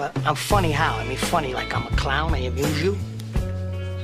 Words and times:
But 0.00 0.16
I'm 0.26 0.34
funny 0.34 0.72
how? 0.72 0.96
I 0.96 1.04
mean, 1.06 1.16
funny 1.16 1.54
like 1.54 1.74
I'm 1.74 1.86
a 1.86 1.96
clown. 1.96 2.34
I 2.34 2.38
amuse 2.46 2.82
you. 2.82 2.96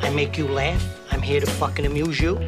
I 0.03 0.11
make 0.11 0.37
you 0.39 0.49
laugh. 0.49 0.83
I'm 1.11 1.23
here 1.23 1.41
to 1.41 1.47
fucking 1.47 1.87
amuse 1.87 2.21
you. 2.21 2.39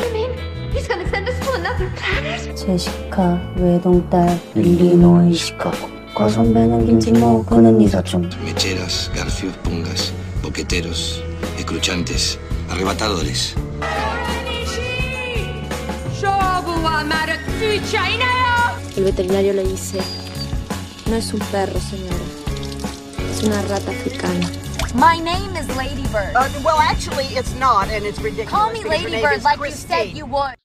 You 0.00 0.12
mean 0.12 0.30
he's 0.72 0.86
gonna 0.88 1.08
send 1.10 1.28
us 1.28 1.38
to 1.46 1.52
another 1.54 1.90
planet? 1.96 2.56
제시카 2.56 3.40
외동딸 3.56 4.38
일리노이 4.54 5.34
시카고 5.34 5.90
과선배는 6.14 6.86
김치모 6.86 7.44
그는 7.44 7.80
이사촌 7.80 8.30
Mecheras, 8.44 9.10
garfios, 9.14 9.56
pungas, 9.62 10.12
boqueteros, 10.42 11.22
escruchantes, 11.58 12.38
arrebatadores. 12.70 13.56
El 18.96 19.04
veterinario 19.04 19.52
le 19.54 19.64
dice, 19.64 19.98
no 21.08 21.16
es 21.16 21.32
un 21.32 21.40
perro, 21.50 21.80
señora, 21.80 22.14
es 23.37 23.43
una 23.43 23.61
rata 23.63 23.91
africana. 23.91 24.49
My 24.95 25.19
name 25.19 25.55
is 25.59 25.67
Ladybird. 25.75 26.35
Uh, 26.35 26.49
well, 26.63 26.79
actually, 26.79 27.25
it's 27.37 27.53
not, 27.59 27.87
and 27.89 28.05
it's 28.05 28.19
ridiculous. 28.19 28.49
Call 28.49 28.71
me 28.71 28.83
Ladybird 28.83 29.43
like 29.43 29.59
you 29.59 29.71
said 29.71 30.15
you 30.15 30.25
would. 30.25 30.55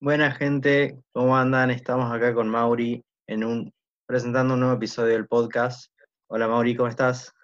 Buena 0.00 0.30
gente, 0.30 0.96
¿cómo 1.12 1.36
andan? 1.36 1.70
Estamos 1.70 2.10
acá 2.10 2.32
con 2.32 2.48
Mauri 2.48 3.02
en 3.26 3.44
un 3.44 3.72
presentando 4.06 4.54
un 4.54 4.60
nuevo 4.60 4.76
episodio 4.76 5.12
del 5.12 5.26
podcast. 5.26 5.92
Hola 6.28 6.48
Mauri, 6.48 6.74
¿cómo 6.76 6.88
estás? 6.88 7.34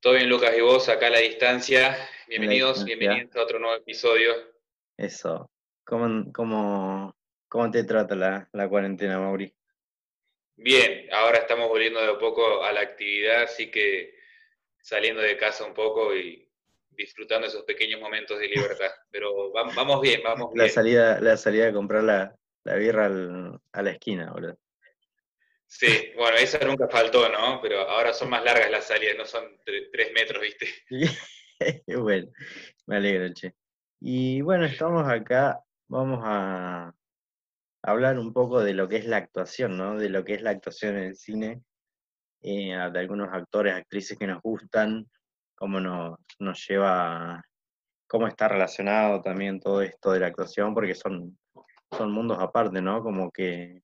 Todo 0.00 0.14
bien, 0.14 0.28
Lucas, 0.28 0.50
y 0.56 0.60
vos 0.60 0.88
acá 0.88 1.06
a 1.06 1.10
la 1.10 1.18
distancia. 1.18 1.96
Bienvenidos, 2.28 2.84
distancia. 2.84 2.96
bienvenidos 2.96 3.36
a 3.36 3.42
otro 3.42 3.58
nuevo 3.60 3.76
episodio. 3.76 4.32
Eso. 4.96 5.48
¿Cómo, 5.84 6.32
cómo, 6.32 7.14
cómo 7.48 7.70
te 7.70 7.84
trata 7.84 8.16
la, 8.16 8.48
la 8.52 8.68
cuarentena, 8.68 9.20
Mauri? 9.20 9.54
Bien, 10.60 11.06
ahora 11.12 11.38
estamos 11.38 11.68
volviendo 11.68 12.00
de 12.00 12.10
a 12.10 12.18
poco 12.18 12.64
a 12.64 12.72
la 12.72 12.80
actividad, 12.80 13.42
así 13.44 13.70
que 13.70 14.12
saliendo 14.80 15.22
de 15.22 15.36
casa 15.36 15.64
un 15.64 15.72
poco 15.72 16.14
y 16.16 16.50
disfrutando 16.90 17.46
esos 17.46 17.62
pequeños 17.62 18.00
momentos 18.00 18.40
de 18.40 18.48
libertad. 18.48 18.90
Pero 19.10 19.52
vam- 19.52 19.72
vamos 19.76 20.00
bien, 20.00 20.20
vamos 20.24 20.50
La 20.56 20.64
bien. 20.64 20.74
salida, 20.74 21.20
la 21.20 21.36
salida 21.36 21.68
a 21.68 21.72
comprar 21.72 22.02
la, 22.02 22.36
la 22.64 22.74
birra 22.74 23.06
al- 23.06 23.60
a 23.72 23.82
la 23.82 23.90
esquina, 23.92 24.32
boludo. 24.32 24.58
Sí, 25.68 26.10
bueno, 26.16 26.36
esa 26.38 26.58
nunca 26.66 26.88
faltó, 26.88 27.28
¿no? 27.28 27.60
Pero 27.62 27.80
ahora 27.82 28.12
son 28.12 28.28
más 28.30 28.42
largas 28.42 28.68
las 28.70 28.86
salidas, 28.88 29.16
no 29.16 29.26
son 29.26 29.44
tre- 29.64 29.88
tres 29.92 30.12
metros, 30.12 30.42
¿viste? 30.42 30.66
bueno, 31.86 32.32
me 32.86 32.96
alegro, 32.96 33.32
che. 33.32 33.54
Y 34.00 34.40
bueno, 34.40 34.64
estamos 34.64 35.08
acá, 35.08 35.60
vamos 35.86 36.20
a 36.24 36.92
hablar 37.82 38.18
un 38.18 38.32
poco 38.32 38.62
de 38.62 38.74
lo 38.74 38.88
que 38.88 38.96
es 38.96 39.06
la 39.06 39.18
actuación, 39.18 39.76
¿no? 39.76 39.96
De 39.96 40.08
lo 40.08 40.24
que 40.24 40.34
es 40.34 40.42
la 40.42 40.50
actuación 40.50 40.96
en 40.96 41.04
el 41.04 41.16
cine, 41.16 41.62
eh, 42.42 42.76
de 42.92 42.98
algunos 42.98 43.28
actores, 43.32 43.74
actrices 43.74 44.18
que 44.18 44.26
nos 44.26 44.42
gustan, 44.42 45.08
cómo 45.54 45.80
nos, 45.80 46.18
lleva, 46.68 47.42
cómo 48.06 48.28
está 48.28 48.48
relacionado 48.48 49.22
también 49.22 49.60
todo 49.60 49.82
esto 49.82 50.12
de 50.12 50.20
la 50.20 50.28
actuación, 50.28 50.74
porque 50.74 50.94
son, 50.94 51.38
son 51.96 52.12
mundos 52.12 52.38
aparte, 52.40 52.80
¿no? 52.80 53.02
Como 53.02 53.30
que 53.30 53.82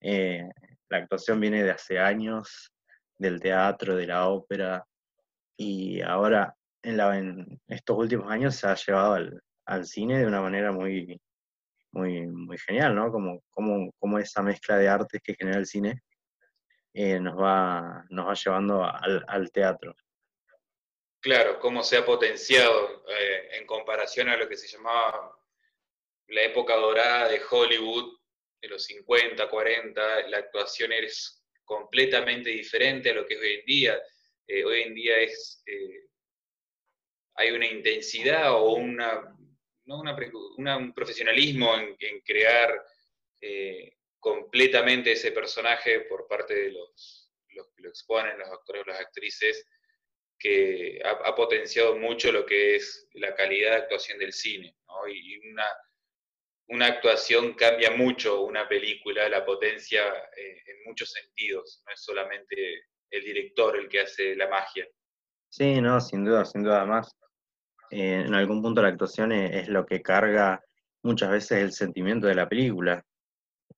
eh, 0.00 0.48
la 0.88 0.98
actuación 0.98 1.40
viene 1.40 1.62
de 1.62 1.70
hace 1.70 1.98
años, 1.98 2.72
del 3.18 3.40
teatro, 3.40 3.96
de 3.96 4.06
la 4.06 4.28
ópera, 4.28 4.84
y 5.56 6.02
ahora 6.02 6.54
en, 6.82 6.96
la, 6.98 7.18
en 7.18 7.60
estos 7.66 7.96
últimos 7.96 8.30
años 8.30 8.56
se 8.56 8.68
ha 8.68 8.74
llevado 8.74 9.40
al 9.64 9.86
cine 9.86 10.18
de 10.18 10.26
una 10.26 10.42
manera 10.42 10.70
muy, 10.70 11.18
muy, 11.96 12.26
muy 12.26 12.58
genial, 12.58 12.94
¿no? 12.94 13.10
Como, 13.10 13.42
como, 13.50 13.92
como 13.98 14.18
esa 14.18 14.42
mezcla 14.42 14.76
de 14.76 14.88
artes 14.88 15.20
que 15.22 15.34
genera 15.34 15.58
el 15.58 15.66
cine 15.66 16.02
eh, 16.94 17.18
nos, 17.20 17.36
va, 17.38 18.04
nos 18.10 18.28
va 18.28 18.34
llevando 18.34 18.84
al, 18.84 19.24
al 19.28 19.50
teatro. 19.50 19.94
Claro, 21.20 21.58
cómo 21.58 21.82
se 21.82 21.96
ha 21.96 22.06
potenciado 22.06 23.04
eh, 23.08 23.58
en 23.58 23.66
comparación 23.66 24.28
a 24.28 24.36
lo 24.36 24.48
que 24.48 24.56
se 24.56 24.68
llamaba 24.68 25.32
la 26.28 26.42
época 26.42 26.76
dorada 26.76 27.28
de 27.28 27.40
Hollywood, 27.50 28.18
de 28.60 28.68
los 28.68 28.84
50, 28.84 29.48
40, 29.48 30.28
la 30.28 30.38
actuación 30.38 30.92
es 30.92 31.44
completamente 31.64 32.50
diferente 32.50 33.10
a 33.10 33.14
lo 33.14 33.26
que 33.26 33.34
es 33.34 33.40
hoy 33.40 33.52
en 33.54 33.66
día. 33.66 34.02
Eh, 34.46 34.64
hoy 34.64 34.82
en 34.82 34.94
día 34.94 35.18
es, 35.18 35.62
hay 37.34 37.50
una 37.50 37.66
intensidad 37.66 38.52
o 38.54 38.72
una, 38.74 39.35
no 39.86 40.00
una 40.00 40.16
una- 40.56 40.76
un 40.76 40.92
profesionalismo 40.92 41.74
en, 41.76 42.20
crear 42.20 42.84
eh, 43.40 43.96
completamente 44.18 45.12
ese 45.12 45.32
personaje 45.32 46.00
por 46.02 46.26
parte 46.26 46.54
de 46.54 46.72
los, 46.72 47.30
los 47.50 47.68
que 47.74 47.82
lo 47.82 47.88
exponen, 47.88 48.38
los 48.38 48.48
actores 48.48 48.82
o 48.82 48.86
las 48.86 49.00
actrices, 49.00 49.66
que 50.38 51.00
ha, 51.04 51.34
potenciado 51.34 51.96
mucho 51.96 52.30
lo 52.30 52.44
que 52.44 52.76
es 52.76 53.08
la 53.14 53.34
calidad 53.34 53.70
de 53.70 53.76
actuación 53.76 54.18
del 54.18 54.32
cine, 54.32 54.76
¿no? 54.86 55.08
Y 55.08 55.34
y 55.34 55.50
una, 55.50 55.66
una 56.68 56.86
actuación 56.86 57.54
cambia 57.54 57.90
mucho 57.92 58.42
una 58.42 58.68
película, 58.68 59.28
la 59.28 59.46
potencia 59.46 60.02
eh, 60.36 60.62
en 60.66 60.84
muchos 60.84 61.10
sentidos, 61.12 61.82
no 61.86 61.92
es 61.92 62.02
solamente 62.02 62.84
el 63.10 63.24
director 63.24 63.76
el 63.76 63.88
que 63.88 64.00
hace 64.00 64.34
la 64.36 64.48
magia. 64.48 64.86
Sí, 65.48 65.80
no, 65.80 66.00
sin 66.00 66.24
duda, 66.24 66.44
sin 66.44 66.62
duda 66.64 66.84
más. 66.84 67.16
Eh, 67.90 68.24
en 68.26 68.34
algún 68.34 68.62
punto 68.62 68.82
la 68.82 68.88
actuación 68.88 69.32
es, 69.32 69.68
lo 69.68 69.86
que 69.86 70.02
carga 70.02 70.62
muchas 71.02 71.30
veces 71.30 71.62
el 71.62 71.72
sentimiento 71.72 72.26
de 72.26 72.34
la 72.34 72.48
película. 72.48 73.04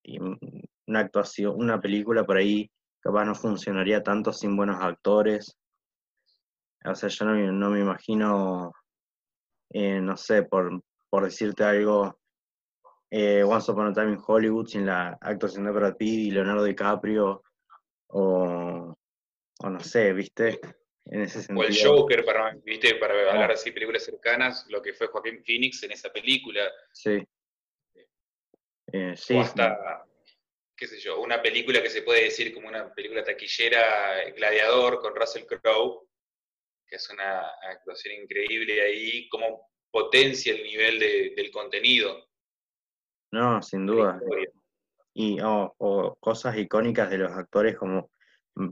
Y 0.03 0.19
una 0.21 1.01
actuación, 1.01 1.55
una 1.57 1.81
película 1.81 2.25
por 2.25 2.37
ahí 2.37 2.71
capaz 3.01 3.25
no 3.25 3.35
funcionaría 3.35 4.03
tanto 4.03 4.33
sin 4.33 4.57
buenos 4.57 4.83
actores. 4.83 5.57
O 6.85 6.95
sea, 6.95 7.09
yo 7.09 7.25
no, 7.27 7.35
no 7.53 7.71
me 7.71 7.81
imagino, 7.81 8.73
eh, 9.71 10.01
no 10.01 10.17
sé, 10.17 10.45
por, 10.45 10.83
por 11.11 11.25
decirte 11.25 11.65
algo, 11.65 12.19
eh, 13.11 13.43
Once 13.43 13.71
Upon 13.71 13.89
a 13.89 13.93
Time 13.93 14.13
in 14.13 14.23
Hollywood 14.25 14.67
sin 14.67 14.87
la 14.87 15.19
actuación 15.21 15.65
de 15.65 15.73
Brad 15.73 15.97
Pitt 15.97 16.29
y 16.29 16.31
Leonardo 16.31 16.65
DiCaprio, 16.65 17.43
o 18.09 18.95
no 19.71 19.81
sé, 19.81 20.13
¿viste? 20.13 20.61
En 21.11 21.23
ese 21.23 21.53
O 21.55 21.63
el. 21.63 21.75
Joker, 21.83 22.25
para, 22.25 22.55
¿viste? 22.65 22.95
para 22.97 23.15
Ah. 23.15 23.33
hablar 23.33 23.53
así, 23.53 23.71
películas 23.73 24.05
cercanas, 24.05 24.67
lo 24.69 24.83
que 24.83 24.93
fue 24.93 25.07
Joaquín 25.09 25.43
Phoenix 25.45 25.83
en 25.83 25.93
esa 25.93 26.11
película, 26.13 26.71
Sí. 26.93 27.23
Eh, 28.93 29.15
sí, 29.17 29.35
o 29.37 29.37
sí. 29.37 29.39
hasta, 29.39 30.05
qué 30.77 30.87
sé 30.87 30.99
yo, 30.99 31.21
una 31.21 31.43
película 31.43 31.83
que 31.83 31.91
se 31.91 32.03
puede 32.03 32.25
decir 32.25 32.55
como 32.55 32.69
una 32.69 32.93
película 32.95 33.23
taquillera, 33.23 34.31
Gladiador, 34.35 35.01
con 35.01 35.15
Russell 35.15 35.45
Crowe, 35.45 36.07
que 36.87 36.97
es 36.97 37.11
una 37.11 37.47
actuación 37.71 38.15
increíble 38.23 38.81
ahí, 38.81 39.29
cómo 39.29 39.69
potencia 39.91 40.55
el 40.55 40.63
nivel 40.63 40.99
de- 40.99 41.33
del 41.37 41.51
contenido. 41.51 42.29
No, 43.33 43.61
sin 43.63 43.85
duda. 43.87 44.19
Y 45.13 45.39
o, 45.41 45.75
o 45.79 46.17
cosas 46.17 46.57
icónicas 46.57 47.11
de 47.11 47.19
los 47.19 47.33
actores, 47.33 47.77
como 47.77 48.11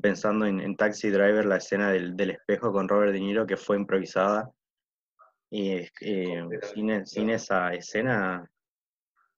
pensando 0.02 0.46
en, 0.46 0.60
en 0.60 0.76
Taxi 0.76 1.10
Driver, 1.10 1.44
la 1.44 1.56
escena 1.56 1.90
del, 1.90 2.16
del 2.16 2.30
espejo 2.30 2.72
con 2.72 2.88
Robert 2.88 3.12
De 3.12 3.20
Niro, 3.20 3.46
que 3.46 3.56
fue 3.56 3.76
improvisada. 3.76 4.50
Y 5.50 5.70
eh, 6.00 6.48
sin, 6.74 6.90
e- 6.90 7.06
sin 7.06 7.30
esa 7.30 7.72
escena, 7.72 8.50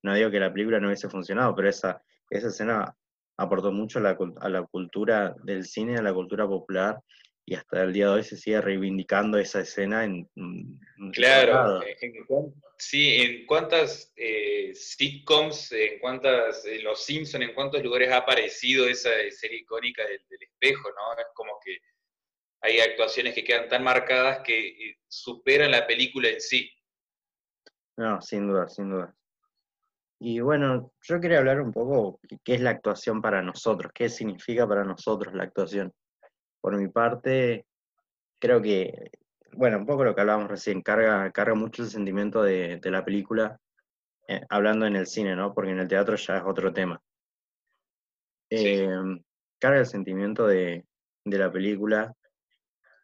no 0.03 0.14
digo 0.14 0.31
que 0.31 0.41
la 0.41 0.53
película 0.53 0.81
no 0.81 0.86
hubiese 0.88 1.09
funcionado, 1.09 1.54
pero 1.54 1.69
esa, 1.69 2.03
esa 2.31 2.48
escena 2.48 2.97
aportó 3.36 3.70
mucho 3.72 3.98
a 3.98 4.03
la, 4.03 4.16
cul- 4.16 4.36
a 4.41 4.48
la 4.48 4.62
cultura 4.64 5.34
del 5.44 5.64
cine, 5.64 5.97
a 5.98 6.03
la 6.03 6.14
cultura 6.14 6.47
popular, 6.47 7.00
y 7.48 7.54
hasta 7.54 7.82
el 7.82 7.94
día 7.94 8.09
de 8.09 8.12
hoy 8.12 8.25
se 8.25 8.36
sigue 8.36 8.60
reivindicando 8.60 9.38
esa 9.38 9.60
escena 9.60 10.04
en, 10.04 10.28
en- 10.36 10.78
Claro, 11.14 11.54
lados. 11.54 11.84
en- 11.98 12.26
sí, 12.76 13.14
en 13.22 13.47
cuántas 13.47 14.12
eh, 14.16 14.75
sitcoms, 14.75 15.72
en 15.72 15.98
cuántas, 15.98 16.66
en 16.66 16.84
Los 16.84 17.03
Simpson, 17.06 17.42
en 17.42 17.54
cuántos 17.54 17.82
lugares 17.82 18.10
ha 18.10 18.19
aparecido 18.19 18.86
esa 18.86 19.09
serie 19.31 19.60
icónica 19.60 20.03
del, 20.03 20.20
del 20.28 20.42
espejo, 20.42 20.91
¿no? 20.91 21.19
Es 21.19 21.26
como 21.32 21.53
que 21.64 21.78
hay 22.60 22.80
actuaciones 22.80 23.34
que 23.34 23.45
quedan 23.45 23.66
tan 23.71 23.83
marcadas 23.83 24.41
que 24.41 24.68
eh, 24.91 24.98
superan 25.09 25.71
la 25.71 25.86
película 25.86 26.28
en 26.28 26.42
sí. 26.42 26.71
No, 27.97 28.21
sin 28.21 28.47
duda, 28.47 28.68
sin 28.68 28.91
duda. 28.91 29.16
Y 30.21 30.41
bueno, 30.41 30.92
yo 31.01 31.18
quería 31.18 31.39
hablar 31.39 31.62
un 31.62 31.72
poco 31.72 32.21
qué 32.44 32.56
es 32.56 32.60
la 32.60 32.71
actuación 32.71 33.22
para 33.22 33.41
nosotros, 33.41 33.91
qué 33.94 34.10
significa 34.10 34.68
para 34.68 34.84
nosotros 34.84 35.33
la 35.33 35.44
actuación. 35.44 35.94
Por 36.60 36.77
mi 36.77 36.89
parte, 36.89 37.66
creo 38.39 38.60
que, 38.60 39.10
bueno, 39.53 39.78
un 39.78 39.87
poco 39.87 40.05
lo 40.05 40.15
que 40.15 40.21
hablábamos 40.21 40.51
recién, 40.51 40.83
carga, 40.83 41.31
carga 41.33 41.55
mucho 41.55 41.83
el 41.83 41.89
sentimiento 41.89 42.43
de, 42.43 42.78
de 42.78 42.91
la 42.91 43.05
película, 43.05 43.60
eh, 44.27 44.43
hablando 44.49 44.87
en 44.87 44.97
el 44.97 45.07
cine, 45.07 45.34
¿no? 45.34 45.55
Porque 45.55 45.71
en 45.71 45.78
el 45.78 45.89
teatro 45.89 46.16
ya 46.16 46.39
es 46.39 46.43
otro 46.45 46.72
tema. 46.72 47.01
Sí. 48.51 48.57
Eh, 48.57 48.89
carga 49.59 49.81
el 49.81 49.87
sentimiento 49.87 50.47
de, 50.47 50.84
de 51.25 51.39
la 51.39 51.51
película 51.51 52.15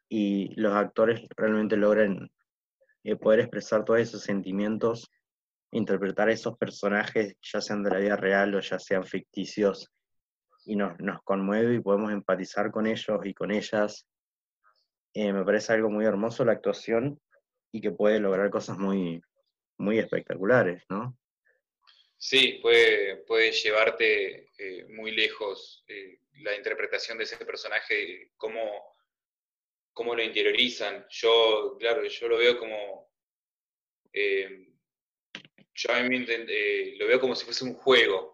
y 0.08 0.54
los 0.60 0.72
actores 0.74 1.26
realmente 1.36 1.76
logran 1.76 2.30
eh, 3.02 3.16
poder 3.16 3.40
expresar 3.40 3.84
todos 3.84 4.00
esos 4.00 4.22
sentimientos, 4.22 5.10
interpretar 5.72 6.30
esos 6.30 6.56
personajes, 6.56 7.36
ya 7.42 7.60
sean 7.60 7.82
de 7.82 7.90
la 7.90 7.98
vida 7.98 8.16
real 8.16 8.54
o 8.54 8.60
ya 8.60 8.78
sean 8.78 9.04
ficticios, 9.04 9.90
y 10.64 10.76
nos, 10.76 10.98
nos 11.00 11.22
conmueve 11.22 11.74
y 11.74 11.80
podemos 11.80 12.12
empatizar 12.12 12.70
con 12.70 12.86
ellos 12.86 13.20
y 13.24 13.34
con 13.34 13.50
ellas. 13.50 14.06
Eh, 15.12 15.32
me 15.32 15.44
parece 15.44 15.72
algo 15.72 15.90
muy 15.90 16.04
hermoso 16.04 16.44
la 16.44 16.52
actuación 16.52 17.20
y 17.72 17.80
que 17.80 17.90
puede 17.90 18.18
lograr 18.18 18.50
cosas 18.50 18.78
muy, 18.78 19.22
muy 19.78 19.98
espectaculares, 19.98 20.82
¿no? 20.88 21.16
Sí, 22.16 22.58
puede, 22.62 23.16
puede 23.18 23.52
llevarte 23.52 24.50
eh, 24.58 24.86
muy 24.88 25.10
lejos 25.10 25.84
eh, 25.88 26.20
la 26.42 26.56
interpretación 26.56 27.18
de 27.18 27.24
ese 27.24 27.36
personaje, 27.44 28.30
cómo, 28.36 28.60
cómo 29.92 30.14
lo 30.14 30.22
interiorizan. 30.22 31.04
Yo, 31.10 31.76
claro, 31.78 32.04
yo 32.04 32.28
lo 32.28 32.38
veo 32.38 32.58
como... 32.58 33.12
yo 35.74 35.92
a 35.92 36.02
mí 36.02 36.26
lo 36.98 37.06
veo 37.06 37.20
como 37.20 37.34
si 37.34 37.44
fuese 37.44 37.64
un 37.64 37.74
juego, 37.74 38.33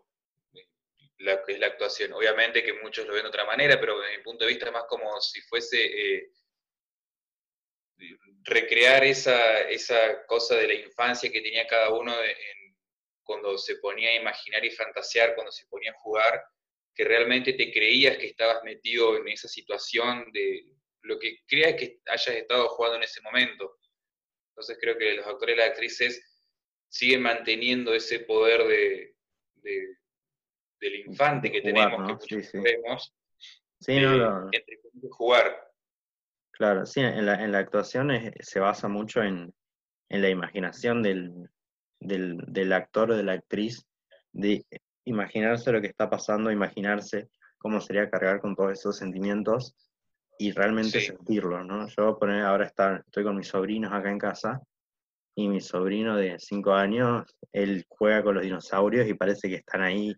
que 1.46 1.52
es 1.52 1.58
la 1.58 1.66
actuación. 1.66 2.12
Obviamente 2.12 2.62
que 2.62 2.72
muchos 2.74 3.06
lo 3.06 3.12
ven 3.12 3.22
de 3.22 3.28
otra 3.28 3.44
manera, 3.44 3.78
pero 3.78 4.00
desde 4.00 4.16
mi 4.16 4.22
punto 4.22 4.44
de 4.44 4.50
vista 4.50 4.66
es 4.66 4.72
más 4.72 4.84
como 4.88 5.20
si 5.20 5.40
fuese 5.42 5.84
eh, 5.84 6.30
recrear 8.44 9.04
esa, 9.04 9.62
esa 9.68 10.24
cosa 10.26 10.56
de 10.56 10.68
la 10.68 10.74
infancia 10.74 11.30
que 11.30 11.42
tenía 11.42 11.66
cada 11.66 11.90
uno 11.90 12.14
cuando 13.22 13.58
se 13.58 13.76
ponía 13.76 14.10
a 14.10 14.16
imaginar 14.16 14.64
y 14.64 14.70
fantasear, 14.70 15.34
cuando 15.34 15.52
se 15.52 15.66
ponía 15.66 15.90
a 15.90 16.00
jugar, 16.00 16.42
que 16.94 17.04
realmente 17.04 17.52
te 17.52 17.70
creías 17.70 18.16
que 18.16 18.26
estabas 18.26 18.62
metido 18.64 19.16
en 19.16 19.28
esa 19.28 19.46
situación 19.46 20.32
de 20.32 20.64
lo 21.02 21.18
que 21.18 21.38
creas 21.46 21.74
que 21.74 22.00
hayas 22.06 22.28
estado 22.28 22.68
jugando 22.70 22.96
en 22.96 23.04
ese 23.04 23.20
momento. 23.20 23.78
Entonces 24.50 24.78
creo 24.80 24.98
que 24.98 25.14
los 25.14 25.26
actores 25.26 25.54
y 25.54 25.58
las 25.58 25.68
actrices 25.68 26.22
siguen 26.88 27.22
manteniendo 27.22 27.94
ese 27.94 28.20
poder 28.20 28.66
de 28.66 29.99
del 30.80 31.06
infante 31.06 31.50
que 31.50 31.60
tenemos, 31.60 32.06
que 32.06 32.12
muchos 32.34 32.46
sí, 32.50 32.58
vemos, 32.58 33.14
sí. 33.80 34.00
no, 34.00 34.50
jugar. 35.10 35.68
Claro, 36.52 36.84
sí, 36.84 37.00
en 37.00 37.24
la, 37.24 37.42
en 37.42 37.52
la 37.52 37.58
actuación 37.58 38.10
se 38.40 38.60
basa 38.60 38.88
mucho 38.88 39.22
en, 39.22 39.52
en 40.08 40.22
la 40.22 40.28
imaginación 40.28 41.02
del, 41.02 41.48
del, 42.00 42.38
del, 42.46 42.72
actor 42.72 43.12
o 43.12 43.16
de 43.16 43.22
la 43.22 43.32
actriz, 43.32 43.86
de 44.32 44.66
imaginarse 45.04 45.72
lo 45.72 45.80
que 45.80 45.86
está 45.86 46.10
pasando, 46.10 46.50
imaginarse 46.50 47.30
cómo 47.58 47.80
sería 47.80 48.10
cargar 48.10 48.40
con 48.40 48.54
todos 48.54 48.72
esos 48.72 48.96
sentimientos 48.96 49.74
y 50.38 50.52
realmente 50.52 51.00
sentirlo, 51.00 51.62
¿no? 51.64 51.86
Yo 51.88 52.18
poner, 52.18 52.42
ahora 52.42 52.66
está, 52.66 52.96
estoy 52.96 53.24
con 53.24 53.36
mis 53.36 53.48
sobrinos 53.48 53.92
acá 53.92 54.10
en 54.10 54.18
casa 54.18 54.60
y 55.34 55.48
mi 55.48 55.60
sobrino 55.60 56.16
de 56.16 56.38
5 56.38 56.72
años, 56.72 57.24
él 57.52 57.84
juega 57.88 58.22
con 58.22 58.34
los 58.34 58.44
dinosaurios 58.44 59.06
y 59.06 59.14
parece 59.14 59.48
que 59.48 59.56
están 59.56 59.82
ahí 59.82 60.14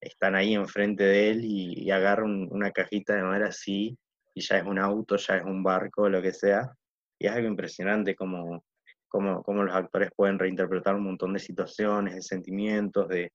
están 0.00 0.34
ahí 0.34 0.54
enfrente 0.54 1.04
de 1.04 1.30
él 1.30 1.44
y, 1.44 1.90
agarran 1.90 2.48
una 2.50 2.70
cajita 2.70 3.14
de 3.14 3.22
madera 3.22 3.48
así, 3.48 3.98
y 4.34 4.40
ya 4.40 4.58
es 4.58 4.64
un 4.64 4.78
auto, 4.78 5.16
ya 5.16 5.36
es 5.36 5.44
un 5.44 5.62
barco, 5.62 6.08
lo 6.08 6.22
que 6.22 6.32
sea. 6.32 6.72
Y 7.18 7.26
es 7.26 7.32
algo 7.32 7.48
impresionante 7.48 8.14
como, 8.14 8.64
como, 9.08 9.42
como 9.42 9.64
los 9.64 9.74
actores 9.74 10.10
pueden 10.14 10.38
reinterpretar 10.38 10.94
un 10.94 11.04
montón 11.04 11.32
de 11.32 11.40
situaciones, 11.40 12.14
de 12.14 12.22
sentimientos, 12.22 13.08
de, 13.08 13.32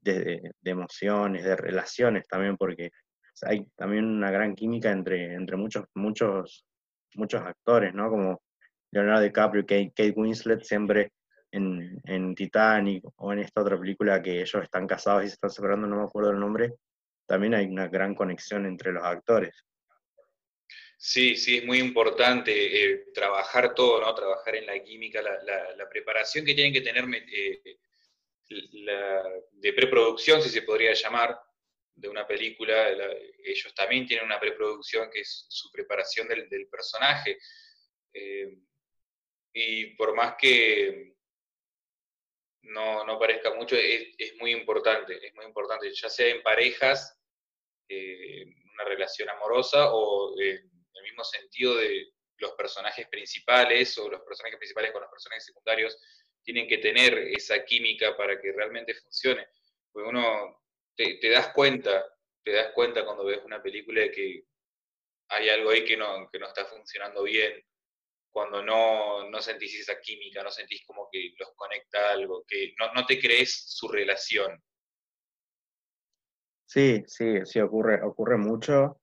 de, 0.00 0.52
emociones, 0.64 1.44
de 1.44 1.56
relaciones 1.56 2.26
también, 2.28 2.56
porque 2.56 2.90
hay 3.42 3.66
también 3.76 4.04
una 4.04 4.30
gran 4.30 4.54
química 4.54 4.90
entre, 4.90 5.34
entre 5.34 5.56
muchos, 5.56 5.84
muchos, 5.94 6.64
muchos 7.14 7.42
actores, 7.42 7.94
¿no? 7.94 8.08
Como 8.08 8.42
Leonardo 8.92 9.22
DiCaprio 9.22 9.62
y 9.62 9.90
Kate 9.90 10.14
Winslet 10.16 10.62
siempre 10.62 11.10
en, 11.54 12.00
en, 12.04 12.34
Titanic 12.34 13.04
o 13.16 13.32
en 13.32 13.40
esta 13.40 13.62
otra 13.62 13.78
película 13.78 14.22
que 14.22 14.40
ellos 14.40 14.62
están 14.62 14.86
casados 14.86 15.24
y 15.24 15.28
se 15.28 15.34
están 15.34 15.50
separando, 15.50 15.86
no 15.86 15.96
me 15.96 16.04
acuerdo 16.04 16.30
el 16.30 16.40
nombre, 16.40 16.74
también 17.26 17.54
hay 17.54 17.66
una 17.66 17.88
gran 17.88 18.14
conexión 18.14 18.66
entre 18.66 18.92
los 18.92 19.04
actores. 19.04 19.54
Sí, 20.96 21.36
sí, 21.36 21.58
es 21.58 21.64
muy 21.64 21.78
importante 21.78 22.52
eh, 22.52 23.06
trabajar 23.12 23.74
todo, 23.74 24.00
¿no? 24.00 24.14
Trabajar 24.14 24.56
en 24.56 24.66
la 24.66 24.82
química, 24.82 25.20
la, 25.20 25.42
la, 25.76 25.88
preparación 25.88 26.44
que 26.44 26.54
tienen 26.54 26.72
que 26.72 26.80
tener 26.80 27.04
eh, 27.30 27.78
de 29.52 29.72
preproducción, 29.72 30.40
si 30.40 30.48
se 30.48 30.62
podría 30.62 30.94
llamar, 30.94 31.38
de 31.94 32.08
una 32.08 32.26
película. 32.26 32.88
ellos 33.44 33.74
también 33.74 34.06
tienen 34.06 34.26
una 34.26 34.40
preproducción 34.40 35.10
que 35.12 35.20
es 35.20 35.46
su 35.48 35.70
preparación 35.70 36.26
del, 36.28 36.48
del 36.48 36.68
personaje. 36.68 37.38
Eh, 38.12 38.58
y 39.52 39.86
por 39.96 40.14
más 40.14 40.34
que, 40.38 41.13
no, 42.64 43.04
no 43.04 43.18
parezca 43.18 43.52
mucho, 43.54 43.76
es, 43.76 44.14
es, 44.18 44.36
muy 44.36 44.52
importante, 44.52 45.26
es 45.26 45.34
muy 45.34 45.44
importante, 45.44 45.92
ya 45.92 46.08
sea 46.08 46.28
en 46.28 46.42
parejas, 46.42 47.18
eh, 47.88 48.46
una 48.74 48.84
relación 48.84 49.28
amorosa 49.30 49.92
o 49.92 50.38
en 50.40 50.70
el 50.94 51.02
mismo 51.02 51.24
sentido 51.24 51.76
de 51.76 52.12
los 52.38 52.52
personajes 52.52 53.06
principales 53.08 53.96
o 53.98 54.08
los 54.08 54.22
personajes 54.22 54.58
principales 54.58 54.92
con 54.92 55.02
los 55.02 55.10
personajes 55.10 55.44
secundarios 55.44 55.96
tienen 56.42 56.66
que 56.66 56.78
tener 56.78 57.16
esa 57.18 57.64
química 57.64 58.16
para 58.16 58.40
que 58.40 58.52
realmente 58.52 58.94
funcione. 58.94 59.46
Porque 59.92 60.08
uno 60.08 60.62
te, 60.96 61.18
te 61.18 61.30
das 61.30 61.52
cuenta, 61.52 62.04
te 62.42 62.52
das 62.52 62.72
cuenta 62.72 63.04
cuando 63.04 63.24
ves 63.24 63.40
una 63.44 63.62
película 63.62 64.10
que 64.10 64.44
hay 65.28 65.48
algo 65.48 65.70
ahí 65.70 65.84
que 65.84 65.96
no, 65.96 66.28
que 66.30 66.38
no 66.38 66.46
está 66.46 66.66
funcionando 66.66 67.22
bien, 67.22 67.64
cuando 68.34 68.64
no, 68.64 69.30
no, 69.30 69.40
sentís 69.40 69.78
esa 69.78 70.00
química, 70.00 70.42
no 70.42 70.50
sentís 70.50 70.84
como 70.84 71.08
que 71.10 71.32
los 71.38 71.52
conecta 71.54 72.10
algo, 72.10 72.44
que 72.48 72.74
no, 72.80 72.92
no 72.92 73.06
te 73.06 73.20
crees 73.20 73.62
su 73.68 73.86
relación. 73.86 74.60
Sí, 76.66 77.04
sí, 77.06 77.44
sí, 77.44 77.60
ocurre, 77.60 78.02
ocurre 78.02 78.36
mucho. 78.36 79.00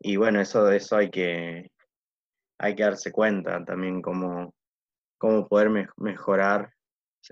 Y 0.00 0.16
bueno, 0.16 0.40
eso 0.40 0.64
de 0.64 0.78
eso 0.78 0.96
hay 0.96 1.10
que, 1.10 1.70
hay 2.58 2.74
que 2.74 2.82
darse 2.82 3.12
cuenta 3.12 3.62
también 3.62 4.00
cómo, 4.00 4.54
cómo 5.18 5.46
poder 5.46 5.68
mejorar 5.98 6.72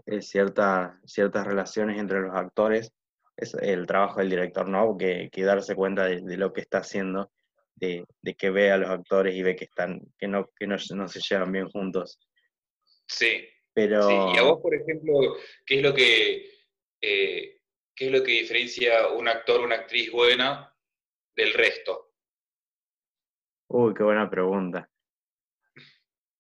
eh, 0.05 0.21
ciertas 0.21 1.47
relaciones 1.47 1.99
entre 1.99 2.21
los 2.21 2.37
actores. 2.37 2.93
Es 3.35 3.55
el 3.55 3.87
trabajo 3.87 4.21
del 4.21 4.29
director, 4.29 4.69
¿no? 4.69 4.99
Que, 4.99 5.31
que 5.33 5.43
darse 5.43 5.75
cuenta 5.75 6.05
de, 6.05 6.37
lo 6.37 6.53
que 6.53 6.61
está 6.61 6.81
haciendo 6.81 7.33
de, 7.81 8.07
que 8.37 8.51
ve 8.51 8.71
a 8.71 8.77
los 8.77 8.91
actores 8.91 9.35
y 9.35 9.43
ve 9.43 9.57
que 9.57 9.65
están, 9.65 10.01
que 10.19 10.29
no, 10.29 10.51
que 10.57 10.67
no, 10.67 10.79
se 10.79 11.21
llevan 11.21 11.53
bien 11.53 11.69
juntos. 11.69 12.19
Sí. 13.09 13.49
Pero... 13.73 14.33
Y 14.35 14.39
a 14.39 14.43
vos, 14.43 14.61
por 14.61 14.75
ejemplo, 14.75 15.37
¿qué 15.65 15.77
es 15.77 15.83
lo 15.83 15.95
que 15.95 16.51
eh, 17.01 17.61
qué 18.01 18.07
es 18.07 18.13
lo 18.13 18.23
que 18.23 18.33
diferencia 18.33 19.09
un 19.09 19.29
actor 19.29 19.61
una 19.61 19.77
actriz 19.77 20.11
buena 20.11 20.75
del 21.37 21.53
resto? 21.53 22.13
Uy, 23.69 23.95
qué 23.95 24.03
buena 24.03 24.29
pregunta. 24.29 24.91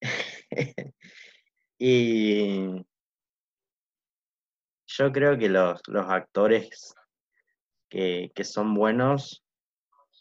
y 1.78 2.66
yo 4.86 5.12
creo 5.12 5.38
que 5.38 5.48
los, 5.48 5.80
los 5.86 6.06
actores 6.08 6.94
que, 7.88 8.32
que, 8.34 8.44
son 8.44 8.74
buenos 8.74 9.44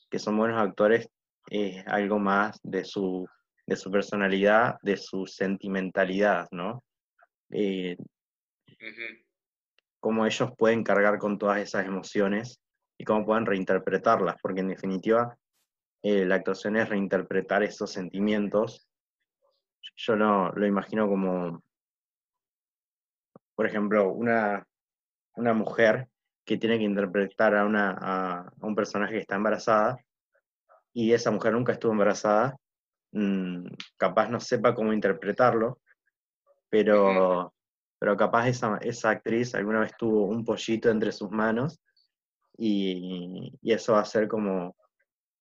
que 0.09 0.19
son 0.19 0.37
buenos 0.37 0.59
actores 0.59 1.09
es 1.49 1.85
algo 1.87 2.19
más 2.19 2.59
de 2.63 2.83
su, 2.83 3.27
de 3.65 3.75
su 3.75 3.91
personalidad, 3.91 4.75
de 4.81 4.97
su 4.97 5.25
sentimentalidad, 5.25 6.47
¿no? 6.51 6.83
Eh, 7.51 7.97
cómo 9.99 10.25
ellos 10.25 10.51
pueden 10.57 10.83
cargar 10.83 11.17
con 11.17 11.37
todas 11.37 11.59
esas 11.59 11.85
emociones 11.85 12.59
y 12.97 13.05
cómo 13.05 13.25
pueden 13.25 13.45
reinterpretarlas, 13.45 14.35
porque 14.41 14.61
en 14.61 14.69
definitiva 14.69 15.37
eh, 16.03 16.25
la 16.25 16.35
actuación 16.35 16.77
es 16.77 16.89
reinterpretar 16.89 17.63
esos 17.63 17.91
sentimientos. 17.91 18.87
Yo 19.95 20.15
no 20.15 20.51
lo 20.51 20.65
imagino 20.65 21.07
como, 21.07 21.63
por 23.55 23.65
ejemplo, 23.65 24.11
una, 24.11 24.65
una 25.35 25.53
mujer 25.53 26.08
que 26.49 26.57
tiene 26.57 26.79
que 26.79 26.83
interpretar 26.83 27.55
a, 27.55 27.63
una, 27.63 27.95
a, 28.01 28.51
un 28.61 28.73
personaje 28.73 29.13
que 29.13 29.19
está 29.19 29.35
embarazada 29.35 29.99
y 30.91 31.13
esa 31.13 31.29
mujer 31.29 31.53
nunca 31.53 31.73
estuvo 31.73 31.91
embarazada, 31.91 32.57
mm, 33.11 33.67
capaz 33.97 34.29
no 34.29 34.39
sepa 34.39 34.73
cómo 34.73 34.91
interpretarlo, 34.91 35.79
pero, 36.67 37.53
pero 37.99 38.17
capaz 38.17 38.47
esa, 38.47 38.79
esa 38.81 39.11
actriz 39.11 39.53
alguna 39.53 39.81
vez 39.81 39.91
tuvo 39.95 40.25
un 40.25 40.43
pollito 40.43 40.89
entre 40.89 41.11
sus 41.11 41.29
manos 41.29 41.79
y, 42.57 43.55
y 43.61 43.71
eso 43.71 43.93
va 43.93 43.99
a 43.99 44.05
ser 44.05 44.27
como 44.27 44.75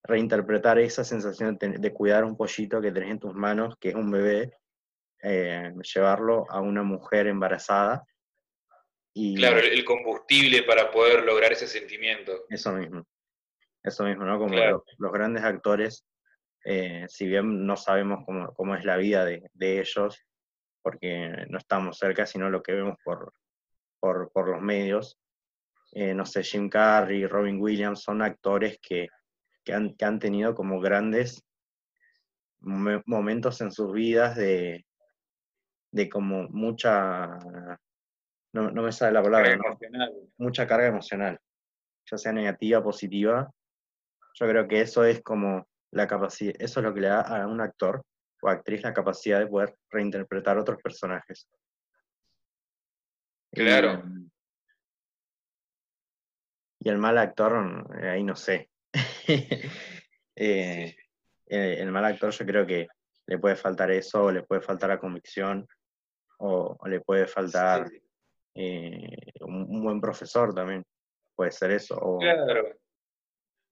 reinterpretar 0.03 0.79
esa 0.79 1.05
sensación 1.05 1.57
de, 1.59 1.95
cuidar 1.95 2.27
un 2.27 2.37
pollito 2.37 2.83
que 2.83 2.93
tenés 2.93 3.13
en 3.13 3.19
tus 3.19 3.35
manos, 3.35 3.77
que 3.81 3.89
es 3.89 3.95
un 3.95 4.11
bebé, 4.11 4.53
eh, 5.23 5.73
llevarlo 5.95 6.45
a 6.51 6.61
una 6.61 6.83
mujer 6.83 7.29
embarazada 7.29 8.05
claro, 9.37 9.59
el 9.59 9.85
combustible 9.85 10.63
para 10.63 10.91
poder 10.91 11.25
lograr 11.25 11.53
ese 11.53 11.67
sentimiento. 11.67 12.45
Eso 12.49 12.73
mismo, 12.73 13.07
eso 13.83 14.05
mismo, 14.05 14.25
¿no? 14.25 14.39
Como 14.39 14.55
los, 14.99 15.13
grandes 15.13 15.45
actores, 15.45 16.05
eh, 16.65 17.07
si 17.09 17.27
bien 17.27 17.67
no 17.67 17.77
sabemos 17.77 18.25
cómo, 18.25 18.53
cómo 18.55 18.75
es 18.75 18.85
la 18.85 18.97
vida 18.97 19.25
de, 19.25 19.43
de, 19.55 19.81
ellos, 19.81 20.25
porque 20.83 21.47
no 21.49 21.59
estamos 21.59 21.99
cerca, 21.99 22.27
sino 22.27 22.51
lo 22.51 22.63
que 22.63 22.73
vemos 22.73 22.97
por, 23.05 23.33
por, 24.01 24.31
por 24.33 24.49
los 24.49 24.61
medios, 24.61 25.19
eh, 25.93 26.15
no 26.15 26.27
sé, 26.27 26.43
Jim 26.43 26.69
Carrey, 26.69 27.27
Robin 27.27 27.61
Williams, 27.61 28.03
son 28.03 28.23
actores 28.23 28.79
que, 28.81 29.09
que, 29.65 29.73
han, 29.73 29.95
que 29.95 30.05
han 30.05 30.19
tenido 30.19 30.55
como 30.55 30.81
grandes 30.81 31.43
mo- 32.61 33.03
momentos 33.07 33.61
en 33.63 33.73
sus 33.73 33.93
vidas 33.93 34.37
de, 34.37 34.85
de 35.91 36.09
como 36.09 36.49
mucha, 36.51 37.39
no, 38.53 38.71
no 38.71 38.83
me 38.83 38.93
sale 38.93 39.13
la 39.13 39.23
palabra, 39.23 39.53
emocional. 39.53 40.13
mucha 40.39 40.67
carga 40.67 40.87
emocional, 40.87 41.39
ya 42.11 42.19
sea 42.19 42.33
negativa 42.33 42.79
o 42.79 42.85
positiva. 42.85 43.51
Yo 44.35 44.49
creo 44.49 44.69
que 44.69 44.81
eso 44.81 45.05
es 45.05 45.23
como 45.23 45.69
la 45.91 46.07
capacidad, 46.07 46.55
eso 46.59 46.81
es 46.81 46.85
lo 46.85 46.95
que 46.95 47.01
le 47.01 47.09
da 47.09 47.21
a 47.21 47.47
un 47.47 47.61
actor 47.61 48.03
o 48.41 48.49
actriz 48.49 48.83
la 48.83 48.95
capacidad 48.95 49.41
de 49.41 49.49
poder 49.49 49.75
reinterpretar 49.91 50.59
otros 50.59 50.81
personajes. 50.83 51.49
Claro. 53.53 54.03
Y, 54.07 54.31
y 56.81 56.89
el 56.89 56.99
mal 56.99 57.19
actor, 57.19 57.87
eh, 58.01 58.09
ahí 58.09 58.25
no 58.25 58.37
sé. 58.37 58.71
Eh, 60.41 60.95
eh, 61.49 61.77
el 61.81 61.91
mal 61.91 62.05
actor 62.05 62.31
yo 62.31 62.47
creo 62.47 62.65
que 62.65 62.87
le 63.27 63.39
puede 63.39 63.57
faltar 63.57 63.91
eso, 63.91 64.23
o 64.23 64.31
le 64.31 64.45
puede 64.45 64.61
faltar 64.61 64.89
la 64.89 65.01
convicción, 65.01 65.67
o, 66.39 66.77
o 66.79 66.87
le 66.87 67.01
puede 67.01 67.27
faltar 67.27 67.89
Sí, 67.89 68.01
eh, 68.61 69.33
un, 69.41 69.83
buen 69.83 70.01
profesor 70.01 70.53
también. 70.53 70.83
Puede 71.35 71.53
ser 71.53 71.71
eso. 71.71 71.97
o- 71.97 72.19
Claro. 72.19 72.77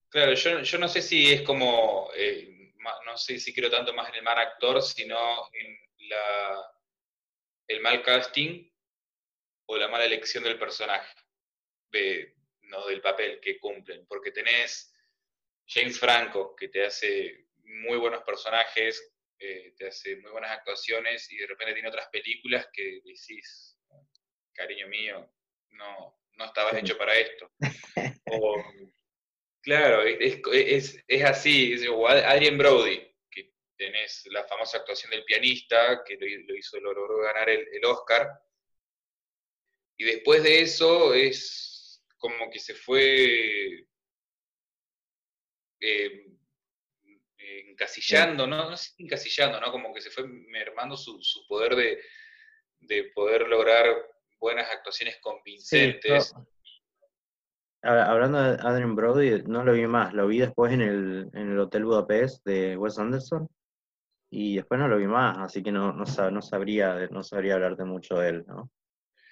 Claro, 0.08 0.32
yo, 0.34 0.60
yo 0.60 0.78
no 0.78 0.88
sé 0.88 1.02
si 1.02 1.32
es 1.32 1.42
como, 1.42 2.10
eh, 2.16 2.72
no 3.04 3.16
sé 3.16 3.40
si 3.40 3.52
quiero 3.52 3.68
tanto 3.68 3.92
más 3.92 4.08
en 4.10 4.14
el 4.16 4.22
mal 4.22 4.38
actor, 4.38 4.80
sino 4.80 5.16
en 5.52 6.08
la, 6.08 6.72
el 7.66 7.80
mal 7.80 8.02
casting 8.02 8.70
o 9.66 9.76
la 9.76 9.88
mala 9.88 10.04
elección 10.04 10.44
del 10.44 10.58
personaje, 10.58 11.12
de, 11.90 12.36
no 12.62 12.86
del 12.86 13.00
papel 13.00 13.40
que 13.40 13.58
cumplen. 13.58 14.06
Porque 14.06 14.30
tenés 14.30 14.94
James 15.66 15.98
Franco, 15.98 16.54
que 16.54 16.68
te 16.68 16.86
hace 16.86 17.48
muy 17.64 17.98
buenos 17.98 18.22
personajes, 18.22 19.12
eh, 19.40 19.74
te 19.76 19.88
hace 19.88 20.16
muy 20.16 20.30
buenas 20.30 20.52
actuaciones, 20.52 21.30
y 21.32 21.38
de 21.38 21.48
repente 21.48 21.74
tiene 21.74 21.88
otras 21.88 22.08
películas 22.10 22.68
que 22.72 23.00
decís, 23.04 23.75
cariño 24.56 24.88
mío, 24.88 25.30
no, 25.70 26.18
no 26.36 26.44
estabas 26.44 26.74
hecho 26.74 26.96
para 26.98 27.14
esto. 27.16 27.50
O, 28.28 28.60
claro, 29.62 30.02
es, 30.02 30.40
es- 30.52 31.04
es 31.06 31.24
así. 31.24 31.86
o 31.86 32.08
Ad- 32.08 32.24
Adrien 32.24 32.58
Brody, 32.58 33.00
que 33.30 33.52
tenés 33.76 34.26
la 34.32 34.42
famosa 34.44 34.78
actuación 34.78 35.12
del 35.12 35.24
pianista, 35.24 36.02
que 36.04 36.14
lo, 36.16 36.26
lo 36.48 36.56
hizo, 36.56 36.80
lo 36.80 36.92
logró 36.92 37.18
ganar 37.18 37.48
el, 37.48 37.68
el 37.72 37.84
Oscar. 37.84 38.28
Y 39.96 40.04
después 40.04 40.42
de 40.42 40.60
eso 40.62 41.14
es 41.14 42.02
como 42.18 42.50
que 42.50 42.58
se 42.58 42.74
fue 42.74 43.86
eh, 45.80 46.26
eh, 47.38 47.64
encasillando, 47.70 48.46
¿no? 48.46 48.70
No 48.70 48.76
sé 48.76 48.90
si 48.96 49.04
encasillando, 49.04 49.60
¿no? 49.60 49.70
Como 49.70 49.94
que 49.94 50.00
se 50.00 50.10
fue 50.10 50.26
mermando 50.26 50.96
su, 50.96 51.22
su 51.22 51.46
poder 51.46 51.76
de, 51.76 52.02
de 52.80 53.04
poder 53.14 53.46
lograr 53.48 53.86
buenas 54.38 54.70
actuaciones 54.70 55.18
convincentes. 55.20 56.34
hablando 57.82 58.42
de 58.42 58.58
Adrien 58.60 58.94
Brody, 58.94 59.42
no 59.44 59.64
lo 59.64 59.72
vi 59.72 59.86
más, 59.86 60.12
lo 60.14 60.26
vi 60.26 60.38
después 60.38 60.72
en 60.72 60.80
el, 60.80 61.30
en 61.34 61.52
el 61.52 61.58
Hotel 61.58 61.84
Budapest 61.84 62.44
de 62.44 62.76
Wes 62.76 62.98
Anderson 62.98 63.48
y 64.30 64.56
después 64.56 64.80
no 64.80 64.88
lo 64.88 64.98
vi 64.98 65.06
más, 65.06 65.38
así 65.38 65.62
que 65.62 65.72
no, 65.72 65.92
no, 65.92 66.04
no 66.04 66.42
sabría, 66.42 67.08
no 67.10 67.22
sabría 67.22 67.54
hablarte 67.54 67.84
mucho 67.84 68.16
de 68.16 68.28
él, 68.28 68.44
¿no? 68.46 68.70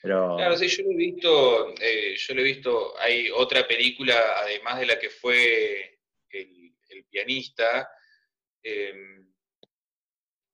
Pero 0.02 0.36
Claro, 0.36 0.56
sí, 0.56 0.68
yo 0.68 0.82
lo 0.84 0.90
he 0.90 0.96
visto, 0.96 1.74
eh, 1.80 2.14
yo 2.16 2.34
lo 2.34 2.40
he 2.42 2.44
visto, 2.44 2.98
hay 3.00 3.30
otra 3.30 3.66
película, 3.66 4.14
además 4.36 4.78
de 4.80 4.86
la 4.86 4.98
que 4.98 5.08
fue 5.08 5.98
el, 6.30 6.74
el 6.90 7.04
pianista, 7.06 7.88
em, 8.62 9.32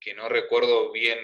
que 0.00 0.14
no 0.14 0.28
recuerdo 0.28 0.92
bien 0.92 1.18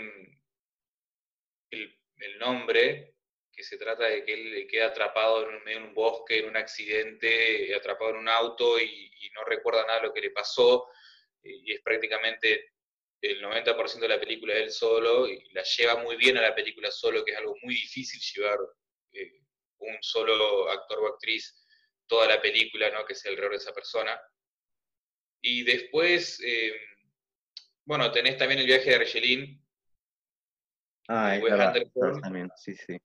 el, 1.71 1.99
el 2.19 2.39
nombre, 2.39 3.16
que 3.57 3.65
se 3.65 3.79
trata 3.79 4.05
de 4.05 4.23
que 4.23 4.35
él 4.35 4.69
queda 4.71 4.89
atrapado 4.89 5.49
en 5.49 5.57
un, 5.57 5.65
medio 5.65 5.81
de 5.81 5.87
un 5.87 5.95
bosque, 5.95 6.39
en 6.41 6.49
un 6.49 6.57
accidente, 6.57 7.75
atrapado 7.75 8.11
en 8.11 8.19
un 8.19 8.29
auto 8.29 8.79
y, 8.79 9.11
y 9.21 9.31
no 9.31 9.45
recuerda 9.45 9.87
nada 9.87 10.01
de 10.01 10.07
lo 10.09 10.13
que 10.13 10.21
le 10.21 10.31
pasó, 10.31 10.87
y 11.43 11.73
es 11.73 11.81
prácticamente 11.81 12.73
el 13.23 13.43
90% 13.43 14.01
de 14.01 14.09
la 14.09 14.21
película 14.21 14.55
él 14.55 14.71
solo, 14.71 15.29
y 15.29 15.43
la 15.53 15.63
lleva 15.63 16.03
muy 16.03 16.17
bien 16.17 16.37
a 16.37 16.43
la 16.43 16.55
película 16.55 16.91
solo, 16.91 17.25
que 17.25 17.33
es 17.33 17.39
algo 17.39 17.55
muy 17.63 17.75
difícil 17.75 18.21
llevar 18.21 18.59
eh, 19.13 19.41
un 19.79 19.97
solo 20.01 20.71
actor 20.71 20.99
o 21.01 21.09
actriz 21.09 21.65
toda 22.07 22.29
la 22.29 22.41
película, 22.41 22.91
¿no? 22.91 23.05
que 23.05 23.15
sea 23.15 23.31
alrededor 23.31 23.53
de 23.53 23.59
esa 23.59 23.73
persona. 23.73 24.21
Y 25.43 25.65
después, 25.65 26.41
eh, 26.45 26.75
bueno, 27.85 28.11
tenés 28.13 28.37
también 28.37 28.61
el 28.61 28.67
viaje 28.67 28.91
de 28.91 28.97
Argelín, 28.97 29.65
ah, 31.09 31.37
es 31.37 31.43
verdad, 31.43 31.69
Anderson, 31.69 32.21
también, 32.21 32.51
sí, 32.57 32.75
sí. 32.75 32.99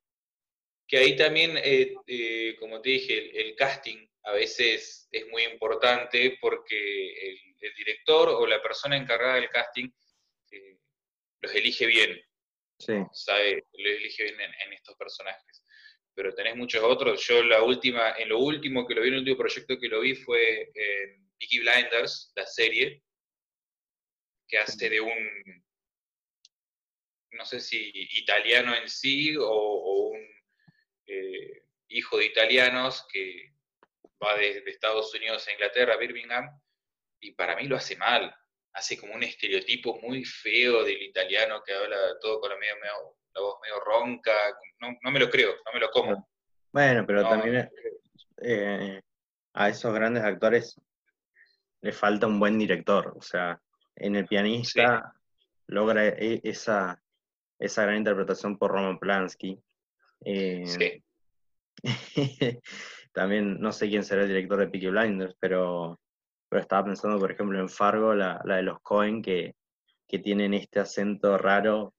Que 0.92 0.98
ahí 0.98 1.16
también, 1.16 1.56
eh, 1.56 1.94
eh, 2.06 2.58
como 2.60 2.82
te 2.82 2.90
dije, 2.90 3.18
el, 3.18 3.48
el 3.48 3.56
casting 3.56 4.06
a 4.24 4.34
veces 4.34 5.08
es 5.10 5.26
muy 5.30 5.44
importante 5.44 6.38
porque 6.42 7.30
el, 7.30 7.40
el 7.62 7.74
director 7.76 8.28
o 8.28 8.46
la 8.46 8.62
persona 8.62 8.98
encargada 8.98 9.36
del 9.36 9.50
casting 9.50 9.90
eh, 10.52 10.78
los 11.40 11.56
elige 11.56 11.86
bien, 11.86 12.22
Sí, 12.78 12.94
sabe, 13.14 13.64
los 13.72 13.94
elige 13.94 14.24
bien 14.24 14.42
en, 14.42 14.52
en 14.66 14.74
estos 14.74 14.98
personajes. 14.98 15.64
Pero 16.14 16.34
tenés 16.34 16.58
muchos 16.58 16.84
otros. 16.84 17.26
Yo 17.26 17.42
la 17.42 17.64
última, 17.64 18.16
en 18.18 18.28
lo 18.28 18.40
último 18.40 18.86
que 18.86 18.94
lo 18.94 19.02
vi, 19.02 19.08
en 19.08 19.14
el 19.14 19.20
último 19.22 19.38
proyecto 19.38 19.80
que 19.80 19.88
lo 19.88 20.02
vi 20.02 20.16
fue 20.16 20.72
en 20.74 21.32
Peaky 21.40 21.60
Blinders, 21.60 22.34
la 22.36 22.46
serie, 22.46 23.02
que 24.46 24.58
hace 24.58 24.90
de 24.90 25.00
un, 25.00 25.64
no 27.32 27.46
sé 27.46 27.62
si 27.62 27.92
italiano 27.94 28.76
en 28.76 28.90
sí 28.90 29.38
o, 29.38 29.46
o 29.46 30.10
un 30.10 30.31
eh, 31.12 31.64
hijo 31.90 32.18
de 32.18 32.26
italianos 32.26 33.06
que 33.12 33.54
va 34.24 34.36
de, 34.38 34.62
de 34.62 34.72
Estados 34.72 35.14
Unidos 35.16 35.48
a 35.48 35.52
Inglaterra, 35.52 35.94
a 35.96 35.98
Birmingham, 35.98 36.50
y 37.20 37.32
para 37.34 37.56
mí 37.56 37.68
lo 37.68 37.76
hace 37.76 37.96
mal. 37.98 38.34
Hace 38.74 38.98
como 38.98 39.14
un 39.14 39.24
estereotipo 39.24 40.00
muy 40.02 40.24
feo 40.24 40.84
del 40.84 41.02
italiano 41.02 41.62
que 41.66 41.74
habla 41.74 41.98
todo 42.22 42.40
con 42.40 42.50
la, 42.50 42.58
medio, 42.58 42.76
medio- 42.76 43.16
la 43.34 43.42
voz 43.42 43.60
medio 43.62 43.80
ronca. 43.82 44.32
No, 44.80 44.96
no 45.02 45.12
me 45.12 45.20
lo 45.20 45.30
creo, 45.30 45.52
no 45.66 45.74
me 45.74 45.80
lo 45.80 45.90
como. 45.92 46.30
bueno, 46.72 47.06
pero 47.06 47.24
No, 47.24 47.30
también 47.30 47.70
eh, 48.42 49.02
a 49.54 49.70
esos 49.70 49.94
grandes 49.94 50.24
actores 50.24 50.80
le 51.82 51.92
falta 51.92 52.28
un 52.28 52.40
buen 52.40 52.58
director, 52.58 53.14
o 53.18 53.22
sea, 53.22 53.60
en 53.96 54.16
el 54.16 54.26
pianista 54.28 55.14
logra 55.68 56.08
e- 56.08 56.40
esa, 56.44 57.02
esa 57.60 57.84
gran 57.84 57.98
interpretación 57.98 58.58
por 58.58 58.72
Roman 58.72 59.00
Polanski. 59.00 59.60
Eh, 60.26 60.64
Sí. 60.66 61.04
También 63.14 63.60
no 63.60 63.72
sé 63.74 63.90
quién 63.90 64.04
será 64.04 64.22
el 64.24 64.28
director 64.30 64.60
de 64.60 64.68
Peaky 64.68 64.88
Blinders, 64.88 65.36
pero, 65.40 66.00
pero 66.50 66.62
estaba 66.62 66.86
pensando, 66.86 67.20
por 67.20 67.32
ejemplo, 67.32 67.60
en 67.60 67.70
Fargo, 67.70 68.14
la, 68.14 68.40
la 68.46 68.58
de 68.58 68.64
los 68.64 68.80
Cohen, 68.82 69.22
que, 69.22 69.56
que 70.08 70.20
tienen 70.20 70.54
este 70.54 70.80
acento 70.80 71.38
raro. 71.38 71.94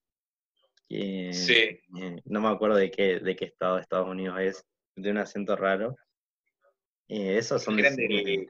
que, 0.88 1.30
Sí. 1.32 1.54
eh, 2.00 2.16
no 2.24 2.40
me 2.40 2.48
acuerdo 2.48 2.76
de 2.76 2.90
qué, 2.90 3.18
de 3.18 3.34
qué 3.36 3.46
estado 3.46 3.76
de 3.76 3.82
Estados 3.82 4.08
Unidos 4.08 4.38
es, 4.40 4.64
de 4.96 5.10
un 5.10 5.18
acento 5.18 5.56
raro. 5.56 5.96
Eh, 7.08 7.36
esos 7.38 7.62
son 7.62 7.76
de 7.76 7.82
Eran 7.82 7.96
del- 7.96 8.48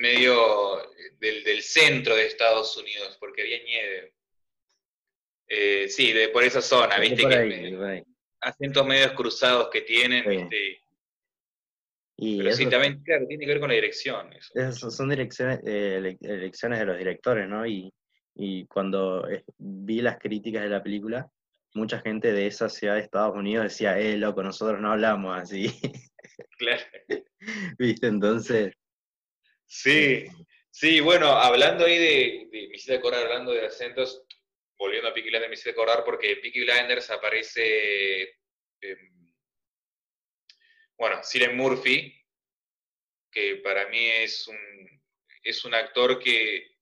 medio 0.00 0.78
del, 1.20 1.44
del 1.44 1.62
centro 1.62 2.14
de 2.16 2.26
Estados 2.26 2.76
Unidos, 2.76 3.16
porque 3.20 3.42
había 3.42 3.62
nieve. 3.64 4.14
Eh, 5.48 5.88
sí, 5.88 6.12
de, 6.12 6.28
por 6.30 6.42
esa 6.44 6.62
zona, 6.62 6.98
viste 6.98 7.22
por 7.22 7.30
que 7.30 7.36
ahí, 7.38 7.48
me- 7.48 7.70
de 7.70 7.76
por 7.76 7.86
ahí. 7.86 8.02
Acentos 8.44 8.86
medios 8.86 9.12
cruzados 9.12 9.68
que 9.70 9.82
tienen, 9.82 10.22
Sí. 10.24 10.30
viste. 10.30 10.80
Y 12.16 12.38
Pero 12.38 12.52
sí, 12.52 12.62
eso- 12.62 12.70
también, 12.70 13.02
claro, 13.02 13.26
tiene 13.26 13.44
que 13.44 13.50
ver 13.50 13.60
con 13.60 13.68
la 13.68 13.74
dirección. 13.74 14.32
eso. 14.32 14.52
Esas 14.54 14.94
son 14.96 15.08
direcciones, 15.10 15.60
eh, 15.66 15.96
ele- 15.98 16.18
elecciones 16.20 16.78
de 16.78 16.84
los 16.86 16.96
directores, 16.98 17.48
¿no? 17.48 17.66
Y, 17.66 17.92
y 18.36 18.66
cuando 18.66 19.28
eh, 19.28 19.44
vi 19.58 20.00
las 20.00 20.18
críticas 20.18 20.62
de 20.62 20.68
la 20.68 20.82
película, 20.82 21.28
mucha 21.74 22.00
gente 22.00 22.32
de 22.32 22.46
esa 22.46 22.68
ciudad 22.68 22.94
de 22.94 23.00
Estados 23.00 23.34
Unidos 23.34 23.64
decía, 23.64 23.98
eh, 23.98 24.16
loco, 24.16 24.42
nosotros 24.44 24.80
no 24.80 24.92
hablamos 24.92 25.36
así, 25.36 25.66
Claro. 26.58 26.82
¿viste? 27.78 28.06
Entonces, 28.06 28.72
Sí, 29.66 30.24
sí, 30.70 31.00
bueno, 31.00 31.26
hablando 31.28 31.84
ahí 31.84 31.98
de, 31.98 32.48
de 32.52 32.68
me 32.68 32.74
hiciste 32.76 32.94
acordar, 32.96 33.24
hablando 33.26 33.50
de 33.52 33.66
acentos, 33.66 34.22
volviendo 34.78 35.08
a 35.08 35.14
Peaky 35.14 35.28
Blinders, 35.28 35.48
me 35.48 35.54
hiciste 35.54 35.70
acordar 35.70 36.04
porque 36.04 36.36
Peaky 36.36 36.64
Blinders 36.64 37.10
aparece, 37.10 38.38
em, 38.80 39.32
bueno, 40.98 41.22
Cillian 41.22 41.56
Murphy, 41.56 42.14
que 43.30 43.56
para 43.56 43.88
mí 43.88 44.06
es 44.06 44.46
un, 44.48 45.02
es 45.42 45.64
un 45.64 45.74
actor 45.74 46.18
que 46.18 46.74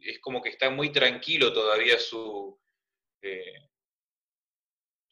es 0.00 0.20
como 0.20 0.42
que 0.42 0.50
está 0.50 0.70
muy 0.70 0.92
tranquilo 0.92 1.52
todavía 1.52 1.98
su, 1.98 2.60
eh, 3.22 3.68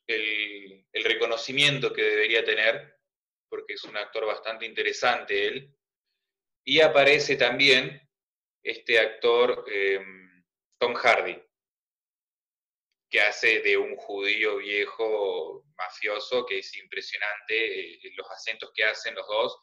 el, 0.07 0.87
el 0.93 1.05
reconocimiento 1.05 1.93
que 1.93 2.03
debería 2.03 2.45
tener, 2.45 2.97
porque 3.49 3.75
es 3.75 3.85
un 3.85 3.97
actor 3.97 4.27
bastante 4.27 4.67
interesante 4.67 5.47
él. 5.47 5.75
Y 6.65 6.81
aparece 6.81 7.37
también 7.37 8.01
este 8.63 8.99
actor 8.99 9.65
em, 9.71 10.45
Tom 10.79 10.95
Hardy, 10.95 11.41
que 13.15 13.21
hace 13.21 13.61
de 13.61 13.77
un 13.77 13.95
judío 13.95 14.57
viejo 14.57 15.65
mafioso, 15.77 16.45
que 16.45 16.59
es 16.59 16.77
impresionante, 16.77 17.93
eh, 17.93 18.13
los 18.17 18.29
acentos 18.29 18.73
que 18.75 18.83
hacen 18.83 19.15
los 19.15 19.25
dos, 19.29 19.57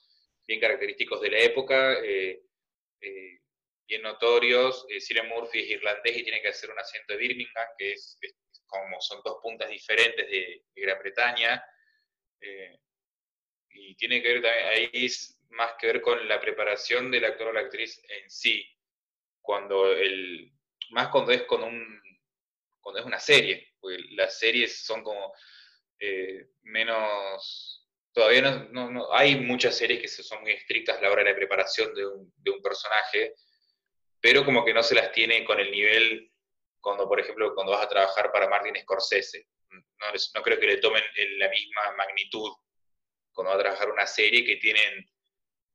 bien 0.48 0.62
característicos 0.62 1.20
de 1.20 1.32
la 1.32 1.40
época, 1.40 2.00
eh, 2.02 2.44
eh, 3.02 3.40
bien 3.86 4.04
notorios. 4.04 4.88
Cire 5.02 5.24
Murphy 5.24 5.64
es 5.64 5.70
irlandés 5.72 6.16
y 6.16 6.24
tiene 6.24 6.42
que 6.42 6.48
hacer 6.48 6.72
un 6.72 6.80
acento 6.80 7.12
de 7.12 7.20
Birmingham, 7.20 7.68
que 7.78 7.92
es, 7.92 8.18
como 8.68 9.02
son 9.02 9.20
dos 9.22 9.40
puntas 9.44 9.70
diferentes 9.70 10.26
de, 10.30 10.64
Gran 10.74 11.00
Bretaña. 11.00 11.62
y 13.74 13.96
tiene 13.96 14.22
que 14.22 14.30
ver 14.30 14.42
también, 14.44 14.66
ahí 14.94 15.08
más 15.50 15.74
que 15.78 15.88
ver 15.88 16.02
con 16.02 16.26
la 16.26 16.40
preparación 16.40 17.12
del 17.12 17.26
actor 17.26 17.50
o 17.50 17.52
la 17.52 17.60
actriz 17.60 18.02
en 18.08 18.30
sí, 18.30 18.66
cuando 19.42 19.92
el, 19.92 20.54
más 20.92 21.10
cuando 21.10 21.34
es 21.34 21.44
con 21.44 21.64
un, 21.64 22.01
es 23.02 23.06
una 23.06 23.20
serie, 23.20 23.74
porque 23.80 23.98
las 24.12 24.38
series 24.40 24.84
son 24.86 25.04
como 25.04 25.34
eh, 26.00 26.48
menos, 26.64 27.88
todavía 28.14 28.68
no, 28.72 29.14
hay 29.14 29.40
muchas 29.40 29.78
series 29.78 30.02
que 30.02 30.08
son 30.08 30.42
muy 30.42 30.54
estrictas 30.54 30.98
a 30.98 31.02
la 31.02 31.12
hora 31.12 31.24
de 31.24 31.32
la 31.32 31.36
preparación 31.36 31.94
de 31.94 32.06
un, 32.06 32.34
de 32.38 32.52
un 32.52 32.62
personaje, 32.62 33.36
pero 34.20 34.44
como 34.46 34.66
que 34.66 34.74
no 34.74 34.82
se 34.84 34.96
las 34.96 35.12
tiene 35.12 35.44
con 35.46 35.60
el 35.60 35.72
nivel 35.72 36.32
cuando, 36.80 37.08
por 37.08 37.20
ejemplo, 37.20 37.54
cuando 37.54 37.74
vas 37.74 37.86
a 37.86 37.90
trabajar 37.90 38.32
para 38.32 38.50
Martin 38.50 38.76
Scorsese. 38.82 39.48
No, 39.70 40.08
no 40.36 40.42
creo 40.42 40.60
que 40.60 40.68
le 40.68 40.78
tomen 40.78 41.04
la 41.38 41.50
misma 41.50 41.92
magnitud 41.96 42.52
cuando 43.32 43.52
va 43.52 43.56
a 43.56 43.62
trabajar 43.64 43.90
una 43.90 44.06
serie 44.06 44.44
que 44.44 44.58
tienen 44.58 45.08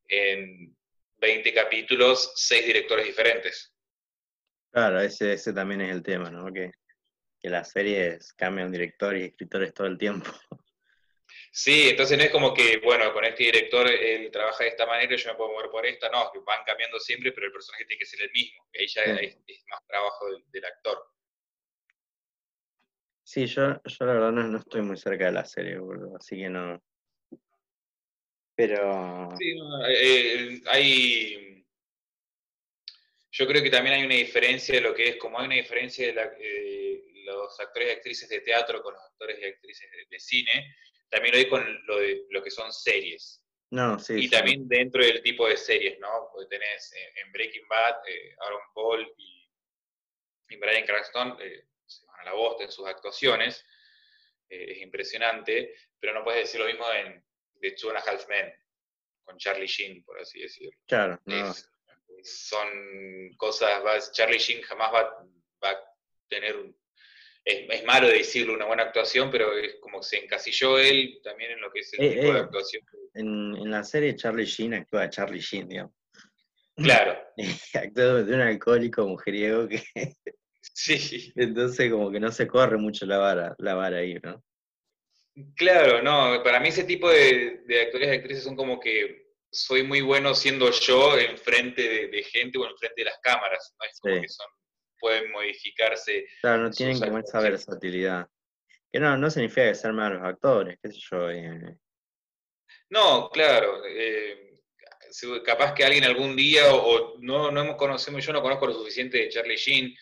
en 0.09 0.77
20 1.19 1.55
capítulos, 1.55 2.33
6 2.35 2.67
directores 2.67 3.07
diferentes. 3.07 3.73
Claro, 4.73 5.01
ese, 5.01 5.33
ese 5.33 5.53
también 5.53 5.81
es 5.81 5.91
el 5.91 6.03
tema, 6.03 6.31
¿no? 6.31 6.53
Que, 6.53 6.71
que 7.41 7.49
las 7.49 7.71
series 7.71 8.33
cambian 8.33 8.73
directores 8.73 9.23
y 9.23 9.27
escritores 9.27 9.75
todo 9.75 9.87
el 9.87 9.99
tiempo. 9.99 10.31
Sí, 11.51 11.89
entonces 11.89 12.19
no 12.19 12.25
es 12.25 12.31
como 12.31 12.53
que, 12.53 12.79
bueno, 12.85 13.13
con 13.13 13.25
este 13.25 13.45
director 13.45 13.89
él 13.89 14.31
trabaja 14.31 14.65
de 14.65 14.71
esta 14.71 14.85
manera, 14.85 15.15
y 15.15 15.17
yo 15.17 15.31
me 15.31 15.37
puedo 15.37 15.53
mover 15.53 15.71
por 15.71 15.87
esta, 15.87 16.11
no, 16.11 16.31
que 16.31 16.39
van 16.41 16.63
cambiando 16.67 16.99
siempre, 17.01 17.33
pero 17.33 17.47
el 17.47 17.53
personaje 17.53 17.87
tiene 17.87 17.99
que 17.99 18.07
ser 18.07 18.23
el 18.23 18.31
mismo, 18.31 18.67
que 18.71 18.83
ahí 18.83 18.87
ya 18.87 19.03
es, 19.03 19.39
más 19.71 19.87
trabajo 19.87 20.27
del, 20.53 20.65
actor. 20.65 20.99
Sí, 23.25 23.47
yo, 23.47 23.81
yo 23.83 24.07
la 24.07 24.13
verdad 24.13 24.33
no, 24.33 24.59
estoy 24.59 24.83
muy 24.83 24.99
cerca 24.99 25.27
de 25.27 25.33
la 25.33 25.45
serie, 25.45 25.79
así 26.19 26.37
que 26.37 26.51
no, 26.51 26.81
pero... 28.57 29.29
Sí, 29.39 29.55
eh, 29.89 30.63
hay... 30.67 31.65
Yo 33.31 33.47
creo 33.47 33.63
que 33.63 33.71
también 33.71 33.97
hay 33.97 34.07
una 34.07 34.15
diferencia 34.15 34.77
de 34.77 34.81
lo 34.81 34.95
que 34.95 35.11
es, 35.11 35.17
como 35.17 35.39
hay 35.39 35.47
una 35.47 35.57
diferencia 35.57 36.07
de 36.07 36.23
eh, 36.41 37.06
los 37.27 37.61
actores 37.61 37.89
y 37.89 37.93
actrices 37.93 38.29
de 38.29 38.41
teatro 38.41 38.83
con 38.83 38.95
los 38.95 39.03
actores 39.03 39.39
y 39.41 39.45
actrices 39.45 39.89
de, 40.09 40.19
cine, 40.19 40.75
también 41.11 41.35
lo 41.35 41.39
hay 41.39 41.49
con 41.49 41.87
lo, 41.87 41.99
de, 41.99 42.25
lo 42.31 42.43
que 42.43 42.51
son 42.51 42.73
series. 42.73 43.43
No, 43.71 43.99
sí. 43.99 44.15
Y 44.15 44.31
también 44.31 44.67
dentro 44.69 45.05
del 45.05 45.23
tipo 45.23 45.49
de 45.49 45.57
series, 45.57 45.99
¿no? 45.99 46.29
Porque 46.33 46.57
tenés 46.57 46.93
eh, 46.93 47.13
en 47.17 47.33
Breaking 47.33 47.69
Bad, 47.69 47.97
Aaron 48.39 48.61
Paul 48.75 49.15
y, 49.19 49.51
y 50.49 50.57
Brian 50.57 50.87
Cranston 50.87 51.37
se 51.85 52.07
van 52.07 52.21
a 52.21 52.25
la 52.25 52.33
voz 52.33 52.61
en 52.61 52.71
sus 52.71 52.87
actuaciones, 52.87 53.65
es 54.49 54.79
impresionante, 54.79 55.75
pero 55.99 56.15
no 56.15 56.25
puedes 56.25 56.43
decir 56.43 56.61
lo 56.61 56.67
mismo 56.67 56.85
en, 56.93 57.25
de 57.61 57.71
Two 57.73 57.91
and 57.91 57.99
a 57.99 58.01
Half 58.01 58.29
Men, 58.29 58.53
con 59.25 59.37
Charlie 59.39 59.67
Sheen, 59.67 60.05
por 60.05 60.21
así 60.21 60.41
decirlo. 60.41 60.71
Claro, 60.87 61.21
no. 61.25 61.55
son 62.23 63.35
cosas, 63.37 64.13
Charlie 64.13 64.39
Sheen 64.39 64.63
jamás 64.63 64.93
va, 64.93 65.71
a 65.71 65.81
tener, 66.29 66.57
es, 67.47 67.85
malo 67.85 68.09
decirlo, 68.09 68.55
una 68.55 68.67
buena 68.67 68.83
actuación, 68.83 69.31
pero 69.31 69.57
es 69.57 69.77
como 69.81 70.03
se 70.03 70.19
encasilló 70.19 70.79
él 70.79 71.21
también 71.23 71.53
en 71.53 71.61
lo 71.61 71.71
que 71.71 71.81
es 71.81 71.93
el 71.95 72.05
eh, 72.05 72.11
tipo 72.11 72.33
de 72.33 72.39
eh, 72.39 72.43
actuación. 72.43 72.83
En, 73.15 73.57
en, 73.57 73.71
la 73.71 73.85
serie 73.85 74.17
Charlie 74.17 74.45
Sheen 74.45 74.75
actúa 74.75 75.09
Charlie 75.09 75.41
Sheen, 75.41 75.69
digamos. 75.69 75.93
Claro. 76.75 77.17
actúa 77.75 78.25
de 78.25 78.35
un 78.35 78.41
alcohólico 78.41 79.07
mujeriego 79.07 79.69
que... 79.69 79.83
Sí. 80.79 81.33
Entonces 81.37 81.91
como 81.91 82.11
que 82.11 82.21
no 82.21 82.31
se 82.31 82.47
corre 82.47 82.77
mucho 82.77 83.07
la 83.07 83.17
vara, 83.17 83.55
la 83.59 83.75
vara 83.75 83.99
ahí, 83.99 84.19
¿no? 84.23 84.45
Claro, 85.55 86.03
no, 86.03 86.43
para 86.43 86.61
mí 86.61 86.69
ese 86.69 86.85
tipo 86.85 87.09
de, 87.09 87.63
actores 87.87 88.09
y 88.09 88.11
actrices 88.11 88.45
son 88.45 88.57
como 88.57 88.79
que 88.81 89.27
soy 89.51 89.85
muy 89.85 90.03
bueno 90.03 90.35
siendo 90.35 90.71
yo 90.71 91.17
enfrente 91.19 92.09
de, 92.09 92.23
gente 92.25 92.59
o 92.59 92.69
enfrente 92.69 93.03
de 93.03 93.05
las 93.07 93.19
cámaras, 93.23 93.75
¿no? 93.79 93.87
Es 93.87 94.01
como 94.01 94.21
que 94.21 94.29
son, 94.29 94.47
pueden 94.99 95.31
modificarse. 95.31 96.27
Claro, 96.41 96.63
no 96.63 96.71
tienen 96.71 96.99
como 96.99 97.19
esa 97.19 97.41
versatilidad. 97.41 98.29
Que 98.93 99.01
no, 99.01 99.17
no 99.17 99.31
significa 99.31 99.69
que 99.69 99.75
sean 99.75 99.95
malos 99.95 100.23
actores, 100.23 100.79
qué 100.83 100.91
sé 100.91 100.99
yo. 101.11 101.31
Eh. 101.31 101.77
No, 102.91 103.31
claro. 103.31 103.83
Eh, 103.87 104.61
capaz 105.45 105.75
que 105.75 105.85
alguien 105.85 106.05
algún 106.05 106.37
día, 106.37 106.73
o, 106.73 107.17
no, 107.21 107.51
no 107.51 107.77
conocemos, 107.77 108.25
yo 108.25 108.33
no 108.33 108.43
conozco 108.43 108.67
lo 108.67 108.75
suficiente 108.75 109.19
de 109.19 109.29
Charlie 109.29 109.57
Sheen 109.57 109.95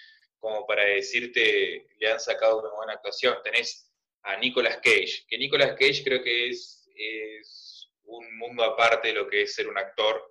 como 0.44 0.66
para 0.66 0.84
decirte, 0.84 1.86
le 1.98 2.12
han 2.12 2.20
sacado 2.20 2.60
una 2.60 2.68
buena 2.74 2.92
actuación. 2.92 3.38
Tenés 3.42 3.90
a 4.24 4.36
Nicolas 4.36 4.76
Cage, 4.76 5.24
que 5.26 5.38
Nicolas 5.38 5.70
Cage 5.70 6.04
creo 6.04 6.22
que 6.22 6.50
es, 6.50 6.82
un 8.04 8.36
mundo 8.36 8.62
aparte 8.62 9.08
de 9.08 9.14
lo 9.14 9.26
que 9.26 9.42
es 9.42 9.54
ser 9.54 9.66
un 9.66 9.78
actor, 9.78 10.30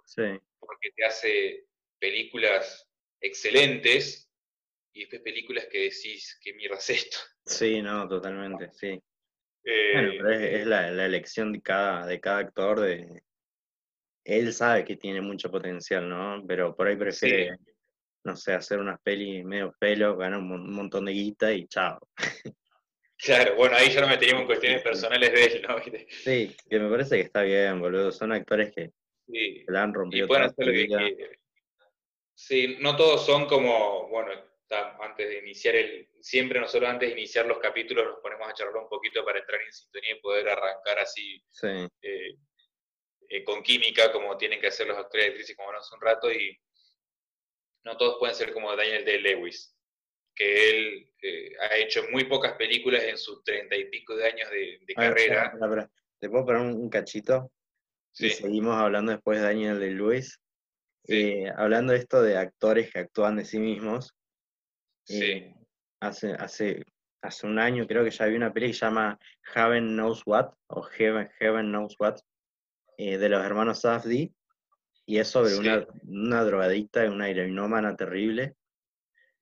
porque 0.60 0.92
te 0.96 1.04
hace 1.04 1.66
películas 2.00 2.88
excelentes 3.20 4.30
y 4.94 5.02
después 5.02 5.22
películas 5.22 5.68
que 5.72 5.80
decís, 5.80 6.40
¿qué 6.42 6.54
mierda 6.54 6.78
es 6.78 6.90
esto? 6.90 7.18
Sí, 7.46 7.82
no, 7.82 8.08
totalmente, 8.08 8.70
sí. 8.72 9.02
bueno, 9.64 10.12
pero 10.18 10.30
es, 10.32 10.42
eh, 10.42 10.66
la, 10.66 11.06
elección 11.06 11.52
de 11.52 11.62
cada, 11.62 12.06
de 12.06 12.20
cada 12.20 12.40
actor, 12.40 12.80
de... 12.82 13.24
él 14.24 14.54
sabe 14.54 14.86
que 14.86 14.96
tiene 14.96 15.22
mucho 15.22 15.50
potencial, 15.50 16.08
¿no? 16.08 16.44
Pero 16.48 16.76
por 16.76 16.88
ahí 16.88 16.96
prefiere, 16.96 17.58
no 18.24 18.36
sé, 18.36 18.54
hacer 18.54 18.80
unas 18.80 19.02
pelis 19.02 19.44
medio 19.44 19.76
pelo, 19.80 20.16
ganar 20.16 20.40
un 20.40 20.72
montón 20.72 21.06
de 21.06 21.12
guita 21.12 21.52
y 21.52 21.68
chao. 21.68 22.00
Claro, 23.16 23.56
bueno, 23.56 23.78
ahí 23.78 23.90
ya 23.90 24.02
no 24.02 24.08
meteríamos 24.10 24.42
en 24.42 24.48
cuestiones 24.48 24.82
personales 24.82 25.32
de 25.32 25.46
él, 25.46 25.66
¿no? 25.66 25.78
Sí, 26.10 26.56
que 26.70 26.80
me 26.80 26.90
parece 26.90 27.16
que 27.16 27.22
está 27.22 27.44
bien, 27.44 27.80
boludo. 27.80 28.12
Son 28.12 28.34
actores 28.34 28.74
que 28.76 28.92
sí. 29.28 29.64
la 29.68 29.84
han 29.84 29.94
rompido. 29.94 30.28
Sí, 32.36 32.78
no 32.82 32.98
todos 32.98 33.26
son 33.26 33.46
como, 33.46 34.10
bueno, 34.10 34.32
antes 34.74 35.28
de 35.28 35.40
iniciar 35.40 35.76
el, 35.76 36.10
siempre 36.22 36.60
nosotros 36.60 36.90
antes 36.90 37.10
de 37.10 37.14
iniciar 37.14 37.46
los 37.46 37.60
capítulos 37.60 38.06
nos 38.06 38.20
ponemos 38.20 38.48
a 38.48 38.54
charlar 38.54 38.84
un 38.84 38.90
poquito 38.90 39.24
para 39.24 39.40
entrar 39.40 39.62
en 39.62 39.72
sintonía 39.72 40.16
y 40.16 40.22
poder 40.22 40.50
arrancar 40.50 41.00
así 41.00 41.44
eh, 41.64 42.36
eh, 43.30 43.44
con 43.44 43.64
química 43.64 44.12
como 44.12 44.38
tienen 44.38 44.60
que 44.60 44.68
hacer 44.68 44.88
los 44.88 44.98
actores 44.98 45.28
y 45.28 45.30
actrices 45.30 45.56
como 45.56 45.70
hablamos 45.70 45.92
un 45.92 46.02
rato 46.02 46.32
y 46.32 46.60
no 47.84 47.98
todos 47.98 48.18
pueden 48.20 48.36
ser 48.36 48.54
como 48.54 48.76
Daniel 48.76 49.06
D. 49.06 49.20
Lewis 49.20 49.74
que 50.36 50.70
él 50.70 51.10
eh, 51.22 51.52
ha 51.60 51.78
hecho 51.78 52.04
muy 52.12 52.26
pocas 52.26 52.54
películas 52.54 53.04
en 53.04 53.18
sus 53.18 53.44
treinta 53.44 53.76
y 53.76 53.86
pico 53.86 54.16
de 54.16 54.26
años 54.26 54.50
de, 54.50 54.94
carrera. 54.96 55.54
¿Te 56.20 56.30
puedo 56.30 56.46
poner 56.46 56.62
un, 56.62 56.90
cachito? 56.90 57.52
Sí. 58.12 58.28
Y 58.28 58.30
seguimos 58.32 58.76
hablando 58.76 59.12
después 59.12 59.40
de 59.40 59.46
Daniel 59.46 59.80
de 59.80 59.92
Luis. 59.92 60.40
Eh, 61.08 61.52
hablando 61.58 61.94
de 61.94 62.00
esto 62.00 62.22
de 62.22 62.38
actores 62.38 62.92
que 62.92 63.00
actúan 63.00 63.36
de 63.36 63.46
sí 63.46 63.60
mismos. 63.60 64.16
Sí. 65.04 65.24
Eh, 65.24 65.56
hace, 66.00 66.34
hace, 66.34 66.86
hace 67.22 67.48
un 67.48 67.60
año 67.60 67.88
creo 67.88 68.04
que 68.04 68.12
ya 68.12 68.26
vi 68.26 68.36
una 68.36 68.54
peli 68.54 68.68
que 68.68 68.74
se 68.74 68.86
llama 68.86 69.20
Heaven 69.54 69.96
Knows 69.96 70.24
What, 70.26 70.54
o 70.68 70.84
Heaven, 70.84 71.30
Heaven 71.40 71.68
Knows 71.68 71.96
What, 72.00 72.18
de 72.98 73.30
los 73.30 73.44
hermanos 73.44 73.82
Safdie. 73.82 74.34
Y 75.06 75.18
es 75.18 75.28
sobre 75.28 75.58
una, 75.58 75.86
una 76.04 76.44
drogadicta, 76.46 77.04
una 77.10 77.28
heroinómana 77.28 77.96
terrible 77.96 78.56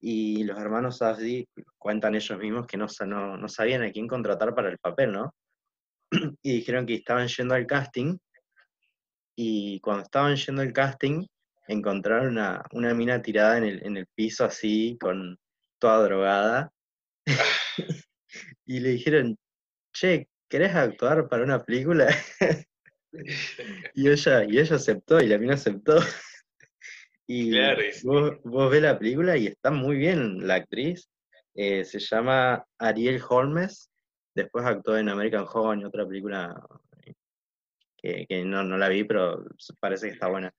y 0.01 0.43
los 0.43 0.59
hermanos 0.59 0.97
Safdie 0.97 1.47
cuentan 1.77 2.15
ellos 2.15 2.37
mismos 2.39 2.65
que 2.65 2.75
no, 2.75 2.87
no, 3.05 3.37
no, 3.37 3.47
sabían 3.47 3.83
a 3.83 3.91
quién 3.91 4.07
contratar 4.07 4.55
para 4.55 4.69
el 4.69 4.79
papel, 4.79 5.11
¿no? 5.11 5.35
y 6.41 6.53
dijeron 6.53 6.87
que 6.87 6.95
estaban 6.95 7.27
yendo 7.27 7.53
al 7.53 7.67
casting, 7.67 8.17
y 9.35 9.79
cuando 9.79 10.03
estaban 10.03 10.35
yendo 10.35 10.63
al 10.63 10.73
casting, 10.73 11.25
encontraron 11.67 12.29
una, 12.29 12.63
una 12.71 12.93
mina 12.95 13.21
tirada 13.21 13.59
en 13.59 13.63
el, 13.63 13.85
en 13.85 13.97
el 13.97 14.07
piso 14.07 14.43
así, 14.43 14.97
con 14.99 15.37
toda 15.81 16.03
drogada, 16.03 16.71
y 18.65 18.79
le 18.79 18.89
dijeron, 18.89 19.37
che, 19.91 20.29
¿querés 20.47 20.75
actuar 20.75 21.27
para 21.27 21.43
una 21.43 21.63
película? 21.63 22.07
y, 23.95 24.09
ella, 24.09 24.43
y 24.45 24.59
ella 24.59 24.75
aceptó, 24.75 25.19
y 25.19 25.27
la 25.27 25.37
mina 25.37 25.55
aceptó. 25.55 25.97
Y 27.27 27.57
vos, 28.03 28.33
vos, 28.43 28.69
ves 28.69 28.81
la 28.81 28.99
película 28.99 29.37
y 29.37 29.47
está 29.47 29.71
muy 29.71 29.95
bien 29.95 30.45
la 30.45 30.55
actriz. 30.55 31.09
Eh, 31.53 31.85
se 31.85 31.97
llama 31.99 32.65
Ariel 32.77 33.21
Holmes. 33.29 33.89
Después 34.35 34.65
actuó 34.65 34.97
en 34.97 35.07
American 35.07 35.45
Horror 35.47 35.79
y 35.79 35.85
otra 35.85 36.05
película 36.05 36.53
que, 37.95 38.25
que 38.27 38.43
no, 38.43 38.65
no 38.65 38.77
la 38.77 38.89
vi, 38.89 39.05
pero 39.05 39.45
parece 39.79 40.07
que 40.07 40.13
está 40.15 40.27
buena. 40.27 40.53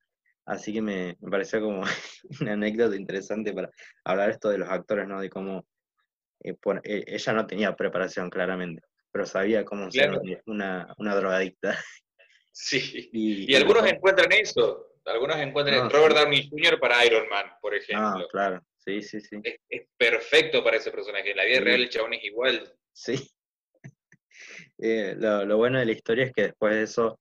Así 0.45 0.73
que 0.73 0.83
me, 0.83 1.17
me 1.21 1.31
pareció 1.31 1.61
como 1.61 1.83
una 2.41 2.53
anécdota 2.55 2.97
interesante 2.97 3.53
para 3.53 3.71
hablar 4.05 4.31
esto 4.31 4.49
de 4.51 4.59
los 4.59 4.69
actores, 4.69 5.07
¿no? 5.07 5.21
De 5.21 5.31
cómo 5.31 5.67
eh, 6.41 6.55
por- 6.55 6.81
eh, 6.85 7.05
ella 7.07 7.33
no 7.33 7.47
tenía 7.47 7.77
preparación 7.77 8.29
claramente, 8.31 8.83
pero 9.13 9.25
sabía 9.27 9.65
cómo 9.65 9.91
ser 9.91 10.11
una, 10.47 10.93
una 10.99 11.15
drogadicta. 11.15 11.79
Sí. 12.55 13.09
Y, 13.15 13.51
Y 13.51 13.57
algunos 13.57 13.87
encuentran 13.87 14.31
eso. 14.31 14.89
Algunos 15.07 15.39
encuentran 15.39 15.85
No, 15.85 15.89
Robert. 15.89 16.15
Downey 16.17 16.51
Jr. 16.51 16.79
para 16.79 17.03
Iron 17.07 17.27
Man, 17.31 17.47
por 17.63 17.73
Ah, 17.73 17.79
ejemplo. 17.79 18.29
claro, 18.29 18.61
sí, 18.77 19.01
sí, 19.01 19.23
sí. 19.23 19.37
Es, 19.43 19.57
es 19.71 19.89
perfecto 19.97 20.63
para 20.63 20.77
ese 20.77 20.91
personaje. 20.91 21.31
En 21.31 21.39
la 21.39 21.45
vida 21.47 21.57
Sí. 21.57 21.65
real 21.65 21.81
el 21.81 21.89
chabón 21.89 22.13
es 22.13 22.25
igual. 22.25 22.75
Sí. 22.93 23.15
Eh, 24.79 25.15
lo, 25.17 25.45
lo 25.45 25.57
bueno 25.57 25.79
de 25.79 25.87
la 25.87 25.93
historia 25.93 26.25
es 26.27 26.33
que 26.33 26.43
después 26.43 26.75
de 26.75 26.83
eso, 26.83 27.21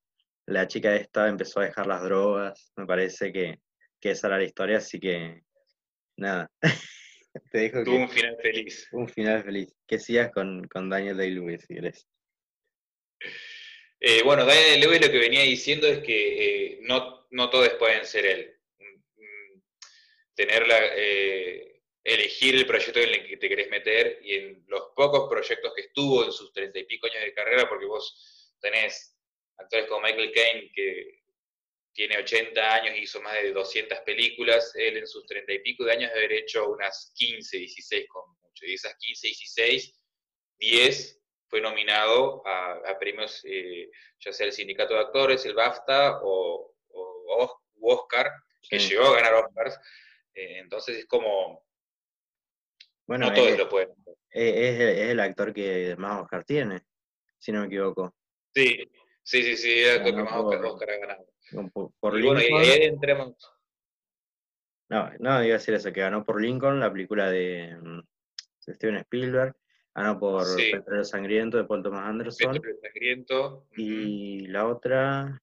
la 0.51 0.67
chica 0.67 0.95
esta 0.95 1.27
empezó 1.27 1.59
a 1.59 1.65
dejar 1.65 1.87
las 1.87 2.03
drogas. 2.03 2.71
Me 2.75 2.85
parece 2.85 3.31
que, 3.31 3.59
que 3.99 4.11
esa 4.11 4.27
era 4.27 4.37
la 4.37 4.43
historia, 4.43 4.77
así 4.77 4.99
que 4.99 5.41
nada. 6.17 6.51
Te 7.51 7.57
dejo 7.59 7.83
Tuvo 7.83 7.95
que 7.95 8.01
un 8.03 8.09
final 8.09 8.37
feliz. 8.41 8.87
un 8.91 9.07
final 9.09 9.43
feliz. 9.43 9.73
Que 9.87 9.99
sigas 9.99 10.31
con, 10.31 10.67
con 10.67 10.89
Daniel 10.89 11.17
Day-Lewis, 11.17 11.61
si 11.65 11.75
querés. 11.75 12.07
Eh, 13.99 14.21
bueno, 14.23 14.45
Daniel 14.45 14.81
Lewis 14.81 15.05
lo 15.05 15.11
que 15.11 15.19
venía 15.19 15.43
diciendo 15.43 15.87
es 15.87 15.99
que 15.99 16.73
eh, 16.73 16.79
no, 16.81 17.27
no 17.31 17.49
todos 17.49 17.69
pueden 17.75 18.05
ser 18.05 18.25
él. 18.25 18.59
Mm, 18.79 19.59
Tener 20.35 20.67
la, 20.67 20.79
eh, 20.95 21.81
elegir 22.03 22.55
el 22.55 22.65
proyecto 22.65 22.99
en 22.99 23.09
el 23.09 23.27
que 23.27 23.37
te 23.37 23.47
querés 23.47 23.69
meter 23.69 24.19
y 24.23 24.33
en 24.35 24.65
los 24.67 24.89
pocos 24.95 25.29
proyectos 25.29 25.73
que 25.75 25.81
estuvo 25.83 26.25
en 26.25 26.31
sus 26.31 26.51
treinta 26.51 26.79
y 26.79 26.85
pico 26.85 27.07
años 27.07 27.21
de 27.23 27.33
carrera, 27.33 27.69
porque 27.69 27.85
vos 27.85 28.57
tenés 28.59 29.15
actores 29.57 29.87
como 29.87 30.01
Michael 30.01 30.31
Caine 30.33 30.71
que 30.73 31.19
tiene 31.93 32.17
80 32.17 32.73
años 32.75 32.95
y 32.95 33.01
hizo 33.01 33.21
más 33.21 33.33
de 33.33 33.51
200 33.51 33.99
películas, 33.99 34.71
él 34.75 34.97
en 34.97 35.07
sus 35.07 35.25
treinta 35.25 35.51
y 35.53 35.59
pico 35.59 35.83
de 35.83 35.91
años 35.91 36.11
debe 36.13 36.25
haber 36.25 36.37
hecho 36.39 36.69
unas 36.69 37.11
15, 37.15 37.57
16 37.57 38.07
con 38.07 38.23
mucho, 38.41 38.65
y 38.65 38.69
de 38.69 38.73
esas 38.75 38.95
15, 38.97 39.27
16, 39.27 39.93
10 40.57 41.21
fue 41.47 41.59
nominado 41.59 42.45
a, 42.47 42.75
a 42.89 42.97
premios, 42.97 43.41
eh, 43.43 43.89
ya 44.19 44.31
sea 44.31 44.45
el 44.45 44.53
Sindicato 44.53 44.93
de 44.93 45.01
Actores, 45.01 45.45
el 45.45 45.53
BAFTA 45.53 46.21
o, 46.23 46.73
o 46.87 47.61
Oscar, 47.81 48.31
que 48.69 48.79
Sí. 48.79 48.89
llegó 48.91 49.07
a 49.07 49.15
ganar 49.17 49.33
Oscars. 49.33 49.77
Eh, 50.33 50.59
entonces 50.59 50.99
es 50.99 51.05
como, 51.07 51.65
Bueno, 53.05 53.27
no 53.27 53.33
todos 53.33 53.49
es, 53.49 53.57
lo 53.57 53.67
pueden 53.67 53.89
es- 54.29 54.79
es 54.79 55.09
el 55.09 55.19
actor 55.19 55.53
que 55.53 55.93
más 55.97 56.21
Oscar 56.21 56.45
tiene, 56.45 56.83
si 57.37 57.51
no 57.51 57.59
me 57.61 57.67
equivoco. 57.67 58.15
Sí, 58.55 58.89
sí, 59.23 59.43
sí, 59.43 59.57
sí, 59.57 59.79
era 59.79 59.95
el 59.95 60.03
que 60.03 60.13
más 60.23 60.33
Oscar, 60.33 60.59
por- 60.61 60.65
Oscar 60.71 60.89
ha 60.91 60.97
ganado. 60.97 61.25
Por, 61.51 61.71
por- 61.71 61.91
por 61.99 62.19
Y 62.19 62.23
bueno, 62.23 62.39
y 62.41 62.43
Lincoln. 62.45 62.61
ahí 62.61 62.83
entremos. 62.83 63.35
No, 64.89 65.09
no, 65.19 65.43
iba 65.43 65.55
a 65.55 65.57
decir 65.57 65.73
eso, 65.73 65.91
que 65.93 66.01
ganó 66.01 66.25
por 66.25 66.41
Lincoln, 66.41 66.79
la 66.79 66.91
película 66.91 67.29
de, 67.29 67.77
mm, 67.81 68.01
de 68.67 68.73
Steven 68.75 68.97
Spielberg, 68.97 69.55
ganó 69.95 70.19
por 70.19 70.45
Sí. 70.45 70.71
Petróleo 70.71 71.03
Sangriento 71.05 71.57
de 71.57 71.63
Paul 71.63 71.81
Thomas 71.83 72.07
Anderson, 72.07 72.53
Petróleo 72.53 72.79
Sangriento. 72.81 73.67
y 73.77 74.47
la 74.47 74.67
otra, 74.67 75.41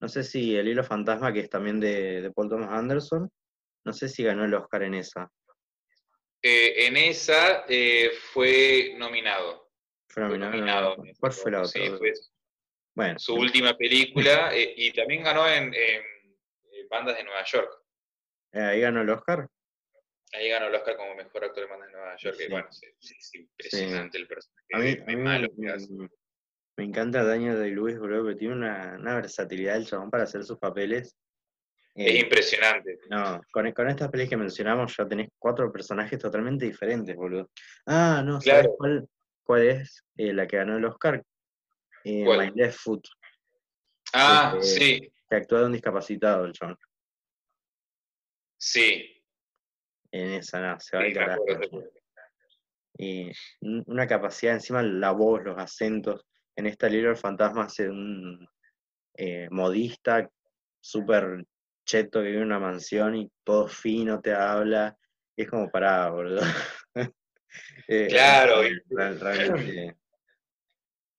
no 0.00 0.08
sé 0.08 0.22
si 0.24 0.54
El 0.56 0.68
Hilo 0.68 0.84
Fantasma, 0.84 1.32
que 1.32 1.40
es 1.40 1.48
también 1.50 1.80
de, 1.80 2.20
de 2.20 2.30
Paul 2.32 2.50
Thomas 2.50 2.70
Anderson, 2.70 3.30
no 3.84 3.92
sé 3.94 4.08
si 4.08 4.22
ganó 4.24 4.44
el 4.44 4.52
Oscar 4.54 4.82
en 4.82 4.94
esa. 4.94 5.30
Eh, 6.42 6.86
en 6.86 6.98
esa 6.98 7.64
eh, 7.68 8.10
fue 8.32 8.94
nominado. 8.98 9.70
Fue 10.06 10.28
Fue 10.28 10.38
nominado, 10.38 10.50
nominado. 10.52 10.96
no, 10.98 11.12
¿Cuál 11.18 11.32
fue 11.32 11.50
la 11.50 11.58
otra? 11.62 11.68
Sí, 11.70 11.88
fue 11.96 12.12
Bueno, 12.94 13.18
su 13.18 13.34
última 13.34 13.76
película 13.76 14.50
eh, 14.54 14.72
y 14.76 14.92
también 14.92 15.22
ganó 15.24 15.48
en, 15.48 15.72
en, 15.74 16.02
Bandas 16.90 17.16
de 17.16 17.24
Nueva 17.24 17.42
York. 17.44 17.70
eh, 18.52 18.60
ahí 18.60 18.80
ganó 18.80 19.00
el 19.00 19.10
Oscar. 19.10 19.48
Ahí 20.32 20.48
ganó 20.48 20.66
el 20.66 20.74
Oscar 20.74 20.96
como 20.96 21.14
mejor 21.14 21.44
actor 21.44 21.64
de 21.64 21.70
Bandas 21.70 21.88
de 21.88 21.92
Nueva 21.92 22.16
York. 22.16 22.36
Sí. 22.36 22.44
Y 22.44 22.48
bueno, 22.50 22.68
es 22.70 23.34
impresionante 23.34 24.18
el 24.18 24.26
personaje. 24.28 24.66
A 24.74 24.78
mí, 24.78 24.88
es 24.90 25.00
a 25.00 25.04
mí 25.06 25.16
malo 25.16 25.48
me, 25.56 26.08
me- 26.76 26.84
encanta 26.84 27.24
Daniel 27.24 27.56
Day-Lewis, 27.58 27.98
boludo, 27.98 28.28
que 28.28 28.34
tiene 28.36 28.54
una, 28.54 28.96
una 29.00 29.14
versatilidad 29.16 29.76
el 29.76 29.86
chabón 29.86 30.10
para 30.10 30.24
hacer 30.24 30.44
sus 30.44 30.58
papeles. 30.58 31.16
Es 31.94 32.14
Eh, 32.14 32.18
impresionante. 32.18 32.98
No, 33.08 33.40
con, 33.52 33.70
con 33.72 33.88
estas 33.88 34.10
pelis 34.10 34.28
que 34.28 34.36
mencionamos 34.36 34.94
ya 34.96 35.06
tenés 35.08 35.28
cuatro 35.38 35.72
personajes 35.72 36.18
totalmente 36.18 36.64
diferentes, 36.66 37.14
boludo. 37.16 37.50
Ah, 37.86 38.22
no, 38.24 38.40
¿sabes 38.40 38.62
Claro. 38.62 38.74
cuál, 38.76 39.08
cuál 39.42 39.62
es 39.62 40.04
Eh, 40.16 40.32
la 40.32 40.46
que 40.46 40.56
ganó 40.58 40.76
el 40.76 40.84
Oscar? 40.84 41.22
Eh, 42.04 42.24
¿Cuál? 42.24 42.38
My 42.38 42.52
Left 42.54 42.78
Foot, 42.78 43.08
Ah, 44.12 44.52
eh, 44.56 44.60
sí, 44.62 45.12
que 45.28 45.36
actúa 45.36 45.60
de 45.60 45.66
un 45.66 45.72
discapacitado 45.72 46.44
el 46.44 46.52
chabón. 46.52 46.78
sí. 48.56 49.10
En 50.12 50.32
esa, 50.34 50.60
no, 50.60 50.78
se 50.78 50.96
va 50.96 51.02
sí, 51.02 51.18
acuerdo. 51.18 51.90
Y 52.96 53.32
un- 53.62 53.82
una 53.88 54.06
capacidad, 54.06 54.54
encima 54.54 54.80
la 54.82 55.10
voz, 55.10 55.42
los 55.42 55.58
acentos. 55.58 56.24
En 56.54 56.66
esta 56.66 56.88
libro 56.88 57.10
el 57.10 57.16
fantasma 57.16 57.64
hace 57.64 57.88
un 57.88 58.46
eh, 59.16 59.48
modista 59.50 60.30
súper 60.80 61.44
cheto 61.84 62.20
que 62.20 62.26
vive 62.28 62.38
en 62.38 62.46
una 62.46 62.60
mansión 62.60 63.16
y 63.16 63.30
todo 63.42 63.66
fino 63.66 64.20
te 64.20 64.32
habla. 64.32 64.96
Y 65.36 65.42
es 65.42 65.50
como 65.50 65.70
pará, 65.70 66.10
boludo. 66.10 66.42
Eh, 67.86 68.08
Claro, 68.08 68.62
real- 68.90 69.20
realmente. 69.20 69.96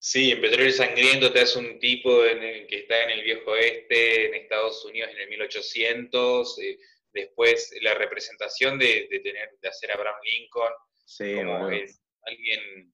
Sí, 0.07 0.31
en 0.33 0.39
Petróleo 0.39 0.71
Sangriento 0.71 1.33
te 1.33 1.39
hace 1.39 1.57
un 1.57 1.79
tipo 1.79 2.23
en 2.23 2.43
el 2.43 2.67
que 2.67 2.81
está 2.81 3.05
en 3.05 3.09
el 3.09 3.23
viejo 3.23 3.49
oeste, 3.49 4.27
en 4.27 4.35
Estados 4.35 4.85
Unidos 4.85 5.09
en 5.11 5.17
el 5.17 5.29
1800. 5.29 6.59
eh, 6.59 6.77
después 7.11 7.73
la 7.81 7.95
representación 7.95 8.77
de, 8.77 9.07
de 9.09 9.19
tener 9.21 9.57
de 9.59 9.67
hacer 9.67 9.89
a 9.89 9.95
Abraham 9.95 10.19
Lincoln 10.23 10.73
Sí, 11.05 11.33
como 11.33 11.71
es 11.71 11.99
alguien 12.21 12.93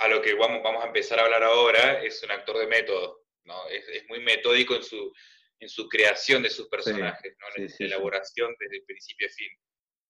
a 0.00 0.08
lo 0.08 0.20
que 0.20 0.34
vamos, 0.34 0.60
vamos 0.64 0.82
a 0.82 0.88
empezar 0.88 1.20
a 1.20 1.22
hablar 1.26 1.44
ahora 1.44 2.02
es 2.02 2.20
un 2.24 2.32
actor 2.32 2.58
de 2.58 2.66
método, 2.66 3.26
¿no? 3.44 3.68
Es, 3.68 3.88
es 3.90 4.08
muy 4.08 4.18
metódico 4.24 4.74
en 4.74 4.82
su, 4.82 5.12
en 5.60 5.68
su 5.68 5.88
creación 5.88 6.42
de 6.42 6.50
sus 6.50 6.68
personajes, 6.68 7.36
¿no? 7.38 7.46
En 7.54 7.68
sí, 7.68 7.76
sí. 7.76 7.84
elaboración 7.84 8.56
desde 8.58 8.78
el 8.78 8.82
principio 8.82 9.28
a 9.28 9.30
fin. 9.30 9.50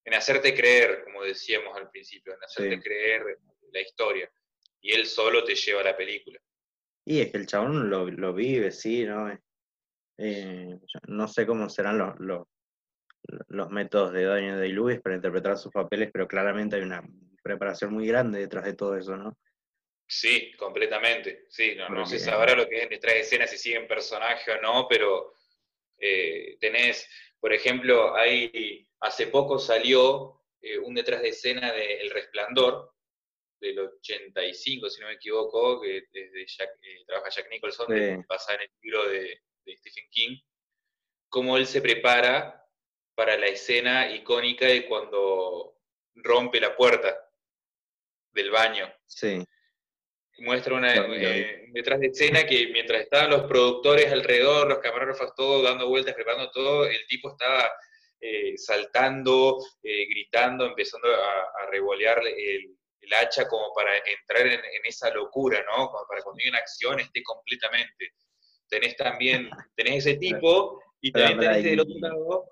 En 0.05 0.15
hacerte 0.15 0.55
creer, 0.55 1.03
como 1.03 1.23
decíamos 1.23 1.77
al 1.77 1.91
principio, 1.91 2.33
en 2.33 2.43
hacerte 2.43 2.81
creer 2.81 3.37
la 3.71 3.81
historia. 3.81 4.27
Y 4.81 4.93
él 4.93 5.05
solo 5.05 5.43
te 5.43 5.55
lleva 5.55 5.81
a 5.81 5.85
la 5.85 5.97
película. 5.97 6.39
Y 7.05 7.21
es 7.21 7.31
que 7.31 7.37
el 7.37 7.47
chabón 7.47 7.89
lo, 7.89 8.05
lo 8.09 8.33
vive, 8.33 8.71
sí, 8.71 9.05
¿no? 9.05 9.31
Eh, 10.17 10.77
yo 10.85 10.99
no 11.07 11.27
sé 11.27 11.45
cómo 11.45 11.69
serán 11.69 11.97
los, 11.97 12.19
los, 12.19 12.47
los 13.47 13.69
métodos 13.69 14.13
de 14.13 14.25
Daniel 14.25 14.59
Day-Lewis 14.59 15.01
para 15.01 15.15
interpretar 15.15 15.57
sus 15.57 15.71
papeles, 15.71 16.09
pero 16.11 16.27
claramente 16.27 16.75
hay 16.75 16.83
una 16.83 17.03
preparación 17.43 17.93
muy 17.93 18.07
grande 18.07 18.39
detrás 18.39 18.65
de 18.65 18.73
todo 18.73 18.97
eso, 18.97 19.17
¿no? 19.17 19.37
Sí, 20.07 20.51
completamente. 20.57 21.45
Sí, 21.49 21.73
no, 21.75 21.87
no 21.89 22.05
se 22.05 22.19
sabrá 22.19 22.53
lo 22.53 22.67
que 22.67 22.83
es 22.83 22.89
detrás 22.89 23.13
de 23.13 23.21
escena, 23.21 23.47
si 23.47 23.57
siguen 23.57 23.87
personaje 23.87 24.51
o 24.51 24.61
no, 24.61 24.85
pero 24.89 25.35
eh, 25.97 26.57
tenés, 26.59 27.09
por 27.39 27.53
ejemplo, 27.53 28.13
hace 28.99 29.27
poco 29.27 29.57
salió 29.57 30.41
eh, 30.61 30.77
un 30.77 30.95
detrás 30.95 31.21
de 31.21 31.29
escena 31.29 31.71
de 31.71 32.01
El 32.01 32.09
Resplandor, 32.09 32.93
del 33.61 33.79
85, 33.79 34.89
si 34.89 34.99
no 35.01 35.07
me 35.07 35.13
equivoco, 35.13 35.79
que 35.81 36.03
desde 36.11 36.45
Jack, 36.47 36.69
eh, 36.81 37.03
trabaja 37.05 37.29
Jack 37.29 37.49
Nicholson, 37.49 37.87
Sí. 37.87 37.93
de- 37.93 38.25
basada 38.27 38.55
en 38.55 38.61
el 38.63 38.69
libro 38.81 39.07
de, 39.09 39.39
de 39.65 39.77
Stephen 39.77 40.09
King, 40.09 40.37
cómo 41.29 41.55
él 41.57 41.65
se 41.67 41.81
prepara 41.81 42.65
para 43.15 43.37
la 43.37 43.45
escena 43.47 44.11
icónica 44.13 44.65
de 44.65 44.85
cuando 44.87 45.77
rompe 46.15 46.59
la 46.59 46.75
puerta 46.75 47.15
del 48.33 48.49
baño. 48.49 48.91
Sí, 49.05 49.43
muestra 50.39 50.73
una, 50.75 50.95
eh, 50.95 51.65
detrás 51.71 51.99
de 51.99 52.07
escena 52.07 52.45
que 52.45 52.67
mientras 52.67 53.01
estaban 53.03 53.29
los 53.29 53.43
productores 53.43 54.11
alrededor, 54.11 54.67
los 54.67 54.79
camarógrafos, 54.79 55.35
todo 55.35 55.61
dando 55.61 55.87
vueltas, 55.87 56.15
preparando 56.15 56.49
todo, 56.51 56.85
el 56.85 57.05
tipo 57.07 57.29
estaba 57.29 57.71
eh, 58.19 58.57
saltando, 58.57 59.57
gritando, 59.83 60.65
empezando 60.65 61.07
a, 61.13 61.41
a 61.41 61.65
revolear 61.69 62.21
el, 62.25 62.75
el 63.01 63.13
hacha 63.13 63.47
como 63.47 63.73
para 63.73 63.95
entrar 63.97 64.45
en, 64.47 64.53
en 64.63 64.81
esa 64.85 65.09
locura, 65.11 65.63
¿no? 65.69 65.87
Como 65.89 66.05
para 66.07 66.21
cuando 66.21 66.41
en 66.43 66.55
acción 66.55 66.99
esté 66.99 67.21
completamente. 67.23 68.13
Tenés 68.69 68.95
también, 68.95 69.49
tenés 69.75 70.05
ese 70.05 70.17
tipo, 70.17 70.81
y 71.01 71.11
también 71.11 71.39
tenés 71.39 71.63
del 71.63 71.79
otro 71.79 71.95
lado 71.99 72.47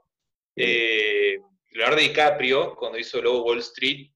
eh, 0.56 1.38
Leonardo 1.72 2.02
DiCaprio, 2.02 2.76
cuando 2.76 2.98
hizo 2.98 3.22
Lobo 3.22 3.44
Wall 3.44 3.60
Street, 3.60 4.12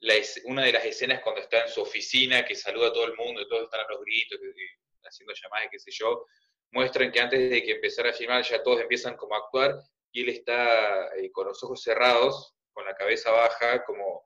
la 0.00 0.14
es- 0.14 0.42
una 0.44 0.64
de 0.64 0.72
las 0.72 0.84
escenas 0.84 1.20
cuando 1.22 1.40
está 1.40 1.62
en 1.62 1.68
su 1.68 1.80
oficina, 1.82 2.44
que 2.44 2.54
saluda 2.54 2.88
a 2.88 2.92
todo 2.92 3.06
el 3.06 3.16
mundo, 3.16 3.40
y 3.40 3.48
todos 3.48 3.64
están 3.64 3.80
a 3.80 3.88
los 3.90 4.00
gritos, 4.02 4.38
que- 4.38 4.52
que- 4.54 5.08
haciendo 5.08 5.32
llamadas, 5.34 5.68
qué 5.72 5.78
sé 5.78 5.90
yo, 5.92 6.26
muestran 6.72 7.10
que 7.10 7.20
antes 7.20 7.50
de 7.50 7.62
que 7.62 7.72
empezara 7.72 8.10
a 8.10 8.12
filmar 8.12 8.44
ya 8.44 8.62
todos 8.62 8.80
empiezan 8.80 9.16
como 9.16 9.34
a 9.34 9.38
actuar, 9.38 9.74
y 10.12 10.22
él 10.22 10.28
está 10.28 11.08
eh, 11.16 11.30
con 11.32 11.46
los 11.46 11.62
ojos 11.64 11.82
cerrados, 11.82 12.54
con 12.72 12.84
la 12.84 12.94
cabeza 12.94 13.30
baja, 13.32 13.82
como 13.84 14.24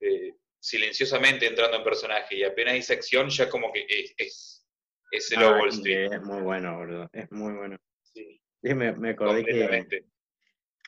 eh, 0.00 0.34
silenciosamente 0.66 1.46
entrando 1.46 1.76
en 1.76 1.84
personaje, 1.84 2.36
y 2.36 2.42
apenas 2.42 2.74
dice 2.74 2.94
acción 2.94 3.28
ya 3.28 3.48
como 3.48 3.72
que 3.72 3.86
es, 3.88 4.14
es, 4.16 4.66
ese 5.12 5.36
lobo 5.36 5.54
Ah, 5.54 5.58
Wall 5.60 5.68
Street. 5.68 6.12
Es 6.12 6.22
muy 6.22 6.42
bueno, 6.42 6.76
boludo. 6.76 7.08
Es 7.12 7.30
muy 7.30 7.52
bueno. 7.54 7.76
Sí, 8.02 8.40
Sí, 8.62 8.74
me, 8.74 8.92
me 8.96 9.10
acordé 9.10 9.44
que, 9.44 10.06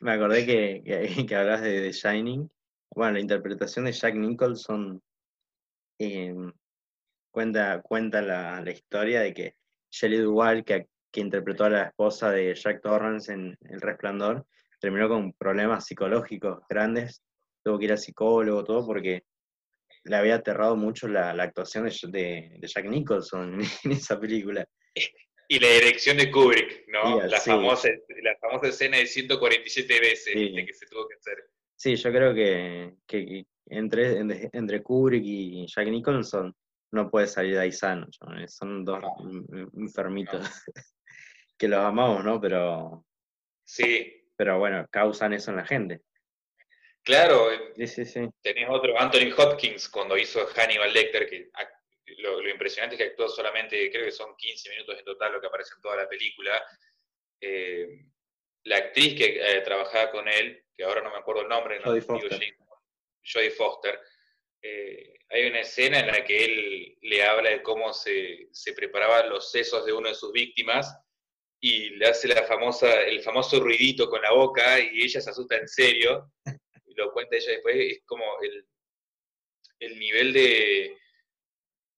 me 0.01 0.11
acordé 0.11 0.45
que, 0.45 0.81
que, 0.83 1.25
que 1.27 1.35
hablas 1.35 1.61
de 1.61 1.81
The 1.81 1.91
Shining. 1.93 2.49
Bueno, 2.93 3.13
la 3.13 3.19
interpretación 3.21 3.85
de 3.85 3.93
Jack 3.93 4.15
Nicholson 4.15 5.01
em, 5.97 6.51
cuenta, 7.31 7.81
cuenta 7.81 8.21
la, 8.21 8.61
la 8.61 8.71
historia 8.71 9.21
de 9.21 9.33
que 9.33 9.55
Shelley 9.91 10.19
Duvall, 10.19 10.65
que, 10.65 10.87
que 11.09 11.21
interpretó 11.21 11.65
a 11.65 11.69
la 11.69 11.83
esposa 11.83 12.31
de 12.31 12.53
Jack 12.53 12.81
Torrance 12.81 13.31
en 13.31 13.57
El 13.61 13.79
Resplandor, 13.79 14.45
terminó 14.81 15.07
con 15.07 15.31
problemas 15.31 15.85
psicológicos 15.85 16.59
grandes. 16.67 17.23
Tuvo 17.63 17.79
que 17.79 17.85
ir 17.85 17.91
al 17.91 17.97
psicólogo, 17.97 18.65
todo, 18.65 18.85
porque 18.85 19.23
le 20.09 20.15
había 20.15 20.35
aterrado 20.35 20.75
mucho 20.75 21.07
la, 21.07 21.33
la 21.33 21.43
actuación 21.43 21.85
de, 21.85 21.91
de- 22.09 22.57
de 22.59 22.67
Jack 22.67 22.85
Nicholson 22.85 23.59
en 23.83 23.91
esa 23.91 24.19
película. 24.19 24.65
Y 25.47 25.59
la 25.59 25.69
dirección 25.69 26.17
de 26.17 26.29
Kubrick, 26.31 26.85
¿no? 26.89 27.21
La, 27.25 27.39
sí. 27.39 27.49
famosa, 27.51 27.89
la 28.23 28.35
famosa 28.41 28.67
escena 28.67 28.97
de 28.97 29.05
147 29.07 29.99
veces 29.99 30.33
Sí. 30.33 30.53
que 30.65 30.73
se 30.73 30.85
tuvo 30.87 31.07
que 31.07 31.15
hacer. 31.15 31.37
Sí, 31.75 31.95
yo 31.95 32.11
creo 32.11 32.33
que, 32.33 32.93
que- 33.07 33.45
entre, 33.67 34.17
entre, 34.53 34.81
Kubrick 34.83 35.23
y 35.23 35.67
Jack 35.67 35.87
Nicholson 35.87 36.55
no 36.91 37.09
puede 37.11 37.27
salir 37.27 37.53
de 37.53 37.61
ahí 37.61 37.71
sano. 37.71 38.07
Son 38.47 38.83
dos 38.83 38.99
No. 38.99 39.15
enfermitos 39.77 40.41
que 41.57 41.67
los 41.67 41.79
amamos, 41.79 42.23
¿no? 42.25 42.41
Pero, 42.41 43.05
Sí, 43.63 44.27
pero 44.35 44.57
bueno, 44.57 44.87
causan 44.89 45.33
eso 45.33 45.51
en 45.51 45.57
la 45.57 45.65
gente. 45.65 46.01
Claro, 47.09 47.49
Sí, 47.75 47.87
sí, 47.87 48.05
sí. 48.05 48.21
tenés 48.41 48.67
otro, 48.69 48.99
Anthony 48.99 49.33
Hopkins, 49.37 49.89
cuando 49.89 50.17
hizo 50.17 50.45
Hannibal 50.55 50.93
Lecter, 50.93 51.29
que 51.29 51.49
lo, 52.17 52.41
lo 52.41 52.49
impresionante 52.49 52.95
es 52.95 53.01
que 53.01 53.07
actuó 53.09 53.27
solamente, 53.27 53.91
creo 53.91 54.05
que 54.05 54.11
son 54.11 54.35
15 54.35 54.69
minutos 54.69 54.97
en 54.97 55.05
total 55.05 55.33
lo 55.33 55.41
que 55.41 55.47
aparece 55.47 55.73
en 55.75 55.81
toda 55.81 55.95
la 55.95 56.09
película. 56.09 56.63
Eh, 57.41 57.87
la 58.63 58.77
actriz 58.77 59.15
que 59.15 59.39
eh, 59.39 59.61
trabajaba 59.61 60.11
con 60.11 60.27
él, 60.27 60.63
que 60.75 60.83
ahora 60.83 61.01
no 61.01 61.11
me 61.11 61.17
acuerdo 61.17 61.43
el 61.43 61.49
nombre, 61.49 61.79
no 61.79 61.85
Jodie 61.85 62.01
Foster. 62.01 62.55
Jodie 63.23 63.51
Foster, 63.51 63.99
eh, 64.61 65.13
hay 65.29 65.47
una 65.47 65.59
escena 65.61 65.99
en 65.99 66.07
la 66.07 66.23
que 66.23 66.45
él 66.45 66.97
le 67.01 67.23
habla 67.23 67.51
de 67.51 67.61
cómo 67.61 67.93
se, 67.93 68.47
se 68.51 68.73
preparaban 68.73 69.29
los 69.29 69.51
sesos 69.51 69.85
de 69.85 69.93
una 69.93 70.09
de 70.09 70.15
sus 70.15 70.31
víctimas 70.31 70.97
y 71.61 71.91
le 71.91 72.07
hace 72.07 72.27
la 72.27 72.43
famosa, 72.43 73.01
el 73.01 73.21
famoso 73.21 73.59
ruidito 73.59 74.09
con 74.09 74.21
la 74.21 74.31
boca 74.31 74.79
y 74.79 75.03
ella 75.03 75.21
se 75.21 75.29
asusta 75.29 75.57
en 75.57 75.67
serio 75.67 76.31
lo 76.99 77.11
cuenta 77.11 77.35
ella 77.35 77.51
después, 77.53 77.75
es 77.77 78.01
como 78.05 78.23
el, 78.41 78.67
el 79.79 79.99
nivel 79.99 80.33
de, 80.33 80.97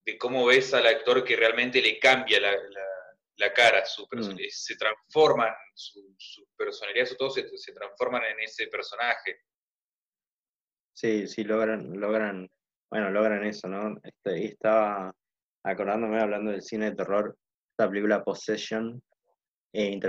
de 0.05 0.17
cómo 0.17 0.45
ves 0.45 0.73
al 0.73 0.87
actor 0.87 1.23
que 1.23 1.35
realmente 1.35 1.81
le 1.81 1.99
cambia 1.99 2.39
la, 2.39 2.51
la- 2.51 2.87
la 3.37 3.53
cara, 3.53 3.83
su 3.85 4.07
perso- 4.07 4.33
Mm. 4.33 4.37
se 4.49 4.75
transforman, 4.75 5.51
su, 5.73 6.13
su 6.17 6.45
personalidad, 6.55 7.05
su 7.07 7.15
todo 7.15 7.31
se, 7.31 7.47
se 7.57 7.73
transforman 7.73 8.23
en 8.25 8.39
ese 8.41 8.67
personaje. 8.67 9.39
Sí, 10.93 11.27
sí, 11.27 11.43
logran, 11.43 11.99
logran, 11.99 12.47
bueno, 12.91 13.09
logran 13.09 13.43
eso, 13.45 13.67
¿no? 13.67 13.97
Este, 14.03 14.45
estaba 14.45 15.15
acordándome, 15.63 16.19
hablando 16.21 16.51
del 16.51 16.61
cine 16.61 16.91
de 16.91 16.95
terror, 16.97 17.35
esta 17.71 17.89
película 17.89 18.23
Possession, 18.23 19.01
eh, 19.73 19.99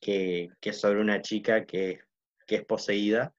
que, 0.00 0.48
que 0.60 0.70
es 0.70 0.80
sobre 0.80 1.00
una 1.00 1.20
chica 1.20 1.66
que, 1.66 2.00
que 2.46 2.54
es 2.56 2.64
poseída 2.64 3.34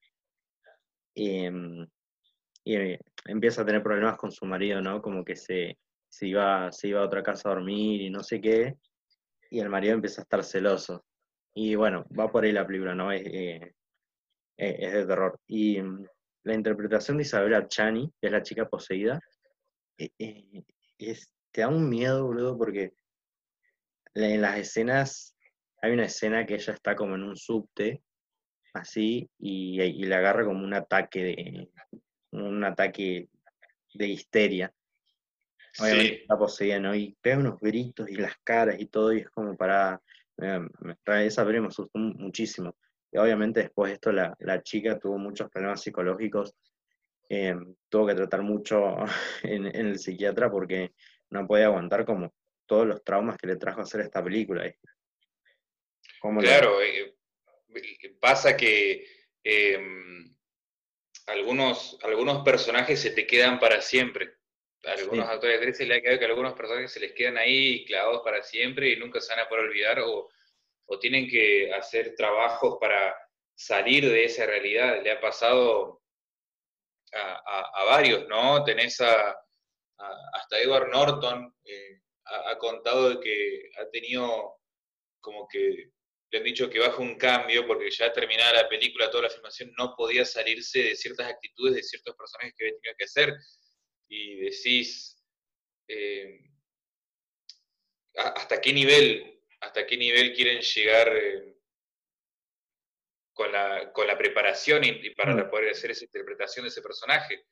y 1.20 2.76
eh, 2.76 3.00
empieza 3.26 3.62
a 3.62 3.66
tener 3.66 3.82
problemas 3.82 4.18
con 4.18 4.32
su 4.32 4.46
marido, 4.46 4.82
¿no? 4.82 5.02
Como 5.02 5.24
que 5.24 5.36
se, 5.36 5.78
se 6.08 6.28
iba, 6.28 6.72
se 6.72 6.90
iba 6.90 7.02
a 7.02 7.06
otra 7.06 7.24
casa 7.24 7.50
a 7.50 7.54
dormir 7.54 8.02
y 8.02 8.10
no 8.10 8.24
sé 8.24 8.40
qué, 8.40 8.76
y 9.50 9.60
el 9.60 9.70
marido 9.70 9.96
empieza 9.96 10.22
a 10.22 10.24
estar 10.24 10.44
celoso. 10.44 11.06
Y 11.54 11.76
bueno, 11.76 12.06
va 12.18 12.32
por 12.32 12.44
ahí 12.44 12.52
la 12.52 12.66
película, 12.66 12.94
¿no? 12.94 13.12
Es, 13.12 13.24
eh, 13.26 13.74
eh, 14.58 14.78
es 14.80 14.94
de 14.94 15.06
terror. 15.06 15.40
Y 15.48 15.82
mm, 15.82 16.06
la 16.44 16.54
interpretación 16.54 17.18
de 17.18 17.24
Isabella 17.24 17.68
Chani, 17.68 18.12
que 18.20 18.28
es 18.28 18.32
la 18.32 18.44
chica 18.44 18.68
poseída, 18.68 19.20
es, 19.98 21.34
te 21.52 21.62
da 21.62 21.68
un 21.68 21.90
miedo, 21.90 22.26
boludo, 22.26 22.58
porque 22.58 22.94
en 24.14 24.42
las 24.42 24.58
escenas, 24.58 25.36
hay 25.82 25.92
una 25.92 26.06
escena 26.06 26.46
que 26.46 26.56
ella 26.56 26.74
está 26.74 26.96
como 26.96 27.16
en 27.16 27.24
un 27.24 27.36
subte, 27.36 28.04
así, 28.74 29.30
y, 29.40 29.82
y 29.82 30.04
le 30.04 30.16
agarra 30.16 30.46
como 30.46 30.64
un 30.64 30.74
ataque 30.74 31.24
de, 31.24 31.70
un 32.32 32.64
ataque 32.64 33.30
de 33.94 34.08
histeria. 34.08 34.74
Obviamente 35.80 36.16
Sí, 36.16 36.22
está 36.22 36.38
poseída, 36.38 36.80
¿no? 36.80 36.94
Y 36.96 37.16
pega 37.22 37.38
unos 37.38 37.60
gritos 37.60 38.10
y 38.10 38.16
las 38.16 38.36
caras 38.44 38.76
y 38.80 38.88
todo, 38.88 39.14
y 39.14 39.20
es 39.22 39.30
como 39.30 39.56
para... 39.56 40.02
eh, 40.42 40.60
esa 41.26 41.44
película 41.44 41.62
me 41.62 41.68
asustó 41.68 42.00
mu- 42.00 42.14
muchísimo. 42.16 42.76
Y 43.12 43.18
obviamente 43.18 43.62
después 43.62 43.90
de 43.90 43.94
esto 43.96 44.12
la, 44.12 44.36
la 44.40 44.62
chica 44.62 45.00
tuvo 45.00 45.18
muchos 45.18 45.50
problemas 45.50 45.82
psicológicos, 45.82 46.54
eh, 47.30 47.56
tuvo 47.90 48.08
que 48.08 48.16
tratar 48.16 48.42
mucho 48.44 48.96
en, 49.44 49.68
en 49.68 49.88
el 49.88 50.00
psiquiatra 50.00 50.52
porque 50.52 50.94
no 51.30 51.48
podía 51.48 51.66
aguantar 51.68 52.06
como 52.06 52.34
todos 52.66 52.88
los 52.88 53.04
traumas 53.04 53.38
que 53.38 53.48
le 53.48 53.56
trajo 53.56 53.82
hacer 53.82 54.02
esta 54.02 54.24
película. 54.24 54.66
claro, 56.38 56.82
eh, 56.82 57.00
eh, 57.02 57.16
pasa 58.20 58.56
que 58.58 59.06
em, 59.44 60.36
algunos, 61.28 61.98
algunos 62.04 62.44
personajes 62.44 63.00
se 63.02 63.12
te 63.12 63.26
quedan 63.28 63.60
para 63.60 63.82
siempre. 63.82 64.36
A 64.86 64.92
algunos 64.94 65.26
Sí. 65.26 65.32
actores 65.34 65.56
y 65.56 65.58
actrices 65.58 65.88
le 65.88 65.96
ha 65.96 66.02
quedado 66.02 66.20
que 66.20 66.26
algunos 66.26 66.54
personajes 66.54 66.92
se 66.92 67.00
les 67.02 67.12
quedan 67.14 67.38
ahí 67.38 67.86
clavados 67.86 68.22
para 68.24 68.42
siempre 68.44 68.90
y 68.90 68.96
nunca 68.98 69.20
se 69.20 69.34
van 69.36 69.46
a 69.46 69.50
poder 69.50 69.66
olvidar 69.66 70.00
o, 70.00 70.30
o 70.86 71.00
tienen 71.00 71.28
que 71.28 71.72
hacer 71.74 72.16
trabajos 72.16 72.78
para 72.80 73.16
salir 73.56 74.10
de 74.10 74.24
esa 74.24 74.46
realidad. 74.46 75.02
Le 75.04 75.12
ha 75.12 75.20
pasado 75.20 76.02
a, 77.14 77.42
a- 77.46 77.82
a 77.82 77.84
varios, 77.86 78.28
¿no? 78.28 78.64
Tenés 78.64 79.02
a, 79.02 79.32
a- 79.32 80.30
hasta 80.34 80.60
Edward 80.60 80.90
Norton, 80.90 81.54
eh, 81.66 82.02
ha, 82.26 82.52
ha 82.52 82.58
contado 82.58 83.10
de 83.10 83.20
que 83.20 83.70
ha 83.82 83.90
tenido 83.90 84.56
como 85.20 85.46
que 85.50 85.92
le 86.32 86.38
han 86.38 86.44
dicho 86.44 86.70
que 86.70 86.80
baja 86.80 86.98
un 87.02 87.16
cambio 87.16 87.66
porque 87.66 87.90
ya 87.90 88.14
terminada 88.14 88.54
la 88.64 88.70
película, 88.70 89.10
toda 89.10 89.24
la 89.24 89.30
filmación, 89.30 89.74
no 89.78 89.96
podía 89.96 90.24
salirse 90.26 90.80
de 90.84 90.96
ciertas 90.96 91.28
actitudes 91.28 91.76
de 91.76 91.84
ciertos 91.84 92.16
personajes 92.16 92.54
que 92.56 92.66
había 92.66 92.80
tenido 92.80 92.96
que 92.98 93.06
hacer. 93.06 93.34
Y 94.08 94.36
decís, 94.42 95.18
eh, 95.88 96.40
¿hasta 98.16 98.62
qué 98.62 98.74
nivel, 98.74 99.42
hasta 99.62 99.86
qué 99.86 99.98
nivel 99.98 100.34
quieren 100.34 100.62
llegar 100.62 101.16
eh, 101.16 101.56
con, 103.34 103.52
la, 103.52 103.92
con 103.92 104.06
la 104.06 104.18
preparación 104.18 104.84
y, 104.84 104.90
y 104.90 105.10
para 105.12 105.34
Mm. 105.36 105.50
poder 105.50 105.70
hacer 105.70 105.92
esa 105.92 106.06
interpretación 106.06 106.64
de 106.66 106.70
ese 106.70 106.82
personaje? 106.82 107.46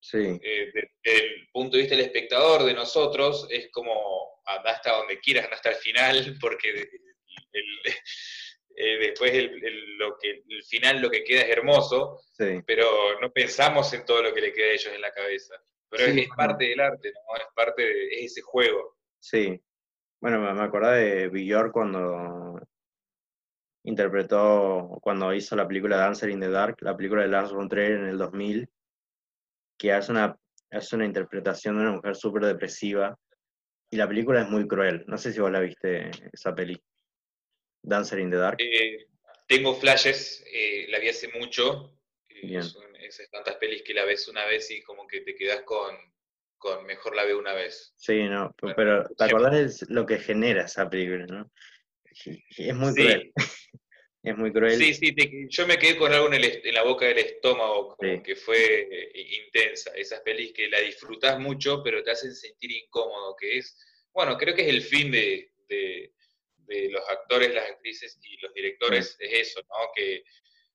Sí, 0.00 0.18
eh, 0.42 0.72
desde 0.74 1.24
el 1.24 1.48
punto 1.52 1.76
de 1.76 1.82
vista 1.84 1.96
del 1.96 2.06
espectador, 2.06 2.64
de 2.64 2.74
nosotros, 2.74 3.46
es 3.48 3.70
como 3.70 4.42
anda 4.46 4.72
hasta 4.72 4.96
donde 4.96 5.20
quieras, 5.20 5.44
anda 5.44 5.56
hasta 5.56 5.70
el 5.70 5.76
final, 5.76 6.36
porque 6.40 6.90
el- 7.52 7.80
eh, 8.76 8.98
después 8.98 9.32
el, 9.32 9.64
el- 9.64 9.96
lo 9.98 10.16
que, 10.18 10.42
el 10.48 10.62
final 10.64 11.00
lo 11.02 11.10
que 11.10 11.24
queda 11.24 11.42
es 11.42 11.50
hermoso, 11.50 12.18
sí. 12.32 12.60
pero 12.66 13.20
no 13.20 13.30
pensamos 13.32 13.92
en 13.92 14.04
todo 14.04 14.22
lo 14.22 14.32
que 14.34 14.40
le 14.40 14.52
queda 14.52 14.66
a 14.66 14.72
ellos 14.72 14.92
en 14.94 15.00
la 15.00 15.12
cabeza. 15.12 15.54
Pero 15.90 16.06
Sí, 16.12 16.20
es, 16.20 16.28
parte 16.36 16.64
del 16.64 16.80
arte, 16.80 17.12
¿no? 17.12 17.36
Es 17.36 17.46
parte 17.54 17.82
de 17.82 18.06
es 18.08 18.32
ese 18.32 18.40
juego. 18.40 18.96
Sí. 19.20 19.60
Bueno, 20.20 20.40
me, 20.40 20.52
me 20.54 20.62
acordaba 20.62 20.94
de 20.94 21.28
Björk 21.28 21.72
cuando 21.72 22.58
interpretó, 23.84 24.98
cuando 25.02 25.32
hizo 25.34 25.56
la 25.56 25.66
película 25.66 25.96
Dancer 25.96 26.30
in 26.30 26.40
the 26.40 26.48
Dark, 26.48 26.76
la 26.80 26.96
película 26.96 27.22
de 27.22 27.28
Lars 27.28 27.52
von 27.52 27.68
Trier 27.68 27.92
en 27.92 28.06
el 28.06 28.18
2000, 28.18 28.68
que 29.78 29.92
hace 29.92 30.12
una, 30.12 30.36
hace 30.70 30.96
una 30.96 31.04
interpretación 31.06 31.76
de 31.76 31.82
una 31.82 31.92
mujer 31.92 32.14
súper 32.16 32.44
depresiva. 32.46 33.18
Y 33.90 33.96
la 33.96 34.08
película 34.08 34.40
es 34.42 34.48
muy 34.48 34.66
cruel. 34.66 35.04
No 35.08 35.18
sé 35.18 35.32
si 35.32 35.40
vos 35.40 35.50
la 35.50 35.60
viste, 35.60 36.10
esa 36.32 36.54
peli. 36.54 36.80
Dancer 37.82 38.18
in 38.20 38.30
the 38.30 38.36
Dark. 38.36 38.56
Eh, 38.60 39.06
tengo 39.48 39.74
flashes, 39.74 40.44
eh, 40.52 40.86
la 40.88 40.98
vi 40.98 41.08
hace 41.08 41.28
mucho, 41.38 41.98
eh, 42.28 42.46
Bien. 42.46 42.62
son 42.62 42.94
esas 42.96 43.28
tantas 43.30 43.56
pelis 43.56 43.82
que 43.82 43.94
la 43.94 44.04
ves 44.04 44.28
una 44.28 44.46
vez 44.46 44.70
y 44.70 44.82
como 44.82 45.06
que 45.06 45.20
te 45.20 45.34
quedas 45.34 45.62
con, 45.62 45.94
con 46.56 46.84
mejor 46.86 47.14
la 47.16 47.24
veo 47.24 47.38
una 47.38 47.52
vez. 47.54 47.92
Sí, 47.96 48.22
no, 48.24 48.50
pe- 48.52 48.72
Bueno, 48.72 48.76
pero 48.76 49.08
¿te 49.16 49.24
acordás 49.24 49.80
de 49.80 49.86
lo 49.92 50.06
que 50.06 50.18
genera 50.18 50.64
esa 50.64 50.88
película, 50.88 51.26
no? 51.26 51.50
Es 52.56 52.74
muy 52.74 52.92
Sí. 52.92 53.02
cruel. 53.02 53.32
Es 54.24 54.36
muy 54.36 54.52
cruel. 54.52 54.78
Sí, 54.78 54.94
sí, 54.94 55.12
te- 55.16 55.46
yo 55.48 55.66
me 55.66 55.76
quedé 55.78 55.96
con 55.96 56.12
algo 56.12 56.28
en, 56.28 56.34
el 56.34 56.44
est- 56.44 56.64
en 56.64 56.74
la 56.74 56.84
boca 56.84 57.06
del 57.06 57.18
estómago, 57.18 57.96
como 57.96 58.08
Sí. 58.18 58.22
que 58.22 58.36
fue 58.36 58.88
eh, 58.88 59.10
intensa. 59.46 59.90
Esas 59.96 60.20
pelis 60.20 60.52
que 60.52 60.68
la 60.68 60.78
disfrutás 60.78 61.40
mucho, 61.40 61.82
pero 61.82 62.04
te 62.04 62.12
hacen 62.12 62.32
sentir 62.32 62.70
incómodo, 62.70 63.34
que 63.34 63.58
es, 63.58 63.76
bueno, 64.12 64.38
creo 64.38 64.54
que 64.54 64.62
es 64.62 64.68
el 64.68 64.82
fin 64.82 65.10
de, 65.10 65.50
de- 65.68 66.12
de 66.72 66.90
los 66.90 67.02
actores, 67.08 67.52
las 67.54 67.70
actrices 67.70 68.18
y 68.22 68.40
los 68.40 68.52
directores, 68.54 69.16
es 69.20 69.48
eso, 69.48 69.60
¿no? 69.68 69.76
Que 69.94 70.22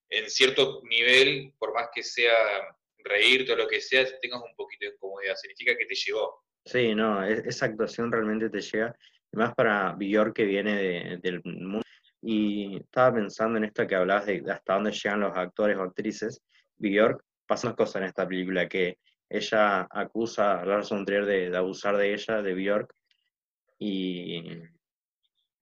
en 0.10 0.30
cierto 0.30 0.82
nivel, 0.84 1.54
por 1.60 1.74
más 1.74 1.90
que 1.94 2.04
sea 2.04 2.34
reírte 3.00 3.54
o 3.54 3.56
lo 3.56 3.68
que 3.68 3.82
sea, 3.82 4.06
tengas 4.20 4.42
un 4.42 4.56
poquito 4.56 4.86
de 4.86 4.94
incomodidad. 4.94 5.36
Significa 5.36 5.76
que 5.78 5.86
te 5.86 5.96
llegó. 5.96 6.44
Sí, 6.66 6.94
no, 6.96 7.26
e- 7.26 7.44
esa 7.46 7.66
actuación 7.68 8.12
realmente 8.12 8.50
te 8.50 8.62
llega. 8.62 8.96
más 9.34 9.54
para 9.56 9.94
Bjork 9.94 10.34
que 10.36 10.46
viene 10.46 10.76
de- 10.76 11.18
del 11.22 11.42
mundo. 11.44 11.82
Y 12.22 12.78
estaba 12.78 13.16
pensando 13.16 13.58
en 13.58 13.66
esto 13.66 13.86
que 13.86 13.94
hablabas 13.96 14.26
de 14.26 14.42
hasta 14.50 14.74
dónde 14.74 14.92
llegan 14.92 15.20
los 15.20 15.38
actores 15.38 15.78
o 15.78 15.82
actrices. 15.84 16.42
Bjork 16.78 17.22
pasa 17.46 17.68
una 17.68 17.76
cosa 17.76 18.00
en 18.00 18.06
esta 18.06 18.26
película, 18.28 18.68
que 18.68 18.98
ella 19.30 19.82
acusa 19.92 20.62
a 20.62 20.66
Lars 20.66 20.90
von 20.90 21.06
Trier 21.06 21.26
de, 21.26 21.50
de 21.50 21.58
abusar 21.58 21.98
de 21.98 22.14
ella, 22.14 22.42
de 22.42 22.54
Bjork, 22.54 22.94
y 23.80 24.42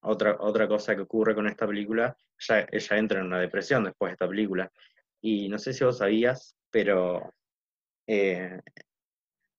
otra, 0.06 0.36
otra 0.40 0.66
cosa 0.68 0.94
que 0.94 1.02
ocurre 1.02 1.34
con 1.34 1.46
esta 1.46 1.66
película, 1.66 2.16
ella, 2.38 2.66
ella 2.70 2.96
entra 2.98 3.20
en 3.20 3.26
una 3.26 3.40
depresión 3.40 3.84
después 3.84 4.10
de 4.10 4.12
esta 4.14 4.28
película. 4.28 4.70
Y 5.20 5.48
no 5.48 5.58
sé 5.58 5.72
si 5.72 5.84
vos 5.84 5.98
sabías, 5.98 6.56
pero 6.70 7.32
eh, 8.06 8.60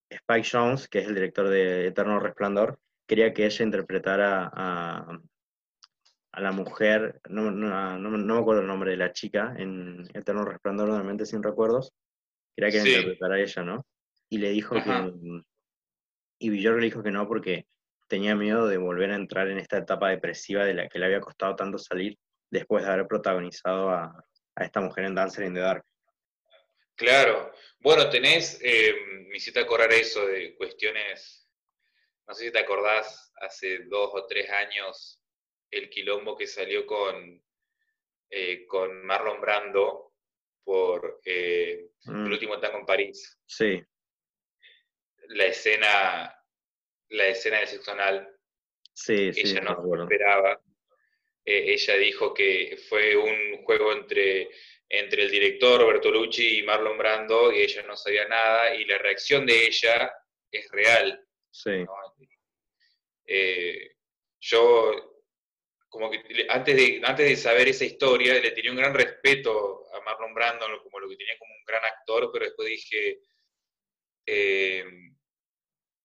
Spike 0.10 0.48
Jones, 0.50 0.88
que 0.88 1.00
es 1.00 1.08
el 1.08 1.16
director 1.16 1.50
de 1.50 1.88
Eterno 1.88 2.20
Resplandor, 2.20 2.80
quería 3.06 3.34
que 3.34 3.46
ella 3.46 3.66
interpretara 3.66 4.50
a, 4.54 5.20
a 6.32 6.42
la 6.42 6.52
mujer, 6.52 7.20
no, 7.30 7.52
no, 7.52 7.98
no- 7.98 8.10
no 8.18 8.34
me 8.36 8.40
acuerdo 8.40 8.62
el 8.62 8.68
nombre 8.68 8.92
de 8.92 8.98
la 8.98 9.12
chica, 9.12 9.54
en 9.58 10.08
Eterno 10.14 10.46
Resplandor, 10.46 10.88
nuevamente 10.90 11.26
sin 11.26 11.44
recuerdos, 11.44 11.94
quería 12.56 12.72
que 12.72 12.80
Sí. 12.80 12.90
interpretara 12.90 13.36
a 13.36 13.40
ella, 13.40 13.64
¿no? 13.64 13.86
Y 14.30 14.38
le 14.40 14.50
dijo 14.52 14.76
Ajá. 14.76 15.12
que, 15.12 15.44
y 16.40 16.50
Bjork 16.50 16.78
le 16.80 16.86
dijo 16.86 17.02
que 17.04 17.12
no 17.12 17.28
porque 17.28 17.66
tenía 18.08 18.36
miedo 18.36 18.68
de 18.68 18.78
volver 18.78 19.12
a 19.12 19.16
entrar 19.16 19.48
en 19.50 19.58
esta 19.58 19.78
etapa 19.78 20.10
depresiva 20.10 20.66
de 20.66 20.74
la 20.74 20.88
que 20.88 21.00
le 21.00 21.06
había 21.06 21.22
costado 21.22 21.56
tanto 21.56 21.78
salir 21.78 22.18
después 22.50 22.84
de 22.86 22.92
haber 22.92 23.08
protagonizado 23.08 23.90
a, 23.90 24.26
a 24.56 24.64
esta 24.64 24.80
mujer 24.82 25.06
en 25.06 25.16
Dancer 25.16 25.46
in 25.46 25.54
the 25.54 25.60
Dark. 25.60 25.84
Claro. 26.96 27.52
Bueno, 27.80 28.10
tenés, 28.10 28.60
eh, 28.64 28.96
me 29.30 29.38
hiciste 29.38 29.60
acordar 29.60 29.92
eso 29.92 30.26
de 30.26 30.56
cuestiones, 30.56 31.48
no 32.28 32.34
sé 32.34 32.46
si 32.46 32.52
te 32.52 32.60
acordás, 32.60 33.32
hace 33.42 33.80
dos 33.86 34.10
o 34.14 34.26
tres 34.26 34.50
años, 34.50 35.22
el 35.70 35.90
quilombo 35.90 36.36
que 36.36 36.48
salió 36.48 36.86
con, 36.88 37.44
eh, 38.30 38.66
con 38.66 39.06
Marlon 39.06 39.40
Brando 39.42 40.14
por 40.64 41.20
eh, 41.24 41.84
Mm, 42.06 42.26
El 42.28 42.32
último 42.32 42.60
tango 42.60 42.78
en 42.80 42.86
París. 42.86 43.38
sí, 43.46 43.84
La 45.30 45.46
escena, 45.46 46.37
la 47.10 47.28
escena 47.28 47.60
del 47.60 47.68
sexo 47.68 47.92
anal, 47.92 48.28
sí, 48.94 49.32
sí, 49.34 49.42
ella 49.42 49.62
no 49.62 49.72
acuerdo. 49.72 50.04
esperaba. 50.06 50.62
Eh, 51.46 51.74
ella 51.74 51.96
dijo 51.96 52.34
que 52.34 52.78
fue 52.90 53.16
un 53.16 53.64
juego 53.64 53.94
entre, 53.94 54.50
entre 54.90 55.24
el 55.24 55.32
director 55.32 55.86
Bertolucci 55.86 56.60
y 56.60 56.64
Marlon 56.64 56.98
Brando 56.98 57.52
y 57.52 57.62
ella 57.62 57.84
no 57.84 57.96
sabía 57.96 58.28
nada 58.28 58.76
y 58.76 58.86
la 58.86 58.98
reacción 58.98 59.46
de 59.46 59.68
ella 59.68 60.12
es 60.52 60.70
real. 60.72 61.26
Sí, 61.50 61.84
¿no? 61.84 61.94
Eh, 63.26 63.96
yo, 64.40 65.24
como 65.90 66.10
que 66.10 66.22
antes 66.50 66.76
de, 66.76 67.02
antes 67.04 67.28
de 67.28 67.36
saber 67.36 67.68
esa 67.68 67.86
historia, 67.86 68.34
le 68.40 68.52
tenía 68.52 68.72
un 68.72 68.78
gran 68.78 68.94
respeto 68.94 69.86
a 69.94 70.02
Marlon 70.02 70.34
Brando, 70.34 70.66
como 70.84 71.00
lo 71.00 71.10
que 71.10 71.18
tenía 71.18 71.38
como 71.38 71.54
un 71.54 71.66
gran 71.66 71.84
actor, 71.84 72.30
pero 72.32 72.46
después 72.46 72.70
dije, 72.70 73.20
eh, 74.26 74.86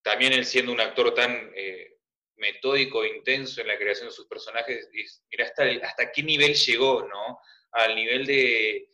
también 0.02 0.32
él 0.32 0.44
siendo 0.44 0.72
un 0.72 0.80
actor 0.80 1.14
tan 1.14 1.52
eh, 1.54 1.98
metódico 2.36 3.04
e 3.04 3.16
intenso 3.16 3.60
en 3.60 3.68
la 3.68 3.78
creación 3.78 4.08
de 4.08 4.14
sus 4.14 4.26
personajes, 4.26 4.88
es- 4.92 5.24
mira 5.30 5.44
hasta, 5.46 5.64
el- 5.68 5.82
hasta 5.82 6.10
qué 6.10 6.22
nivel 6.22 6.54
llegó, 6.54 7.06
¿no? 7.06 7.38
Al 7.72 7.94
nivel 7.94 8.26
de 8.26 8.88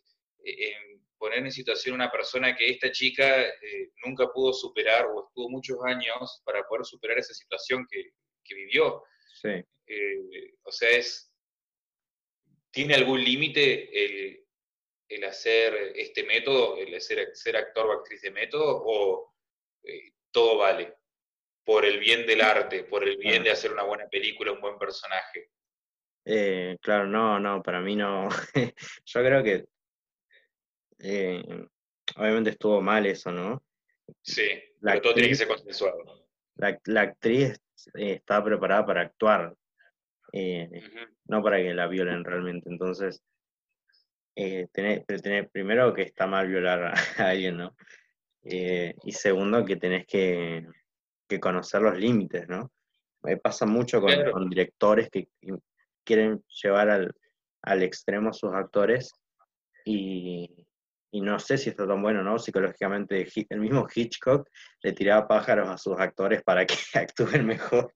eh, 0.45 0.77
poner 1.17 1.39
en 1.41 1.51
situación 1.51 1.95
a 1.95 2.05
una 2.05 2.11
persona 2.13 2.55
que 2.55 2.69
esta 2.71 2.93
chica 2.93 3.43
eh, 3.43 3.91
nunca 4.05 4.29
pudo 4.33 4.53
superar 4.53 5.07
o 5.07 5.27
estuvo 5.27 5.49
muchos 5.51 5.79
años 5.85 6.43
para 6.45 6.63
poder 6.65 6.85
superar 6.85 7.19
esa 7.19 7.35
situación 7.35 7.87
que, 7.91 8.11
que 8.45 8.55
vivió. 8.55 9.03
sí. 9.35 9.49
Eh, 9.91 10.55
o 10.63 10.71
sea, 10.71 10.91
es, 10.91 11.33
¿tiene 12.71 12.95
algún 12.95 13.25
límite 13.25 13.89
el, 14.05 14.47
el 15.09 15.25
hacer 15.25 15.93
este 15.97 16.23
método, 16.25 16.77
el 16.77 17.01
ser, 17.01 17.35
ser 17.35 17.57
actor 17.57 17.87
o 17.87 17.93
actriz 17.93 18.21
de 18.21 18.31
método, 18.31 18.83
o 18.85 19.35
todo 20.31 20.59
vale? 20.59 20.98
Por 21.69 21.85
el 21.85 21.99
bien 21.99 22.27
del 22.27 22.41
arte, 22.41 22.85
por 22.85 23.07
el 23.07 23.19
bien 23.19 23.45
de 23.45 23.51
hacer 23.51 23.71
una 23.71 23.83
buena 23.83 24.09
película, 24.09 24.53
un 24.53 24.61
buen 24.63 24.79
personaje. 24.79 25.51
Eh, 26.25 26.79
claro, 26.81 27.07
no, 27.07 27.39
no, 27.39 27.63
para 27.63 27.83
mí 27.83 27.95
no. 27.95 28.27
Yo 29.05 29.21
creo 29.21 29.43
que 29.45 29.67
eh, 31.01 31.45
obviamente 32.17 32.49
estuvo 32.49 32.81
mal 32.81 33.05
eso, 33.05 33.31
¿no? 33.31 33.63
Sí, 34.23 34.49
La 34.81 34.93
pero 34.93 35.03
todo 35.03 35.13
tiene 35.13 35.29
que 35.29 35.35
ser 35.35 35.47
consensuado. 35.49 36.27
La, 36.57 36.81
la 36.87 37.03
actriz 37.03 37.61
eh, 37.97 38.13
está 38.13 38.43
preparada 38.43 38.87
para 38.87 39.03
actuar, 39.03 39.55
eh, 40.33 40.71
no 41.27 41.43
para 41.43 41.59
que 41.59 41.75
la 41.75 41.87
violen 41.87 42.25
realmente. 42.25 42.71
Entonces, 42.71 43.23
tenés, 44.35 45.05
tenés- 45.07 45.51
primero 45.51 45.93
que 45.93 46.01
está 46.01 46.27
mal 46.27 46.49
violar 46.49 46.83
a, 46.83 46.93
a 47.19 47.29
alguien, 47.29 47.59
¿no? 47.59 47.77
Y 48.43 49.13
segundo 49.13 49.67
que 49.67 49.77
tenés 49.77 50.07
que, 50.07 50.67
que 51.29 51.39
conocer 51.41 51.83
los 51.83 51.97
límites, 51.97 52.49
¿no? 52.49 52.73
Me 53.23 53.37
pasa 53.37 53.67
mucho 53.67 54.01
con, 54.01 54.13
Claro. 54.13 54.33
con 54.33 54.49
directores 54.49 55.09
que 55.11 55.29
quieren 56.05 56.43
llevar 56.63 56.89
al, 56.91 57.13
al 57.63 57.83
extremo 57.83 58.31
a 58.31 58.33
sus 58.33 58.53
actores 58.55 59.13
y, 59.85 60.67
y 61.11 61.21
no 61.21 61.39
sé 61.39 61.59
si 61.59 61.71
está 61.71 61.87
tan 61.87 62.01
bueno, 62.03 62.23
¿no? 62.23 62.39
Psicológicamente, 62.39 63.27
el 63.51 63.61
mismo 63.61 63.87
Hitchcock 63.93 64.49
le 64.83 64.93
tiraba 64.93 65.27
pájaros 65.29 65.69
a 65.69 65.79
sus 65.79 65.99
actores 65.99 66.43
para 66.43 66.65
que 66.67 66.75
actúen 66.95 67.47
mejor. 67.47 67.93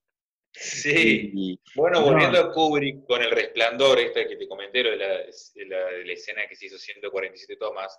Sí. 0.55 1.31
Y, 1.35 1.61
Bueno, 1.75 2.01
No. 2.01 2.07
volviendo 2.07 2.38
a 2.38 2.53
Kubrick 2.53 3.07
con 3.07 3.23
el 3.23 3.31
resplandor, 3.31 3.99
esta 4.01 4.27
que 4.27 4.37
te 4.37 4.47
comenté, 4.49 4.83
de 4.83 4.97
la, 4.97 5.07
de 5.07 5.64
la, 5.66 5.85
de 5.87 6.05
la 6.05 6.12
escena 6.12 6.42
que 6.47 6.57
se 6.57 6.66
hizo 6.66 6.77
147 6.79 7.57
tomas, 7.57 7.99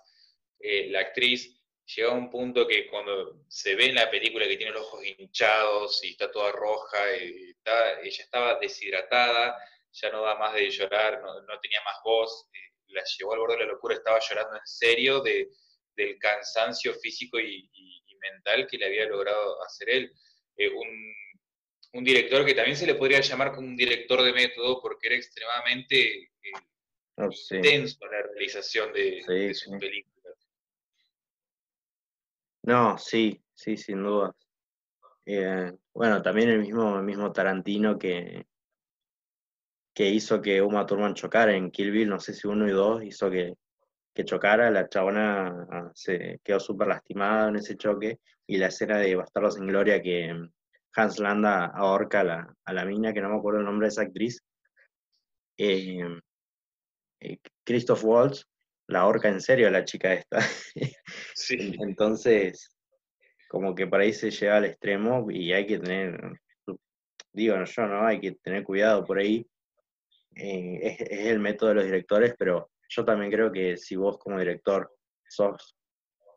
eh, 0.60 0.88
la 0.90 1.00
actriz 1.00 1.60
llega 1.86 2.08
a 2.08 2.14
un 2.14 2.30
punto 2.30 2.66
que 2.66 2.86
cuando 2.88 3.44
se 3.48 3.74
ve 3.74 3.86
en 3.86 3.94
la 3.96 4.10
película 4.10 4.46
que 4.46 4.56
tiene 4.56 4.72
los 4.72 4.82
ojos 4.86 5.04
hinchados 5.04 6.02
y 6.04 6.10
está 6.10 6.30
toda 6.30 6.50
roja, 6.52 6.98
y 7.16 7.50
está- 7.50 8.00
ella 8.00 8.24
estaba 8.24 8.58
deshidratada, 8.58 9.56
ya 9.92 10.10
no 10.10 10.22
da 10.22 10.34
más 10.36 10.54
de 10.54 10.70
llorar, 10.70 11.20
no, 11.22 11.42
no 11.42 11.60
tenía 11.60 11.80
más 11.84 11.96
voz, 12.04 12.48
eh, 12.52 12.72
la 12.88 13.02
llevó 13.18 13.32
al 13.34 13.38
borde 13.40 13.56
de 13.58 13.66
la 13.66 13.72
locura, 13.72 13.94
estaba 13.94 14.18
llorando 14.20 14.56
en 14.56 14.66
serio 14.66 15.20
de, 15.20 15.48
del 15.96 16.18
cansancio 16.18 16.94
físico 16.94 17.38
y, 17.38 17.68
y- 17.72 18.02
y 18.06 18.16
mental 18.16 18.66
que 18.66 18.78
le 18.78 18.86
había 18.86 19.04
logrado 19.06 19.62
hacer 19.62 19.90
él. 19.90 20.12
Eh, 20.56 20.68
un, 20.68 21.14
un 21.92 22.04
director 22.04 22.44
que 22.44 22.54
también 22.54 22.76
se 22.76 22.86
le 22.86 22.94
podría 22.96 23.20
llamar 23.20 23.52
como 23.52 23.68
un 23.68 23.76
director 23.76 24.22
de 24.22 24.32
método 24.32 24.80
porque 24.80 25.08
era 25.08 25.16
extremadamente 25.16 25.96
eh, 26.22 26.30
intenso 27.50 27.98
en 28.06 28.10
la 28.10 28.22
realización 28.22 28.92
de, 28.92 29.22
Sí, 29.24 29.32
de 29.32 29.54
sus 29.54 29.72
sí. 29.72 29.78
películas. 29.78 30.13
No, 32.64 32.96
sí, 32.96 33.42
sí, 33.52 33.76
sin 33.76 34.02
dudas. 34.02 34.32
Eh, 35.26 35.70
bueno, 35.92 36.22
también 36.22 36.48
el 36.48 36.60
mismo, 36.60 36.96
el 36.96 37.04
mismo 37.04 37.30
Tarantino 37.30 37.98
que, 37.98 38.46
que 39.94 40.08
hizo 40.08 40.40
que 40.40 40.62
Uma 40.62 40.86
Thurman 40.86 41.14
chocara 41.14 41.54
en 41.54 41.70
Kill 41.70 41.90
Bill, 41.90 42.08
no 42.08 42.20
sé 42.20 42.32
si 42.32 42.48
uno 42.48 42.66
y 42.66 42.70
dos, 42.72 43.04
hizo 43.04 43.30
que, 43.30 43.54
que 44.14 44.24
chocara, 44.24 44.70
la 44.70 44.88
chabona 44.88 45.66
ah, 45.70 45.90
se 45.94 46.40
quedó 46.42 46.58
súper 46.58 46.88
lastimada 46.88 47.48
en 47.50 47.56
ese 47.56 47.76
choque, 47.76 48.20
y 48.46 48.56
la 48.56 48.68
escena 48.68 48.96
de 48.98 49.14
Bastardos 49.14 49.56
sin 49.56 49.66
Gloria 49.66 50.00
que 50.00 50.32
mm, 50.32 50.50
Hans 50.96 51.18
Landa 51.18 51.66
ahorca 51.66 52.20
a 52.20 52.24
la, 52.24 52.56
a 52.64 52.72
la 52.72 52.84
mina, 52.86 53.12
que 53.12 53.20
no 53.20 53.28
me 53.28 53.36
acuerdo 53.36 53.60
el 53.60 53.66
nombre 53.66 53.86
de 53.86 53.90
esa 53.90 54.02
actriz, 54.02 54.42
eh, 55.58 56.18
eh, 57.20 57.38
Christoph 57.62 58.04
Waltz, 58.04 58.46
la 58.86 59.00
ahorca 59.00 59.28
en 59.28 59.40
serio 59.40 59.68
a 59.68 59.70
la 59.70 59.84
chica 59.84 60.12
esta. 60.14 60.38
Sí, 61.34 61.74
Entonces, 61.80 62.70
como 63.48 63.74
que 63.74 63.86
por 63.86 64.00
ahí 64.00 64.12
se 64.12 64.30
llega 64.30 64.56
al 64.56 64.64
extremo 64.64 65.30
y 65.30 65.52
hay 65.52 65.66
que 65.66 65.78
tener, 65.78 66.18
digo 67.32 67.56
yo, 67.64 67.86
¿no? 67.86 68.06
Hay 68.06 68.20
que 68.20 68.32
tener 68.32 68.64
cuidado 68.64 69.04
por 69.04 69.18
ahí. 69.18 69.46
Eh, 70.36 70.78
es, 70.82 71.00
es 71.00 71.26
el 71.26 71.38
método 71.38 71.70
de 71.70 71.74
los 71.76 71.84
directores, 71.84 72.34
pero 72.38 72.70
yo 72.88 73.04
también 73.04 73.30
creo 73.30 73.52
que 73.52 73.76
si 73.76 73.96
vos 73.96 74.18
como 74.18 74.38
director 74.38 74.90
sos 75.28 75.76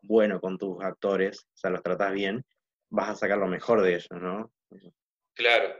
bueno 0.02 0.40
con 0.40 0.58
tus 0.58 0.82
actores, 0.82 1.40
o 1.40 1.56
sea, 1.56 1.70
los 1.70 1.82
tratás 1.82 2.12
bien, 2.12 2.44
vas 2.90 3.10
a 3.10 3.14
sacar 3.14 3.38
lo 3.38 3.46
mejor 3.46 3.82
de 3.82 3.94
ellos, 3.94 4.08
¿no? 4.10 4.52
claro, 5.34 5.74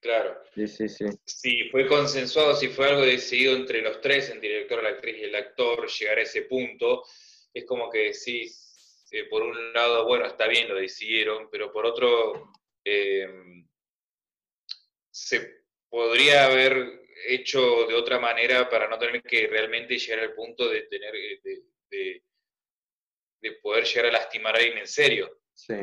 claro. 0.00 0.42
Sí, 0.54 0.66
sí, 0.66 0.88
sí. 0.88 1.04
Si 1.24 1.68
fue 1.70 1.86
consensuado, 1.86 2.54
si 2.56 2.68
fue 2.68 2.86
algo 2.88 3.02
decidido 3.02 3.54
entre 3.54 3.82
los 3.82 4.00
tres, 4.00 4.30
el 4.30 4.40
director, 4.40 4.82
la 4.82 4.90
actriz 4.90 5.16
y 5.18 5.24
el 5.24 5.34
actor, 5.34 5.88
llegar 5.88 6.18
a 6.18 6.22
ese 6.22 6.42
punto, 6.42 7.04
es 7.52 7.64
como 7.66 7.90
que 7.90 8.12
decís, 8.12 9.06
eh, 9.12 9.24
por 9.24 9.42
un 9.42 9.72
lado, 9.72 10.06
bueno, 10.06 10.26
está 10.26 10.46
bien, 10.48 10.68
lo 10.68 10.74
decidieron, 10.76 11.48
pero 11.50 11.72
por 11.72 11.86
otro, 11.86 12.52
eh, 12.84 13.28
se 15.10 15.64
podría 15.88 16.46
haber 16.46 17.00
hecho 17.26 17.86
de 17.86 17.94
otra 17.94 18.18
manera 18.18 18.68
para 18.70 18.88
no 18.88 18.98
tener 18.98 19.22
que 19.22 19.46
realmente 19.46 19.98
llegar 19.98 20.20
al 20.20 20.34
punto 20.34 20.68
de 20.68 20.82
tener, 20.82 21.14
eh, 21.14 21.40
de, 21.42 21.62
de- 21.90 22.22
de 23.42 23.52
poder 23.62 23.84
llegar 23.84 24.06
a 24.06 24.12
lastimar 24.12 24.54
a 24.54 24.58
alguien 24.58 24.78
en 24.78 24.86
serio. 24.86 25.40
Sí, 25.54 25.74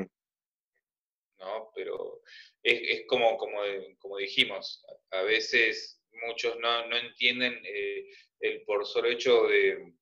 ¿no? 1.40 1.72
Pero 1.76 2.22
es, 2.68 3.06
como, 3.08 3.38
como, 3.38 3.62
como, 4.00 4.18
dijimos, 4.18 4.84
a 5.12 5.22
veces 5.22 6.02
muchos 6.28 6.58
no, 6.60 6.84
entienden 6.98 7.62
eh, 7.64 8.06
el 8.40 8.64
por 8.64 8.86
solo 8.86 9.08
hecho 9.10 9.48
de, 9.48 9.94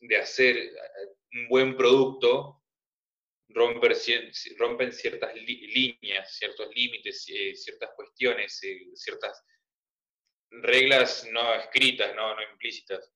de 0.00 0.16
hacer 0.16 0.56
eh, 0.56 0.70
un 1.32 1.48
buen 1.48 1.76
producto, 1.76 2.62
romper, 3.48 3.96
rompen 4.58 4.92
ciertas 4.92 5.34
líneas, 5.34 6.36
ciertos 6.36 6.74
límites, 6.74 7.24
eh, 7.28 7.54
ciertas 7.54 7.90
cuestiones, 7.94 8.60
ciertas 8.94 9.44
reglas 10.50 11.28
no 11.30 11.54
escritas, 11.54 12.14
no, 12.16 12.34
no 12.34 12.42
implícitas. 12.52 13.12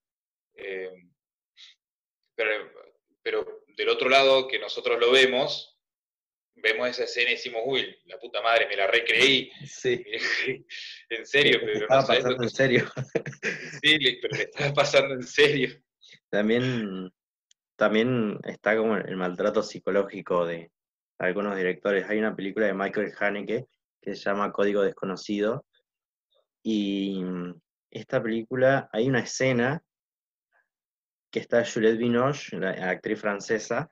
pero, 2.37 2.73
pero 3.23 3.65
del 3.67 3.89
otro 3.89 4.09
lado, 4.09 4.47
que 4.47 4.59
nosotros 4.59 4.99
lo 5.01 5.11
vemos, 5.11 5.78
vemos 6.63 6.89
esa 6.89 7.05
escena 7.05 7.31
y 7.31 7.35
decimos, 7.35 7.63
uy, 7.65 7.97
la 8.07 8.19
puta 8.19 8.41
madre, 8.43 8.67
me 8.69 8.77
la 8.77 8.87
recreí. 8.87 9.51
Sí. 9.67 10.05
en 11.11 11.27
serio, 11.27 11.61
pero 11.61 11.81
estaba 11.81 12.07
pasando 12.07 12.43
en 12.43 12.51
serio. 12.51 12.85
sí, 13.83 13.99
pero 14.23 14.37
le 14.37 14.43
estaba 14.45 14.73
pasando 14.73 15.15
en 15.15 15.23
serio. 15.23 15.83
También, 16.31 17.11
también 17.77 18.39
está 18.45 18.77
como 18.77 18.97
el 18.97 19.17
maltrato 19.17 19.63
psicológico 19.63 20.47
de 20.47 20.71
algunos 21.19 21.57
directores. 21.57 22.09
Hay 22.09 22.19
una 22.19 22.35
película 22.35 22.67
de 22.67 22.75
Michael 22.75 23.13
Haneke 23.19 23.67
que 24.01 24.15
se 24.15 24.25
llama 24.25 24.53
Código 24.53 24.83
Desconocido. 24.83 25.65
Y 26.63 27.23
esta 27.91 28.23
película, 28.23 28.89
hay 28.93 29.09
una 29.09 29.21
escena 29.21 29.83
que 31.31 31.41
está 31.41 31.65
Juliette 31.65 31.99
Binoche, 31.99 32.59
la 32.59 32.91
actriz 32.91 33.21
francesa, 33.21 33.91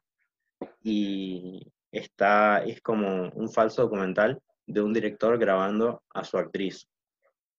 y 0.83 1.73
está, 1.99 2.63
es 2.65 2.81
como 2.81 3.31
un 3.31 3.51
falso 3.51 3.83
documental 3.83 4.41
de 4.67 4.81
un 4.83 4.93
director 4.93 5.39
grabando 5.39 6.03
a 6.15 6.25
su 6.25 6.39
actriz. 6.39 6.89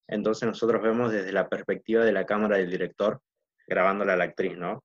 Entonces 0.07 0.47
nosotros 0.47 0.81
vemos 0.81 1.11
desde 1.11 1.31
la 1.31 1.49
perspectiva 1.49 2.03
de 2.03 2.11
la 2.11 2.25
cámara 2.25 2.57
del 2.57 2.69
director 2.69 3.21
grabándola 3.67 4.13
a 4.13 4.17
la 4.17 4.23
actriz, 4.25 4.57
¿no? 4.57 4.83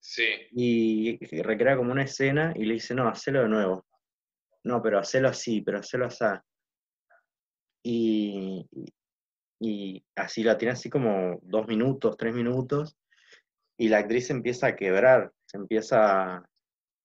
Sí. 0.00 0.26
Y 0.52 1.42
recrea 1.42 1.76
como 1.76 1.92
una 1.92 2.02
escena 2.02 2.52
y 2.54 2.64
le 2.64 2.74
dice, 2.74 2.94
no, 2.94 3.08
hacelo 3.08 3.42
de 3.42 3.48
nuevo. 3.48 3.86
No, 4.64 4.82
pero 4.82 4.98
hacelo 4.98 5.28
así, 5.28 5.60
pero 5.60 5.78
hacelo 5.78 6.06
así. 6.06 6.24
Y, 7.82 8.66
y 9.60 10.04
así 10.16 10.42
la 10.42 10.58
tiene 10.58 10.72
así 10.72 10.90
como 10.90 11.38
dos 11.42 11.66
minutos, 11.66 12.16
tres 12.16 12.34
minutos, 12.34 12.96
y 13.76 13.88
la 13.88 13.98
actriz 13.98 14.30
empieza 14.30 14.68
a 14.68 14.76
quebrar, 14.76 15.32
se 15.46 15.58
empieza 15.58 16.48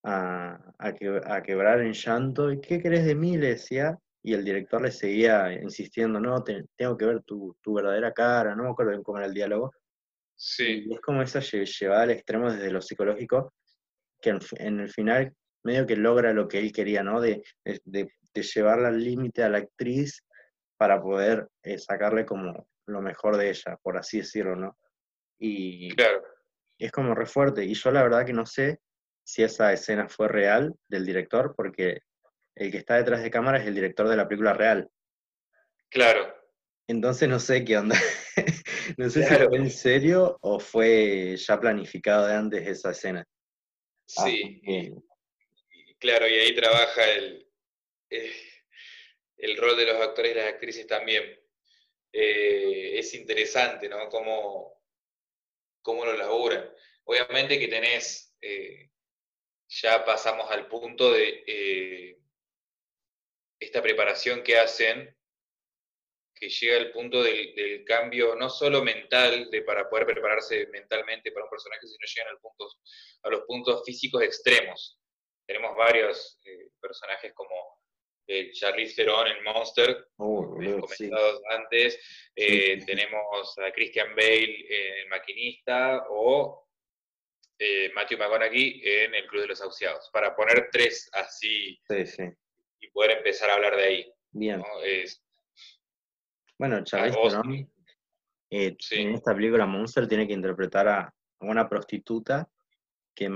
a, 0.03 1.43
quebrar 1.43 1.81
en 1.81 1.93
llanto. 1.93 2.51
¿Y 2.51 2.61
qué 2.61 2.81
querés 2.81 3.05
de 3.05 3.15
mí? 3.15 3.37
Le 3.37 3.49
decía. 3.49 3.97
Y 4.21 4.33
el 4.33 4.43
director 4.43 4.81
le 4.81 4.91
seguía 4.91 5.53
insistiendo, 5.53 6.19
no, 6.19 6.43
tengo 6.43 6.97
que 6.97 7.05
ver 7.05 7.23
tu, 7.23 7.55
verdadera 7.65 8.11
cara, 8.11 8.53
no 8.53 8.63
me 8.63 8.69
acuerdo 8.69 9.01
cómo 9.01 9.17
era 9.17 9.27
el 9.27 9.33
diálogo. 9.33 9.71
Sí. 10.35 10.83
Y 10.85 10.93
es 10.93 10.99
como 10.99 11.21
esa 11.21 11.39
llevada 11.39 12.03
al 12.03 12.11
extremo 12.11 12.51
desde 12.51 12.69
lo 12.69 12.81
psicológico, 12.81 13.53
que 14.21 14.37
en, 14.57 14.79
el 14.81 14.89
final 14.89 15.33
medio 15.63 15.87
que 15.87 15.95
logra 15.95 16.33
lo 16.33 16.49
que 16.49 16.59
él 16.59 16.73
quería, 16.73 17.01
¿no? 17.01 17.21
De, 17.21 17.41
de, 17.63 18.09
llevarla 18.33 18.89
al 18.89 19.01
límite 19.01 19.43
a 19.43 19.49
la 19.49 19.59
actriz 19.59 20.21
para 20.77 21.01
poder 21.01 21.47
eh, 21.63 21.77
sacarle 21.77 22.25
como 22.25 22.67
lo 22.87 23.01
mejor 23.01 23.37
de 23.37 23.49
ella, 23.49 23.77
por 23.81 23.97
así 23.97 24.19
decirlo, 24.19 24.55
¿no? 24.55 24.77
Y 25.39 25.93
claro. 25.95 26.21
es 26.77 26.91
como 26.91 27.15
re 27.15 27.25
fuerte. 27.25 27.63
Y 27.63 27.73
yo 27.73 27.91
la 27.91 28.03
verdad 28.03 28.25
que 28.25 28.33
no 28.33 28.45
sé 28.45 28.79
si 29.29 29.43
esa 29.43 29.71
escena 29.71 30.09
fue 30.09 30.27
real 30.27 30.73
del 30.87 31.05
director, 31.05 31.53
porque 31.55 32.01
el 32.55 32.71
que 32.71 32.77
está 32.77 32.95
detrás 32.95 33.21
de 33.21 33.29
cámara 33.29 33.59
es 33.59 33.67
el 33.67 33.75
director 33.75 34.07
de 34.07 34.17
la 34.17 34.27
película 34.27 34.53
real. 34.53 34.89
Claro. 35.89 36.35
Entonces 36.87 37.29
no 37.29 37.39
sé 37.39 37.63
qué 37.63 37.77
onda. 37.77 37.95
no 38.97 39.07
sé 39.07 39.23
si 39.23 39.35
fue 39.35 39.57
en 39.57 39.69
serio 39.69 40.39
o 40.41 40.59
fue 40.59 41.37
ya 41.37 41.59
planificado 41.59 42.25
de 42.25 42.33
antes 42.33 42.67
esa 42.67 42.89
escena. 42.89 43.23
Sí. 44.07 44.63
claro, 45.99 46.27
y 46.27 46.33
ahí 46.33 46.55
trabaja 46.55 47.11
el, 47.11 47.47
eh, 48.09 48.33
el, 49.37 49.57
rol 49.57 49.77
de 49.77 49.85
los 49.85 50.01
actores 50.01 50.31
y 50.31 50.35
las 50.35 50.47
actrices 50.47 50.87
también. 50.87 51.23
Eh, 52.11 52.97
es 52.97 53.13
interesante, 53.13 53.87
¿no? 53.87 54.09
Cómo, 54.09 54.81
cómo 55.83 56.03
lo 56.03 56.17
laburan. 56.17 56.67
Obviamente 57.03 57.59
que 57.59 57.67
tenés 57.67 58.35
eh, 58.41 58.88
ya 59.69 60.03
pasamos 60.03 60.49
al 60.49 60.67
punto 60.67 61.11
de 61.11 61.43
eh, 61.45 62.17
esta 63.59 63.81
preparación 63.81 64.41
que 64.41 64.57
hacen, 64.57 65.15
que 66.33 66.49
llega 66.49 66.77
al 66.77 66.91
punto 66.91 67.21
del, 67.21 67.83
cambio 67.85 68.35
no 68.35 68.49
solo 68.49 68.83
mental, 68.83 69.49
de 69.51 69.61
para 69.61 69.89
poder 69.89 70.05
prepararse 70.05 70.67
mentalmente 70.67 71.31
para 71.31 71.45
un 71.45 71.51
personaje, 71.51 71.85
sino 71.85 71.99
llegan 72.15 72.33
al 72.33 72.39
punto, 72.39 72.67
a 73.23 73.29
los 73.29 73.41
puntos 73.41 73.83
físicos 73.85 74.23
extremos. 74.23 74.99
Tenemos 75.45 75.75
varios 75.75 76.39
eh, 76.45 76.69
personajes 76.79 77.33
como 77.33 77.79
el 78.27 78.51
Charlize 78.51 78.95
Theron 78.95 79.27
en 79.27 79.43
Monster, 79.43 80.07
oh, 80.17 80.55
comentados 80.55 81.41
antes, 81.49 81.99
eh, 82.35 82.83
tenemos 82.85 83.57
a 83.57 83.71
Christian 83.71 84.15
Bale 84.15 84.65
en 84.69 84.93
El 84.99 85.07
Maquinista, 85.09 86.05
o 86.09 86.68
eh, 87.59 87.91
Matthew 87.93 88.17
McConaughey 88.17 88.81
en 88.83 89.13
El 89.13 89.27
Club 89.27 89.41
de 89.41 89.47
los 89.49 89.61
Auciados, 89.61 90.09
para 90.11 90.35
poner 90.35 90.69
tres 90.71 91.09
así 91.13 91.79
y 92.79 92.87
poder 92.91 93.17
empezar 93.17 93.49
a 93.49 93.55
hablar 93.55 93.75
de 93.75 93.83
ahí. 93.83 94.13
Bien. 94.31 94.63
bueno, 96.57 96.83
Charlize 96.83 97.17
Theron 97.17 97.69
eh, 98.51 98.75
en 98.91 99.13
esta 99.13 99.35
película 99.35 99.65
Monster 99.65 100.07
tiene 100.07 100.25
que 100.25 100.33
interpretar 100.33 100.87
a 100.87 101.13
una 101.41 101.69
prostituta 101.69 102.49
que, 103.13 103.29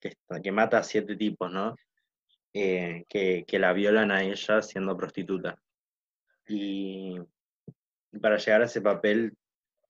que, 0.00 0.52
mata 0.52 0.78
a 0.78 0.82
siete 0.82 1.16
tipos, 1.16 1.50
¿no? 1.52 1.76
Eh, 2.52 3.04
que, 3.08 3.44
que, 3.46 3.58
la 3.58 3.72
violan 3.72 4.10
a 4.10 4.22
ella 4.24 4.62
siendo 4.62 4.96
prostituta. 4.96 5.60
Y 6.48 7.18
para 8.20 8.38
llegar 8.38 8.62
a 8.62 8.64
ese 8.64 8.80
papel 8.80 9.36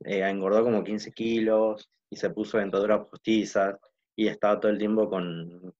engordó 0.00 0.62
como 0.62 0.84
15 0.84 1.12
kilos, 1.12 1.90
y 2.10 2.16
se 2.16 2.30
puso 2.30 2.58
dentaduras 2.58 3.08
postizas 3.08 3.76
y 4.14 4.28
estaba 4.28 4.60
todo 4.60 4.72
el 4.72 4.78
tiempo 4.78 5.08
con, 5.08 5.74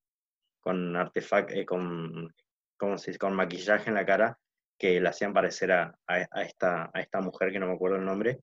con 0.61 0.97
artefactos, 0.97 1.57
eh, 1.57 1.65
con, 1.65 2.35
con 2.77 3.35
maquillaje 3.35 3.89
en 3.89 3.95
la 3.95 4.07
cara 4.07 4.39
que 4.79 5.01
le 5.01 5.09
hacían 5.09 5.33
parecer 5.33 5.73
a, 5.73 5.99
a, 6.07 6.43
esta, 6.43 6.91
a 6.93 7.01
esta 7.01 7.21
mujer 7.21 7.51
que 7.51 7.59
no 7.59 7.67
me 7.67 7.75
acuerdo 7.75 7.97
el 7.97 8.05
nombre. 8.05 8.41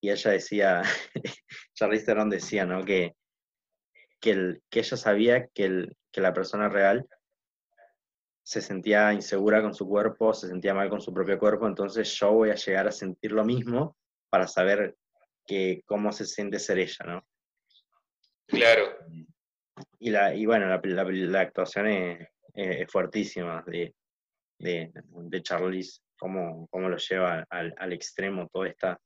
Y 0.00 0.10
ella 0.10 0.32
decía, 0.32 0.82
Charlize 1.74 2.06
Theron 2.06 2.30
decía, 2.30 2.64
¿no? 2.64 2.84
Que, 2.84 3.14
que, 4.18 4.30
el, 4.32 4.62
que 4.68 4.80
ella 4.80 4.96
sabía 4.96 5.46
que, 5.48 5.66
el, 5.66 5.96
que 6.10 6.20
la 6.20 6.32
persona 6.32 6.68
real 6.68 7.06
se 8.42 8.62
sentía 8.62 9.12
insegura 9.12 9.62
con 9.62 9.74
su 9.74 9.86
cuerpo, 9.86 10.34
se 10.34 10.48
sentía 10.48 10.74
mal 10.74 10.88
con 10.88 11.00
su 11.00 11.14
propio 11.14 11.38
cuerpo, 11.38 11.68
entonces 11.68 12.10
yo 12.18 12.32
voy 12.32 12.50
a 12.50 12.56
llegar 12.56 12.88
a 12.88 12.92
sentir 12.92 13.30
lo 13.30 13.44
mismo 13.44 13.96
para 14.28 14.48
saber 14.48 14.96
que 15.50 15.82
cómo 15.84 16.12
se 16.12 16.26
siente 16.26 16.60
ser 16.60 16.78
ella, 16.78 17.04
¿no? 17.04 17.26
Claro. 18.46 18.96
Y, 19.98 20.10
la, 20.10 20.32
y 20.32 20.46
bueno, 20.46 20.68
la, 20.68 20.80
la, 20.84 21.40
actuación 21.40 21.88
es, 21.88 22.28
es, 22.54 22.88
fuertísima 22.88 23.64
de, 23.66 23.92
de, 24.58 24.92
de 24.94 25.42
Charlize, 25.42 26.02
cómo, 26.16 26.68
cómo, 26.70 26.88
lo 26.88 26.96
lleva 26.98 27.44
al, 27.50 27.74
al, 27.76 27.92
extremo 27.92 28.48
toda 28.52 28.68
esta, 28.68 29.00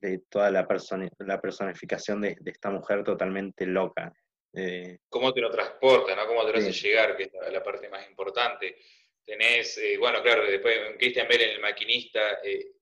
de 0.00 0.22
toda 0.30 0.50
la, 0.50 0.66
persona, 0.66 1.06
la 1.18 1.38
personificación 1.38 2.22
de, 2.22 2.34
de, 2.40 2.50
esta 2.50 2.70
mujer 2.70 3.04
totalmente 3.04 3.66
loca. 3.66 4.10
Eh, 4.54 5.00
cómo 5.10 5.34
te 5.34 5.42
lo 5.42 5.50
transporta, 5.50 6.16
¿no? 6.16 6.26
Cómo 6.28 6.46
te 6.46 6.52
lo 6.52 6.58
hace 6.60 6.72
llegar, 6.72 7.14
que 7.14 7.24
es 7.24 7.32
la, 7.52 7.62
parte 7.62 7.90
más 7.90 8.08
importante. 8.08 8.78
Tenés, 9.22 9.76
eh, 9.76 9.98
bueno, 9.98 10.22
claro, 10.22 10.44
después 10.46 10.96
Christian 10.98 11.28
Bale 11.28 11.44
en 11.44 11.50
El 11.56 11.60
Maquinista, 11.60 12.38
eh, 12.42 12.72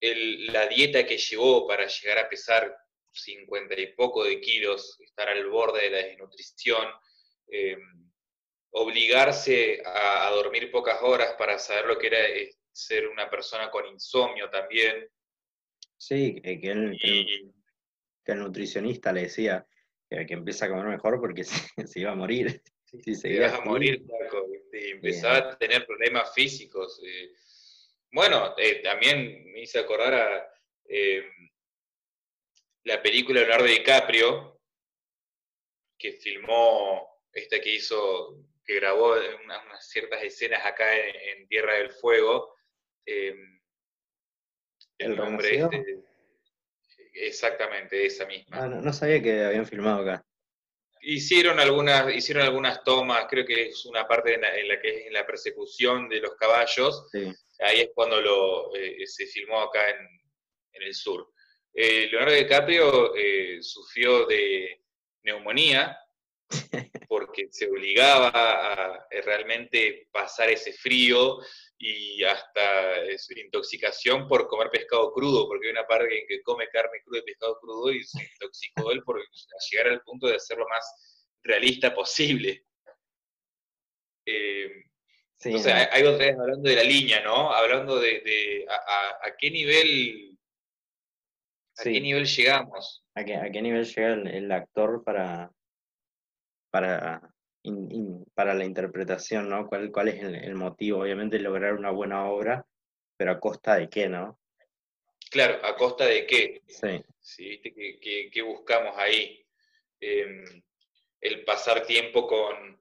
la 0.00 0.66
dieta 0.66 1.04
que 1.04 1.18
llevó 1.18 1.66
para 1.66 1.86
llegar 1.86 2.18
a 2.18 2.28
pesar 2.28 2.74
50 3.12 3.80
y 3.80 3.86
poco 3.94 4.24
de 4.24 4.40
kilos, 4.40 4.98
estar 5.00 5.28
al 5.28 5.46
borde 5.48 5.82
de 5.82 5.90
la 5.90 5.98
desnutrición, 5.98 6.86
eh, 7.48 7.76
obligarse 8.70 9.82
a, 9.84 10.30
dormir 10.30 10.70
pocas 10.70 11.02
horas 11.02 11.34
para 11.36 11.58
saber 11.58 11.86
lo 11.86 11.98
que 11.98 12.06
era 12.06 12.28
eh, 12.28 12.54
ser 12.72 13.08
una 13.08 13.28
persona 13.28 13.70
con 13.70 13.86
insomnio 13.86 14.48
también. 14.48 15.08
Sí, 15.96 16.40
que, 16.40 16.52
el, 16.52 16.98
que, 16.98 17.52
el, 18.32 18.38
nutricionista 18.38 19.12
le 19.12 19.22
decía 19.22 19.66
que, 20.08 20.24
que 20.24 20.34
empieza 20.34 20.66
a 20.66 20.68
comer 20.68 20.86
mejor 20.86 21.20
porque 21.20 21.44
se, 21.44 22.00
iba 22.00 22.12
a 22.12 22.16
morir. 22.16 22.62
Si 22.84 23.14
se 23.14 23.28
ibas 23.28 23.52
a 23.54 23.60
morir, 23.60 24.02
y 24.72 24.90
empezaba 24.90 25.36
a 25.36 25.58
tener 25.58 25.86
problemas 25.86 26.32
físicos. 26.34 27.00
Eh, 27.04 27.32
bueno, 28.12 28.54
eh, 28.56 28.82
también 28.82 29.52
me 29.52 29.60
hice 29.60 29.78
acordar 29.78 30.14
a 30.14 30.52
eh, 30.88 31.24
la 32.84 33.02
película 33.02 33.40
de 33.40 33.46
Leonardo 33.46 33.66
DiCaprio, 33.66 34.60
que 35.98 36.12
filmó 36.12 37.20
esta 37.32 37.60
que 37.60 37.74
hizo, 37.74 38.44
que 38.64 38.74
grabó 38.76 39.14
unas, 39.44 39.88
ciertas 39.88 40.22
escenas 40.22 40.64
acá 40.64 40.86
en, 40.96 41.46
Tierra 41.46 41.74
del 41.74 41.90
Fuego. 41.90 42.54
Em, 43.06 43.60
el, 44.98 45.16
nombre 45.16 45.56
este, 45.56 46.02
exactamente, 47.14 48.06
esa 48.06 48.26
misma. 48.26 48.56
Ah, 48.64 48.68
no, 48.68 48.92
sabía 48.92 49.22
que 49.22 49.44
habían 49.44 49.66
filmado 49.66 50.02
acá. 50.02 50.24
Hicieron 51.02 51.58
algunas, 51.58 52.14
hicieron 52.14 52.44
algunas 52.44 52.84
tomas, 52.84 53.26
creo 53.28 53.46
que 53.46 53.68
es 53.68 53.86
una 53.86 54.06
parte 54.06 54.34
en 54.34 54.68
la, 54.68 54.80
que 54.80 54.88
es 54.88 55.06
en 55.06 55.12
la 55.14 55.26
persecución 55.26 56.08
de 56.08 56.20
los 56.20 56.34
caballos. 56.36 57.08
Ahí 57.60 57.80
es 57.80 57.90
cuando 57.94 58.20
lo, 58.20 58.74
eh, 58.74 59.06
se 59.06 59.26
filmó 59.26 59.60
acá 59.60 59.90
en, 59.90 59.98
en 60.72 60.82
el 60.82 60.94
sur. 60.94 61.30
Eh, 61.72 62.08
Leonardo 62.10 62.34
DiCaprio 62.34 63.14
eh, 63.14 63.58
sufrió 63.62 64.26
de 64.26 64.82
neumonía 65.22 65.96
porque 67.08 67.48
se 67.50 67.70
obligaba 67.70 68.28
a 68.34 69.06
eh, 69.10 69.22
realmente 69.22 70.08
pasar 70.10 70.50
ese 70.50 70.72
frío 70.72 71.38
y 71.78 72.22
hasta 72.24 73.04
intoxicación 73.36 74.28
por 74.28 74.48
comer 74.48 74.68
pescado 74.70 75.12
crudo, 75.12 75.46
porque 75.46 75.68
hay 75.68 75.72
una 75.72 75.86
parte 75.86 76.20
en 76.20 76.26
que 76.26 76.42
come 76.42 76.68
carne 76.68 77.00
cruda 77.04 77.20
y 77.20 77.24
pescado 77.24 77.58
crudo 77.60 77.92
y 77.92 78.02
se 78.02 78.22
intoxicó 78.22 78.90
él 78.90 79.02
por 79.02 79.22
llegar 79.70 79.88
al 79.88 80.02
punto 80.02 80.26
de 80.26 80.36
hacerlo 80.36 80.66
más 80.68 81.28
realista 81.42 81.94
posible. 81.94 82.66
Entonces, 85.42 85.72
hay 85.90 86.02
otra 86.04 86.26
vez 86.26 86.38
hablando 86.38 86.68
de 86.68 86.76
la 86.76 86.82
línea, 86.82 87.20
¿no? 87.22 87.50
Hablando 87.50 87.98
de, 87.98 88.66
a, 88.68 89.36
qué 89.38 89.50
nivel 89.50 90.38
¿A 91.78 91.82
qué 91.82 92.00
nivel 92.00 92.26
llegamos? 92.26 93.04
¿A 93.14 93.24
qué, 93.24 93.36
a 93.36 93.50
qué 93.50 93.62
nivel 93.62 93.86
llega 93.86 94.12
el, 94.12 94.52
actor 94.52 95.02
para, 95.02 95.50
para, 96.70 97.32
para 98.34 98.54
la 98.54 98.64
interpretación, 98.64 99.48
¿no? 99.48 99.66
¿Cuál, 99.66 99.90
cuál 99.90 100.08
es 100.08 100.22
el, 100.22 100.54
motivo? 100.54 101.00
Obviamente 101.00 101.38
lograr 101.38 101.74
una 101.74 101.90
buena 101.90 102.26
obra, 102.26 102.66
pero 103.16 103.32
a 103.32 103.40
costa 103.40 103.76
de 103.76 103.88
qué, 103.88 104.10
¿no? 104.10 104.38
Claro, 105.30 105.64
a 105.64 105.74
costa 105.74 106.04
de 106.04 106.26
qué. 106.26 106.62
Sí. 106.66 107.02
¿Sí? 107.18 107.62
¿Qué, 107.62 108.42
buscamos 108.42 108.94
ahí? 108.98 109.46
Em, 110.00 110.44
el 111.20 111.44
pasar 111.44 111.86
tiempo 111.86 112.26
con, 112.26 112.79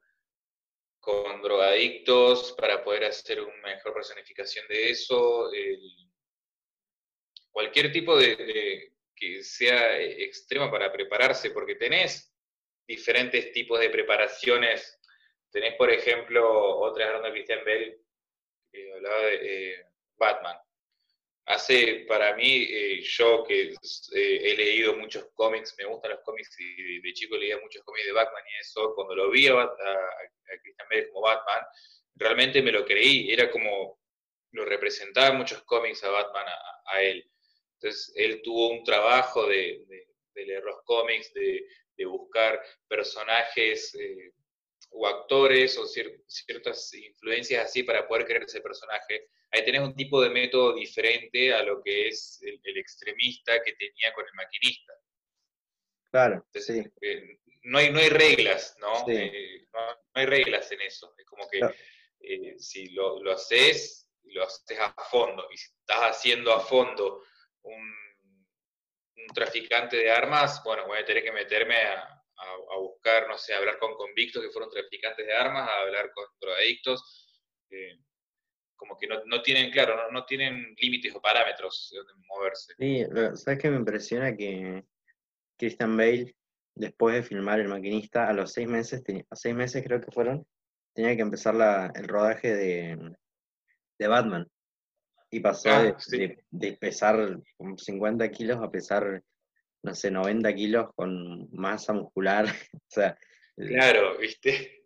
con 1.00 1.42
drogadictos 1.42 2.54
para 2.54 2.84
poder 2.84 3.06
hacer 3.06 3.42
una 3.42 3.76
mejor 3.76 3.94
personificación 3.94 4.68
de 4.68 4.90
eso, 4.90 5.50
cualquier 7.52 7.92
tipo 7.92 8.18
de, 8.18 8.94
que 9.16 9.44
sea 9.44 10.00
eh, 10.00 10.24
extrema 10.24 10.72
para 10.72 10.92
prepararse, 10.92 11.52
porque 11.52 11.76
tenés 11.76 12.34
diferentes 12.88 13.52
tipos 13.52 13.80
de 13.80 13.90
preparaciones. 13.90 15.00
Tenés, 15.52 15.76
por 15.76 15.92
ejemplo, 15.92 16.80
otra 16.80 17.20
de 17.20 17.32
Christian 17.32 17.64
Bell, 17.66 18.02
que 18.72 18.94
hablaba 18.94 19.22
de 19.24 19.74
eh, 19.74 19.86
Batman. 20.16 20.58
Hace, 21.50 22.06
para 22.08 22.36
mí, 22.36 22.68
eh, 22.70 23.02
yo 23.02 23.44
que 23.44 23.74
he 24.14 24.56
leído 24.56 24.96
muchos 24.96 25.26
cómics, 25.34 25.74
me 25.78 25.86
gustan 25.86 26.12
los 26.12 26.22
cómics 26.24 26.56
y 26.60 27.02
de, 27.02 27.14
chico 27.14 27.38
leía 27.38 27.58
muchos 27.58 27.84
cómics 27.84 28.06
de 28.06 28.14
Batman 28.14 28.44
y 28.48 28.62
eso, 28.62 28.94
cuando 28.94 29.16
lo 29.16 29.32
vi 29.32 29.48
a, 29.48 29.70
Christian 30.62 30.88
Bell 30.90 31.10
como 31.10 31.26
Batman, 31.26 31.64
realmente 32.16 32.62
me 32.62 32.72
lo 32.72 32.86
creí, 32.86 33.32
era 33.32 33.50
como, 33.50 34.00
lo 34.52 34.64
representaba 34.66 35.36
muchos 35.36 35.64
cómics 35.64 36.04
a 36.04 36.12
Batman 36.12 36.46
a 36.86 37.02
él. 37.02 37.28
Entonces, 37.82 38.12
él 38.16 38.42
tuvo 38.44 38.70
un 38.70 38.84
trabajo 38.84 39.48
de, 39.48 39.86
leer 40.36 40.64
los 40.64 40.84
cómics, 40.84 41.34
de, 41.34 41.66
buscar 42.06 42.62
personajes 42.88 43.94
eh, 43.96 44.32
o 44.92 45.06
actores 45.06 45.78
o 45.78 45.86
ciertas 45.86 46.94
influencias 46.94 47.66
así 47.66 47.84
para 47.84 48.08
poder 48.08 48.26
crear 48.26 48.44
ese 48.44 48.62
personaje. 48.62 49.28
Ahí 49.52 49.66
tenés 49.66 49.82
un 49.82 49.96
tipo 49.96 50.22
de 50.22 50.30
método 50.30 50.76
diferente 50.76 51.54
a 51.54 51.64
lo 51.64 51.82
que 51.82 52.10
es 52.10 52.40
el, 52.44 52.78
extremista 52.78 53.62
que 53.64 53.74
tenía 53.74 54.14
con 54.14 54.26
el 54.26 54.34
maquinista. 54.36 54.94
Claro, 56.12 56.46
sí. 56.54 56.84
Eh, 57.02 57.40
no, 57.64 57.80
hay, 57.80 57.92
no 57.92 58.00
hay 58.00 58.10
reglas, 58.10 58.76
¿no? 58.80 59.06
Eh, 59.08 59.68
¿no? 59.74 59.80
hay 60.14 60.26
reglas 60.26 60.72
en 60.72 60.82
eso. 60.82 61.14
Es 61.18 61.26
como 61.26 61.48
que 61.50 61.62
si 62.58 62.90
lo, 62.90 63.22
lo 63.24 63.32
haces, 63.32 64.10
lo 64.24 64.44
haces 64.44 64.80
a 64.80 64.94
fondo. 65.10 65.48
Y 65.52 65.58
si 65.58 65.72
estás 65.72 66.18
haciendo 66.18 66.54
a 66.54 66.60
fondo 66.60 67.24
un, 67.64 68.00
traficante 69.34 69.98
de 69.98 70.10
armas, 70.10 70.62
bueno, 70.64 70.88
voy 70.88 70.98
a 70.98 71.06
tener 71.06 71.24
que 71.24 71.32
meterme 71.32 71.76
a, 71.76 72.16
buscar, 72.80 73.28
no 73.28 73.38
sé, 73.38 73.54
hablar 73.54 73.78
con 73.78 73.94
convictos 73.96 74.42
que 74.42 74.50
fueron 74.50 74.72
traficantes 74.72 75.26
de 75.26 75.34
armas, 75.34 75.70
a 75.70 75.82
hablar 75.82 76.12
con 76.14 76.26
drogadictos, 76.40 77.28
eh, 77.70 78.00
como 78.80 78.98
que 78.98 79.08
no, 79.08 79.42
tienen, 79.42 79.72
claro, 79.72 80.10
no, 80.12 80.26
tienen 80.26 80.74
límites 80.80 81.14
o 81.14 81.22
parámetros 81.22 81.92
de 81.92 82.14
moverse. 82.28 82.74
Sí, 82.80 83.06
¿sabes 83.36 83.60
qué 83.60 83.70
me 83.70 83.76
impresiona? 83.76 84.36
Que 84.36 84.84
Christian 85.58 85.98
Bale, 85.98 86.34
después 86.74 87.16
de 87.16 87.24
filmar 87.24 87.60
El 87.60 87.68
Maquinista, 87.68 88.28
a 88.28 88.34
los 88.34 88.54
seis 88.54 88.68
meses, 88.68 89.04
a 89.30 89.36
seis 89.36 89.54
meses 89.54 89.84
creo 89.86 90.00
que 90.00 90.12
fueron, 90.12 90.48
tenía 90.94 91.16
que 91.16 91.22
empezar 91.22 91.56
el 91.94 92.08
rodaje 92.08 92.56
de, 92.56 93.16
de 94.00 94.08
Batman. 94.08 94.48
Y 95.30 95.42
pasó 95.42 95.70
ah, 95.70 95.96
de, 96.50 96.74
pesar 96.80 97.38
50 97.78 98.32
kilos 98.32 98.58
a 98.64 98.72
pesar, 98.72 99.22
no 99.84 99.94
sé, 99.94 100.10
90 100.10 100.56
kilos 100.56 100.88
con 100.96 101.48
masa 101.52 101.94
muscular. 101.94 102.46
o 102.74 102.80
sea, 102.88 103.16
claro, 103.56 104.18
¿viste? 104.18 104.86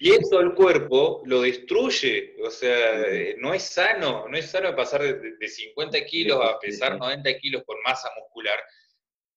Y 0.00 0.12
eso 0.12 0.38
el 0.38 0.54
cuerpo 0.54 1.24
lo 1.26 1.42
destruye, 1.42 2.36
o 2.44 2.50
sea, 2.50 3.04
no 3.38 3.52
es 3.52 3.64
sano, 3.64 4.28
no 4.28 4.36
es 4.36 4.48
sano 4.48 4.74
pasar 4.76 5.02
de, 5.02 5.48
50 5.48 6.04
kilos 6.04 6.38
a 6.40 6.56
pesar 6.60 6.96
90 6.96 7.36
kilos 7.38 7.64
con 7.66 7.76
masa 7.82 8.08
muscular, 8.16 8.60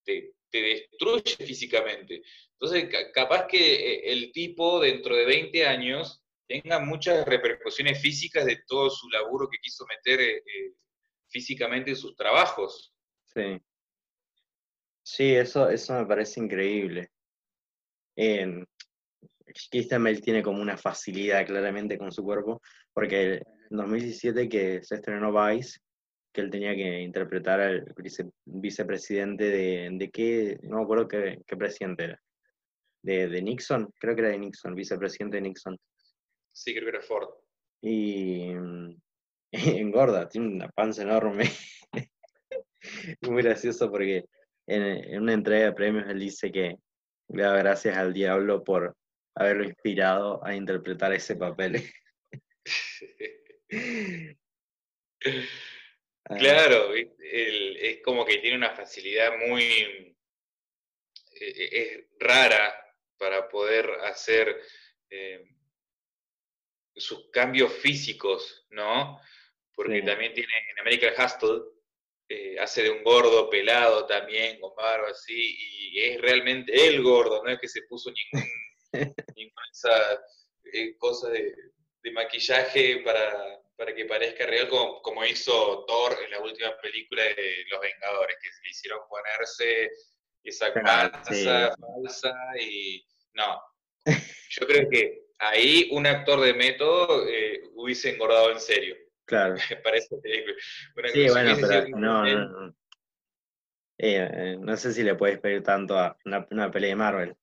te, 0.05 0.35
te 0.51 0.61
destruye 0.61 1.35
físicamente. 1.37 2.21
Entonces, 2.51 2.89
capaz 3.11 3.47
que 3.47 3.73
eh, 3.73 4.11
el 4.11 4.31
tipo 4.31 4.79
dentro 4.79 5.15
de 5.15 5.25
20 5.25 5.65
años 5.65 6.23
tenga 6.47 6.77
muchas 6.77 7.25
repercusiones 7.25 7.99
físicas 7.99 8.45
de 8.45 8.61
todo 8.67 8.91
su 8.91 9.09
laburo 9.09 9.49
que 9.49 9.57
quiso 9.57 9.83
meter 9.87 10.21
eh, 10.21 10.37
eh, 10.37 10.73
físicamente 11.27 11.89
en 11.89 11.95
sus 11.95 12.15
trabajos. 12.15 12.93
Sí. 13.33 13.59
Sí, 15.03 15.33
eso, 15.33 15.71
eso 15.71 15.93
me 15.93 16.05
parece 16.05 16.39
increíble. 16.39 17.09
Eh, 18.15 18.63
Christian 19.53 20.05
tiene 20.21 20.43
como 20.43 20.61
una 20.61 20.77
facilidad 20.77 21.45
claramente 21.45 21.97
con 21.97 22.11
su 22.11 22.23
cuerpo, 22.23 22.61
porque 22.93 23.35
en 23.35 23.77
2017 23.77 24.49
que 24.49 24.83
se 24.83 24.95
estrenó 24.95 25.31
Vice, 25.31 25.79
que 26.33 26.41
él 26.41 26.49
tenía 26.49 26.75
que 26.75 27.01
interpretar 27.01 27.59
al 27.59 27.93
vicepresidente 28.45 29.45
de, 29.45 29.89
de 29.91 30.09
qué, 30.09 30.59
no 30.63 30.77
me 30.77 30.83
acuerdo 30.83 31.07
qué, 31.07 31.57
presidente 31.57 32.05
era, 32.05 32.21
de, 33.03 33.27
de, 33.27 33.41
Nixon, 33.41 33.91
creo 33.99 34.15
que 34.15 34.21
era 34.21 34.31
de 34.31 34.39
Nixon, 34.39 34.75
vicepresidente 34.75 35.37
de 35.37 35.41
Nixon. 35.41 35.77
Sí, 36.53 36.73
creo 36.73 36.85
que 36.85 36.97
era 36.97 37.01
Ford. 37.01 37.29
Y, 37.81 38.51
engorda, 39.51 40.29
tiene 40.29 40.47
una 40.47 40.69
panza 40.69 41.03
enorme. 41.03 41.45
Muy 43.29 43.43
gracioso 43.43 43.91
porque 43.91 44.25
en, 44.67 45.21
una 45.21 45.33
entrega 45.33 45.65
de 45.65 45.73
premios 45.73 46.07
él 46.07 46.19
dice 46.19 46.51
que 46.51 46.77
le 47.29 47.43
da 47.43 47.57
gracias 47.57 47.97
al 47.97 48.13
diablo 48.13 48.63
por 48.63 48.95
haberlo 49.35 49.63
inspirado 49.63 50.43
a 50.45 50.55
interpretar 50.55 51.13
ese 51.13 51.35
papel. 51.35 51.83
Ah. 56.23 56.37
claro, 56.37 56.93
es 56.93 58.01
como 58.03 58.23
que 58.23 58.37
tiene 58.37 58.55
una 58.55 58.75
facilidad 58.75 59.37
muy 59.47 59.63
e, 61.41 61.45
e, 61.45 61.81
es 61.81 62.05
rara 62.19 62.73
para 63.17 63.49
poder 63.49 63.89
hacer 64.03 64.61
eh, 65.09 65.43
sus 66.95 67.29
cambios 67.31 67.73
físicos, 67.73 68.65
¿no? 68.69 69.19
Porque 69.73 70.01
también 70.03 70.33
tiene 70.33 70.51
en 70.71 70.79
American 70.79 71.13
Hustle, 71.17 71.61
eh, 72.29 72.59
hace 72.59 72.83
de 72.83 72.91
un 72.91 73.03
gordo 73.03 73.49
pelado 73.49 74.05
también, 74.05 74.59
con 74.59 74.75
barba 74.75 75.09
así, 75.09 75.57
y 75.91 75.99
es 75.99 76.21
realmente 76.21 76.87
el 76.87 77.01
gordo, 77.01 77.43
no 77.43 77.51
es 77.51 77.59
que 77.59 77.67
se 77.67 77.81
puso 77.83 78.11
ningún, 78.11 78.49
esa 78.91 80.21
eh, 80.73 80.95
cosa 80.97 81.29
de, 81.29 81.55
maquillaje 82.13 83.01
para, 83.05 83.59
para, 83.75 83.93
que 83.93 84.05
parezca 84.05 84.45
real, 84.45 84.67
como, 84.69 85.01
como, 85.01 85.23
hizo 85.25 85.85
Thor 85.85 86.17
en 86.23 86.31
la 86.31 86.39
última 86.41 86.75
película 86.81 87.23
de 87.23 87.65
Los 87.69 87.81
Vengadores, 87.81 88.37
que 88.41 88.49
le 88.63 88.69
hicieron 88.69 88.99
ponerse 89.07 89.89
esa 90.43 90.73
panza 90.73 91.75
falsa 91.75 92.33
y 92.59 93.05
no. 93.33 93.61
Yo 94.49 94.67
creo 94.67 94.89
que 94.89 95.21
ahí 95.39 95.89
un 95.91 96.05
actor 96.07 96.41
de 96.41 96.53
método 96.53 97.27
eh, 97.27 97.61
hubiese 97.75 98.09
engordado 98.09 98.51
en 98.51 98.59
serio. 98.59 98.95
Claro. 99.25 99.55
Parece 99.83 100.15
sí, 101.13 101.29
bueno, 101.29 101.55
pero 101.61 101.87
no, 101.89 102.25
no, 102.25 102.49
no. 102.49 102.75
Eh, 104.03 104.57
no 104.59 104.75
sé 104.77 104.93
si 104.93 105.03
le 105.03 105.13
puedes 105.13 105.39
pedir 105.39 105.61
tanto 105.61 105.97
a 105.97 106.17
una, 106.25 106.71
pelea 106.71 106.89
de 106.89 106.95
Marvel. 106.95 107.35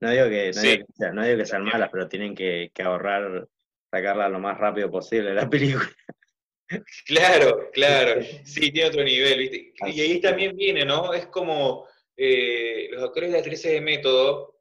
No 0.00 0.10
digo 0.10 0.28
que, 0.28 0.46
no 0.48 0.52
Sí. 0.54 0.68
digo 0.70 0.86
que, 0.86 0.92
sea- 0.94 1.12
no 1.12 1.24
digo 1.24 1.38
que 1.38 1.46
sean 1.46 1.64
malas, 1.64 1.90
pero 1.92 2.08
tienen 2.08 2.34
que, 2.34 2.70
que 2.74 2.82
ahorrar, 2.82 3.46
sacarla 3.90 4.28
lo 4.28 4.38
más 4.38 4.56
rápido 4.58 4.90
posible 4.90 5.34
la 5.34 5.48
película. 5.50 5.90
Claro, 7.04 7.68
claro. 7.72 8.22
Sí, 8.44 8.70
tiene 8.70 8.88
otro 8.88 9.02
nivel, 9.02 9.38
¿viste? 9.40 9.72
Y 9.88 10.00
ahí 10.00 10.20
también 10.20 10.56
viene, 10.56 10.84
¿no? 10.84 11.12
Es 11.12 11.26
como 11.26 11.86
eh, 12.16 12.88
los 12.92 13.02
actores 13.02 13.30
y 13.32 13.34
actrices 13.36 13.72
de 13.72 13.80
método, 13.80 14.60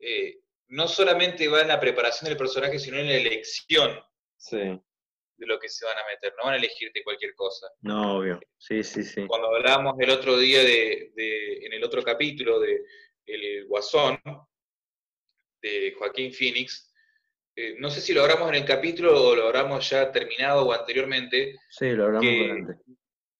eh, 0.00 0.40
no 0.68 0.88
solamente 0.88 1.46
va 1.48 1.62
en 1.62 1.68
la 1.68 1.78
preparación 1.80 2.28
del 2.28 2.36
personaje, 2.36 2.78
sino 2.78 2.98
en 2.98 3.06
la 3.08 3.14
elección 3.14 3.98
Sí, 4.36 4.56
de 4.58 5.46
lo 5.46 5.58
que 5.58 5.68
se 5.68 5.84
van 5.86 5.96
a 5.98 6.06
meter. 6.06 6.34
No 6.36 6.44
van 6.44 6.54
a 6.54 6.56
elegirte 6.58 7.02
cualquier 7.04 7.34
cosa. 7.34 7.68
no, 7.82 8.18
obvio. 8.18 8.40
Sí, 8.58 8.82
sí, 8.82 9.02
sí. 9.04 9.24
Cuando 9.26 9.54
hablábamos 9.54 9.94
el 10.00 10.10
otro 10.10 10.36
día 10.36 10.60
de, 10.62 11.12
de- 11.14 11.66
en 11.66 11.72
el 11.72 11.84
otro 11.84 12.02
capítulo 12.02 12.58
de 12.60 12.82
El 13.26 13.66
Guasón, 13.66 14.18
de 15.62 15.94
Joaquín 15.98 16.32
Phoenix, 16.32 16.92
eh, 17.56 17.74
no 17.78 17.90
sé 17.90 18.00
si 18.00 18.12
lo 18.14 18.22
hablamos 18.22 18.48
en 18.50 18.54
el 18.56 18.64
capítulo 18.64 19.20
o 19.30 19.34
lo 19.36 19.48
hablamos 19.48 19.88
ya 19.90 20.10
terminado 20.12 20.66
o 20.66 20.72
anteriormente, 20.72 21.56
Sí, 21.70 21.90
lo 21.90 22.04
hablamos 22.04 22.22
que- 22.28 22.38
durante. 22.48 22.74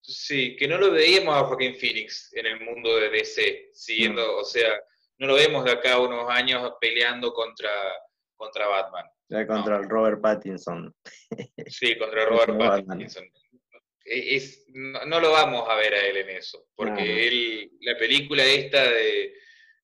Sí, 0.01 0.57
que 0.57 0.67
no 0.67 0.79
lo 0.79 0.91
veíamos 0.91 1.37
a 1.37 1.45
Joaquín 1.45 1.75
Phoenix 1.77 2.33
en 2.35 2.47
el 2.47 2.61
mundo 2.61 2.97
de 2.97 3.11
DC, 3.11 3.69
siguiendo, 3.75 4.39
o 4.39 4.45
sea, 4.45 4.81
no 5.19 5.27
lo 5.27 5.35
vemos 5.35 5.65
de 5.65 5.73
acá 5.73 5.95
a 5.95 6.01
unos 6.01 6.31
años 6.31 6.73
peleando 6.81 7.33
contra, 7.35 7.71
contra 8.35 8.67
Batman. 8.69 9.05
Ya 9.29 9.47
contra 9.47 9.77
el 9.77 9.89
Robert 9.89 10.23
Pattinson. 10.23 10.95
Sí, 11.67 11.99
contra 11.99 12.25
Robert 12.27 12.47
Contra. 12.49 12.83
Pattinson. 12.87 13.25
E- 14.05 14.37
Es, 14.37 14.65
no, 14.69 15.05
no 15.05 15.21
lo 15.21 15.33
vamos 15.33 15.69
a 15.69 15.75
ver 15.75 15.93
a 15.93 16.07
él 16.07 16.17
en 16.17 16.31
eso, 16.31 16.69
porque 16.75 16.93
no. 16.93 16.99
él, 17.01 17.71
la 17.83 17.99
película 17.99 18.43
esta 18.47 18.91
de, 18.91 19.35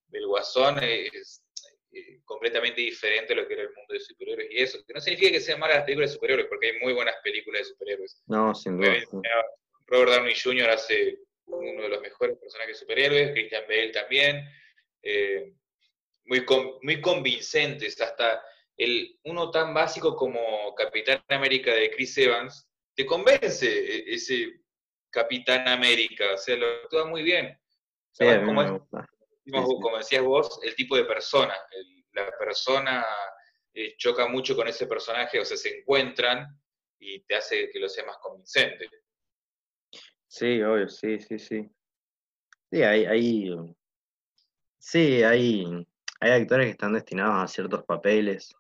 del 0.07 0.27
Guasón 0.27 0.79
es 0.83 1.44
eh, 1.95 2.21
completamente 2.25 2.81
diferente 2.81 3.33
a 3.33 3.37
lo 3.37 3.47
que 3.47 3.55
era 3.55 3.63
el 3.63 3.73
mundo 3.75 3.95
de 3.95 4.01
superhéroes 4.01 4.49
y 4.51 4.61
eso, 4.61 4.79
que 4.87 4.93
no 4.95 5.01
significa 5.01 5.33
que 5.33 5.41
sean 5.41 5.61
malas 5.61 5.77
las 5.77 5.85
películas 5.85 6.11
de 6.11 6.15
superhéroes, 6.15 6.49
porque 6.49 6.71
hay 6.71 6.79
muy 6.81 6.93
buenas 6.93 7.15
películas 7.23 7.61
de 7.63 7.65
superhéroes. 7.67 8.23
No, 8.27 8.55
sin 8.55 8.79
duda. 8.79 8.95
Robert 9.87 10.11
Downey 10.13 10.35
Jr. 10.35 10.71
hace 10.71 11.19
uno 11.47 11.83
de 11.83 11.89
los 11.89 12.01
mejores 12.01 12.39
personajes 12.39 12.79
superhéroes, 12.79 13.33
Christian 13.33 13.65
Bale 13.69 13.91
también, 13.91 14.45
eh, 15.03 15.53
muy, 16.25 16.45
con- 16.45 16.79
muy 16.83 17.01
convincentes, 17.01 18.01
hasta 18.01 18.43
el, 18.77 19.19
uno 19.25 19.51
tan 19.51 19.75
básico 19.75 20.17
como 20.17 20.75
Capitán 20.75 21.23
América 21.29 21.75
de 21.75 21.91
Chris 21.91 22.17
Evans, 22.19 22.67
te 22.97 23.05
convence 23.05 23.67
e- 23.67 24.15
ese 24.15 24.53
Capitán 25.11 25.69
América, 25.69 26.33
o 26.35 26.39
sea, 26.39 26.57
lo 26.57 26.67
actúa 26.67 27.05
muy 27.07 27.23
bien. 27.23 27.57
Como, 28.47 28.63
es- 28.63 28.71
como 29.53 29.99
decías 29.99 30.23
vos, 30.25 30.61
el 30.63 30.75
tipo 30.75 30.97
de 30.97 31.05
persona, 31.05 31.55
el- 31.73 32.05
la 32.13 32.31
persona 32.39 33.05
eh, 33.73 33.97
choca 33.97 34.29
mucho 34.29 34.55
con 34.55 34.69
ese 34.69 34.87
personaje, 34.87 35.41
o 35.41 35.45
sea, 35.45 35.57
se 35.57 35.81
encuentran 35.81 36.47
y 36.99 37.21
te 37.25 37.35
hace 37.35 37.69
que 37.71 37.81
lo 37.81 37.89
sea 37.89 38.07
más 38.07 38.19
convincente. 38.19 38.89
Sí, 40.29 40.63
obvio, 40.63 40.89
sí, 40.89 41.19
sí, 41.19 41.39
sí. 41.39 41.69
Sí, 42.71 42.83
hay, 42.83 43.05
hay, 43.05 43.51
sí, 44.79 45.23
hay, 45.23 45.65
hay 46.21 46.31
actores 46.31 46.67
que 46.67 46.71
están 46.73 46.93
destinados 46.93 47.43
a 47.43 47.49
ciertos 47.49 47.85
papeles, 47.85 48.55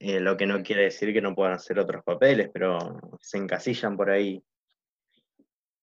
eh, 0.00 0.18
lo 0.20 0.36
que 0.36 0.46
no 0.46 0.62
quiere 0.62 0.82
decir 0.84 1.12
que 1.12 1.20
no 1.20 1.34
puedan 1.34 1.54
hacer 1.54 1.78
otros 1.78 2.02
papeles, 2.04 2.50
pero 2.52 2.78
se 3.20 3.38
encasillan 3.38 3.96
por 3.96 4.10
ahí, 4.10 4.42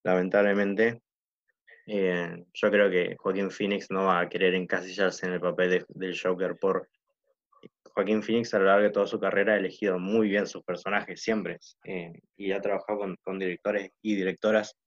lamentablemente. 0.04 1.02
Eh, 1.92 2.46
yo 2.54 2.70
creo 2.70 2.90
que 2.92 3.16
Joaquín 3.18 3.50
Phoenix 3.50 3.90
no 3.90 4.06
va 4.06 4.20
a 4.20 4.30
querer 4.30 4.54
encasillarse 4.54 5.26
en 5.26 5.34
el 5.34 5.40
papel 5.40 5.70
de- 5.72 5.86
del 5.90 6.20
Joker 6.20 6.56
por... 6.58 6.88
Joaquín 7.96 8.22
Phoenix 8.22 8.54
a 8.54 8.60
lo 8.60 8.66
largo 8.66 8.84
de 8.84 8.92
toda 8.92 9.08
su 9.08 9.20
carrera 9.20 9.54
ha 9.54 9.58
elegido 9.58 9.98
muy 9.98 10.30
bien 10.30 10.46
sus 10.46 10.64
personajes, 10.64 11.22
siempre, 11.22 11.58
eh, 11.84 12.14
y 12.38 12.52
ha 12.52 12.62
trabajado 12.62 13.00
con, 13.00 13.16
con 13.24 13.40
directores 13.40 13.90
y 14.04 14.16
directoras 14.16 14.78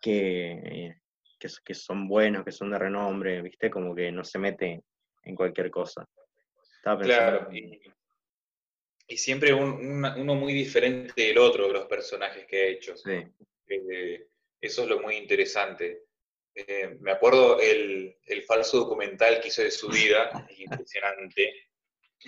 que, 0.00 0.94
que, 1.38 1.48
que 1.64 1.74
son 1.74 2.08
buenos, 2.08 2.44
que 2.44 2.52
son 2.52 2.70
de 2.70 2.78
renombre, 2.78 3.42
¿viste? 3.42 3.70
Como 3.70 3.94
que 3.94 4.10
no 4.10 4.24
se 4.24 4.38
mete 4.38 4.80
en 5.24 5.34
cualquier 5.34 5.70
cosa. 5.70 6.08
Estaba 6.78 7.00
pensando 7.00 7.38
Claro, 7.40 7.52
y, 7.54 7.80
y 9.08 9.16
siempre 9.18 9.52
un- 9.52 9.74
una- 9.98 10.16
uno 10.16 10.34
muy 10.34 10.52
diferente 10.54 11.12
del 11.22 11.38
otro 11.38 11.66
de 11.66 11.74
los 11.74 11.86
personajes 11.86 12.46
que 12.46 12.62
ha 12.62 12.66
hecho. 12.66 12.96
Sí, 12.96 13.22
Eh, 13.68 14.26
eso 14.60 14.82
es 14.84 14.88
lo 14.88 15.00
muy 15.00 15.16
interesante. 15.16 16.04
Eh, 16.66 16.96
me 17.00 17.12
acuerdo 17.12 17.60
el, 17.60 18.16
el 18.26 18.42
falso 18.42 18.78
documental 18.78 19.40
que 19.40 19.48
hizo 19.48 19.62
de 19.62 19.70
su 19.70 19.88
vida, 19.90 20.44
es 20.48 20.58
impresionante, 20.60 21.52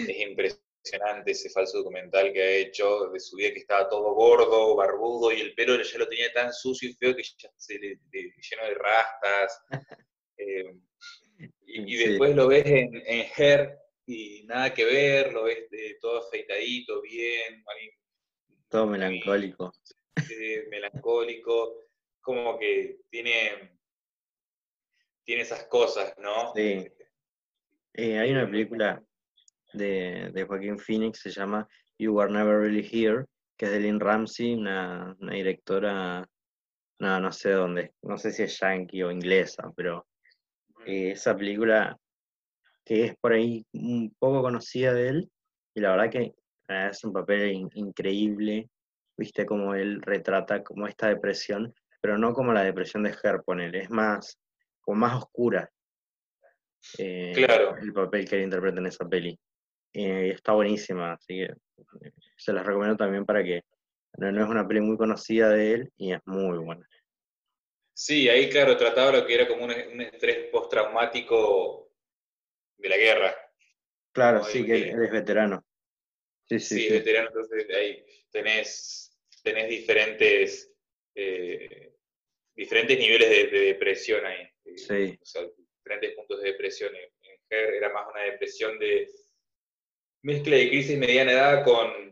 es 0.07 0.19
impresionante 0.21 1.33
ese 1.33 1.51
falso 1.51 1.79
documental 1.79 2.33
que 2.33 2.43
ha 2.43 2.51
hecho 2.59 3.11
de 3.11 3.21
su 3.21 3.37
vida, 3.37 3.53
que 3.53 3.61
estaba 3.61 3.89
todo 3.89 4.15
gordo, 4.15 4.77
barbudo, 4.77 5.33
y 5.33 5.41
el 5.41 5.55
pelo 5.55 5.81
ya 5.83 5.99
lo 5.99 6.09
tenía 6.09 6.33
tan 6.33 6.53
sucio 6.53 6.89
y 6.91 6.95
feo 6.95 7.17
que 7.17 7.23
ya 7.25 7.51
se 7.57 7.75
le, 7.79 7.89
le- 8.13 8.35
lleno 8.51 8.65
de 8.67 8.75
rastas. 8.75 9.61
Eh, 10.39 10.75
y, 11.67 11.95
y 11.95 11.97
Sí. 11.99 12.05
después 12.09 12.35
lo 12.37 12.49
ves 12.49 12.67
en, 12.67 12.95
en 13.07 13.27
Her 13.37 13.79
y 14.07 14.45
nada 14.47 14.75
que 14.75 14.85
ver, 14.85 15.33
lo 15.33 15.45
ves 15.45 15.71
de 15.71 15.99
todo 16.01 16.19
afeitadito, 16.27 17.01
bien, 17.03 17.63
todo 18.71 18.87
muy, 18.87 18.87
melancólico. 18.87 19.73
eh, 20.29 20.67
melancólico, 20.71 21.85
como 22.21 22.59
que 22.59 23.01
tiene, 23.11 23.80
tiene 25.31 25.45
esas 25.45 25.63
cosas, 25.67 26.13
¿no? 26.19 26.53
Sí. 26.57 26.89
Eh, 27.95 28.19
hay 28.19 28.33
una 28.33 28.51
película 28.51 29.01
de, 29.73 30.29
de 30.33 30.45
Joaquín 30.45 30.77
Phoenix, 30.77 31.21
se 31.21 31.31
llama 31.31 31.69
You 31.99 32.15
Were 32.17 32.33
Never 32.33 32.59
Really 32.59 32.85
Here, 32.91 33.27
que 33.57 33.67
es 33.67 33.71
de 33.71 33.79
Lynn 33.79 34.01
Ramsey, 34.01 34.55
una, 34.55 35.17
una 35.21 35.35
directora, 35.35 36.29
no, 36.99 37.21
no 37.21 37.31
sé 37.31 37.53
dónde, 37.53 37.93
no 38.03 38.19
sé 38.19 38.33
si 38.33 38.43
es 38.43 38.59
yankee 38.59 39.05
o 39.05 39.13
inglesa, 39.13 39.71
pero 39.77 40.09
eh, 40.85 41.13
esa 41.13 41.37
película 41.37 41.97
que 42.85 43.05
es 43.05 43.15
por 43.21 43.33
ahí 43.33 43.65
un 43.73 44.13
poco 44.19 44.43
conocida 44.43 44.93
de 44.93 45.09
él, 45.11 45.31
y 45.77 45.81
la 45.81 45.93
verdad 45.93 46.11
que 46.11 46.23
eh, 46.67 46.89
es 46.91 47.05
un 47.05 47.13
papel 47.13 47.53
in- 47.53 47.71
increíble, 47.75 48.69
viste 49.17 49.47
cómo 49.47 49.77
él 49.77 50.03
retrata 50.03 50.65
como 50.65 50.89
esta 50.89 51.07
depresión, 51.07 51.73
pero 52.01 52.19
no 52.19 52.33
como 52.33 52.53
la 52.53 52.65
depresión 52.65 53.05
de 53.05 53.11
Her, 53.23 53.43
ponele, 53.45 53.83
es 53.83 53.91
más, 53.91 54.37
como 54.81 54.99
más 54.99 55.17
oscura 55.23 55.71
eh, 56.99 57.33
Claro. 57.35 57.77
el 57.77 57.93
papel 57.93 58.29
que 58.29 58.37
él 58.37 58.43
interpreta 58.43 58.81
en 58.81 58.87
esa 58.87 59.09
peli. 59.09 59.39
Eh, 59.93 60.31
está 60.35 60.53
buenísima, 60.53 61.13
así 61.13 61.35
que 61.39 61.43
eh, 61.45 62.13
se 62.37 62.53
las 62.53 62.65
recomiendo 62.65 62.97
también 62.97 63.27
para 63.27 63.43
que 63.43 63.63
no, 64.19 64.31
no 64.33 64.45
es 64.45 64.49
una 64.51 64.67
peli 64.67 64.81
muy 64.81 64.97
conocida 64.97 65.51
de 65.51 65.73
él 65.73 65.93
y 65.97 66.13
es 66.13 66.21
muy 66.27 66.59
buena. 66.59 66.87
Sí, 67.93 68.29
ahí 68.29 68.49
claro, 68.49 68.77
trataba 68.77 69.13
lo 69.13 69.27
que 69.27 69.35
era 69.35 69.47
como 69.47 69.65
un, 69.65 69.73
un 69.73 70.01
estrés 70.01 70.49
postraumático 70.51 71.93
de 72.79 72.89
la 72.89 72.97
guerra. 72.97 73.35
Claro, 74.13 74.41
Como 74.41 74.51
sí, 74.51 74.65
que 74.65 74.91
él, 74.91 75.03
es 75.03 75.11
veterano. 75.11 75.65
Sí, 76.49 76.59
sí, 76.59 76.77
Sí, 76.77 76.87
sí. 76.89 76.93
veterano, 76.93 77.29
entonces 77.29 77.67
ahí 77.77 78.05
tenés, 78.31 79.17
tenés 79.43 79.69
diferentes, 79.69 80.73
eh, 81.15 81.95
diferentes 82.55 82.99
niveles 82.99 83.29
de, 83.29 83.47
de 83.47 83.61
depresión 83.67 84.25
ahí. 84.25 84.43
eh, 84.65 84.77
Sí. 84.79 85.19
O 85.21 85.25
sea, 85.25 85.43
diferentes 85.79 86.15
puntos 86.15 86.41
de 86.43 86.51
depresión. 86.53 86.95
En 86.95 87.11
Her 87.49 87.75
era 87.75 87.93
más 87.93 88.07
una 88.09 88.23
depresión 88.23 88.79
de 88.79 89.09
mezcla 90.23 90.57
de 90.57 90.69
crisis 90.69 90.99
mediana 90.99 91.33
edad 91.33 91.65
con 91.65 92.11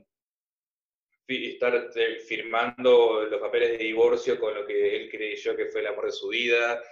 estar 1.28 1.90
eh, 1.94 2.20
firmando 2.20 3.26
los 3.26 3.40
papeles 3.40 3.72
de 3.72 3.78
divorcio 3.84 4.40
con 4.40 4.54
lo 4.54 4.66
que 4.66 4.96
él 4.96 5.10
creyó 5.10 5.54
que 5.54 5.66
fue 5.66 5.82
el 5.82 5.88
amor 5.88 6.06
de 6.06 6.12
su 6.12 6.28
vida, 6.28 6.82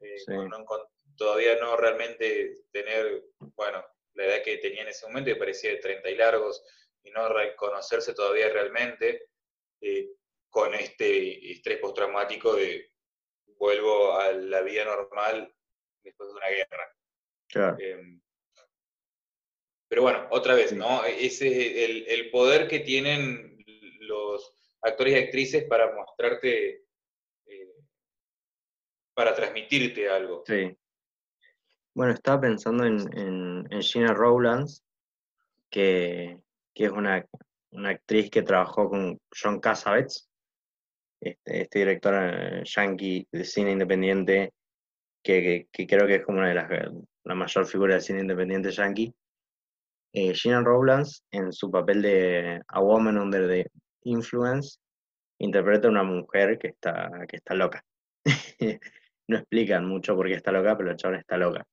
eh, 0.00 0.18
Sí. 0.18 0.32
con 0.66 0.80
todavía 1.16 1.56
no 1.56 1.76
realmente 1.76 2.54
tener, 2.70 3.24
bueno, 3.56 3.84
la 4.14 4.26
edad 4.26 4.42
que 4.44 4.58
tenía 4.58 4.82
en 4.82 4.88
ese 4.88 5.06
momento, 5.06 5.30
que 5.32 5.36
parecía 5.36 5.70
de 5.70 5.78
30 5.78 6.10
y 6.10 6.16
largos, 6.16 6.62
y 7.02 7.10
no 7.10 7.28
reconocerse 7.32 8.14
todavía 8.14 8.48
realmente, 8.50 9.28
eh, 9.80 10.10
con 10.50 10.74
este 10.74 11.52
estrés 11.52 11.78
postraumático 11.78 12.54
de 12.54 12.90
vuelvo 13.58 14.18
a 14.18 14.32
la 14.32 14.62
vida 14.62 14.84
normal 14.84 15.52
después 16.02 16.28
de 16.28 16.34
una 16.34 16.48
guerra. 16.48 16.96
Claro. 17.48 17.76
Eh, 17.80 18.20
pero 19.88 20.02
bueno, 20.02 20.26
otra 20.30 20.54
vez. 20.54 20.72
¿no? 20.72 21.04
Ese 21.04 21.48
es 21.48 21.90
el, 21.90 22.06
el 22.08 22.30
poder 22.30 22.68
que 22.68 22.80
tienen 22.80 23.64
los 24.00 24.54
actores 24.82 25.14
y 25.14 25.18
actrices 25.18 25.64
para 25.64 25.94
mostrarte, 25.94 26.84
eh, 27.46 27.74
para 29.14 29.34
transmitirte 29.34 30.08
algo. 30.08 30.44
Sí. 30.46 30.76
Bueno, 31.94 32.12
estaba 32.12 32.40
pensando 32.42 32.84
en, 32.84 33.00
en, 33.18 33.66
en 33.72 33.82
Gina 33.82 34.14
Rowlands, 34.14 34.84
que, 35.68 36.38
que 36.74 36.84
es 36.84 36.90
una, 36.92 37.26
una 37.70 37.90
actriz 37.90 38.30
que 38.30 38.42
trabajó 38.42 38.88
con 38.88 39.20
John 39.36 39.58
Cassavetes, 39.60 40.30
este, 41.20 41.62
este 41.62 41.78
director 41.80 42.14
eh, 42.14 42.62
yankee 42.64 43.26
de 43.30 43.44
cine 43.44 43.72
independiente, 43.72 44.52
que, 45.22 45.68
que 45.70 45.86
creo 45.86 46.06
que 46.06 46.16
es 46.16 46.24
como 46.24 46.38
una 46.38 46.48
de 46.48 46.54
las 46.54 46.68
la 47.28 47.34
mayor 47.34 47.66
figura 47.66 47.94
del 47.94 48.02
cine 48.02 48.20
independiente 48.20 48.70
yankee. 48.70 49.14
Eh, 50.14 50.32
Gina 50.34 50.62
Rowlands, 50.62 51.22
en 51.30 51.52
su 51.52 51.70
papel 51.70 52.00
de 52.00 52.62
A 52.68 52.80
Woman 52.80 53.18
Under 53.18 53.46
the 53.46 53.70
Influence, 54.04 54.78
interpreta 55.38 55.88
a 55.88 55.90
una 55.90 56.02
mujer 56.02 56.58
que 56.58 56.68
está, 56.68 57.10
que 57.28 57.36
está 57.36 57.54
loca. 57.54 57.84
no 59.28 59.36
explican 59.36 59.86
mucho 59.86 60.16
por 60.16 60.26
qué 60.26 60.34
está 60.34 60.50
loca, 60.50 60.76
pero 60.76 60.88
la 60.88 60.96
chabona 60.96 61.20
está 61.20 61.36
loca. 61.36 61.64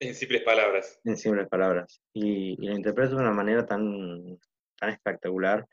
En 0.00 0.16
simples 0.16 0.42
palabras. 0.42 0.98
En 1.04 1.16
simples 1.16 1.48
palabras. 1.48 2.02
Y, 2.12 2.56
y 2.60 2.66
lo 2.66 2.74
interpreta 2.74 3.10
de 3.10 3.22
una 3.22 3.30
manera 3.30 3.64
tan, 3.64 4.36
tan 4.76 4.90
espectacular. 4.90 5.64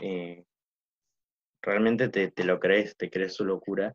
eh, 0.00 0.44
realmente 1.62 2.08
te, 2.08 2.30
te 2.30 2.44
lo 2.44 2.58
crees, 2.58 2.96
te 2.96 3.10
crees 3.10 3.34
su 3.34 3.44
locura 3.44 3.94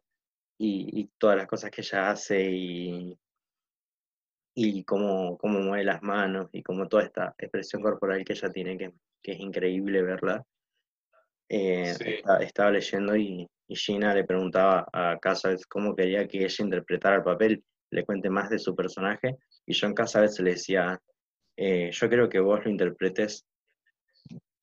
y, 0.57 1.01
y 1.01 1.09
todas 1.17 1.37
las 1.37 1.47
cosas 1.47 1.71
que 1.71 1.81
ella 1.81 2.11
hace 2.11 2.41
y, 2.49 3.17
y 4.55 4.83
cómo, 4.83 5.37
cómo 5.37 5.59
mueve 5.59 5.83
las 5.83 6.01
manos 6.03 6.49
y 6.51 6.61
como 6.61 6.87
toda 6.87 7.03
esta 7.03 7.35
expresión 7.37 7.81
corporal 7.81 8.23
que 8.23 8.33
ella 8.33 8.49
tiene, 8.49 8.77
que, 8.77 8.93
que 9.21 9.31
es 9.33 9.39
increíble 9.39 10.01
verla. 10.01 10.45
Eh, 11.49 11.93
Sí. 11.93 12.15
estaba 12.39 12.71
leyendo 12.71 13.15
y, 13.15 13.47
y 13.67 13.75
Gina 13.75 14.13
le 14.13 14.23
preguntaba 14.23 14.87
a 14.91 15.19
Cassavetes 15.19 15.67
cómo 15.67 15.95
quería 15.95 16.27
que 16.27 16.43
ella 16.43 16.63
interpretara 16.63 17.17
el 17.17 17.23
papel, 17.23 17.63
le 17.91 18.05
cuente 18.05 18.29
más 18.29 18.49
de 18.49 18.57
su 18.57 18.75
personaje, 18.75 19.37
y 19.65 19.77
John 19.79 19.93
Cassavetes 19.93 20.39
le 20.39 20.51
decía, 20.51 20.99
eh, 21.55 21.91
yo 21.91 22.09
creo 22.09 22.27
que 22.27 22.39
vos 22.39 22.63
lo 22.63 22.71
interpretes 22.71 23.45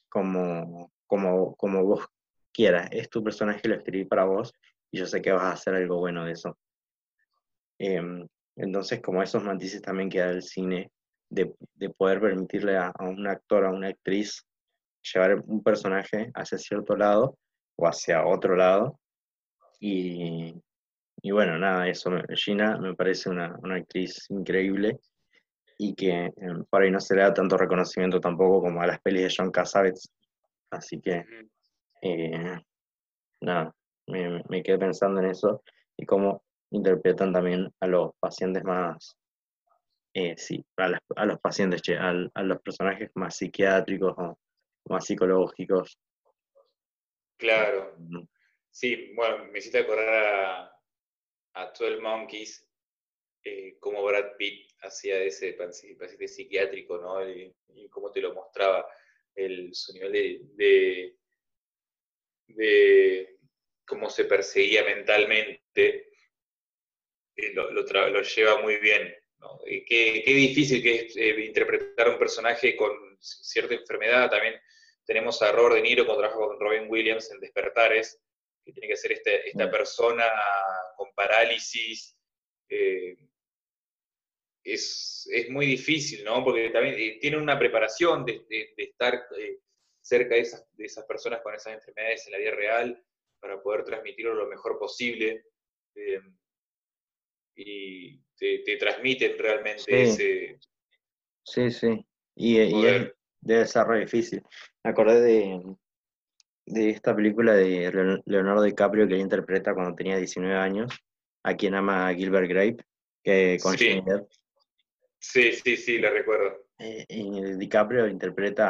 como, 0.09 0.91
como, 1.07 1.55
como 1.55 1.85
vos 1.85 2.09
quieras, 2.53 2.89
es 2.93 3.09
tu 3.09 3.23
personaje, 3.23 3.69
lo 3.69 3.77
escribí 3.77 4.05
para 4.05 4.25
vos, 4.25 4.55
y 4.91 4.99
yo 4.99 5.07
sé 5.07 5.21
que 5.23 5.33
vas 5.33 5.43
a 5.43 5.53
hacer 5.53 5.75
algo 5.75 5.99
bueno 5.99 6.25
de 6.25 6.33
eso. 6.33 6.59
Em, 7.79 8.27
entonces, 8.57 9.01
como 9.01 9.23
esos 9.23 9.43
matices 9.43 9.81
también 9.81 10.11
que 10.11 10.19
da 10.21 10.31
el 10.31 10.43
cine, 10.43 10.91
de, 11.31 11.55
de 11.75 11.91
poder 11.91 12.21
permitirle 12.21 12.77
a, 12.77 12.93
un 13.01 13.27
actor, 13.27 13.65
a 13.65 13.71
una 13.71 13.89
actriz, 13.89 14.45
llevar 15.03 15.43
un 15.47 15.63
personaje 15.63 16.31
hacia 16.35 16.59
cierto 16.59 16.97
lado 16.97 17.39
o 17.77 17.87
hacia 17.87 18.27
otro 18.27 18.57
lado. 18.57 18.99
Y, 19.79 20.55
y 21.23 21.31
bueno, 21.31 21.59
nada, 21.59 21.89
eso, 21.89 22.11
Gina 22.35 22.77
me 22.79 22.95
parece 22.95 23.31
una, 23.31 23.57
una 23.63 23.77
actriz 23.77 24.27
increíble 24.29 24.99
y 25.79 25.95
que 25.95 26.31
em, 26.37 26.65
por 26.69 26.83
ahí 26.83 26.91
no 26.91 27.01
se 27.01 27.15
le 27.15 27.23
da 27.23 27.33
tanto 27.33 27.57
reconocimiento 27.57 28.21
tampoco 28.21 28.61
como 28.61 28.83
a 28.83 28.87
las 28.87 29.01
pelis 29.01 29.23
de 29.23 29.35
John 29.35 29.51
Cassavetes. 29.51 30.11
Así 30.71 31.01
que. 31.01 31.25
Eh, 32.03 32.59
nada, 33.43 33.75
me, 34.07 34.43
me 34.49 34.63
quedé 34.63 34.79
pensando 34.79 35.21
en 35.21 35.27
eso 35.31 35.63
y 35.97 36.07
cómo 36.07 36.45
interpretan 36.71 37.33
también 37.33 37.73
a 37.81 37.87
los 37.87 38.13
pacientes 38.21 38.65
más, 38.65 39.17
eh, 40.15 40.35
sí, 40.37 40.65
a, 40.77 40.89
las- 40.89 41.01
a 41.17 41.27
los 41.27 41.41
pacientes, 41.41 41.83
che, 41.83 41.97
a 41.97 42.13
los 42.13 42.63
personajes 42.63 43.11
más 43.15 43.37
psiquiátricos 43.37 44.15
o 44.19 44.39
más 44.89 45.05
psicológicos. 45.07 45.99
Claro. 47.37 47.97
Sí, 48.71 49.13
bueno, 49.15 49.47
me 49.47 49.59
hiciste 49.59 49.79
acordar 49.79 50.09
a, 50.09 50.73
a 51.55 51.67
12 51.73 52.01
Monkeys, 52.01 52.67
eh, 53.45 53.79
como 53.81 54.05
Brad 54.05 54.37
Pitt 54.39 54.71
hacía 54.83 55.17
de 55.17 55.29
ese 55.29 55.57
paci- 55.59 55.99
paciente 55.99 56.29
psiquiátrico, 56.29 56.99
¿no? 56.99 57.29
Y, 57.29 57.55
y 57.69 57.89
cómo 57.89 58.11
te 58.13 58.21
lo 58.21 58.35
mostraba 58.35 58.87
el, 59.35 59.75
su 59.75 59.93
nivel 59.95 60.13
de, 60.13 60.41
de, 60.55 61.17
de 62.55 63.37
cómo 63.87 64.09
se 64.11 64.25
perseguía 64.25 64.85
mentalmente, 64.85 66.13
eh, 67.37 67.53
lo, 67.55 67.71
lo 67.71 68.23
lleva 68.23 68.61
muy 68.63 68.77
bien. 68.77 69.15
qué, 69.67 70.23
qué 70.25 70.33
difícil 70.35 70.83
que 70.83 70.95
es 71.07 71.17
eh, 71.17 71.45
interpretar 71.45 72.09
un 72.11 72.19
personaje 72.19 72.77
con 72.77 72.93
cierta 73.21 73.75
enfermedad. 73.75 74.31
También 74.31 74.55
tenemos 75.07 75.41
a 75.43 75.51
Robert 75.53 75.77
De 75.77 75.83
Niro 75.83 76.05
cuando 76.05 76.23
trabaja 76.23 76.41
con 76.47 76.61
Robin 76.61 76.85
Williams 76.89 77.31
en 77.33 77.41
Despertares, 77.41 78.21
que 78.65 78.73
tiene 78.73 78.89
que 78.89 78.97
ser 78.97 79.13
este- 79.13 79.49
esta 79.49 79.67
Mm. 79.67 79.71
persona 79.71 80.27
con 80.97 81.13
parálisis. 81.15 82.17
eh, 82.73 83.17
es, 84.63 85.29
es 85.33 85.49
muy 85.51 85.67
difícil, 85.67 86.23
¿no? 86.23 86.45
Porque 86.45 86.71
también 86.71 86.95
eh, 86.99 87.19
tiene 87.21 87.37
una 87.39 87.59
preparación 87.59 88.25
de, 88.25 88.45
de- 88.49 88.75
de 88.77 88.83
estar 88.85 89.15
eh, 89.39 89.59
cerca 90.11 90.35
de 90.35 90.41
esas, 90.41 90.67
de 90.77 90.85
esas 90.87 91.05
personas 91.05 91.41
con 91.41 91.55
esas 91.55 91.75
enfermedades 91.75 92.27
en 92.27 92.33
la 92.33 92.39
vida 92.39 92.51
real 92.51 93.05
para 93.41 93.63
poder 93.63 93.85
transmitirlo 93.85 94.35
lo 94.35 94.49
mejor 94.49 94.77
posible. 94.79 95.45
eh, 95.95 96.21
y 97.57 98.19
te, 98.39 98.61
te 98.65 98.77
transmiten 98.77 99.37
realmente 99.39 99.83
Sí. 99.83 99.93
ese 99.93 100.59
Sí, 101.45 101.71
sí. 101.71 102.07
Y, 102.37 102.61
y 102.61 102.87
es- 102.87 103.13
debe 103.41 103.67
ser 103.67 103.87
re 103.87 104.01
difícil. 104.01 104.43
Me 104.85 104.91
acordé 104.91 105.21
de, 105.21 105.77
de 106.67 106.91
esta 106.91 107.15
película 107.15 107.55
de 107.55 107.91
Leon- 107.93 108.23
Leonardo 108.27 108.63
DiCaprio 108.63 109.07
que 109.09 109.15
él 109.15 109.21
interpreta 109.21 109.75
cuando 109.75 109.95
tenía 109.97 110.17
19 110.17 110.55
años, 110.55 110.93
a 111.45 111.57
quien 111.57 111.75
ama 111.75 112.13
Gilbert 112.15 112.49
Grape, 112.49 112.85
que 113.25 113.59
con 113.63 113.77
Sí. 113.77 114.01
Sí, 115.19 115.53
sí, 115.53 115.77
sí, 115.77 115.99
lo 115.99 116.11
recuerdo. 116.11 116.67
Eh, 116.79 117.05
y 117.09 117.57
DiCaprio 117.57 118.07
interpreta 118.09 118.69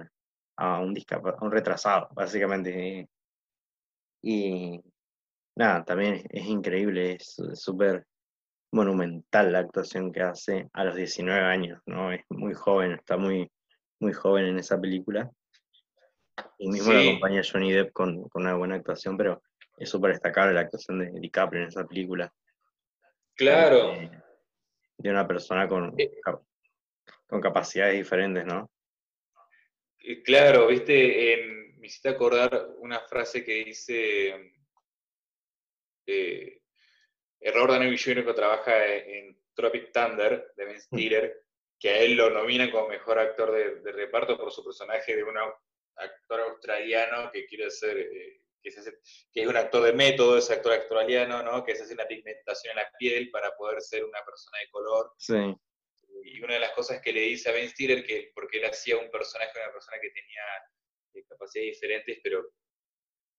a, 0.00 0.10
a 0.62 0.78
un, 0.78 0.94
a 0.96 1.44
un 1.44 1.50
retrasado, 1.50 2.08
básicamente. 2.12 3.08
Y 4.22 4.80
nada, 5.56 5.84
también 5.84 6.24
es, 6.30 6.46
increíble, 6.46 7.14
es 7.14 7.36
súper 7.54 8.06
monumental 8.70 9.50
la 9.50 9.58
actuación 9.58 10.12
que 10.12 10.22
hace 10.22 10.68
a 10.72 10.84
los 10.84 10.94
19 10.94 11.40
años, 11.44 11.82
¿no? 11.86 12.12
Es 12.12 12.22
muy 12.28 12.54
joven, 12.54 12.92
está 12.92 13.16
muy, 13.16 13.50
muy 13.98 14.12
joven 14.12 14.46
en 14.46 14.58
esa 14.60 14.80
película. 14.80 15.28
Y 16.58 16.68
mismo 16.70 16.92
lo 16.92 17.00
Sí. 17.00 17.08
acompaña 17.08 17.42
Johnny 17.42 17.72
Depp 17.72 17.92
con, 17.92 18.28
con 18.28 18.42
una 18.42 18.54
buena 18.54 18.76
actuación, 18.76 19.16
pero 19.16 19.42
es 19.76 19.90
súper 19.90 20.12
destacable 20.12 20.54
la 20.54 20.60
actuación 20.60 21.00
de 21.00 21.10
DiCaprio 21.20 21.62
en 21.62 21.68
esa 21.68 21.84
película. 21.84 22.32
Claro. 23.34 23.92
Eh, 23.94 24.10
de 24.96 25.10
una 25.10 25.26
persona 25.26 25.66
con, 25.66 25.92
Eh. 25.98 26.20
con 27.26 27.40
capacidades 27.40 27.96
diferentes, 27.96 28.46
¿no? 28.46 28.70
Eh, 30.04 30.22
Claro, 30.22 30.66
viste, 30.66 31.72
me 31.78 31.86
hiciste 31.86 32.08
acordar 32.10 32.68
una 32.78 33.00
frase 33.00 33.44
que 33.44 33.64
dice 33.64 34.52
eh, 36.06 36.60
Robert 37.54 37.72
Downey 37.82 37.98
Jr. 37.98 38.24
que 38.24 38.34
trabaja 38.34 38.86
en 38.86 39.36
Tropic 39.54 39.92
Thunder 39.92 40.52
de 40.56 40.64
Ben 40.64 40.80
Stiller, 40.80 41.44
que 41.78 41.90
a 41.90 41.98
él 42.00 42.14
lo 42.14 42.30
nominan 42.30 42.70
como 42.70 42.88
mejor 42.88 43.18
actor 43.18 43.52
de, 43.52 43.92
reparto 43.92 44.36
por 44.38 44.52
su 44.52 44.64
personaje 44.64 45.16
de 45.16 45.24
un 45.24 45.36
actor 45.96 46.40
australiano 46.40 47.30
que 47.32 47.44
quiere 47.46 47.70
ser, 47.70 47.98
eh, 47.98 48.42
que, 48.62 48.70
se 48.70 48.80
hace- 48.80 48.98
que 49.32 49.42
es 49.42 49.46
un 49.48 49.56
actor 49.56 49.82
de 49.82 49.92
método, 49.92 50.38
ese 50.38 50.54
actor 50.54 50.72
australiano, 50.74 51.42
¿no? 51.42 51.64
Que 51.64 51.74
se 51.74 51.82
hace 51.82 51.94
una 51.94 52.06
pigmentación 52.06 52.72
en 52.78 52.84
la 52.84 52.90
piel 52.98 53.30
para 53.30 53.54
poder 53.56 53.80
ser 53.82 54.04
una 54.04 54.24
persona 54.24 54.58
de 54.60 54.70
color. 54.70 55.12
Sí, 55.18 55.54
Y 56.24 56.40
una 56.42 56.54
de 56.54 56.60
las 56.60 56.72
cosas 56.72 57.00
que 57.00 57.12
le 57.12 57.20
dice 57.22 57.48
a 57.48 57.52
Ben 57.52 57.68
Stiller, 57.68 58.04
que 58.04 58.30
porque 58.34 58.58
él 58.58 58.64
hacía 58.66 58.96
un 58.98 59.10
personaje, 59.10 59.50
una 59.58 59.72
persona 59.72 59.98
que 60.00 60.10
tenía 60.10 60.42
eh, 61.14 61.24
capacidades 61.28 61.72
diferentes, 61.74 62.18
pero 62.22 62.50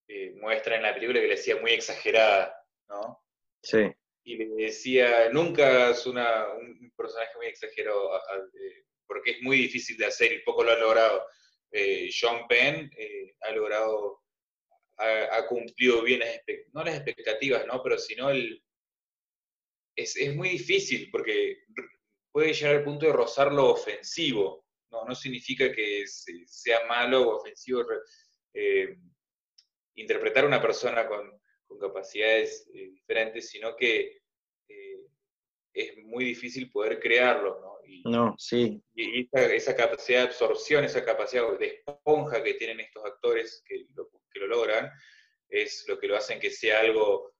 eh, 0.07 0.31
muestra 0.35 0.75
en 0.75 0.83
la 0.83 0.93
película 0.93 1.19
que 1.21 1.27
le 1.27 1.33
hacía 1.35 1.55
muy 1.57 1.71
exagerada, 1.71 2.55
¿no? 2.89 3.23
sí, 3.63 3.91
Y 4.25 4.35
le 4.37 4.45
decía, 4.65 5.29
nunca 5.29 5.89
es 5.91 6.05
una, 6.05 6.49
un 6.53 6.91
personaje 6.95 7.35
muy 7.37 7.47
exagerado, 7.47 8.13
a- 8.13 8.17
a- 8.17 8.37
eh, 8.53 8.85
porque 9.07 9.31
es 9.31 9.41
muy 9.41 9.57
difícil 9.57 9.97
de 9.97 10.05
hacer 10.05 10.31
y 10.33 10.39
poco 10.43 10.63
lo 10.63 10.71
ha 10.71 10.77
logrado. 10.77 11.25
John 12.19 12.47
Penn 12.47 12.91
ha 13.41 13.51
logrado, 13.51 14.21
ha, 14.97 15.37
ha 15.37 15.47
cumplido 15.47 16.03
bien 16.03 16.19
las, 16.19 16.39
no 16.71 16.83
las 16.83 16.95
expectativas, 16.95 17.65
¿no? 17.65 17.81
Pero 17.81 17.97
sino 17.97 18.29
el... 18.29 18.63
Es, 19.95 20.15
es 20.17 20.35
muy 20.35 20.49
difícil 20.49 21.09
porque 21.11 21.63
puede 22.33 22.51
llegar 22.53 22.75
al 22.77 22.83
punto 22.83 23.05
de 23.05 23.13
rozar 23.13 23.53
lo 23.53 23.69
ofensivo. 23.69 24.65
No, 24.91 25.05
no 25.05 25.15
significa 25.15 25.71
que 25.71 26.05
se- 26.07 26.45
sea 26.47 26.85
malo 26.87 27.21
o 27.29 27.35
ofensivo 27.37 27.85
eh, 28.53 28.97
interpretar 29.95 30.43
a 30.43 30.47
una 30.47 30.61
persona 30.61 31.07
con, 31.07 31.39
con 31.67 31.79
capacidades 31.79 32.67
eh, 32.73 32.89
diferentes, 32.89 33.49
sino 33.49 33.75
que 33.75 34.21
eh, 34.67 34.99
es 35.73 35.97
muy 35.97 36.25
difícil 36.25 36.71
poder 36.71 36.99
crearlo, 36.99 37.59
¿no? 37.61 37.73
Y, 37.87 38.03
no, 38.09 38.35
sí, 38.37 38.81
y 38.95 39.21
esa, 39.25 39.53
esa 39.53 39.75
capacidad 39.75 40.21
de 40.21 40.27
absorción, 40.27 40.83
esa 40.83 41.05
capacidad 41.05 41.57
de 41.59 41.83
esponja 41.85 42.43
que 42.43 42.55
tienen 42.55 42.79
estos 42.79 43.05
actores 43.05 43.63
que 43.65 43.85
lo, 43.93 44.09
que 44.31 44.39
lo 44.39 44.47
logran, 44.47 44.89
es 45.49 45.85
lo 45.87 45.99
que 45.99 46.07
lo 46.07 46.15
hacen 46.17 46.39
que 46.39 46.49
sea 46.49 46.79
algo 46.79 47.33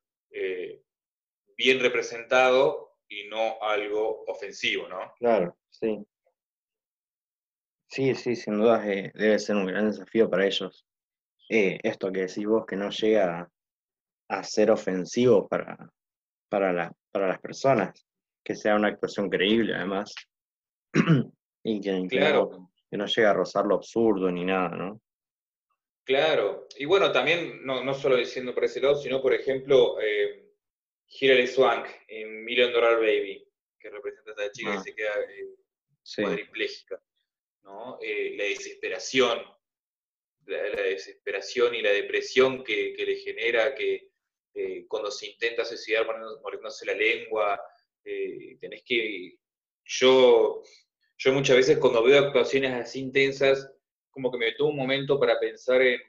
bien 1.55 1.79
representado 1.79 2.92
y 3.19 3.27
no 3.27 3.61
algo 3.61 4.23
ofensivo, 4.27 4.87
¿no? 4.87 5.13
claro, 5.17 5.57
sí. 5.69 6.05
Sí, 7.87 8.15
sí, 8.15 8.35
sin 8.35 8.57
duda 8.57 8.87
eh, 8.91 9.11
debe 9.13 9.37
ser 9.37 9.55
un 9.55 9.67
gran 9.67 9.85
desafío 9.91 10.27
para 10.27 10.47
ellos. 10.47 10.83
Eh, 11.47 11.77
esto 11.83 12.11
que 12.11 12.21
decís 12.21 12.45
vos, 12.47 12.65
que 12.65 12.75
no 12.75 12.89
llega 12.89 13.41
a, 13.41 14.39
a 14.39 14.43
ser 14.43 14.71
ofensivo 14.71 15.47
para, 15.47 15.77
para, 16.49 16.73
la, 16.73 16.91
para 17.11 17.27
las 17.27 17.39
personas, 17.39 18.07
que 18.43 18.55
sea 18.55 18.75
una 18.75 18.87
actuación 18.87 19.29
creíble 19.29 19.75
además, 19.75 20.15
y 21.63 21.81
que, 21.81 22.07
que 22.09 22.17
Claro. 22.17 22.49
no, 22.51 22.71
que 22.89 22.97
no 22.97 23.05
llegue 23.05 23.27
a 23.27 23.33
rozar 23.33 23.65
lo 23.65 23.75
absurdo 23.75 24.31
ni 24.31 24.43
nada, 24.43 24.69
¿no? 24.69 24.99
Claro, 26.05 26.67
y 26.77 26.85
bueno, 26.85 27.11
también, 27.11 27.65
no, 27.65 27.83
no 27.83 27.93
solo 27.93 28.17
diciendo 28.17 28.53
por 28.53 28.65
ese 28.65 28.81
lado, 28.81 28.95
sino 28.95 29.21
por 29.21 29.33
ejemplo, 29.33 30.01
eh, 30.01 30.52
Hilary 31.07 31.47
Swank 31.47 31.87
en 32.07 32.43
Million 32.43 32.71
Dollar 32.71 32.97
Baby, 32.99 33.45
que 33.79 33.89
representa 33.89 34.31
a 34.31 34.33
esta 34.45 34.51
chica 34.51 34.73
Ah. 34.73 34.77
que 34.83 34.89
se 34.89 34.95
queda 34.95 35.13
eh, 35.29 35.55
Sí, 36.05 36.21
¿no? 37.63 37.97
Eh, 38.01 38.35
la 38.37 38.43
desesperación, 38.43 39.41
la, 40.45 40.69
la 40.69 40.81
desesperación 40.81 41.73
y 41.75 41.81
la 41.81 41.91
depresión 41.91 42.63
que, 42.63 42.93
que 42.93 43.05
le 43.05 43.15
genera 43.15 43.73
que 43.73 44.09
eh, 44.53 44.85
cuando 44.87 45.09
se 45.09 45.27
intenta 45.27 45.63
suicidar 45.63 46.05
mordiéndose 46.41 46.85
la 46.85 46.93
lengua, 46.93 47.61
eh, 48.03 48.57
tenés 48.59 48.83
que... 48.83 49.37
Yo, 49.85 50.61
yo 51.17 51.31
muchas 51.33 51.55
veces 51.57 51.77
cuando 51.77 52.03
veo 52.03 52.19
actuaciones 52.19 52.73
así 52.73 52.99
intensas, 52.99 53.71
como 54.09 54.29
que 54.31 54.37
me 54.37 54.51
tomo 54.53 54.69
un 54.71 54.77
momento 54.77 55.17
para 55.19 55.39
pensar 55.39 55.81
en, 55.81 56.01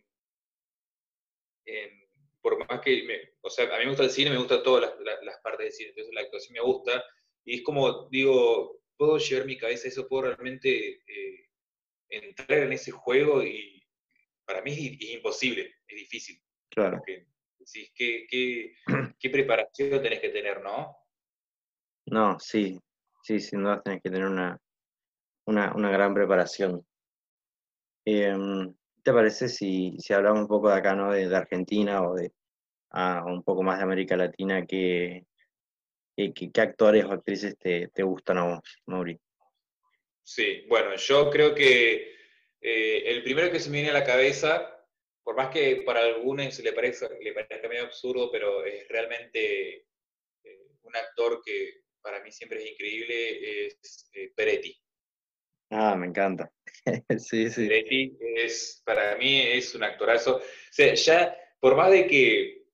en- 1.67 2.04
por 2.45 2.59
más 2.69 2.81
que, 2.83 3.03
me- 3.05 3.33
o 3.41 3.49
sea, 3.49 3.65
a 3.75 3.79
mí 3.79 3.85
me 3.85 3.91
gusta 3.93 4.05
el 4.05 4.11
cine, 4.11 4.29
me 4.31 4.37
gustan 4.37 4.63
todas 4.63 4.83
las, 4.83 5.01
las- 5.01 5.25
las 5.25 5.39
partes 5.41 5.65
del 5.65 5.73
cine, 5.73 5.89
entonces 5.91 6.15
la 6.15 6.21
actuación 6.21 6.53
me 6.53 6.61
gusta, 6.61 7.03
y 7.47 7.57
es 7.57 7.63
como, 7.63 8.09
digo, 8.11 8.83
puedo 8.99 9.17
llevar 9.17 9.47
mi 9.47 9.57
cabeza 9.57 9.89
a 9.89 9.91
eso, 9.91 10.07
puedo 10.07 10.25
realmente 10.25 11.01
eh, 11.07 11.49
entrar 12.11 12.59
en 12.61 12.75
ese 12.75 12.91
juego 12.91 13.43
y 13.43 13.83
para 14.45 14.61
mí 14.61 14.73
es, 14.73 14.79
es 15.01 15.15
imposible, 15.15 15.75
es 15.89 15.97
difícil. 15.97 16.39
claro. 16.69 16.99
Porque 16.99 17.27
¿qué, 17.95 18.27
qué, 18.29 18.75
qué 19.19 19.31
preparación 19.31 20.03
tenés 20.03 20.21
que 20.21 20.29
tener, 20.29 20.63
no? 20.63 20.95
No, 22.07 22.39
sí, 22.39 22.79
sí, 23.23 23.41
sin 23.41 23.63
duda 23.63 23.81
tenés 23.83 24.03
que 24.03 24.11
tener 24.11 24.27
una, 24.27 24.61
una, 25.47 25.75
una 25.75 25.91
gran 25.91 26.13
preparación. 26.13 26.87
Em, 28.07 28.75
¿te 29.05 29.13
parece 29.13 29.49
si, 29.49 29.97
si 29.99 30.13
hablamos 30.15 30.41
un 30.41 30.49
poco 30.49 30.71
de 30.71 30.77
acá, 30.77 30.95
¿no? 30.97 31.13
De, 31.13 31.35
Argentina 31.37 32.03
o 32.03 32.15
de 32.15 32.33
ah, 32.91 33.23
un 33.27 33.43
poco 33.43 33.63
más 33.63 33.79
de 33.79 33.85
América 33.85 34.17
Latina, 34.17 34.67
¿qué, 34.67 35.27
qué, 36.17 36.33
qué- 36.33 36.51
qué 36.51 36.61
actores 36.61 37.05
o 37.05 37.13
actrices 37.13 37.57
te, 37.59 37.89
te 37.89 38.03
gustan 38.03 38.39
a 38.39 38.45
vos, 38.45 38.83
Mauri? 38.87 39.21
Sí, 40.23 40.65
bueno, 40.69 40.97
yo 40.97 41.29
creo 41.31 41.55
que 41.55 42.15
eh, 42.61 43.03
el 43.07 43.23
primero 43.23 43.51
que 43.51 43.61
se 43.61 43.69
me 43.69 43.77
viene 43.77 43.91
a 43.91 44.01
la 44.01 44.05
cabeza, 44.05 44.87
por 45.23 45.37
más 45.37 45.51
que 45.51 45.83
para 45.85 46.01
algunos 46.01 46.59
le 46.59 46.73
parezca, 46.73 47.11
le 47.21 47.33
parezca 47.35 47.69
medio 47.69 47.85
absurdo, 47.85 48.31
pero 48.33 48.65
es 48.65 48.89
realmente 48.89 49.87
eh, 50.45 50.67
un 50.83 50.97
actor 50.97 51.43
que 51.45 51.83
para 52.01 52.23
mí 52.23 52.33
siempre 52.33 52.63
es 52.65 52.73
increíble, 52.73 53.67
es 53.67 54.11
eh, 54.15 54.33
Peretti. 54.35 54.75
Ah, 55.71 55.95
me 55.97 56.07
encanta. 56.07 56.51
Sí, 57.19 57.51
sí. 57.51 57.67
Peretti 57.67 58.17
es, 58.37 58.83
para 58.85 59.17
mí 59.17 59.41
es 59.41 59.75
un 59.75 59.85
actorazo. 59.85 60.37
O 60.37 60.43
sea, 60.71 60.95
ya, 60.95 61.37
por 61.59 61.77
más 61.77 61.91
de 61.91 62.07
que 62.07 62.65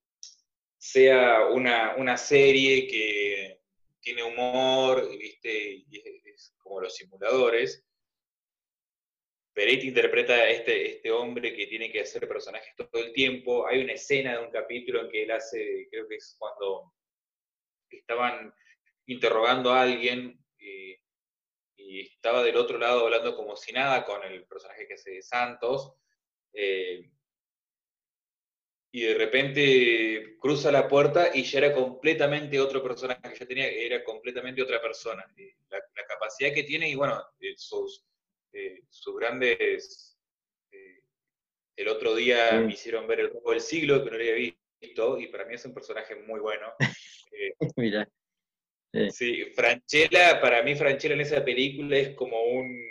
sea 0.79 1.47
una, 1.47 1.95
una 1.97 2.17
serie 2.17 2.87
que 2.89 3.61
tiene 4.01 4.23
humor, 4.23 5.09
¿viste? 5.17 5.85
Y 5.89 5.99
es, 5.99 6.25
es 6.25 6.55
como 6.59 6.81
los 6.81 6.95
simuladores, 6.95 7.85
Peretti 9.53 9.89
interpreta 9.89 10.33
a 10.35 10.49
este, 10.49 10.89
este 10.89 11.11
hombre 11.11 11.55
que 11.55 11.67
tiene 11.67 11.91
que 11.91 12.01
hacer 12.01 12.27
personajes 12.29 12.75
todo 12.77 13.03
el 13.03 13.13
tiempo. 13.13 13.67
Hay 13.67 13.83
una 13.83 13.93
escena 13.93 14.39
de 14.39 14.45
un 14.47 14.51
capítulo 14.51 15.03
en 15.03 15.11
que 15.11 15.25
él 15.25 15.31
hace, 15.33 15.89
creo 15.91 16.09
que 16.09 16.17
es 16.17 16.37
cuando 16.39 16.95
estaban 17.91 18.55
interrogando 19.07 19.73
a 19.73 19.83
alguien 19.83 20.43
eh, 20.59 21.01
y 21.91 22.01
estaba 22.03 22.43
del 22.45 22.57
otro 22.57 22.79
lado 22.79 23.01
hablando 23.05 23.35
como 23.35 23.57
si 23.57 23.73
nada 23.73 24.05
con 24.05 24.23
el 24.23 24.45
personaje 24.45 24.87
que 24.87 24.95
hace 24.95 25.21
Santos. 25.23 25.95
eh, 26.53 27.11
y 28.93 29.03
de 29.03 29.15
repente 29.15 30.37
cruza 30.41 30.73
la 30.73 30.89
puerta 30.89 31.31
y 31.33 31.45
ya 31.45 31.59
era 31.59 31.73
completamente 31.73 32.59
otro 32.59 32.83
personaje 32.83 33.21
que 33.33 33.39
ya 33.39 33.47
tenía, 33.47 33.69
era 33.69 34.03
completamente 34.03 34.63
otra 34.63 34.81
persona. 34.83 35.25
Eh, 35.37 35.55
La, 35.69 35.79
la 35.79 36.05
capacidad 36.09 36.53
que 36.53 36.65
tiene 36.65 36.89
y 36.89 36.97
bueno, 36.97 37.23
eh, 37.41 37.55
sus, 37.57 38.05
eh, 38.53 38.83
sus 38.89 39.15
grandes... 39.17 40.19
eh, 40.73 41.03
el 41.77 41.89
otro 41.89 42.15
día 42.17 42.51
Sí. 42.51 42.57
me 42.67 42.73
hicieron 42.73 43.07
ver 43.07 43.21
el 43.21 43.31
robo 43.31 43.53
del 43.53 43.61
siglo, 43.61 44.03
que 44.05 44.11
no 44.11 44.17
lo 44.17 44.23
había 44.25 44.55
visto, 44.81 45.19
y 45.21 45.29
para 45.29 45.45
mí 45.45 45.55
es 45.55 45.65
un 45.65 45.75
personaje 45.75 46.15
muy 46.17 46.41
bueno. 46.41 46.73
Eh, 47.33 47.55
Mira. 47.77 48.09
Sí, 49.11 49.45
Franchella, 49.55 50.41
para 50.41 50.63
mí 50.63 50.75
Franchella 50.75 51.15
en 51.15 51.21
esa 51.21 51.45
película 51.45 51.97
es 51.97 52.15
como 52.15 52.43
un 52.43 52.91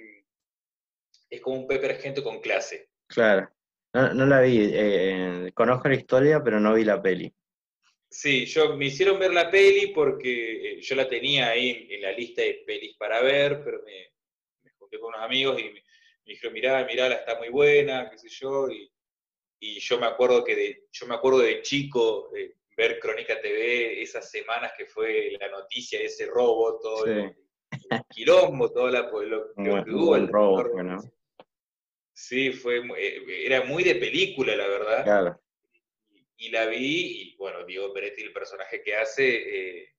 es 1.30 1.42
como 1.42 1.58
un 1.58 1.68
Pepe 1.68 1.88
Argento 1.88 2.24
con 2.24 2.40
clase. 2.40 2.90
Claro. 3.08 3.50
No, 3.94 4.14
no 4.14 4.26
la 4.26 4.42
vi. 4.42 4.72
eh, 4.74 5.52
conozco 5.54 5.88
la 5.90 5.96
historia, 5.96 6.42
pero 6.44 6.60
no 6.60 6.74
vi 6.74 6.84
la 6.84 7.02
peli. 7.02 7.34
Sí, 8.10 8.46
yo 8.46 8.76
me 8.76 8.86
hicieron 8.86 9.20
ver 9.20 9.32
la 9.34 9.52
peli 9.52 9.88
porque 9.88 10.74
eh, 10.78 10.82
yo 10.82 10.96
la 10.96 11.08
tenía 11.08 11.50
ahí 11.50 11.70
en, 11.70 11.92
en 11.92 12.02
la 12.02 12.12
lista 12.12 12.42
de 12.42 12.64
pelis 12.66 12.96
para 12.98 13.22
ver, 13.22 13.62
pero 13.64 13.84
me, 13.84 14.12
me 14.64 14.72
junté 14.72 15.00
con 15.00 15.10
unos 15.10 15.22
amigos 15.24 15.60
y 15.60 15.66
me, 15.66 15.72
me 15.74 15.82
dijeron, 16.26 16.54
mirá, 16.54 16.84
mirá, 16.86 17.10
la 17.10 17.16
está 17.16 17.38
muy 17.38 17.50
buena, 17.50 18.10
qué 18.10 18.18
sé 18.18 18.30
yo, 18.30 18.68
y, 18.72 18.92
y 19.60 19.80
yo 19.80 20.00
me 20.00 20.08
acuerdo 20.08 20.44
que 20.44 20.56
de, 20.56 20.88
yo 20.92 21.06
me 21.06 21.14
acuerdo 21.16 21.40
de 21.40 21.62
chico 21.62 22.32
eh, 22.36 22.56
ver 22.80 22.98
Crónica 23.00 23.40
TV 23.42 24.02
esas 24.02 24.32
semanas 24.32 24.72
que 24.78 24.86
fue 24.86 25.32
la 25.40 25.50
noticia 25.50 26.00
de 26.00 26.06
ese 26.06 26.26
robo, 26.28 26.80
todo 26.80 27.06
Sí. 27.06 27.12
el, 27.12 27.36
el 27.92 28.02
quilombo, 28.10 28.72
todo 28.72 28.90
la, 28.90 29.02
lo, 29.02 29.22
lo 29.22 29.54
que 29.56 29.92
hubo. 29.92 30.16
el- 30.16 30.28
robo. 30.30 30.64
Sí, 32.14 32.52
fue, 32.52 32.78
eh, 32.98 33.46
era 33.46 33.64
muy 33.64 33.84
de 33.84 33.96
película, 33.96 34.56
la 34.56 34.68
verdad. 34.68 35.04
Claro. 35.04 35.42
Y, 36.10 36.26
y 36.38 36.50
la 36.50 36.66
vi, 36.66 37.22
y 37.32 37.36
bueno, 37.38 37.66
Diego 37.66 37.94
Peretti, 37.94 38.22
el 38.24 38.34
personaje 38.34 38.82
que 38.82 38.96
hace, 38.96 39.26
eh, 39.82 39.90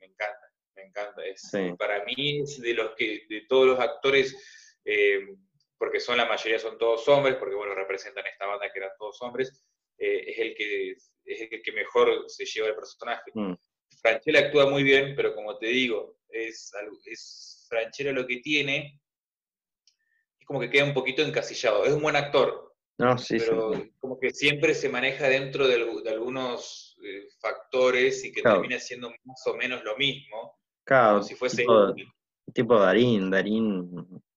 me 0.00 0.06
encanta, 0.06 0.52
me 0.76 0.82
encanta. 0.84 1.24
Es, 1.26 1.42
Sí. 1.42 1.72
Para 1.78 2.04
mí 2.04 2.40
es 2.42 2.60
de 2.60 2.74
los 2.74 2.94
que, 2.96 3.26
de 3.28 3.42
todos 3.48 3.66
los 3.66 3.80
actores, 3.80 4.80
eh, 4.84 5.20
porque 5.76 6.00
son 6.00 6.16
la 6.16 6.26
mayoría 6.26 6.58
son 6.58 6.78
todos 6.78 7.06
hombres, 7.08 7.36
porque 7.36 7.54
bueno, 7.54 7.74
representan 7.74 8.26
esta 8.26 8.46
banda 8.46 8.70
que 8.72 8.78
eran 8.80 8.90
todos 8.98 9.20
hombres, 9.22 9.64
eh, 9.98 10.24
es 10.26 10.38
el 10.38 10.54
que 10.54 10.90
es 11.24 11.40
el 11.52 11.62
que 11.62 11.72
mejor 11.72 12.24
se 12.28 12.44
lleva 12.46 12.68
el 12.68 12.74
personaje. 12.74 13.30
Mm. 13.34 13.52
Franchella 14.00 14.40
actúa 14.40 14.70
muy 14.70 14.82
bien, 14.82 15.14
pero 15.14 15.34
como 15.34 15.58
te 15.58 15.66
digo, 15.66 16.16
es, 16.30 16.72
es 17.04 17.66
Franchella 17.68 18.12
lo 18.12 18.26
que 18.26 18.38
tiene, 18.38 19.00
es 20.38 20.46
como 20.46 20.60
que 20.60 20.70
queda 20.70 20.84
un 20.84 20.94
poquito 20.94 21.22
encasillado. 21.22 21.84
Es 21.84 21.92
un 21.92 22.00
buen 22.02 22.16
actor, 22.16 22.74
No, 22.96 23.18
sí, 23.18 23.38
sí. 23.38 23.44
pero 23.46 23.72
como 24.00 24.18
que 24.18 24.30
siempre 24.30 24.72
se 24.74 24.88
maneja 24.88 25.28
dentro 25.28 25.66
de, 25.68 25.76
algu- 25.84 26.02
de 26.02 26.10
algunos 26.10 26.96
eh, 27.04 27.28
factores 27.40 28.24
y 28.24 28.32
que 28.32 28.40
Claro. 28.42 28.60
termina 28.60 28.80
siendo 28.80 29.10
más 29.24 29.46
o 29.46 29.54
menos 29.54 29.84
lo 29.84 29.96
mismo, 29.96 30.58
Claro, 30.84 31.16
como 31.18 31.22
si 31.24 31.34
fuese 31.34 31.64
tipo 32.54 32.78
Darín, 32.78 33.30
Darín, 33.30 33.90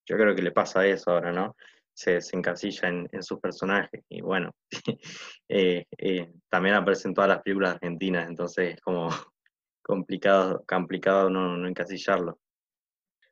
yo 0.05 0.18
creo 0.18 0.36
que 0.36 0.41
le 0.41 0.51
pasa 0.51 0.86
eso 0.86 1.12
ahora, 1.12 1.32
¿no? 1.32 1.55
Se, 1.94 2.22
se 2.22 2.36
encasilla 2.38 2.88
en, 2.88 3.08
en 3.12 3.22
sus 3.22 3.39
personajes 3.39 4.02
y 4.10 4.22
bueno, 4.22 4.52
eh, 5.50 5.86
eh, 5.98 6.32
también 6.50 6.76
aparece 6.76 7.08
en 7.08 7.14
todas 7.14 7.30
las 7.30 7.42
películas 7.42 7.76
argentinas, 7.76 8.28
entonces 8.30 8.76
es 8.76 8.82
como 8.82 9.10
complicado, 9.84 10.64
complicado 10.68 11.30
no, 11.30 11.58
no 11.58 11.68
encasillarlo. 11.68 12.39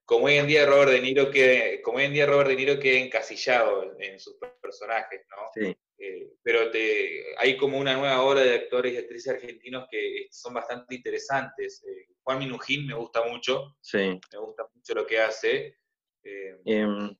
Como 0.05 0.25
hoy 0.25 0.35
en 0.35 0.47
día 0.47 0.65
Robert 0.65 0.91
De 0.91 1.01
Niro 1.01 1.29
que 1.31 1.81
como 1.83 1.97
hoy 1.99 2.05
en 2.05 2.13
día 2.13 2.25
Robert 2.25 2.49
De 2.49 2.55
Niro 2.55 2.79
queda 2.79 2.97
encasillado 2.99 3.83
en, 3.83 4.13
en 4.13 4.19
sus 4.19 4.35
personajes, 4.61 5.21
¿no? 5.29 5.37
Sí, 5.53 5.75
Eh, 5.99 6.31
pero 6.41 6.71
te, 6.71 7.35
hay 7.37 7.57
como 7.57 7.77
una 7.77 7.93
nueva 7.95 8.23
ola 8.23 8.41
de 8.41 8.55
actores 8.55 8.93
y 8.93 8.97
actrices 8.97 9.33
argentinos 9.33 9.85
que 9.91 10.27
son 10.31 10.53
bastante 10.53 10.95
interesantes. 10.95 11.83
Eh, 11.85 12.07
Juan 12.23 12.39
Minujín 12.39 12.87
me 12.87 12.93
gusta 12.95 13.23
mucho, 13.25 13.75
sí. 13.81 14.19
me 14.31 14.39
gusta 14.39 14.67
mucho 14.73 14.93
lo 14.95 15.05
que 15.05 15.19
hace. 15.19 15.77
Eh, 16.23 16.57
Em, 16.65 17.15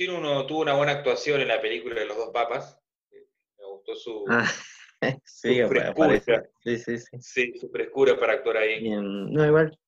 tiene 0.00 0.16
uno, 0.16 0.46
tuvo 0.46 0.62
una 0.62 0.72
buena 0.72 0.92
actuación 0.92 1.42
en 1.42 1.48
la 1.48 1.60
película 1.60 1.94
de 1.94 2.06
los 2.06 2.16
dos 2.16 2.30
papas. 2.30 2.80
Me 3.10 3.66
gustó 3.66 3.94
su, 3.94 4.24
ah, 4.30 4.50
sí, 5.26 5.60
Su 5.60 5.68
frescura. 5.68 6.18
Sí, 6.64 6.78
sí, 6.78 6.96
sí. 6.96 7.18
sí, 7.20 7.58
su 7.58 7.68
frescura 7.68 8.18
para 8.18 8.32
actuar 8.32 8.56
ahí. 8.56 8.88
No, 8.88 9.44
igual, 9.44 9.78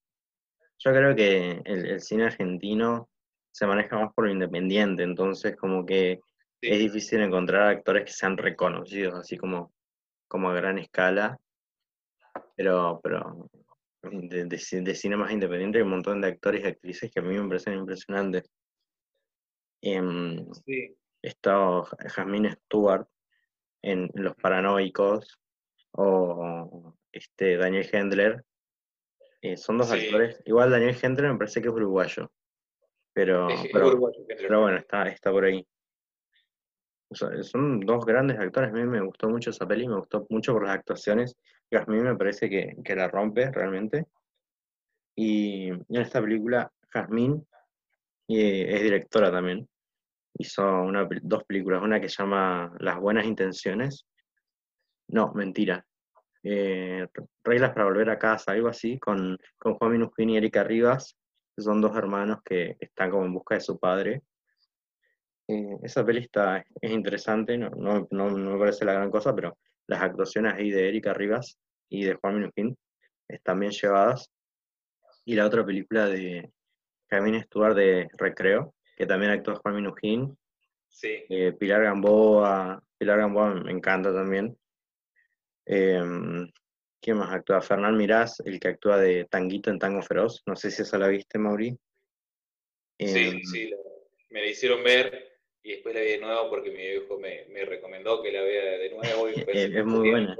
yo 0.80 0.90
creo 0.90 1.16
que 1.16 1.62
el, 1.64 1.86
el 1.86 2.00
cine 2.02 2.24
argentino 2.24 3.08
se 3.52 3.66
maneja 3.66 3.98
más 3.98 4.12
por 4.12 4.26
lo 4.26 4.32
independiente, 4.32 5.02
entonces 5.02 5.56
como 5.56 5.86
que 5.86 6.20
Sí. 6.60 6.68
es 6.68 6.78
difícil 6.78 7.22
encontrar 7.22 7.68
actores 7.68 8.04
que 8.04 8.12
sean 8.12 8.36
reconocidos, 8.36 9.14
así 9.14 9.38
como, 9.38 9.72
como 10.28 10.50
a 10.50 10.54
gran 10.54 10.78
escala, 10.78 11.40
pero, 12.54 13.00
pero 13.02 13.48
de, 14.02 14.44
de 14.44 14.94
cine 14.94 15.16
más 15.16 15.32
independiente 15.32 15.78
hay 15.78 15.84
un 15.84 15.90
montón 15.90 16.20
de 16.20 16.28
actores 16.28 16.62
y 16.62 16.66
actrices 16.68 17.10
que 17.10 17.18
a 17.18 17.22
mí 17.22 17.34
me 17.36 17.48
parecen 17.48 17.78
impresionantes. 17.78 18.48
Em, 19.82 20.46
Sí, 20.64 20.96
está 21.20 21.82
Jasmine 22.08 22.52
Stewart 22.52 23.06
en 23.82 24.10
Los 24.14 24.34
Paranoicos, 24.36 25.38
o 25.92 26.94
este, 27.10 27.56
Daniel 27.56 27.88
Hendler. 27.92 28.44
Eh, 29.42 29.56
son 29.56 29.76
dos 29.78 29.88
Sí. 29.90 30.06
actores. 30.06 30.40
Igual 30.46 30.70
Daniel 30.70 30.96
Hendler 31.02 31.32
me 31.32 31.38
parece 31.38 31.60
que 31.60 31.68
es 31.68 31.74
uruguayo. 31.74 32.30
Pero, 33.12 33.50
Es- 33.50 33.64
es 33.64 33.70
pero, 33.72 33.88
uruguayo, 33.88 34.18
Hendler. 34.20 34.38
pero 34.38 34.60
bueno, 34.62 34.78
está, 34.78 35.08
está 35.08 35.30
por 35.32 35.44
ahí. 35.44 35.66
O 37.08 37.14
sea, 37.14 37.42
son 37.42 37.80
dos 37.80 38.06
grandes 38.06 38.38
actores. 38.38 38.70
A 38.70 38.72
mí 38.72 38.84
me 38.84 39.02
gustó 39.02 39.28
mucho 39.28 39.50
esa 39.50 39.66
peli, 39.66 39.86
me 39.86 39.96
gustó 39.96 40.26
mucho 40.30 40.52
por 40.54 40.64
las 40.66 40.76
actuaciones. 40.76 41.36
Jasmine 41.70 42.04
me 42.04 42.16
parece 42.16 42.48
que, 42.48 42.74
que 42.82 42.94
la 42.96 43.08
rompe 43.08 43.50
realmente. 43.50 44.06
Y 45.14 45.68
en 45.68 45.84
esta 45.90 46.22
película, 46.22 46.72
Jasmine 46.88 47.42
eh, 48.38 48.74
es 48.74 48.82
directora 48.82 49.30
también. 49.30 49.68
Hizo 50.34 50.62
una, 50.82 51.08
dos 51.22 51.44
películas, 51.44 51.82
una 51.82 52.00
que 52.00 52.08
se 52.08 52.22
llama 52.22 52.72
Las 52.78 52.98
Buenas 52.98 53.26
Intenciones. 53.26 54.06
No, 55.08 55.32
mentira. 55.34 55.84
Eh, 56.42 57.06
Reglas 57.44 57.72
para 57.72 57.84
Volver 57.84 58.10
a 58.10 58.18
Casa, 58.18 58.52
algo 58.52 58.68
así, 58.68 58.98
con, 58.98 59.38
con 59.58 59.74
Juan 59.74 59.92
Minujín 59.92 60.30
y 60.30 60.36
Erika 60.36 60.64
Rivas, 60.64 61.16
son 61.56 61.80
dos 61.80 61.96
hermanos 61.96 62.38
que 62.44 62.76
están 62.80 63.10
como 63.10 63.24
en 63.26 63.34
busca 63.34 63.54
de 63.54 63.60
su 63.60 63.78
padre. 63.78 64.22
Eh, 65.48 65.76
esa 65.82 66.04
peli 66.04 66.28
es 66.80 66.90
interesante, 66.90 67.58
no, 67.58 67.70
no, 67.70 68.08
no, 68.10 68.30
no 68.30 68.52
me 68.52 68.58
parece 68.58 68.84
la 68.84 68.94
gran 68.94 69.10
cosa, 69.10 69.34
pero 69.34 69.58
las 69.86 70.02
actuaciones 70.02 70.54
ahí 70.54 70.70
de 70.70 70.88
Erika 70.88 71.12
Rivas 71.12 71.58
y 71.88 72.04
de 72.04 72.14
Juan 72.14 72.36
Minujín 72.36 72.76
están 73.28 73.60
bien 73.60 73.72
llevadas. 73.72 74.30
Y 75.24 75.34
la 75.34 75.46
otra 75.46 75.64
película 75.64 76.06
de 76.06 76.50
Camille 77.12 77.42
Stuart 77.42 77.76
de 77.76 78.08
Recreo, 78.16 78.74
que 78.96 79.04
también 79.04 79.32
actúa 79.32 79.56
Juan 79.56 79.76
Minujín, 79.76 80.34
Sí. 80.88 81.24
eh, 81.28 81.52
Pilar 81.52 81.82
Gamboa, 81.82 82.82
Pilar 82.96 83.18
Gamboa 83.18 83.54
me 83.54 83.70
encanta 83.70 84.14
también. 84.14 84.56
Em, 85.66 86.50
¿quién 87.02 87.18
más 87.18 87.30
actúa? 87.30 87.60
Fernán 87.60 87.98
Mirás, 87.98 88.40
el 88.46 88.58
que 88.58 88.68
actúa 88.68 88.96
de 88.98 89.26
Tanguito 89.26 89.68
en 89.68 89.78
Tango 89.78 90.00
Feroz. 90.00 90.42
No 90.46 90.56
sé 90.56 90.70
si 90.70 90.80
esa 90.82 90.96
la 90.96 91.08
viste, 91.08 91.38
Mauri. 91.38 91.76
Sí, 92.98 93.26
Em, 93.28 93.42
sí, 93.42 93.70
me 94.30 94.40
la 94.40 94.46
hicieron 94.46 94.82
ver 94.82 95.38
y 95.62 95.72
después 95.72 95.94
la 95.94 96.00
vi 96.00 96.12
de 96.12 96.18
nuevo 96.18 96.48
porque 96.48 96.70
mi 96.70 96.78
viejo 96.78 97.18
me, 97.18 97.44
me 97.50 97.66
recomendó 97.66 98.22
que 98.22 98.32
la 98.32 98.40
vea 98.40 98.78
de 98.78 98.88
nuevo. 98.90 99.28
Y 99.28 99.32
Es- 99.48 99.84
muy 99.84 100.08
buena. 100.08 100.34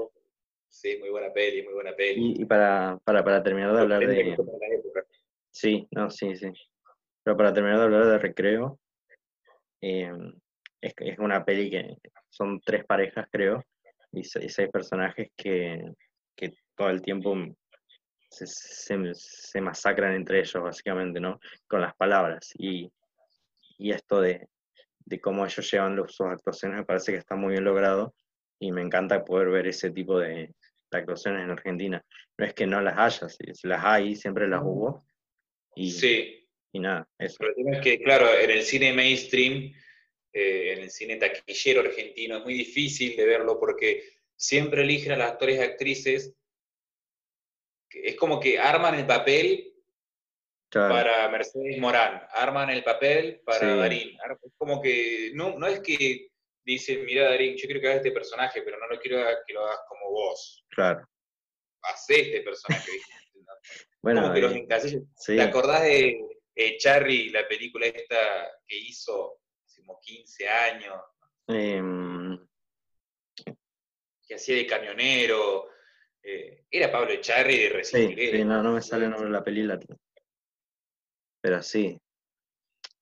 Sí, 0.71 0.97
muy 0.99 1.11
buena 1.11 1.31
peli, 1.35 1.63
muy 1.65 1.75
buena 1.75 1.95
peli. 1.95 2.33
Y, 2.39 2.43
y 2.43 2.45
para, 2.47 2.99
para, 3.05 3.23
para 3.23 3.43
terminar 3.43 3.75
de 3.75 3.81
hablar 3.83 4.07
de... 4.07 4.25
justo 4.25 4.47
para 4.47 4.59
la 4.69 4.75
época. 4.75 5.05
Sí, 5.53 5.87
no, 5.93 6.11
sí, 6.11 6.35
sí. 6.35 6.51
Pero 7.23 7.37
para 7.37 7.53
terminar 7.55 7.79
de 7.79 7.85
hablar 7.85 8.07
de 8.07 8.19
Recreo, 8.19 8.81
em, 9.81 10.33
es, 10.81 10.95
una 11.19 11.45
peli 11.45 11.71
que 11.71 11.97
son 12.29 12.61
tres 12.61 12.85
parejas, 12.85 13.27
creo, 13.31 13.65
y 14.13 14.25
se- 14.25 14.45
y 14.45 14.49
seis 14.49 14.69
personajes 14.71 15.31
que, 15.37 15.93
que 16.37 16.53
todo 16.77 16.91
el 16.91 17.03
tiempo 17.03 17.35
se, 18.31 18.47
se- 18.47 19.15
se 19.15 19.61
masacran 19.61 20.15
entre 20.15 20.41
ellos, 20.41 20.63
básicamente, 20.63 21.21
¿no? 21.21 21.39
Con 21.69 21.81
las 21.83 21.95
palabras. 21.97 22.53
Y, 22.59 22.91
y 23.79 23.93
esto 23.93 24.21
de, 24.21 24.49
de 25.07 25.21
cómo 25.21 25.47
ellos 25.47 25.71
llevan 25.73 25.97
los- 25.97 26.15
sus 26.17 26.27
actuaciones 26.29 26.79
me 26.81 26.85
parece 26.87 27.13
que 27.13 27.19
está 27.19 27.37
muy 27.37 27.53
bien 27.53 27.65
logrado 27.65 28.15
y 28.61 28.73
me 28.73 28.83
encanta 28.83 29.25
poder 29.25 29.51
ver 29.51 29.67
ese 29.69 29.91
tipo 29.91 30.19
de, 30.19 30.55
de 30.93 30.99
actuaciones 30.99 31.45
en 31.45 31.51
Argentina. 31.53 32.03
No 32.39 32.47
es 32.47 32.55
que 32.55 32.67
no 32.67 32.81
las 32.83 32.99
haya, 32.99 33.29
si, 33.29 33.55
si 33.55 33.69
las 33.69 33.85
hay, 33.85 34.17
siempre 34.17 34.49
las 34.49 34.63
hubo. 34.65 35.03
Y, 35.75 35.91
Sí, 35.91 36.49
y 36.73 36.79
nada, 36.81 37.09
eso. 37.19 37.37
pero 37.39 37.51
el 37.51 37.57
tema 37.57 37.77
es 37.77 37.83
que, 37.83 38.01
claro, 38.03 38.39
en 38.39 38.51
el 38.51 38.63
cine 38.63 38.93
mainstream, 38.93 39.73
eh, 40.33 40.73
en 40.73 40.79
el 40.81 40.91
cine 40.91 41.17
taquillero 41.17 41.81
argentino, 41.81 42.39
es 42.39 42.45
muy 42.45 42.55
difícil 42.55 43.17
de 43.17 43.25
verlo 43.27 43.59
porque 43.61 44.05
siempre 44.37 44.83
eligen 44.83 45.13
a 45.13 45.17
las 45.17 45.33
actores 45.33 45.57
y 45.59 45.63
actrices. 45.63 46.35
Es 47.91 48.17
como 48.17 48.41
que 48.41 48.59
arman 48.59 48.95
el 48.95 49.07
papel 49.07 49.69
Claro, 50.71 50.95
para 50.95 51.29
Mercedes 51.29 51.77
Morán, 51.79 52.23
arman 52.31 52.71
el 52.71 52.83
papel 52.83 53.43
para 53.45 53.59
Sí. 53.73 53.79
Darín. 53.79 54.19
Ar- 54.25 54.39
Es 54.43 54.53
como 54.57 54.81
que 54.81 55.31
no, 55.35 55.59
no 55.59 55.67
es 55.67 55.81
que 55.81 56.31
dicen, 56.65 57.05
mira 57.05 57.25
Darín, 57.29 57.57
yo 57.57 57.67
quiero 57.67 57.81
que 57.81 57.87
hagas 57.89 57.99
este 57.99 58.13
personaje, 58.13 58.63
pero 58.63 58.79
no 58.79 58.87
lo 58.89 58.99
quiero 58.99 59.19
que 59.47 59.53
lo 59.53 59.67
hagas 59.67 59.81
como 59.89 60.11
vos. 60.11 60.65
claro. 60.71 61.07
Hacé 61.83 62.21
este 62.23 62.41
personaje. 62.43 62.91
Bueno, 64.03 64.23
como 64.23 64.35
que 64.35 64.41
los 64.41 64.53
eh, 64.53 64.59
encasillan. 64.59 65.09
sí, 65.17 65.37
¿Te 65.37 65.43
acordás 65.43 65.83
de 65.83 66.21
eh, 66.55 66.77
Charry, 66.79 67.31
la 67.31 67.47
película 67.47 67.87
esta 67.87 68.51
que 68.67 68.77
hizo 68.77 69.39
hace 69.65 69.81
como 69.81 70.01
15 70.01 70.49
años, 70.49 71.01
em, 71.47 72.39
que 74.27 74.35
hacía 74.35 74.57
de 74.57 74.67
camionero? 74.67 75.69
Eh, 76.23 76.65
era 76.71 76.91
Pablo 76.91 77.15
Charry 77.21 77.57
de 77.57 77.67
sí, 77.67 77.69
Recién 77.69 78.17
sí, 78.17 78.45
no, 78.45 78.63
no 78.63 78.73
me 78.73 78.83
sale 78.83 79.05
el 79.07 79.11
nombre 79.11 79.29
de 79.29 79.33
la 79.33 79.45
película. 79.45 79.79
Pero 81.41 81.63
sí. 81.63 81.99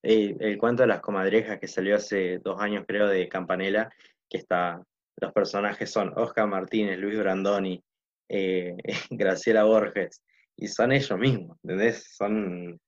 El, 0.03 0.37
el 0.41 0.57
cuento 0.57 0.83
de 0.83 0.87
las 0.89 1.01
comadrejas 1.01 1.59
que 1.59 1.69
salió 1.69 1.97
hace 1.97 2.39
dos 2.39 2.59
años, 2.61 2.85
creo, 2.89 3.07
de 3.07 3.29
Campanella, 3.29 3.91
que 4.31 4.39
está, 4.39 4.83
los 5.17 5.33
personajes 5.33 5.91
son 5.91 6.17
Oscar 6.17 6.47
Martínez, 6.47 6.99
Luis 6.99 7.19
Brandoni, 7.19 7.83
eh, 8.29 8.77
Graciela 9.11 9.65
Borges, 9.65 10.23
y 10.61 10.69
son 10.69 10.93
ellos 10.93 11.19
mismos, 11.19 11.59
¿entendés? 11.63 12.15
Son... 12.17 12.79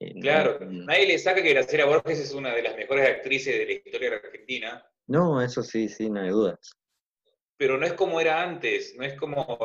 eh, 0.00 0.20
Claro, 0.20 0.58
no- 0.60 0.84
nadie 0.86 1.06
le 1.06 1.18
saca 1.18 1.42
que 1.42 1.50
Graciela 1.54 1.86
Borges 1.86 2.18
es 2.20 2.32
una 2.32 2.54
de 2.54 2.62
las 2.62 2.76
mejores 2.76 3.08
actrices 3.08 3.58
de 3.58 3.66
la 3.66 3.72
historia 3.72 4.10
de 4.10 4.16
Argentina, 4.16 4.86
No, 5.06 5.40
eso 5.42 5.62
sí, 5.62 5.88
sí, 5.88 6.08
no 6.10 6.20
hay 6.20 6.30
dudas. 6.30 6.72
pero 7.56 7.78
no 7.78 7.86
es 7.86 7.94
como 7.94 8.20
era 8.20 8.42
antes, 8.42 8.94
no 8.96 9.04
es 9.04 9.14
como... 9.14 9.58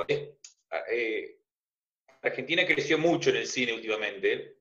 eh, 0.91 1.35
Argentina 2.21 2.65
creció 2.65 2.97
mucho 2.97 3.29
en 3.29 3.37
el 3.37 3.47
cine 3.47 3.73
últimamente, 3.73 4.57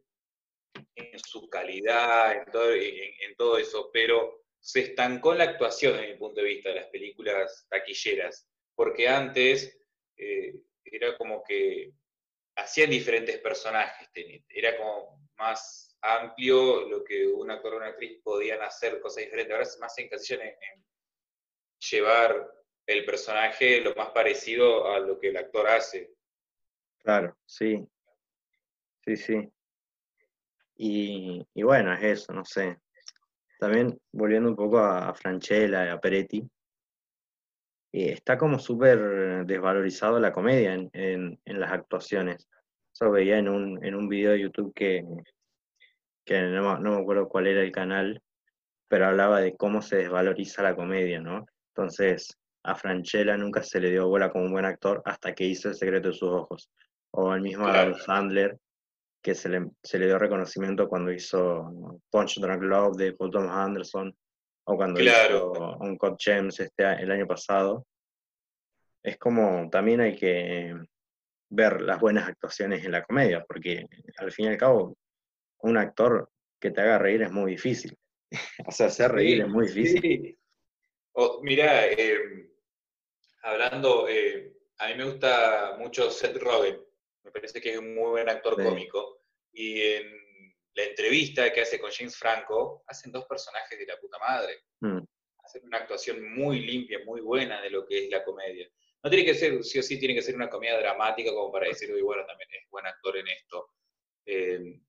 en 0.94 1.18
su 1.18 1.48
calidad, 1.48 2.36
en 2.38 2.44
todo, 2.52 2.72
en- 2.72 3.12
en 3.28 3.34
todo 3.36 3.58
eso, 3.58 3.90
pero 3.92 4.44
se 4.60 4.80
estancó 4.80 5.32
en 5.32 5.38
la 5.38 5.44
actuación 5.44 5.94
desde 5.96 6.12
mi 6.12 6.18
punto 6.18 6.40
de 6.40 6.46
vista 6.48 6.68
de 6.70 6.76
las 6.76 6.86
películas 6.86 7.66
taquilleras, 7.68 8.48
porque 8.74 9.08
antes 9.08 9.76
eh, 10.16 10.54
era 10.84 11.16
como 11.16 11.42
que 11.42 11.92
hacían 12.58 12.90
diferentes 12.90 13.38
personajes, 13.38 14.08
era 14.48 14.76
como 14.76 15.28
más 15.36 15.96
amplio 16.00 16.88
lo 16.88 17.04
que 17.04 17.26
un 17.26 17.50
actor 17.50 17.74
o 17.74 17.76
una 17.78 17.86
actriz 17.86 18.20
podían 18.22 18.62
hacer, 18.62 19.00
cosas 19.00 19.24
diferentes, 19.24 19.54
ahora 19.54 19.68
más 19.80 19.94
se 19.94 20.02
encasillan 20.02 20.42
en, 20.42 20.48
en 20.48 20.84
llevar 21.90 22.50
el 22.86 23.04
personaje 23.04 23.80
lo 23.80 23.94
más 23.94 24.10
parecido 24.10 24.90
a 24.92 24.98
lo 24.98 25.18
que 25.18 25.28
el 25.28 25.36
actor 25.36 25.68
hace. 25.68 26.12
Claro, 26.98 27.36
sí. 27.46 27.86
Sí, 29.04 29.16
sí. 29.16 29.52
Y, 30.76 31.46
y 31.54 31.62
bueno, 31.62 31.94
es 31.94 32.02
eso, 32.02 32.32
no 32.32 32.44
sé. 32.44 32.78
También 33.58 33.98
volviendo 34.12 34.48
un 34.48 34.56
poco 34.56 34.78
a, 34.78 35.08
a 35.08 35.14
Francella 35.14 35.86
y 35.86 35.88
a 35.88 36.00
Peretti, 36.00 36.48
está 37.92 38.36
como 38.38 38.58
súper 38.58 39.44
desvalorizado 39.46 40.18
la 40.20 40.32
comedia 40.32 40.74
en, 40.74 40.90
en- 40.92 41.40
en 41.44 41.60
las 41.60 41.72
actuaciones. 41.72 42.48
Eso 42.92 43.10
veía 43.10 43.38
en 43.38 43.48
un, 43.48 43.84
en 43.84 43.94
un 43.94 44.08
video 44.08 44.32
de 44.32 44.40
YouTube 44.40 44.72
que, 44.74 45.04
que 46.24 46.42
no, 46.42 46.78
no 46.78 46.90
me 46.96 47.00
acuerdo 47.02 47.28
cuál 47.28 47.46
era 47.46 47.62
el 47.62 47.72
canal, 47.72 48.22
pero 48.88 49.06
hablaba 49.06 49.40
de 49.40 49.56
cómo 49.56 49.82
se 49.82 49.96
desvaloriza 49.96 50.62
la 50.62 50.74
comedia, 50.76 51.20
¿no? 51.20 51.46
Entonces, 51.74 52.36
a 52.64 52.74
Francella 52.74 53.36
nunca 53.36 53.62
se 53.62 53.80
le 53.80 53.90
dio 53.90 54.08
bola 54.08 54.30
como 54.30 54.44
un 54.46 54.52
buen 54.52 54.64
actor 54.64 55.00
hasta 55.04 55.34
que 55.34 55.44
hizo 55.44 55.68
El 55.68 55.74
secreto 55.74 56.08
de 56.08 56.14
sus 56.14 56.28
ojos. 56.28 56.70
O 57.12 57.32
el 57.34 57.40
mismo 57.40 57.64
Claro. 57.64 57.80
Adam 57.80 57.94
Sandler, 57.94 58.58
que 59.22 59.34
se 59.34 59.48
le, 59.48 59.66
se 59.82 59.98
le 59.98 60.06
dio 60.06 60.18
reconocimiento 60.18 60.88
cuando 60.88 61.12
hizo. 61.12 62.00
Punch 62.10 62.38
Drunk 62.40 62.62
Love 62.62 62.96
de 62.96 63.12
Paul 63.14 63.30
Thomas 63.30 63.56
Anderson, 63.56 64.14
o 64.70 64.76
cuando 64.76 65.00
Claro. 65.00 65.52
hizo 65.54 65.76
Uncut 65.80 66.16
Gems 66.20 66.60
este, 66.60 66.84
el 66.84 67.10
año 67.10 67.26
pasado. 67.26 67.86
Es 69.02 69.16
como, 69.16 69.68
también 69.70 70.00
hay 70.02 70.14
que 70.14 70.74
ver 71.50 71.80
las 71.80 71.98
buenas 71.98 72.28
actuaciones 72.28 72.84
en 72.84 72.92
la 72.92 73.02
comedia, 73.02 73.44
porque 73.48 73.86
al 74.18 74.30
fin 74.30 74.46
y 74.46 74.48
al 74.48 74.58
cabo, 74.58 74.96
un 75.60 75.76
actor 75.78 76.30
que 76.60 76.70
te 76.70 76.82
haga 76.82 76.98
reír 76.98 77.22
es 77.22 77.32
muy 77.32 77.52
difícil. 77.52 77.96
o 78.68 78.70
sea, 78.72 78.88
hacer 78.88 79.10
reír 79.12 79.36
Sí, 79.36 79.42
es 79.42 79.48
muy 79.48 79.66
difícil. 79.66 80.00
sí. 80.02 80.38
Mirá, 81.42 81.86
eh, 81.88 82.50
hablando, 83.42 84.06
eh, 84.08 84.52
a 84.78 84.88
mí 84.88 84.94
me 84.96 85.04
gusta 85.04 85.76
mucho 85.78 86.10
Seth 86.10 86.36
Rogen, 86.36 86.78
me 87.24 87.30
parece 87.30 87.60
que 87.60 87.72
es 87.72 87.78
un 87.78 87.94
muy 87.94 88.10
buen 88.10 88.28
actor 88.28 88.54
Sí. 88.56 88.62
cómico, 88.62 89.22
y 89.52 89.80
en 89.80 90.27
la 90.78 90.84
entrevista 90.84 91.52
que 91.52 91.60
hace 91.62 91.78
con 91.80 91.90
James 91.90 92.16
Franco, 92.16 92.82
hacen 92.86 93.10
dos 93.12 93.24
personajes 93.26 93.78
de 93.78 93.86
la 93.86 93.98
puta 93.98 94.18
madre, 94.18 94.54
Mm, 94.80 95.00
hacen 95.44 95.64
una 95.64 95.78
actuación 95.78 96.16
muy 96.36 96.60
limpia, 96.60 97.00
muy 97.04 97.20
buena 97.20 97.60
de 97.60 97.70
lo 97.70 97.84
que 97.86 98.04
es 98.04 98.10
la 98.10 98.22
comedia. 98.24 98.68
No 99.02 99.10
tiene 99.10 99.24
que 99.24 99.34
ser, 99.34 99.62
sí 99.64 99.78
o 99.78 99.82
sí, 99.82 99.98
tiene 99.98 100.14
que 100.14 100.22
ser 100.22 100.34
una 100.36 100.48
comedia 100.48 100.78
dramática 100.78 101.30
como 101.32 101.50
para 101.52 101.66
decir, 101.68 101.92
uy, 101.92 102.02
bueno, 102.02 102.24
también 102.26 102.48
es 102.52 102.68
buen 102.70 102.86
actor 102.86 103.16
en 103.16 103.26
esto. 103.28 103.70
Eh, 104.26 104.80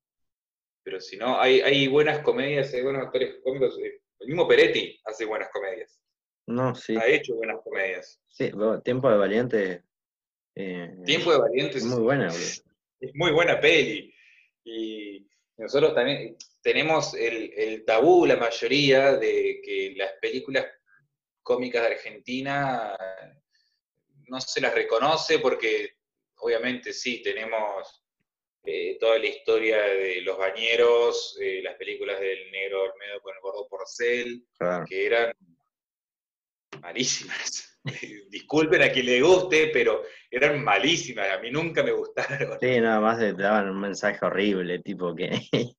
pero 0.83 0.99
si 0.99 1.17
no, 1.17 1.39
hay, 1.39 1.61
hay 1.61 1.87
buenas 1.87 2.19
comedias, 2.19 2.73
hay 2.73 2.81
buenos 2.81 3.03
actores 3.03 3.37
cómicos. 3.43 3.77
eh, 3.79 4.01
El 4.19 4.27
mismo 4.27 4.47
Peretti 4.47 4.99
hace 5.05 5.25
buenas 5.25 5.49
comedias, 5.51 5.99
No, 6.47 6.75
sí. 6.75 6.95
ha 6.97 7.07
hecho 7.07 7.35
buenas 7.35 7.61
comedias. 7.63 8.19
Sí, 8.27 8.51
bueno, 8.51 8.81
Tiempo 8.81 9.09
de 9.09 9.17
Valiente 9.17 9.83
Eh, 10.55 10.91
Tiempo 11.05 11.31
de 11.31 11.39
Valientes 11.39 11.77
es 11.77 11.85
muy 11.85 12.01
buena, 12.01 12.27
boludo. 12.27 12.45
es 13.01 13.11
muy 13.15 13.31
buena 13.31 13.59
peli. 13.59 14.13
Y 14.65 15.28
nosotros 15.59 15.93
también 15.93 16.37
tenemos 16.61 17.13
el, 17.13 17.53
el 17.55 17.85
tabú, 17.85 18.25
la 18.25 18.37
mayoría, 18.37 19.13
de 19.13 19.61
que 19.63 19.93
las 19.95 20.13
películas 20.21 20.65
cómicas 21.41 21.81
de 21.83 21.95
Argentina 21.95 22.95
no 24.27 24.39
se 24.41 24.61
las 24.61 24.73
reconoce 24.73 25.39
porque 25.39 25.93
obviamente 26.37 26.93
sí, 26.93 27.21
tenemos 27.21 28.03
eh, 28.63 28.97
toda 28.99 29.17
la 29.17 29.25
historia 29.25 29.77
de 29.81 30.21
los 30.21 30.37
bañeros, 30.37 31.37
eh, 31.41 31.61
las 31.63 31.75
películas 31.75 32.19
del 32.19 32.51
negro 32.51 32.83
Olmedo 32.83 33.21
con 33.21 33.33
el 33.35 33.41
gordo 33.41 33.67
Porcel, 33.67 34.45
Claro. 34.57 34.85
que 34.87 35.05
eran 35.05 35.33
malísimas. 36.81 37.68
Disculpen 38.29 38.81
a 38.81 38.91
quien 38.91 39.05
le 39.05 39.21
guste, 39.21 39.69
pero 39.73 40.03
eran 40.29 40.63
malísimas. 40.63 41.31
A 41.31 41.39
mí 41.39 41.51
nunca 41.51 41.83
me 41.83 41.91
gustaron. 41.91 42.59
Sí, 42.59 42.79
nada 42.79 42.99
más 42.99 43.19
te 43.19 43.33
daban 43.33 43.69
un 43.69 43.79
mensaje 43.79 44.25
horrible, 44.25 44.79
tipo 44.79 45.15
que, 45.15 45.29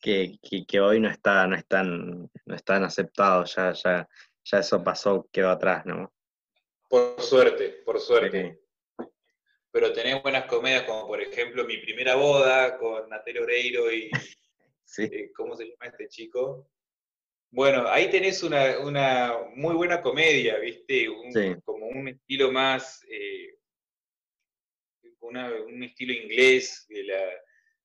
que, 0.00 0.38
que, 0.42 0.64
que 0.66 0.80
hoy 0.80 1.00
no 1.00 1.08
está, 1.08 1.46
no 1.46 1.56
están, 1.56 2.30
no 2.44 2.54
están 2.54 2.84
aceptados, 2.84 3.54
ya, 3.56 3.72
ya, 3.72 4.08
ya 4.44 4.58
eso 4.58 4.82
pasó, 4.82 5.28
quedó 5.32 5.50
atrás, 5.50 5.84
¿no? 5.86 6.12
Por 6.88 7.20
suerte, 7.20 7.82
por 7.84 8.00
suerte. 8.00 8.58
Sí. 8.98 9.06
Pero 9.72 9.92
tenés 9.92 10.20
buenas 10.22 10.46
comedias 10.46 10.82
como 10.82 11.06
por 11.06 11.20
ejemplo 11.20 11.64
Mi 11.64 11.76
Primera 11.76 12.16
Boda 12.16 12.76
con 12.76 13.08
Natalia 13.08 13.42
Oreiro 13.42 13.92
y 13.92 14.10
Sí, 14.90 15.04
eh, 15.04 15.30
¿cómo 15.36 15.54
se 15.54 15.66
llama 15.66 15.86
este 15.86 16.08
chico? 16.08 16.68
Bueno, 17.52 17.88
ahí 17.88 18.08
tenés 18.10 18.42
una, 18.44 18.78
una 18.78 19.34
muy 19.56 19.74
buena 19.74 20.00
comedia, 20.00 20.58
¿viste? 20.58 21.08
Un- 21.08 21.32
Sí. 21.32 21.56
Como 21.64 21.86
un 21.88 22.08
estilo 22.08 22.52
más, 22.52 23.04
eh, 23.10 23.56
una- 25.20 25.50
un 25.66 25.82
estilo 25.82 26.12
inglés 26.12 26.86
de 26.88 27.04
la 27.04 27.20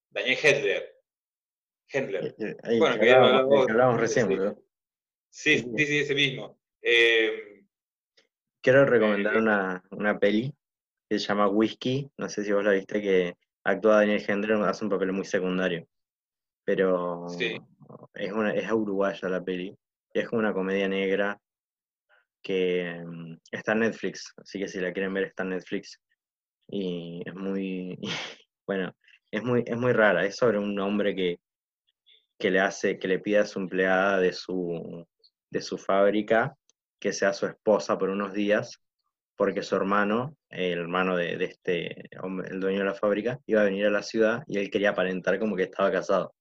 Daniel 0.09 0.37
Hedler. 0.41 0.95
Hedler. 1.91 2.25
Eh, 2.25 2.35
eh, 2.39 2.55
ahí 2.63 2.79
Bueno, 2.79 2.99
que 2.99 3.11
hablamos- 3.11 3.99
recién, 3.99 4.27
sí. 4.27 4.35
boludo. 4.35 4.63
Sí, 5.29 5.59
sí, 5.59 5.85
sí, 5.85 5.97
ese 5.99 6.15
mismo. 6.15 6.59
Eh, 6.81 7.63
Quiero 8.61 8.85
recomendar 8.85 9.35
Eh, 9.35 9.39
una, 9.39 9.83
una 9.91 10.17
peli 10.19 10.51
que 11.07 11.19
se 11.19 11.27
llama 11.27 11.47
Whisky, 11.47 12.09
no 12.17 12.29
sé 12.29 12.43
si 12.43 12.51
vos 12.51 12.63
la 12.63 12.71
viste, 12.71 12.99
que 13.01 13.35
actúa 13.63 13.97
Daniel 13.97 14.23
Hendler, 14.27 14.53
hace 14.63 14.83
un 14.83 14.89
papel 14.89 15.11
muy 15.11 15.25
secundario, 15.25 15.87
pero 16.63 17.27
Sí. 17.29 17.57
Es, 18.13 18.31
una, 18.31 18.51
es 18.53 18.71
uruguaya 18.71 19.29
la 19.29 19.43
peli, 19.43 19.75
y 20.13 20.19
es 20.19 20.27
como 20.27 20.39
una 20.39 20.53
comedia 20.53 20.87
negra 20.87 21.39
que 22.41 23.03
mm, 23.05 23.37
está 23.51 23.73
en 23.73 23.79
Netflix, 23.79 24.33
así 24.37 24.59
que 24.59 24.67
si 24.67 24.79
la 24.79 24.93
quieren 24.93 25.13
ver 25.13 25.25
está 25.25 25.43
en 25.43 25.49
Netflix, 25.49 25.99
y 26.67 27.21
es 27.25 27.33
muy, 27.33 27.99
bueno, 28.67 28.95
es 29.31 29.43
muy, 29.43 29.63
es 29.65 29.77
muy 29.77 29.93
rara, 29.93 30.25
es 30.25 30.35
sobre 30.35 30.59
un 30.59 30.79
hombre 30.79 31.15
que, 31.15 31.39
que 32.37 32.51
le 32.51 32.59
hace, 32.59 32.99
que 32.99 33.07
le 33.07 33.19
pide 33.19 33.39
a 33.39 33.45
su 33.45 33.59
empleada 33.59 34.19
de 34.19 34.33
su, 34.33 35.05
de 35.49 35.61
su 35.61 35.77
fábrica 35.77 36.55
que 36.99 37.13
sea 37.13 37.33
su 37.33 37.45
esposa 37.45 37.97
por 37.97 38.09
unos 38.09 38.33
días, 38.33 38.81
porque 39.35 39.63
su 39.63 39.75
hermano, 39.75 40.35
el 40.49 40.79
hermano 40.79 41.15
de, 41.15 41.35
este 41.43 42.09
el 42.11 42.59
dueño 42.59 42.79
de 42.79 42.85
la 42.85 42.93
fábrica, 42.93 43.39
iba 43.45 43.61
a 43.61 43.65
venir 43.65 43.85
a 43.85 43.91
la 43.91 44.03
ciudad 44.03 44.43
y 44.47 44.57
él 44.57 44.69
quería 44.69 44.91
aparentar 44.91 45.39
como 45.39 45.55
que 45.55 45.63
estaba 45.63 45.91
casado. 45.91 46.33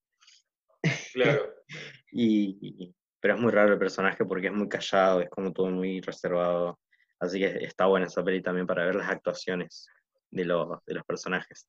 Claro. 1.15 1.55
Y, 2.13 2.59
y- 2.61 2.95
pero 3.21 3.35
es 3.37 3.41
muy 3.41 3.51
raro 3.53 3.73
el 3.73 3.79
personaje 3.79 4.23
porque 4.27 4.49
es 4.49 4.53
muy 4.53 4.69
callado, 4.69 5.23
es 5.23 5.31
como 5.31 5.51
todo 5.53 5.71
muy 5.71 6.01
reservado. 6.03 6.79
Así 7.19 7.39
que 7.39 7.47
está 7.65 7.87
buena 7.87 8.07
esa 8.07 8.23
peli 8.23 8.43
también 8.43 8.67
para 8.67 8.85
ver 8.85 8.97
las 8.97 9.09
actuaciones 9.09 9.89
de 10.31 10.45
los, 10.45 10.85
de 10.85 10.93
los 10.95 11.05
personajes. 11.07 11.67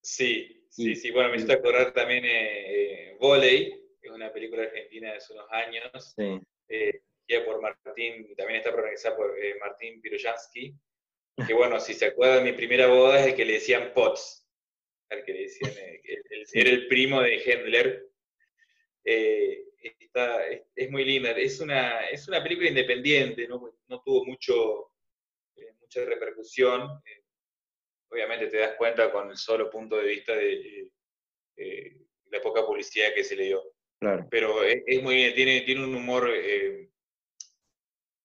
Sí, 0.00 0.66
sí, 0.68 0.96
sí. 0.96 1.12
Bueno, 1.12 1.30
me 1.30 1.36
hizo 1.36 1.52
acordar 1.52 1.92
también 1.92 2.24
eh, 2.24 3.10
eh, 3.12 3.16
Volley, 3.20 3.70
que 4.00 4.08
es 4.08 4.12
una 4.12 4.32
película 4.32 4.64
argentina 4.64 5.12
de 5.12 5.18
hace 5.18 5.32
unos 5.34 5.46
años, 5.52 6.14
Sí, 6.16 6.40
eh, 6.68 7.00
por 7.46 7.62
Martín, 7.62 8.34
también 8.36 8.58
está 8.58 8.72
protagonizada 8.72 9.16
por 9.16 9.38
eh, 9.38 9.54
Martín 9.60 10.00
Piroyansky, 10.02 10.74
que 11.46 11.54
bueno, 11.54 11.78
si 11.78 11.94
se 11.94 12.06
acuerdan, 12.06 12.42
mi 12.44 12.52
primera 12.52 12.88
boda 12.88 13.20
es 13.20 13.28
el 13.28 13.34
que 13.36 13.44
le 13.44 13.52
decían 13.54 13.92
Potts, 13.94 14.46
al 15.10 15.24
que 15.24 15.32
le 15.32 15.42
decían, 15.42 15.72
eh, 15.78 16.00
el- 16.04 16.44
era 16.54 16.70
el 16.70 16.88
primo 16.88 17.20
de 17.22 17.36
Hendler. 17.36 18.08
Eh, 19.04 19.64
está- 19.98 20.46
es, 20.46 20.62
es 20.74 20.90
muy 20.90 21.04
linda, 21.04 21.30
es 21.32 21.60
una, 21.60 22.08
es 22.08 22.28
una 22.28 22.42
película 22.42 22.68
independiente, 22.68 23.48
no, 23.48 23.74
no 23.88 24.02
tuvo 24.02 24.24
mucho, 24.24 24.92
eh, 25.56 25.72
mucha 25.80 26.04
repercusión. 26.04 27.02
eh, 27.04 27.22
obviamente 28.10 28.46
te 28.48 28.58
das 28.58 28.74
cuenta 28.76 29.10
con 29.10 29.30
el 29.30 29.36
solo 29.36 29.70
punto 29.70 29.96
de 29.96 30.04
vista 30.06 30.34
de 30.36 30.90
la 32.30 32.40
poca 32.40 32.64
publicidad 32.66 33.14
que 33.14 33.24
se 33.24 33.36
le 33.36 33.44
dio 33.44 33.62
claro. 33.98 34.26
pero 34.30 34.62
es, 34.64 34.82
es 34.86 35.02
muy 35.02 35.14
bien, 35.16 35.34
tiene, 35.34 35.60
tiene 35.62 35.84
un 35.84 35.94
humor 35.94 36.28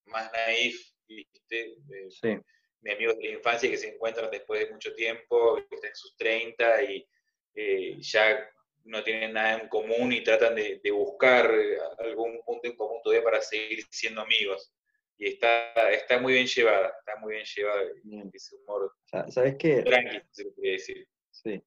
más 0.06 0.32
naif, 0.32 0.92
¿viste? 1.08 1.76
De, 1.86 2.10
Sí, 2.12 2.38
de 2.82 2.92
amigos 2.94 3.18
de 3.18 3.24
la 3.26 3.34
infancia 3.34 3.70
que 3.70 3.78
se 3.78 3.90
encuentran 3.90 4.30
después 4.32 4.60
de 4.66 4.72
mucho 4.74 4.94
tiempo, 4.94 5.56
que 5.70 5.76
están 5.76 5.90
en 5.90 5.96
sus 5.96 6.16
30 6.16 6.84
y 6.84 7.08
eh, 7.56 7.98
ya 8.00 8.50
no 8.88 9.04
tienen 9.04 9.34
nada 9.34 9.60
en 9.60 9.68
común 9.68 10.12
y 10.12 10.24
tratan 10.24 10.56
de, 10.56 10.80
de 10.84 10.92
buscar 10.92 11.52
eh, 11.54 11.78
algún 12.00 12.42
punto 12.46 12.68
en 12.68 12.76
común 12.76 13.00
todavía 13.04 13.24
para 13.24 13.42
seguir 13.42 13.84
siendo 13.90 14.22
amigos. 14.22 14.74
Y 15.18 15.28
está, 15.30 15.72
está 15.92 16.20
muy 16.20 16.34
bien 16.34 16.46
llevada, 16.48 16.94
está 17.00 17.16
muy 17.20 17.34
bien 17.34 17.46
llevada 17.46 17.82
Bien. 18.04 18.30
ese 18.34 18.56
humor 18.56 18.94
Sa- 19.06 19.28
¿sabes 19.32 19.56
qué? 19.58 19.82
tranqui, 19.82 20.22
se 20.32 20.46
podría 20.46 20.72
decir. 20.74 21.08
Sí. 21.32 21.62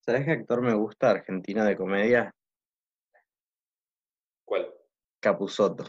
¿Sabes 0.00 0.24
qué 0.24 0.30
actor 0.32 0.62
me 0.62 0.74
gusta 0.74 1.10
argentina 1.10 1.64
de 1.64 1.76
comedia? 1.76 2.32
¿Cuál? 4.44 4.72
Capusotto. 5.20 5.84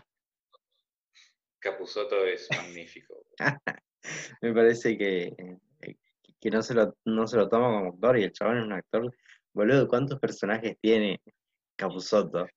Capuzotto 1.60 2.26
es 2.26 2.50
magnífico. 2.52 3.26
Me 4.42 4.54
parece 4.54 4.98
que, 4.98 5.36
eh, 5.82 5.96
que 6.40 6.50
no 6.50 6.62
se 6.62 6.74
lo, 6.74 6.98
no 7.06 7.28
se 7.28 7.38
lo 7.38 7.48
toma 7.50 7.68
como 7.68 7.90
actor 7.92 8.18
y 8.18 8.24
el 8.24 8.32
chabón 8.32 8.58
es 8.60 8.64
un 8.64 8.74
actor. 8.74 9.16
Boludo, 9.58 9.88
¿cuántos 9.88 10.20
personajes 10.20 10.78
tiene 10.80 11.20
Capusotto? 11.76 12.48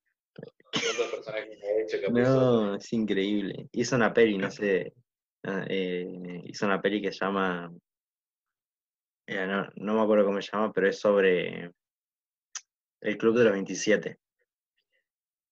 ¿Cuántos 0.71 1.07
personajes 1.07 1.57
ha 1.63 1.81
hecho 1.81 1.97
Capuzotto? 1.99 2.11
No, 2.69 2.75
es 2.75 2.93
increíble. 2.93 3.67
Hizo 3.71 3.95
una 3.95 4.13
peli, 4.13 4.37
no 4.37 4.51
sé. 4.51 4.93
ah, 5.41 5.65
eh, 5.67 6.05
hizo 6.43 6.67
una 6.67 6.79
peli 6.79 7.01
que 7.01 7.11
se 7.11 7.25
llama. 7.25 7.73
eh, 9.25 9.47
no, 9.47 9.67
no 9.77 9.95
me 9.95 10.01
acuerdo 10.03 10.25
cómo 10.25 10.39
se 10.43 10.51
llama, 10.51 10.71
pero 10.71 10.89
es 10.89 10.99
sobre 10.99 11.71
el 13.01 13.17
Club 13.17 13.35
de 13.39 13.43
los 13.45 13.53
27. 13.53 14.19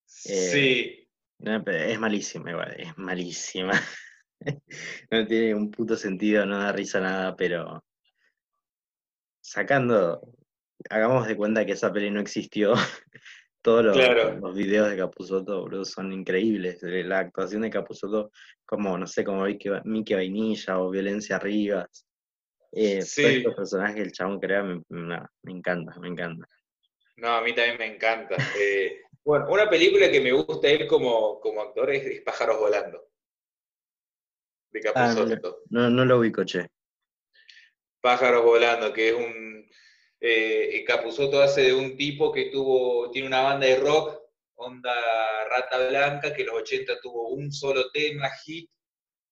Sí, 0.06 1.10
No, 1.40 1.64
pero 1.64 1.80
es 1.80 2.00
malísima, 2.00 2.52
igual, 2.52 2.76
es 2.78 2.96
malísima. 2.96 3.72
No 5.12 5.28
tiene 5.28 5.54
un 5.56 5.70
puto 5.70 5.98
sentido, 5.98 6.46
no 6.46 6.60
da 6.60 6.72
risa 6.72 7.02
nada, 7.02 7.36
pero 7.36 7.84
sacando, 9.42 10.22
hagamos 10.90 11.28
de 11.28 11.36
cuenta 11.36 11.66
que 11.66 11.74
esa 11.74 11.92
peli 11.92 12.10
no 12.12 12.20
existió. 12.22 12.74
Todos 13.62 13.84
los, 13.84 13.98
Claro. 13.98 14.36
los 14.40 14.56
videos 14.56 14.90
de 14.90 14.96
Capuzotto, 14.98 15.62
boludo, 15.62 15.84
son 15.84 16.14
increíbles. 16.14 16.80
La 16.82 17.20
actuación 17.20 17.62
de 17.64 17.70
Capuzotto, 17.70 18.32
como, 18.66 18.98
no 18.98 19.06
sé, 19.06 19.24
como 19.26 19.44
Mickey, 19.44 19.70
Va- 19.70 19.82
Mickey 19.84 20.16
Vainilla 20.16 20.80
o 20.80 20.90
Violencia 20.90 21.38
Rivas. 21.40 22.06
Eh, 22.72 23.02
Sí. 23.02 23.22
Todos 23.24 23.36
estos 23.36 23.56
personajes 23.56 23.96
que 23.96 24.02
el 24.04 24.12
chabón 24.14 24.40
crea, 24.40 24.64
me, 24.64 24.82
no, 24.90 25.28
me 25.44 25.52
encanta, 25.52 26.00
me 26.00 26.08
encanta. 26.08 26.48
no, 27.18 27.28
a 27.30 27.42
mí 27.42 27.54
también 27.54 27.78
me 27.78 27.88
encanta. 27.96 28.38
Eh, 28.58 29.02
bueno, 29.26 29.48
una 29.50 29.70
película 29.70 30.10
que 30.10 30.22
me 30.22 30.32
gusta 30.32 30.70
él 30.70 30.88
como, 30.88 31.40
como 31.42 31.62
actor 31.62 31.90
es, 31.92 32.06
es 32.06 32.22
Pájaros 32.22 32.58
Volando, 32.60 33.10
de 34.72 34.80
Ah, 34.96 35.14
no, 35.14 35.16
Capuzotto. 35.26 35.64
No, 35.70 35.90
no 35.90 36.06
lo 36.06 36.20
ubico, 36.20 36.46
che. 36.46 36.70
Pájaros 38.02 38.44
Volando, 38.44 38.94
que 38.94 39.10
es 39.10 39.16
un... 39.16 39.70
Eh, 40.22 40.84
Capuzotto 40.86 41.42
hace 41.42 41.62
de 41.64 41.74
un 41.74 41.96
tipo 41.96 42.32
que 42.32 42.46
tuvo, 42.46 43.10
tiene 43.12 43.28
una 43.28 43.42
banda 43.42 43.68
de 43.68 43.78
rock, 43.78 44.22
onda 44.56 44.94
Rata 45.46 45.88
Blanca, 45.88 46.34
que 46.34 46.42
en 46.42 46.48
los 46.48 46.58
80 46.58 47.00
tuvo 47.00 47.30
un 47.30 47.52
solo 47.52 47.90
tema, 47.92 48.30
hit, 48.44 48.70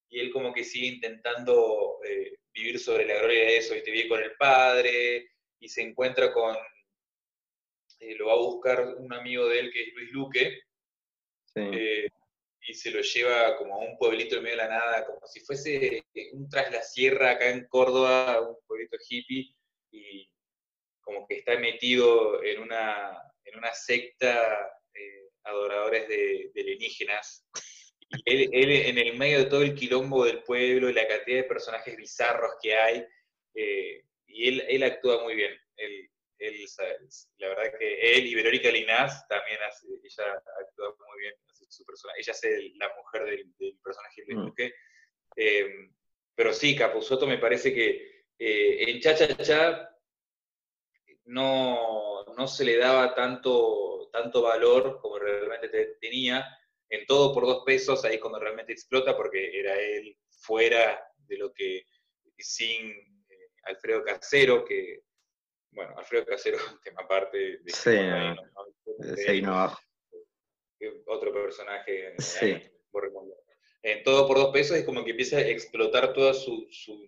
y 0.10 0.20
él 0.20 0.32
como 0.32 0.54
que 0.54 0.64
sigue 0.64 0.88
intentando 0.88 1.98
eh, 2.06 2.38
vivir 2.54 2.80
sobre 2.80 3.06
la 3.06 3.16
gloria 3.20 3.42
de 3.42 3.58
eso, 3.58 3.76
y 3.76 3.84
te 3.84 3.92
vive 3.92 4.08
con 4.08 4.24
el 4.24 4.32
padre, 4.38 5.30
y 5.60 5.68
se 5.68 5.82
encuentra 5.82 6.32
con... 6.32 6.56
eh, 8.00 8.16
lo 8.16 8.28
va 8.28 8.34
a 8.34 8.38
buscar 8.38 8.96
un 8.98 9.12
amigo 9.14 9.48
de 9.50 9.60
él 9.60 9.72
que 9.74 9.82
es 9.84 9.94
Luis 9.94 10.12
Luque, 10.12 10.60
Sí. 11.54 11.64
eh, 11.74 12.08
y 12.70 12.74
se 12.74 12.92
lo 12.92 13.02
lleva 13.02 13.58
como 13.58 13.76
a 13.76 13.80
un 13.80 13.98
pueblito 13.98 14.36
en 14.36 14.44
medio 14.44 14.58
de 14.58 14.64
la 14.64 14.70
nada, 14.70 15.06
como 15.06 15.26
si 15.26 15.40
fuese 15.40 16.04
un 16.34 16.48
tras 16.50 16.72
la 16.72 16.82
sierra 16.82 17.32
acá 17.32 17.50
en 17.50 17.66
Córdoba, 17.68 18.42
un 18.42 18.58
pueblito 18.68 18.98
hippie, 19.10 19.56
y 19.92 20.30
como 21.08 21.26
que 21.26 21.36
está 21.36 21.58
metido 21.58 22.44
en 22.44 22.60
una, 22.60 23.18
en 23.46 23.58
una 23.58 23.74
secta 23.74 24.70
eh, 24.94 25.30
adoradores 25.46 26.06
de, 26.10 26.52
de 26.54 26.62
alienígenas. 26.62 27.48
Y 28.10 28.22
él, 28.26 28.50
él 28.52 28.72
en 28.72 28.98
el 28.98 29.18
medio 29.18 29.40
de 29.40 29.46
todo 29.46 29.62
el 29.62 29.74
quilombo 29.74 30.26
del 30.26 30.44
pueblo 30.44 30.90
y 30.90 30.94
la 30.94 31.08
cantidad 31.08 31.38
de 31.38 31.44
personajes 31.46 31.96
bizarros 31.96 32.52
que 32.62 32.76
hay, 32.76 33.06
Eh, 33.56 34.04
y 34.28 34.50
él, 34.50 34.66
él 34.68 34.84
actúa 34.84 35.24
muy 35.24 35.34
bien. 35.36 35.54
Él, 35.78 36.10
él, 36.40 36.66
la 37.38 37.48
verdad 37.48 37.80
que 37.80 37.88
él 38.14 38.28
y 38.28 38.36
Verónica 38.36 38.70
Linás 38.70 39.26
también 39.30 39.60
hace, 39.64 39.88
ella 40.04 40.44
actúa 40.62 40.94
muy 41.08 41.22
bien, 41.22 41.34
su 41.70 41.86
personaje. 41.86 42.20
Ella 42.20 42.34
es 42.34 42.76
la 42.76 42.94
mujer 42.98 43.24
del, 43.24 43.78
personaje 43.82 44.24
de 44.28 44.36
mm. 44.36 44.54
Eh, 45.38 45.90
pero 46.36 46.52
sí, 46.54 46.76
Capuzotto 46.76 47.26
me 47.26 47.38
parece 47.38 47.74
que 47.74 48.26
eh, 48.38 48.90
en 48.90 49.00
Cha 49.00 49.16
Cha 49.16 49.36
Cha 49.38 49.97
no, 51.28 52.26
no 52.36 52.48
se 52.48 52.66
le 52.66 52.78
daba 52.78 53.14
tanto, 53.14 54.10
tanto 54.12 54.42
valor 54.42 55.00
como 55.02 55.20
realmente 55.20 55.98
tenía. 56.00 56.46
En 56.90 57.06
todo 57.06 57.34
por 57.34 57.46
dos 57.46 57.64
pesos, 57.66 58.04
ahí 58.06 58.16
es 58.16 58.22
cuando 58.22 58.40
realmente 58.40 58.72
explota, 58.72 59.16
porque 59.16 59.60
era 59.60 59.76
él 59.76 60.18
fuera 60.30 61.02
de 61.18 61.38
lo 61.38 61.54
que 61.54 61.86
sin 62.38 62.92
eh, 62.92 63.50
Alfredo 63.64 64.04
Casero, 64.04 64.64
que, 64.64 65.02
bueno, 65.72 65.98
Alfredo 65.98 66.26
Casero, 66.26 66.58
tema 66.84 67.02
aparte 67.02 67.38
de... 67.38 67.70
Sí, 67.72 67.92
Otro 71.08 71.34
personaje. 71.34 72.14
Sí. 72.20 72.72
En 73.84 74.04
todo 74.04 74.28
por 74.28 74.38
dos 74.38 74.52
pesos 74.52 74.78
es 74.78 74.86
como 74.86 75.04
que 75.04 75.12
empieza 75.12 75.38
a 75.38 75.48
explotar 75.48 76.14
toda 76.14 76.34
su, 76.34 76.68
su, 76.72 77.08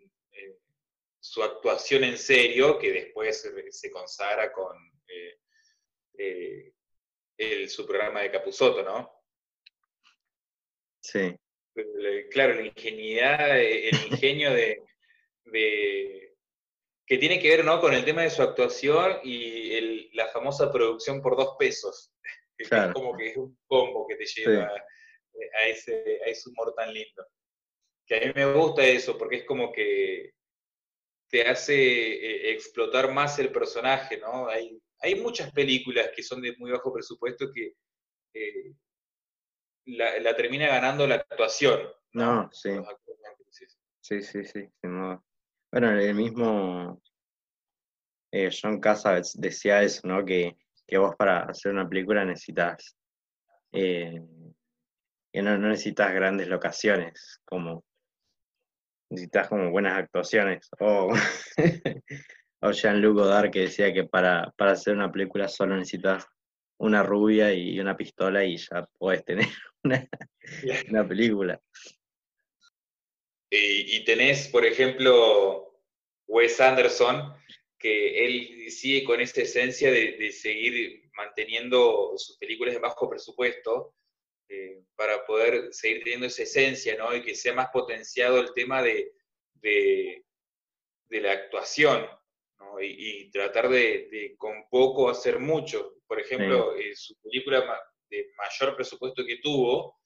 eh, 1.21 1.43
actuación 1.43 2.03
en 2.03 2.17
serio, 2.17 2.77
que 2.79 2.91
después 2.91 3.41
se, 3.71 3.91
consagra 3.91 4.51
con 4.51 4.75
eh, 6.17 6.73
el, 7.37 7.69
su 7.69 7.85
programa 7.85 8.21
de 8.21 8.31
Capuzoto, 8.31 8.83
¿no? 8.83 9.11
Sí. 11.01 11.35
Claro, 12.31 12.55
la 12.55 12.67
ingenuidad, 12.67 13.59
el 13.59 13.91
ingenio 14.11 14.53
de, 14.53 14.83
que 17.05 17.17
tiene 17.17 17.39
que 17.39 17.49
ver 17.49 17.65
¿no? 17.65 17.79
con 17.79 17.93
el 17.93 18.05
tema 18.05 18.23
de 18.23 18.29
su 18.29 18.41
actuación 18.41 19.19
y 19.23 20.13
la 20.15 20.27
famosa 20.27 20.71
producción 20.71 21.21
por 21.21 21.35
dos 21.35 21.55
pesos. 21.57 22.13
Es 22.59 22.69
como 22.93 23.15
que 23.15 23.29
es 23.29 23.37
un 23.37 23.57
combo 23.67 24.05
que 24.05 24.17
te 24.17 24.25
lleva 24.25 24.65
a, 24.65 25.67
ese, 25.67 26.19
a 26.25 26.27
ese 26.27 26.49
humor 26.49 26.73
tan 26.75 26.93
lindo. 26.93 27.25
Que 28.05 28.17
a 28.17 28.19
mí 28.19 28.33
me 28.35 28.51
gusta 28.51 28.83
eso, 28.83 29.17
porque 29.17 29.37
es 29.37 29.43
como 29.45 29.71
que 29.71 30.33
te 31.30 31.47
hace 31.47 31.76
eh, 31.76 32.51
explotar 32.51 33.14
más 33.14 33.39
el 33.39 33.51
personaje, 33.51 34.18
¿no? 34.18 34.47
Hay, 34.47 34.81
hay 35.01 35.15
muchas 35.15 35.51
películas 35.51 36.10
que 36.15 36.23
son 36.23 36.41
de 36.41 36.56
muy 36.57 36.72
bajo 36.72 36.91
presupuesto 36.91 37.51
que 37.53 37.73
eh, 38.34 38.73
la, 39.85 40.35
termina 40.35 40.68
ganando 40.68 41.07
la 41.07 41.15
actuación. 41.15 41.81
No, 42.14 42.49
sí. 42.51 42.72
Sí, 44.01 44.23
sí, 44.23 44.43
sí, 44.43 44.68
Bueno, 44.81 45.99
el 45.99 46.15
mismo 46.15 46.99
eh, 48.31 48.49
John 48.49 48.80
Cassavetes 48.80 49.39
decía 49.39 49.84
eso, 49.84 50.07
¿no? 50.07 50.26
Que, 50.26 50.57
vos 50.97 51.15
para 51.15 51.41
hacer 51.41 51.72
una 51.72 51.88
película 51.88 52.26
necesitas 52.26 52.97
eh, 53.72 54.19
que 55.31 55.41
no, 55.43 55.56
necesitas 55.57 56.11
grandes 56.14 56.47
locaciones, 56.47 57.39
como 57.45 57.84
necesitas 59.10 59.48
como 59.48 59.72
buenas 59.72 59.98
actuaciones. 59.98 60.69
O, 60.80 61.14
o 62.61 62.72
Jean-Luc 62.72 63.15
Godard 63.15 63.52
que 63.52 63.61
decía 63.61 63.94
que 63.94 64.03
para, 64.03 64.53
para 64.57 64.72
hacer 64.72 64.95
una 64.95 65.11
película 65.11 65.48
solo 65.48 65.76
necesitas 65.76 66.27
una 66.80 67.03
rubia 67.03 67.53
y 67.53 67.80
una 67.80 67.95
pistola 67.95 68.44
y 68.44 68.57
ya 68.57 68.88
puedes 68.98 69.23
tener 69.26 69.48
una, 69.84 71.07
película. 71.07 71.61
Y, 73.52 74.03
tenés, 74.06 74.48
por 74.48 74.65
ejemplo, 74.65 75.81
Wes 76.27 76.60
Anderson, 76.61 77.34
que 77.77 78.26
él 78.26 78.72
sigue 78.72 79.03
con 79.03 79.19
esa 79.22 79.41
esencia 79.41 79.91
de, 79.91 80.31
seguir 80.31 81.10
manteniendo 81.14 82.14
sus 82.15 82.38
películas 82.38 82.76
de 82.76 82.80
bajo 82.80 83.10
presupuesto 83.10 83.95
eh, 84.49 84.81
para 84.95 85.26
poder 85.26 85.71
seguir 85.71 86.03
teniendo 86.03 86.26
esa 86.26 86.43
esencia, 86.43 86.97
¿no? 86.97 87.15
Y 87.15 87.21
que 87.21 87.35
sea 87.35 87.53
más 87.53 87.69
potenciado 87.71 88.39
el 88.39 88.51
tema 88.53 88.81
de, 88.81 89.13
de, 89.53 90.23
la 91.09 91.34
actuación, 91.34 92.07
¿no? 92.59 92.81
y, 92.81 93.30
tratar 93.31 93.69
de, 93.69 94.35
con 94.38 94.67
poco 94.69 95.09
hacer 95.09 95.39
mucho. 95.39 95.97
Por 96.07 96.19
ejemplo, 96.19 96.76
eh, 96.76 96.95
su 96.95 97.15
película 97.21 97.80
de 98.09 98.31
mayor 98.38 98.76
presupuesto 98.76 99.23
que 99.23 99.38
tuvo 99.38 99.99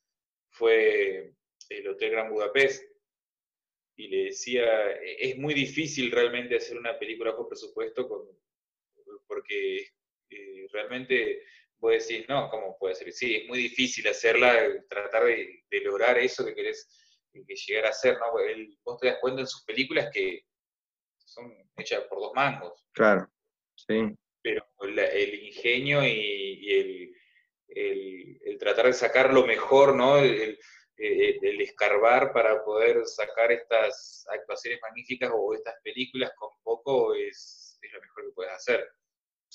fue 0.49 1.34
el 1.70 1.88
Hotel 1.88 2.11
Gran 2.11 2.30
Budapest. 2.30 2.84
Y 3.95 4.07
le 4.07 4.24
decía, 4.26 4.91
e-, 4.91 5.30
es 5.30 5.38
muy 5.38 5.53
difícil 5.53 6.11
realmente 6.11 6.57
hacer 6.57 6.78
una 6.78 6.99
película 6.99 7.32
bajo 7.32 7.48
presupuesto 7.48 8.07
con, 8.10 8.28
porque 9.26 9.88
eh, 10.30 10.68
realmente 10.72 11.44
vos 11.84 11.92
decís, 11.92 12.26
no, 12.30 12.50
¿cómo 12.50 12.78
puede 12.78 12.96
ser? 12.96 13.12
Sí, 13.12 13.36
es 13.36 13.48
muy 13.48 13.60
difícil 13.60 14.08
hacerla, 14.08 14.56
tratar 14.90 15.26
de, 15.26 15.64
lograr 15.84 16.18
eso 16.18 16.46
que 16.46 16.56
querés 16.56 16.88
que 17.34 17.56
llegar 17.56 17.88
a 17.88 17.90
hacer, 17.90 18.18
¿no? 18.20 18.26
vos 18.86 19.00
te 19.00 19.08
das 19.08 19.18
cuenta 19.20 19.42
en 19.42 19.48
sus 19.48 19.66
películas 19.66 20.10
que 20.14 20.46
son 21.18 21.52
hechas 21.76 22.04
por 22.04 22.20
dos 22.20 22.32
mangos. 22.34 22.86
Claro, 22.94 23.28
sí. 23.76 24.16
Pero 24.42 24.66
el 24.82 25.44
ingenio 25.46 26.06
y, 26.06 27.14
el, 27.68 28.58
tratar 28.60 28.86
de 28.86 28.94
sacar 28.94 29.34
lo 29.34 29.46
mejor, 29.46 29.94
¿no? 29.96 30.18
El, 30.18 30.58
escarbar 30.96 32.32
para 32.32 32.64
poder 32.64 33.06
sacar 33.06 33.52
estas 33.52 34.26
actuaciones 34.30 34.80
magníficas 34.82 35.32
o 35.34 35.54
estas 35.54 35.76
películas 35.84 36.32
con 36.38 36.50
poco 36.62 37.14
es, 37.14 37.78
lo 37.92 38.00
mejor 38.00 38.26
que 38.26 38.32
puedes 38.32 38.54
hacer. 38.54 38.88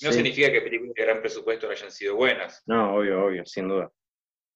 No 0.01 0.11
significa 0.11 0.51
que 0.51 0.61
películas 0.61 0.93
de 0.95 1.03
gran 1.03 1.19
presupuesto 1.19 1.67
no 1.67 1.73
hayan 1.73 1.91
sido 1.91 2.15
buenas. 2.15 2.63
No, 2.65 2.95
obvio, 2.95 3.25
obvio, 3.25 3.45
sin 3.45 3.67
duda. 3.67 3.91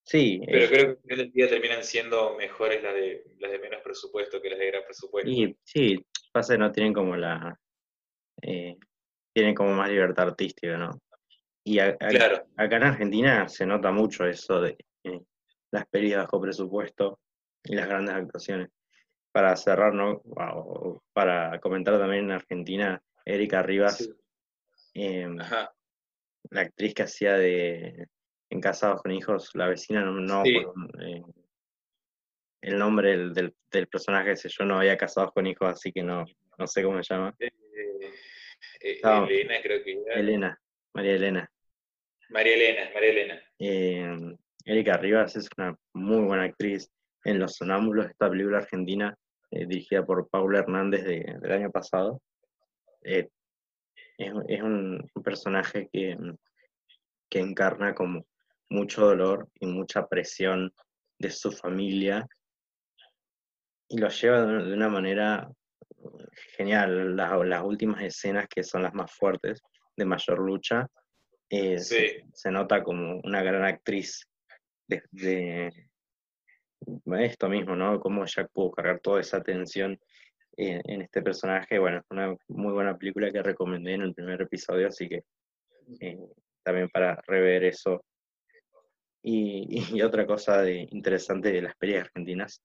Sí. 0.06 0.41
Pero 0.45 0.68
creo 0.68 0.86
que 0.86 0.91
al 0.91 0.98
final 0.98 1.18
del 1.18 1.32
día 1.32 1.49
terminan 1.49 1.84
siendo 1.84 2.36
mejores 2.36 2.84
las 2.84 2.94
de, 2.94 3.24
las 3.40 3.52
de 3.52 3.60
menos 3.60 3.82
presupuesto 3.82 4.41
que 4.41 4.49
las 4.49 4.60
de 4.60 4.68
gran 4.68 4.84
presupuesto. 4.84 5.30
Y, 5.30 5.56
sí, 5.64 6.06
pasa 6.32 6.53
que 6.53 6.60
no 6.60 6.72
tienen 6.72 6.94
como 6.94 7.15
la. 7.15 7.57
Eh, 8.41 8.78
tienen 9.34 9.56
como 9.56 9.74
más 9.74 9.90
libertad 9.90 10.28
artística, 10.28 10.78
¿no? 10.78 11.02
Y 11.65 11.80
acá 11.80 11.98
en 12.57 12.84
Argentina 12.84 13.48
se 13.48 13.65
nota 13.65 13.91
mucho 13.91 14.26
eso 14.26 14.61
de 14.61 14.78
eh, 15.06 15.22
las 15.72 15.88
pelis 15.88 16.15
bajo 16.15 16.41
presupuesto 16.41 17.20
y 17.64 17.76
las 17.76 17.88
grandes 17.88 18.15
actuaciones. 18.15 18.70
Para 19.32 19.56
cerrar, 19.56 19.95
¿no? 19.95 20.22
para 21.14 21.60
comentar 21.60 21.98
también 21.98 22.26
en 22.26 22.32
Argentina, 22.32 23.02
Erika 23.26 23.64
Rivas, 23.64 24.07
em, 24.94 25.38
la 25.38 26.61
actriz 26.61 26.94
que 26.94 27.03
hacía 27.03 27.34
de 27.34 28.07
En 28.49 28.61
Casados 28.61 29.02
con 29.02 29.11
Hijos, 29.11 29.52
la 29.53 29.68
vecina, 29.68 30.03
no, 30.03 30.44
eh, 30.45 31.22
el 32.61 32.78
nombre 32.78 33.18
del, 33.18 33.53
del, 33.72 33.88
personaje, 33.88 34.34
yo 34.36 34.65
no 34.65 34.78
había 34.80 34.98
casados 34.98 35.32
con 35.34 35.45
hijos, 35.48 35.70
así 35.70 35.91
que 35.91 36.02
no, 36.02 36.24
no 36.57 36.68
sé 36.68 36.84
cómo 36.84 37.03
se 37.03 37.14
llama. 37.14 37.36
Eh, 37.40 39.02
Elena, 39.02 39.56
creo 39.61 39.84
que 39.84 40.03
Elena, 40.15 40.61
María 40.94 41.15
Elena. 41.15 41.52
María 42.30 42.56
Elena, 42.56 42.91
María 42.94 43.10
Elena. 43.10 43.44
Eh, 43.60 44.18
Erika 44.65 44.98
Rivas 44.98 45.36
es 45.36 45.49
una 45.57 45.78
muy 45.94 46.26
buena 46.26 46.44
actriz 46.44 46.90
en 47.26 47.40
Los 47.40 47.56
Sonámbulos, 47.56 48.10
esta 48.10 48.30
película 48.30 48.60
argentina 48.60 49.15
eh, 49.52 49.65
dirigida 49.65 50.06
por 50.06 50.30
Paula 50.30 50.60
Hernández 50.60 51.03
del 51.03 51.52
año 51.52 51.70
pasado. 51.70 52.22
Eh, 53.03 53.30
es, 54.18 54.61
un, 54.61 55.10
personaje 55.23 55.90
que, 55.91 56.18
que 57.30 57.40
encarna 57.40 57.94
como 57.94 58.26
mucho 58.69 59.06
dolor 59.06 59.49
y 59.60 59.65
mucha 59.68 60.07
presión 60.07 60.73
de 61.19 61.30
su 61.30 61.52
familia 61.52 62.27
y 63.88 63.98
lo 63.98 64.10
lleva 64.10 64.45
de 64.45 64.73
una 64.73 64.90
manera 64.90 65.49
genial. 66.57 67.15
Las, 67.15 67.45
las 67.45 67.64
últimas 67.64 68.02
escenas 68.02 68.48
que 68.48 68.64
son 68.64 68.84
las 68.84 68.94
más 68.94 69.11
fuertes, 69.11 69.61
de 69.95 70.06
mayor 70.06 70.40
lucha, 70.40 70.88
eh, 71.49 71.77
se, 71.77 72.52
nota 72.52 72.81
como 72.84 73.19
una 73.23 73.44
gran 73.44 73.64
actriz 73.64 74.27
de, 74.88 75.72
esto 77.19 77.48
mismo, 77.48 77.76
¿no? 77.76 77.99
Cómo 77.99 78.26
Jack 78.26 78.49
pudo 78.52 78.72
cargar 78.72 78.99
toda 78.99 79.22
esa 79.22 79.44
tensión 79.44 79.99
en, 80.57 81.01
este 81.01 81.21
personaje. 81.21 81.80
Bueno, 81.80 81.99
es 81.99 82.05
una 82.09 82.35
muy 82.47 82.73
buena 82.73 82.97
película 82.97 83.31
que 83.31 83.41
recomendé 83.41 83.93
en 83.93 84.01
el 84.01 84.13
primer 84.13 84.41
episodio, 84.41 84.88
así 84.88 85.07
que 85.09 85.23
eh, 85.99 86.19
también 86.63 86.89
para 86.89 87.15
rever 87.27 87.63
eso. 87.65 88.03
Y, 89.21 89.75
otra 90.03 90.25
cosa 90.25 90.61
de, 90.61 90.88
interesante 90.91 91.51
de 91.51 91.61
las 91.61 91.75
películas 91.75 92.07
argentinas, 92.07 92.61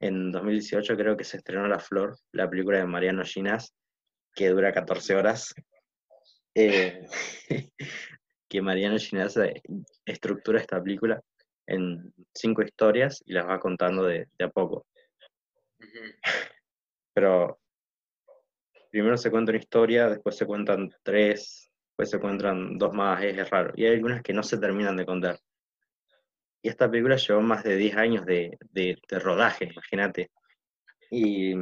en 0.00 0.30
2018 0.30 0.96
creo 0.96 1.16
que 1.16 1.24
se 1.24 1.38
estrenó 1.38 1.66
La 1.66 1.80
Flor, 1.80 2.16
la 2.32 2.48
película 2.48 2.78
de 2.78 2.86
Mariano 2.86 3.24
Ginás, 3.24 3.74
que 4.34 4.48
dura 4.48 4.72
14 4.72 5.14
horas. 5.16 5.54
Eh, 6.54 7.04
que 8.48 8.62
Mariano 8.62 8.96
Ginás 8.98 9.36
eh, 9.36 9.60
estructura 10.06 10.60
esta 10.60 10.82
película 10.82 11.20
en 11.66 12.12
cinco 12.34 12.62
historias 12.62 13.22
y 13.26 13.34
las 13.34 13.46
va 13.46 13.60
contando 13.60 14.04
de, 14.04 14.26
a 14.40 14.48
poco. 14.48 14.86
Pero 17.18 17.58
primero 18.92 19.16
se 19.16 19.28
cuenta 19.28 19.50
una 19.50 19.58
historia, 19.58 20.08
después 20.08 20.36
se 20.36 20.46
cuentan 20.46 20.88
tres, 21.02 21.68
después 21.88 22.10
se 22.10 22.20
cuentan 22.20 22.78
dos 22.78 22.94
más, 22.94 23.24
es, 23.24 23.36
es 23.36 23.50
raro. 23.50 23.72
Y 23.74 23.84
hay 23.86 23.94
algunas 23.94 24.22
que 24.22 24.32
no 24.32 24.44
se 24.44 24.56
terminan 24.58 24.96
de 24.96 25.04
contar. 25.04 25.36
Y 26.62 26.68
esta 26.68 26.88
película 26.88 27.16
llevó 27.16 27.40
más 27.40 27.64
de 27.64 27.74
10 27.74 27.96
años 27.96 28.24
de, 28.24 28.56
de- 28.70 28.98
de 29.08 29.18
rodaje, 29.18 29.64
imagínate. 29.64 30.30
Y 31.10 31.54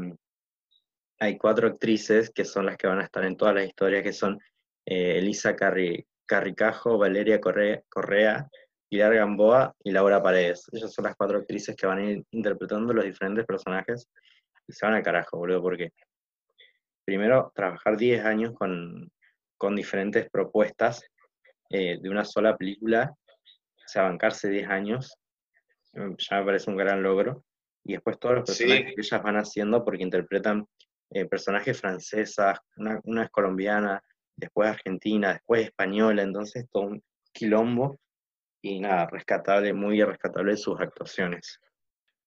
hay 1.18 1.38
cuatro 1.38 1.68
actrices 1.68 2.30
que 2.30 2.44
son 2.44 2.66
las 2.66 2.76
que 2.76 2.86
van 2.86 3.00
a 3.00 3.04
estar 3.04 3.24
en 3.24 3.36
todas 3.38 3.54
las 3.54 3.66
historias, 3.66 4.02
que 4.02 4.12
son 4.12 4.38
eh, 4.84 5.16
Elisa 5.18 5.56
Carri, 5.56 6.06
Carricajo, 6.26 6.98
Valeria 6.98 7.40
Correa, 7.40 7.80
Correa, 7.88 8.46
Pilar 8.90 9.14
Gamboa 9.14 9.74
y 9.82 9.90
Laura 9.90 10.22
Paredes. 10.22 10.66
Ellas 10.72 10.92
son 10.92 11.06
las 11.06 11.16
cuatro 11.16 11.38
actrices 11.38 11.74
que 11.74 11.86
van 11.86 11.98
a 11.98 12.04
ir 12.10 12.24
interpretando 12.30 12.92
los 12.92 13.06
diferentes 13.06 13.46
personajes 13.46 14.10
se 14.72 14.86
van 14.86 14.94
al 14.94 15.02
carajo, 15.02 15.38
boludo, 15.38 15.62
porque 15.62 15.92
primero 17.04 17.52
trabajar 17.54 17.96
10 17.96 18.24
años 18.24 18.52
con, 18.54 19.10
con 19.56 19.76
diferentes 19.76 20.28
propuestas 20.30 21.02
eh, 21.70 21.98
de 22.00 22.08
una 22.10 22.24
sola 22.24 22.56
película, 22.56 23.12
o 23.12 23.88
sea, 23.88 24.02
bancarse 24.02 24.48
10 24.48 24.68
años, 24.68 25.16
mm, 25.92 26.14
ya 26.18 26.38
me 26.40 26.44
parece 26.46 26.70
un 26.70 26.76
gran 26.76 27.02
logro. 27.02 27.44
Y 27.84 27.92
después 27.92 28.18
todos 28.18 28.36
los 28.36 28.50
Sí. 28.50 28.64
personajes 28.64 28.94
que 28.94 29.00
ellas 29.00 29.22
van 29.22 29.36
haciendo 29.36 29.84
porque 29.84 30.02
interpretan 30.02 30.66
eh, 31.10 31.24
personajes 31.24 31.80
francesas, 31.80 32.58
una, 32.76 33.00
una 33.04 33.24
es 33.24 33.30
colombiana, 33.30 34.02
después 34.34 34.68
argentina, 34.70 35.34
después 35.34 35.64
española, 35.66 36.22
entonces 36.22 36.66
todo 36.72 36.82
un 36.82 37.02
quilombo 37.32 38.00
y 38.60 38.80
nada, 38.80 39.06
rescatable, 39.06 39.72
muy 39.72 40.02
rescatable 40.02 40.56
sus 40.56 40.80
actuaciones. 40.80 41.60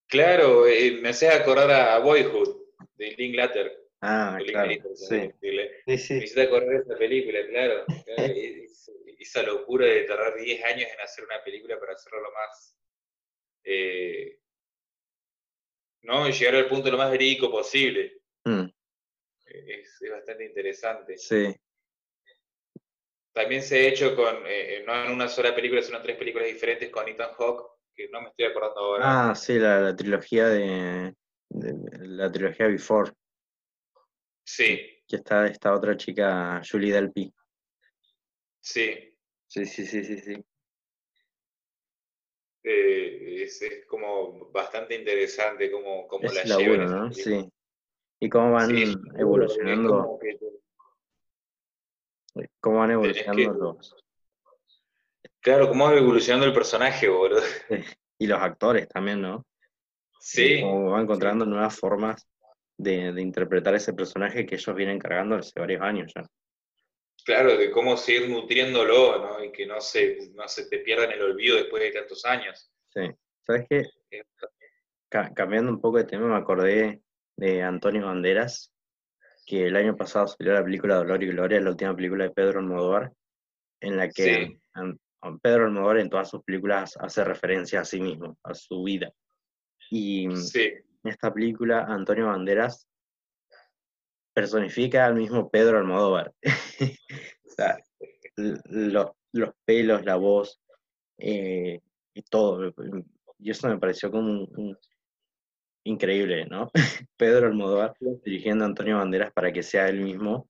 Claro, 0.10 0.66
eh, 0.68 0.98
me 1.02 1.10
haces 1.10 1.30
acordar 1.34 1.70
a 1.72 2.00
Boyhood, 2.00 2.58
de 2.96 3.12
Linklater. 3.12 3.86
Ah, 4.02 4.40
claro, 4.46 4.72
sí, 4.96 5.30
Me 5.42 5.94
hiciste 5.94 6.42
acordar 6.42 6.70
de 6.70 6.78
esa 6.78 6.98
película, 6.98 7.46
claro. 7.48 7.86
esa 9.20 9.44
locura 9.44 9.86
de 9.86 10.04
tardar 10.06 10.36
10 10.36 10.64
años 10.66 10.88
en 10.92 11.00
hacer 11.02 11.26
una 11.26 11.44
película 11.44 11.80
para 11.80 11.94
hacerlo 11.94 12.22
lo 12.22 12.32
más. 12.32 12.78
eh, 13.64 14.40
¿No? 16.02 16.28
Y 16.28 16.32
llegar 16.32 16.56
al 16.56 16.68
punto 16.70 16.90
lo 16.90 16.98
más 16.98 17.12
verídico 17.12 17.52
posible. 17.52 18.22
Mm, 18.46 18.66
Es, 19.46 20.02
es 20.02 20.12
bastante 20.12 20.46
interesante. 20.46 21.18
sí, 21.18 21.54
También 23.34 23.62
se 23.62 23.78
ha 23.78 23.88
hecho 23.90 24.16
con, 24.16 24.44
eh, 24.48 24.84
no 24.88 25.06
en 25.06 25.12
una 25.12 25.28
sola 25.28 25.54
película, 25.54 25.82
sino 25.82 25.98
en 25.98 26.04
tres 26.04 26.18
películas 26.18 26.48
diferentes 26.48 26.90
con 26.90 27.08
Ethan 27.08 27.34
Hawke, 27.34 27.79
que 28.00 28.08
no 28.08 28.22
me 28.22 28.30
estoy 28.30 28.46
acordando 28.46 28.80
ahora. 28.80 29.30
Ah, 29.30 29.36
sí, 29.36 29.60
la, 29.60 29.82
la 29.82 29.94
trilogía 29.96 30.48
de, 30.48 31.14
de- 31.50 32.08
la 32.08 32.32
trilogía 32.32 32.68
Before, 32.68 33.12
Sí, 34.42 35.04
que 35.06 35.18
está 35.18 35.46
esta 35.48 35.74
otra 35.74 35.98
chica, 35.98 36.62
Julie 36.70 36.94
Delpy. 36.94 37.34
sí. 38.62 39.06
Sí, 39.48 39.66
sí, 39.66 39.86
sí, 39.86 40.04
sí, 40.06 40.18
sí. 40.20 40.46
eh, 42.64 43.44
es, 43.44 43.62
es 43.64 43.86
como 43.88 44.50
bastante 44.52 44.96
interesante 44.96 45.70
cómo, 45.72 46.08
cómo 46.08 46.28
Es 46.28 46.36
la 46.36 46.44
laburo, 46.46 46.72
llevan 46.86 46.90
¿no? 47.08 47.12
Sí. 47.12 47.50
Y 48.22 48.30
cómo 48.30 48.52
van 48.54 48.70
Sí, 48.70 48.84
es 48.84 48.90
es 48.90 48.98
evolucionando, 49.18 49.90
como 49.90 50.20
que- 50.20 50.40
cómo 52.62 52.78
van 52.78 52.90
tenés 52.90 52.98
que- 52.98 53.22
evolucionando 53.22 53.74
los, 53.76 53.96
Claro, 55.50 55.68
cómo 55.68 55.86
va 55.86 55.96
evolucionando 55.98 56.46
el 56.46 56.54
personaje, 56.54 57.10
boludo. 57.10 57.42
y 58.20 58.28
los 58.28 58.40
actores 58.40 58.88
también, 58.88 59.20
¿no? 59.20 59.48
Sí, 60.20 60.62
Cómo 60.62 60.92
van 60.92 61.02
encontrando 61.06 61.44
nuevas 61.44 61.76
formas 61.76 62.28
de, 62.78 63.12
de 63.14 63.22
interpretar 63.24 63.74
ese 63.74 63.94
personaje 63.94 64.46
que 64.46 64.54
ellos 64.54 64.76
vienen 64.76 65.00
cargando 65.00 65.38
hace 65.38 65.60
varios 65.60 65.82
años 65.82 66.12
ya. 66.16 66.24
claro, 67.26 67.58
de 67.58 67.72
cómo 67.72 67.98
seguir 67.98 68.30
nutriéndolo, 68.30 69.18
¿no? 69.26 69.44
Y 69.44 69.52
que 69.52 69.66
no 69.66 69.82
se, 69.82 70.30
no 70.36 70.48
se 70.48 70.68
te 70.70 70.80
pierda 70.80 71.06
en 71.06 71.14
el 71.14 71.24
olvido 71.24 71.58
después 71.58 71.82
de 71.82 71.94
tantos 71.94 72.24
años. 72.26 72.72
Sí. 72.94 73.10
¿Sabes 73.48 73.66
qué? 73.68 73.90
Eh, 74.12 74.22
Ca- 75.10 75.34
cambiando 75.34 75.72
un 75.72 75.82
poco 75.82 75.98
de 75.98 76.04
tema, 76.04 76.28
me 76.28 76.36
acordé 76.38 77.02
de 77.38 77.64
Antonio 77.64 78.06
Banderas, 78.06 78.72
que 79.48 79.66
el 79.66 79.76
año 79.76 79.96
pasado 79.96 80.28
salió 80.28 80.54
la 80.54 80.64
película 80.64 80.98
Dolor 80.98 81.24
y 81.24 81.28
Gloria, 81.30 81.60
la 81.60 81.72
última 81.72 81.96
película 81.96 82.26
de 82.26 82.30
Pedro 82.30 82.60
Almodóvar, 82.60 83.14
en 83.82 83.98
la 83.98 84.10
que 84.10 84.24
Sí. 84.46 84.62
Pedro 85.42 85.66
Almodóvar 85.66 85.98
en 86.00 86.10
todas 86.10 86.30
sus 86.30 86.44
películas 86.44 86.96
hace 87.00 87.24
referencia 87.24 87.82
a 87.82 87.86
sí 87.86 88.00
mismo, 88.00 88.38
a 88.44 88.54
su 88.54 88.84
vida. 88.84 89.12
Y 89.90 90.26
en 90.26 90.38
Sí, 90.38 90.72
esta 91.04 91.34
película, 91.34 91.86
Antonio 91.86 92.28
Banderas 92.28 92.88
personifica 94.34 95.06
al 95.06 95.16
mismo 95.16 95.50
Pedro 95.50 95.78
Almodóvar. 95.80 96.34
O 97.50 97.62
sea, 97.62 97.78
los, 98.38 99.08
los 99.34 99.50
pelos, 99.66 100.06
la 100.06 100.16
voz, 100.16 100.62
eh, 101.18 101.82
y 102.14 102.22
todo. 102.22 102.74
Y 103.38 103.52
eso 103.52 103.68
me 103.68 103.78
pareció 103.78 104.10
como 104.12 104.32
un, 104.32 104.50
un- 104.56 104.78
increíble, 105.84 106.46
¿no? 106.46 106.72
Pedro 107.18 107.48
Almodóvar 107.48 107.96
dirigiendo 108.24 108.64
a 108.64 108.68
Antonio 108.68 108.98
Banderas 108.98 109.34
para 109.34 109.52
que 109.52 109.62
sea 109.64 109.90
él 109.90 110.00
mismo. 110.02 110.48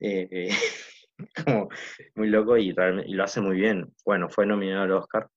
eh, 0.00 0.48
como 1.44 1.68
muy 2.14 2.28
loco 2.28 2.56
y, 2.56 2.74
y 3.06 3.14
lo 3.14 3.24
hace 3.24 3.40
muy 3.40 3.56
bien. 3.56 3.92
Bueno, 4.04 4.28
fue 4.28 4.46
nominado 4.46 4.82
al 4.84 4.92
Oscar. 4.92 5.28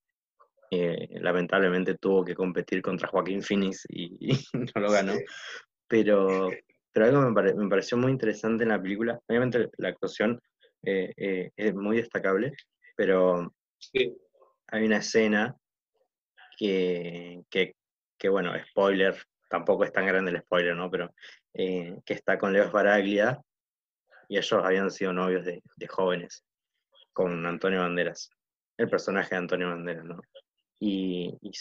eh, 0.72 1.08
lamentablemente 1.22 1.96
tuvo 1.96 2.26
que 2.26 2.36
competir 2.36 2.82
contra 2.82 3.08
Joaquín 3.08 3.42
Phoenix 3.42 3.86
y, 3.90 4.18
y 4.34 4.38
no 4.76 4.82
lo 4.82 4.92
ganó. 4.92 5.14
sí. 5.14 5.24
Pero, 5.88 6.50
pero 6.92 7.06
algo 7.06 7.22
me, 7.22 7.34
pare- 7.34 7.54
me 7.56 7.70
pareció 7.70 7.98
muy 7.98 8.12
interesante 8.12 8.64
en 8.64 8.70
la 8.70 8.82
película. 8.82 9.20
Obviamente 9.28 9.70
la 9.78 9.90
actuación 9.90 10.42
eh, 10.84 11.12
eh, 11.16 11.52
es 11.56 11.74
muy 11.74 11.98
destacable, 11.98 12.52
pero 12.96 13.54
Sí. 13.80 14.18
hay 14.68 14.86
una 14.86 14.98
escena 14.98 15.56
que, 16.58 17.42
que, 17.50 17.74
que, 18.18 18.30
bueno, 18.30 18.52
spoiler, 18.72 19.16
tampoco 19.50 19.84
es 19.84 19.92
tan 19.94 20.08
grande 20.08 20.32
el 20.32 20.42
spoiler, 20.42 20.76
¿no? 20.76 20.90
Pero 20.90 21.12
que 21.54 22.14
está 22.14 22.38
con 22.38 22.54
Leo 22.54 22.70
Baraglia 22.72 23.40
y 24.28 24.38
ellos 24.38 24.54
habían 24.64 24.92
sido 24.92 25.14
novios 25.14 25.46
de, 25.46 25.62
de 25.76 25.88
jóvenes 25.88 26.44
con 27.14 27.46
Antonio 27.46 27.82
Banderas, 27.82 28.30
el 28.78 28.90
personaje 28.90 29.32
de 29.32 29.38
Antonio 29.38 29.70
Banderas, 29.70 30.06
¿no? 30.06 30.22
Y, 30.80 31.36
y, 31.42 31.52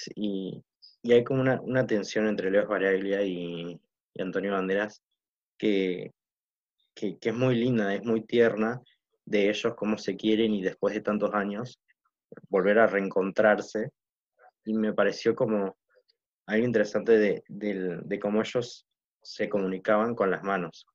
y- 1.02 1.12
hay 1.12 1.24
como 1.24 1.40
una, 1.43 1.60
una 1.62 1.86
tensión 1.86 2.26
entre 2.28 2.51
Leo 2.51 2.66
Baraglia 2.68 3.22
y, 3.22 3.80
y 4.14 4.22
Antonio 4.22 4.52
Banderas 4.52 5.02
que, 5.59 6.12
que, 6.94 7.18
que 7.18 7.28
es 7.30 7.34
muy 7.34 7.55
linda, 7.56 7.94
es 7.94 8.05
muy 8.05 8.22
tierna 8.22 8.80
de 9.24 9.51
ellos, 9.51 9.74
cómo 9.76 9.98
se 9.98 10.16
quieren 10.16 10.55
y 10.55 10.62
después 10.62 10.94
de 10.94 11.01
tantos 11.02 11.34
años 11.34 11.80
volver 12.48 12.78
a 12.80 12.86
reencontrarse. 12.86 13.90
Y 14.64 14.74
me 14.74 14.93
pareció 14.94 15.34
como 15.34 15.76
algo 16.47 16.66
interesante 16.66 17.18
de, 17.18 17.44
del- 17.48 18.02
de 18.05 18.18
cómo 18.20 18.40
ellos 18.43 18.86
se 19.22 19.48
comunicaban 19.48 20.14
con 20.14 20.30
las 20.30 20.43
manos, 20.44 20.86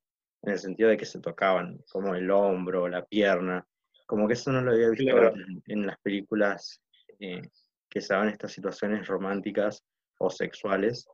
en 0.44 0.52
el 0.54 0.60
sentido 0.60 0.90
de 0.90 0.98
que 0.98 1.06
se 1.06 1.20
tocaban, 1.20 1.80
como 1.92 2.16
el 2.16 2.30
hombro, 2.32 2.88
la 2.88 3.06
pierna, 3.06 3.66
como 4.06 4.28
que 4.28 4.34
eso 4.34 4.52
no 4.52 4.62
lo 4.62 4.72
había 4.72 4.90
visto 4.90 5.06
Claro. 5.06 5.34
en, 5.36 5.64
en 5.68 5.86
las 5.88 6.00
películas 6.00 6.82
eh, 7.20 7.42
que 7.90 8.02
se 8.02 8.14
daban 8.14 8.30
estas 8.30 8.52
situaciones 8.52 9.08
románticas 9.08 9.84
o 10.18 10.30
sexuales 10.30 11.08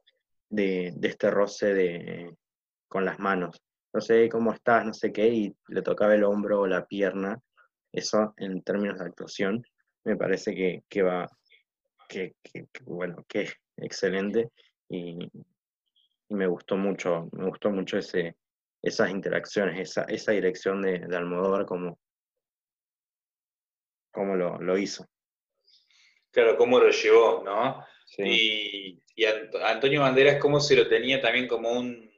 de, 0.49 0.94
de 0.95 1.08
este 1.08 1.30
roce 1.30 1.74
de, 1.74 2.36
con 2.88 3.06
las 3.06 3.20
manos. 3.20 3.62
No 3.94 4.02
sé 4.02 4.30
cómo 4.30 4.54
estás, 4.54 4.86
no 4.86 4.94
sé 4.94 5.12
qué, 5.12 5.28
y 5.28 5.56
le 5.70 5.82
tocaba 5.82 6.16
el 6.16 6.24
hombro 6.24 6.62
o 6.62 6.68
la 6.68 6.86
pierna. 6.86 7.40
Eso 7.91 8.34
en 8.38 8.62
términos 8.62 8.99
de 8.99 9.06
actuación 9.06 9.64
me 10.04 10.16
parece 10.16 10.54
que, 10.56 10.84
que 10.88 11.02
va, 11.02 11.28
que, 12.08 12.36
que- 12.44 12.68
que, 12.72 12.84
bueno, 12.84 13.26
que 13.28 13.41
es 13.44 13.54
excelente 13.78 14.49
y, 14.90 15.18
y 16.30 16.36
me 16.36 16.48
gustó 16.48 16.78
mucho, 16.78 17.28
me 17.32 17.45
gustó 17.45 17.70
mucho 17.72 17.98
ese, 17.98 18.36
esas 18.82 19.10
interacciones, 19.10 19.80
esa, 19.80 20.04
esa 20.04 20.32
dirección 20.32 20.82
de, 20.82 20.99
de 20.99 21.16
Almodóvar 21.18 21.66
como, 21.66 21.99
como 24.12 24.36
lo, 24.36 24.58
lo 24.60 24.78
hizo. 24.78 25.06
Claro, 26.32 26.58
cómo 26.58 26.80
lo 26.80 26.90
llevó, 26.90 27.41
¿no? 27.44 27.86
Sí, 28.06 28.24
Y, 28.26 29.04
y 29.16 29.26
Ant- 29.26 29.62
Antonio 29.64 30.02
Banderas, 30.02 30.40
cómo 30.40 30.60
se 30.60 30.76
lo 30.76 30.88
tenía 30.88 31.20
también 31.20 31.48
como 31.48 31.72
un, 31.72 32.10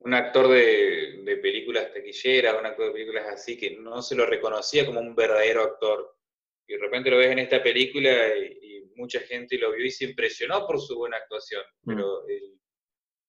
un 0.00 0.14
actor 0.14 0.48
de, 0.48 1.22
de 1.24 1.36
películas 1.38 1.92
taquilleras, 1.92 2.58
un 2.58 2.66
actor 2.66 2.86
de 2.86 2.92
películas 2.92 3.26
así, 3.28 3.56
que 3.56 3.76
no 3.78 4.02
se 4.02 4.14
lo 4.14 4.26
reconocía 4.26 4.84
como 4.84 5.00
un 5.00 5.14
verdadero 5.14 5.62
actor. 5.62 6.16
Y 6.66 6.74
de 6.74 6.78
repente 6.80 7.10
lo 7.10 7.18
ves 7.18 7.30
en 7.30 7.38
esta 7.38 7.62
película 7.62 8.36
y, 8.36 8.58
y 8.60 8.84
mucha 8.96 9.20
gente 9.20 9.56
lo 9.58 9.72
vio 9.72 9.84
y 9.86 9.90
se 9.90 10.04
impresionó 10.04 10.66
por 10.66 10.80
su 10.80 10.96
buena 10.96 11.16
actuación. 11.18 11.62
Mm. 11.82 11.88
Pero 11.94 12.26
el, 12.28 12.60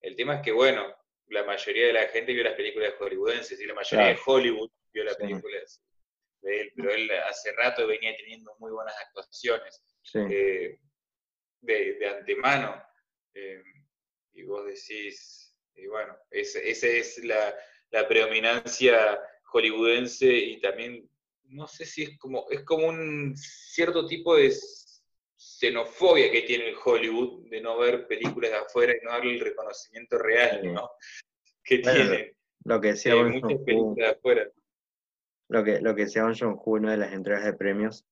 el 0.02 0.16
tema 0.16 0.36
es 0.38 0.42
que, 0.42 0.52
bueno, 0.52 0.94
la 1.30 1.44
mayoría 1.44 1.88
de 1.88 1.94
la 1.94 2.08
gente 2.08 2.34
vio 2.34 2.44
las 2.44 2.56
películas 2.56 2.94
hollywoodenses 3.00 3.60
y 3.60 3.66
la 3.66 3.74
mayoría 3.74 4.08
de. 4.08 4.20
Hollywood 4.26 4.70
vio 4.94 5.04
las 5.04 5.16
Sí. 5.16 5.22
películas 5.24 5.82
de 6.42 6.62
él, 6.62 6.72
pero 6.76 6.92
él 6.92 7.10
hace 7.30 7.52
rato 7.54 7.88
venía 7.88 8.16
teniendo 8.16 8.56
muy 8.60 8.72
buenas 8.72 8.96
actuaciones 9.08 9.84
sí, 10.04 10.20
eh, 10.30 10.80
de, 11.62 11.94
de 11.94 12.08
antemano. 12.08 12.82
eh, 13.34 13.62
y 14.34 14.44
vos 14.44 14.66
decís, 14.66 15.56
Y 15.76 15.88
bueno, 15.88 16.16
esa 16.32 16.60
es 16.60 17.24
la, 17.24 17.56
la 17.92 18.08
predominancia 18.08 19.20
hollywoodense 19.52 20.28
y 20.32 20.60
también, 20.62 21.10
no 21.46 21.68
sé 21.68 21.86
si 21.86 22.04
es 22.04 22.18
como, 22.20 22.46
es 22.50 22.64
como 22.64 22.88
un 22.88 23.36
cierto 23.36 24.06
tipo 24.08 24.36
de 24.36 24.48
xenofobia 25.60 26.32
que 26.32 26.44
tiene 26.44 26.70
el 26.70 26.76
Hollywood 26.84 27.50
de 27.50 27.62
no 27.62 27.80
ver 27.80 28.08
películas 28.08 28.52
de 28.52 28.58
afuera 28.58 28.94
y 28.94 29.04
no 29.04 29.12
darle 29.12 29.34
el 29.34 29.40
reconocimiento 29.40 30.18
real, 30.20 30.74
¿no? 30.74 30.92
Que 31.64 31.80
tiene. 31.80 32.36
Lo 32.64 32.80
que 32.80 32.90
decía 32.90 33.12
eh, 33.12 33.16
Bong 33.16 33.34
muchas 33.34 33.42
Joon-ho, 33.42 33.66
películas 33.66 33.96
de 33.96 34.08
afuera. 34.08 34.52
lo 35.50 35.64
que, 35.64 35.82
lo 35.82 35.96
que 35.96 36.04
decía 36.04 36.24
Bong 36.24 36.38
Joon-ho 36.40 36.78
en 36.78 36.84
una 36.84 36.92
de 36.92 36.98
las 36.98 37.12
entregas 37.12 37.44
de 37.44 37.54
premios, 37.54 38.06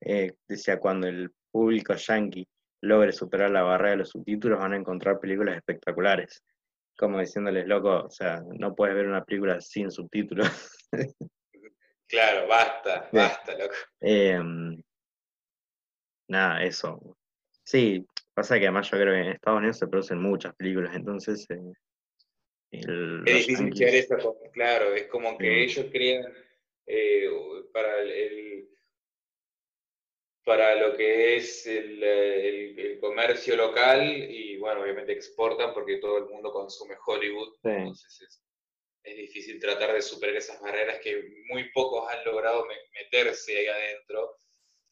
eh, 0.00 0.32
decía 0.48 0.80
cuando 0.80 1.06
el 1.06 1.30
público 1.52 1.94
yankee 1.94 2.48
logre 2.82 3.12
superar 3.12 3.50
la 3.50 3.62
barrera 3.62 3.90
de 3.90 3.96
los 3.98 4.10
subtítulos 4.10 4.58
van 4.58 4.72
a 4.72 4.76
encontrar 4.76 5.20
películas 5.20 5.56
espectaculares. 5.56 6.42
Como 6.96 7.20
diciéndoles, 7.20 7.66
loco, 7.66 8.06
o 8.06 8.10
sea, 8.10 8.42
no 8.58 8.74
puedes 8.74 8.96
ver 8.96 9.06
una 9.06 9.24
película 9.24 9.60
sin 9.60 9.90
subtítulos. 9.90 10.48
Claro, 12.10 12.48
basta, 12.48 13.06
basta, 13.12 13.52
loco. 13.58 13.74
Em, 14.00 14.82
nada, 16.28 16.62
eso. 16.64 17.16
Sí, 17.64 18.06
pasa 18.34 18.58
que 18.58 18.66
además 18.66 18.90
yo 18.90 18.96
creo 18.98 19.12
que 19.14 19.20
en 19.20 19.28
Estados 19.32 19.58
Unidos 19.58 19.78
se 19.78 19.86
producen 19.88 20.18
muchas 20.22 20.54
películas, 20.54 20.94
entonces 20.94 21.46
eh, 21.50 21.72
el- 22.70 23.22
Es 23.26 23.46
difícil 23.46 23.66
yankees- 23.70 23.78
llegar 23.78 23.94
a 23.94 23.98
esa 23.98 24.16
cosa, 24.18 24.50
claro, 24.52 24.94
es 24.94 25.06
como 25.08 25.36
que 25.36 25.44
Sí. 25.66 25.78
ellos 25.78 25.86
crean 25.92 26.32
eh, 26.86 27.28
para 27.72 28.00
el, 28.00 28.68
para 30.44 30.74
lo 30.76 30.96
que 30.96 31.36
es 31.36 31.66
el, 31.66 32.02
el- 32.02 32.78
el 32.78 33.00
comercio 33.00 33.56
local 33.56 34.02
y 34.30 34.56
bueno, 34.56 34.80
obviamente 34.82 35.12
exportan 35.12 35.74
porque 35.74 35.98
todo 35.98 36.16
el 36.18 36.24
mundo 36.26 36.50
consume 36.52 36.94
Hollywood, 37.06 37.54
Sí. 37.62 37.68
entonces 37.68 38.20
es, 38.22 38.42
es 39.02 39.16
difícil 39.16 39.60
tratar 39.60 39.92
de 39.92 40.00
superar 40.02 40.36
esas 40.36 40.60
barreras 40.60 41.00
que 41.00 41.44
muy 41.50 41.70
pocos 41.72 42.10
han 42.10 42.24
logrado 42.24 42.64
me- 42.64 43.02
meterse 43.02 43.58
ahí 43.58 43.66
adentro 43.66 44.38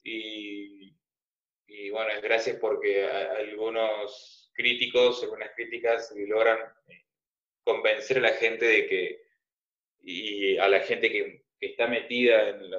y, 0.02 0.94
y 1.66 1.90
bueno, 1.90 2.10
es 2.12 2.22
gracias 2.22 2.58
porque 2.60 3.04
algunos 3.04 4.50
críticos, 4.54 5.22
algunas 5.22 5.50
críticas 5.54 6.12
logran 6.16 6.58
eh, 6.88 7.04
convencer 7.64 8.18
a 8.18 8.22
la 8.22 8.32
gente 8.32 8.64
de 8.64 8.86
que, 8.86 9.22
y 10.00 10.56
a 10.58 10.68
la 10.68 10.80
gente 10.80 11.10
que, 11.10 11.44
que 11.58 11.66
está 11.66 11.86
metida 11.86 12.48
en, 12.48 12.70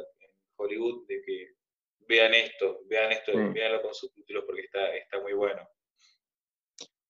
Hollywood, 0.60 1.06
de 1.08 1.22
que 1.22 1.54
vean 2.08 2.34
esto, 2.34 2.80
vean 2.86 3.12
esto, 3.12 3.32
Sí. 3.32 3.38
veanlo 3.54 3.82
con 3.84 3.94
subtítulos 3.94 4.44
porque 4.46 4.62
está, 4.62 4.96
está 4.96 5.22
muy 5.22 5.34
bueno. 5.34 5.70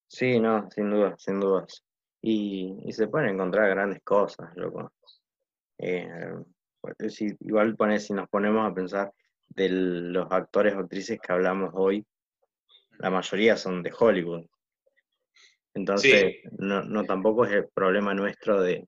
Sí, 0.08 0.38
no, 0.40 0.70
sin 0.72 0.90
dudas, 0.90 1.22
sin 1.22 1.40
dudas. 1.40 1.86
Y, 2.22 2.78
y 2.84 2.92
se 2.92 3.08
pueden 3.08 3.30
encontrar 3.30 3.70
grandes 3.70 4.02
cosas, 4.04 4.54
loco. 4.58 4.92
Eh, 5.78 6.10
pues, 6.82 7.16
si, 7.16 7.28
igual 7.42 7.76
pone, 7.78 8.00
si 8.00 8.14
nos 8.14 8.28
ponemos 8.28 8.70
a 8.70 8.74
pensar 8.74 9.14
de 9.58 9.70
los 9.70 10.28
actores 10.32 10.76
o 10.76 10.80
actrices 10.80 11.20
que 11.20 11.34
hablamos 11.34 11.72
hoy, 11.74 12.06
la 13.00 13.10
mayoría 13.10 13.58
son 13.58 13.82
de 13.82 13.92
Hollywood. 13.98 14.46
Entonces, 15.74 16.36
no, 16.60 16.84
no 16.84 17.06
tampoco 17.06 17.46
es 17.46 17.52
el 17.54 17.68
problema 17.70 18.14
nuestro 18.14 18.62
de, 18.62 18.88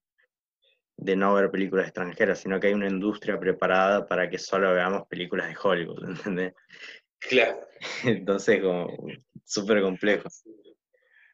de 0.97 1.15
no 1.15 1.33
ver 1.33 1.49
películas 1.49 1.87
extranjeras, 1.87 2.39
sino 2.39 2.59
que 2.59 2.67
hay 2.67 2.73
una 2.73 2.87
industria 2.87 3.39
preparada 3.39 4.07
para 4.07 4.29
que 4.29 4.37
solo 4.37 4.71
veamos 4.73 5.07
películas 5.07 5.49
de 5.49 5.57
Hollywood, 5.61 6.03
¿entendés? 6.09 6.53
Claro. 7.19 7.59
Entonces, 8.03 8.61
como 8.61 8.95
súper 9.43 9.81
complejo. 9.81 10.29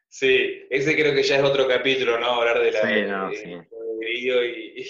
Sí, 0.08 0.66
ese 0.70 0.94
creo 0.94 1.14
que 1.14 1.22
ya 1.22 1.36
es 1.36 1.42
otro 1.42 1.68
capítulo, 1.68 2.18
¿no? 2.18 2.26
Hablar 2.26 2.60
de 2.60 2.72
la 2.72 2.80
Sí, 2.80 3.02
no, 3.10 3.28
de- 3.28 3.36
sí. 3.36 3.50
de 3.50 3.96
Grillo 4.00 4.44
y, 4.44 4.80
y 4.80 4.84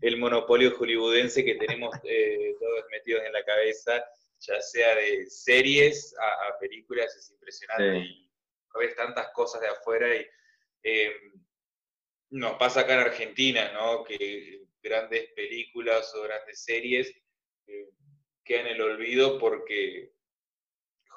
el 0.00 0.16
monopolio 0.16 0.70
hollywoodense 0.76 1.44
que 1.44 1.54
tenemos 1.56 1.94
eh, 2.04 2.54
todos 2.58 2.84
metidos 2.90 3.22
en 3.24 3.32
la 3.32 3.44
cabeza, 3.44 4.04
ya 4.40 4.60
sea 4.60 4.94
de 4.96 5.26
series 5.26 6.14
a, 6.18 6.48
a 6.48 6.58
películas, 6.58 7.14
es 7.16 7.30
impresionante. 7.30 8.00
Sí. 8.06 8.30
Y 8.76 8.78
ves 8.78 8.96
tantas 8.96 9.28
cosas 9.32 9.60
de 9.60 9.68
afuera 9.68 10.14
y 10.14 10.26
eh, 10.82 11.12
nos 12.30 12.56
pasa 12.58 12.80
acá 12.80 12.94
en 12.94 13.00
Argentina, 13.00 13.72
¿no? 13.72 14.02
Que 14.04 14.62
grandes 14.82 15.30
películas 15.32 16.12
o 16.14 16.22
grandes 16.22 16.64
series 16.64 17.14
eh, 17.66 17.88
quedan 18.44 18.66
en 18.66 18.74
el 18.74 18.82
olvido 18.82 19.38
porque 19.38 20.12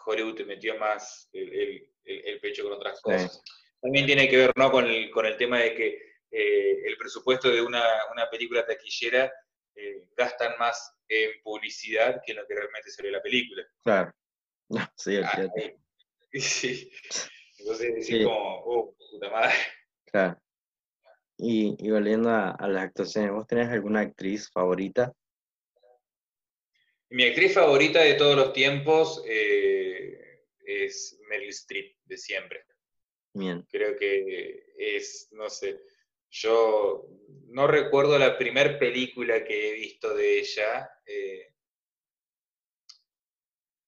Hollywood 0.05 0.35
te 0.35 0.45
metió 0.45 0.77
más 0.77 1.29
el, 1.33 1.89
el- 2.05 2.39
pecho 2.39 2.63
con 2.63 2.73
otras 2.73 2.97
Sí. 2.97 3.01
cosas. 3.03 3.43
También 3.81 4.05
tiene 4.05 4.29
que 4.29 4.37
ver 4.37 4.53
¿no? 4.55 4.71
con, 4.71 4.85
el, 4.87 5.09
con 5.11 5.25
el 5.25 5.35
tema 5.35 5.59
de 5.59 5.73
que 5.75 5.99
eh, 6.31 6.81
el 6.85 6.97
presupuesto 6.97 7.49
de 7.49 7.61
una, 7.61 7.83
una 8.11 8.29
película 8.29 8.65
taquillera 8.65 9.31
eh, 9.75 10.03
gastan 10.15 10.57
más 10.57 10.93
en 11.07 11.41
publicidad 11.43 12.21
que 12.25 12.31
en 12.33 12.39
lo 12.39 12.47
que 12.47 12.55
realmente 12.55 12.89
salió 12.91 13.11
la 13.11 13.21
película. 13.21 13.63
Claro. 13.83 14.11
No, 14.69 14.79
sí, 14.95 15.17
Ah, 15.23 15.47
eh, 15.57 15.77
sí. 16.39 16.91
Entonces 17.59 17.87
decís 17.93 18.07
Sí. 18.07 18.23
como, 18.23 18.61
oh, 18.65 18.95
puta 19.11 19.29
madre. 19.29 19.55
claro. 20.05 20.39
Y, 21.39 21.75
y 21.79 21.91
volviendo 21.91 22.29
a, 22.31 22.49
a 22.51 22.67
las 22.67 22.83
actuaciones, 22.85 23.31
¿vos 23.31 23.45
tenés 23.45 23.69
alguna 23.69 23.99
actriz 24.01 24.49
favorita? 24.51 25.13
Mi 27.09 27.23
actriz 27.25 27.53
favorita 27.53 28.01
de 28.01 28.15
todos 28.15 28.35
los 28.35 28.53
tiempos 28.53 29.23
eh, 29.27 30.43
es 30.65 31.17
Meryl 31.29 31.49
Streep, 31.49 31.95
de 32.05 32.17
siempre. 32.17 32.65
Bien. 33.33 33.65
Creo 33.71 33.95
que 33.97 34.73
es, 34.77 35.29
no 35.31 35.49
sé, 35.49 35.79
yo 36.29 37.07
no 37.49 37.67
recuerdo 37.67 38.17
la 38.19 38.37
primer 38.37 38.77
película 38.77 39.43
que 39.43 39.69
he 39.69 39.73
visto 39.73 40.13
de 40.15 40.39
ella. 40.39 40.89
eh, 41.05 41.53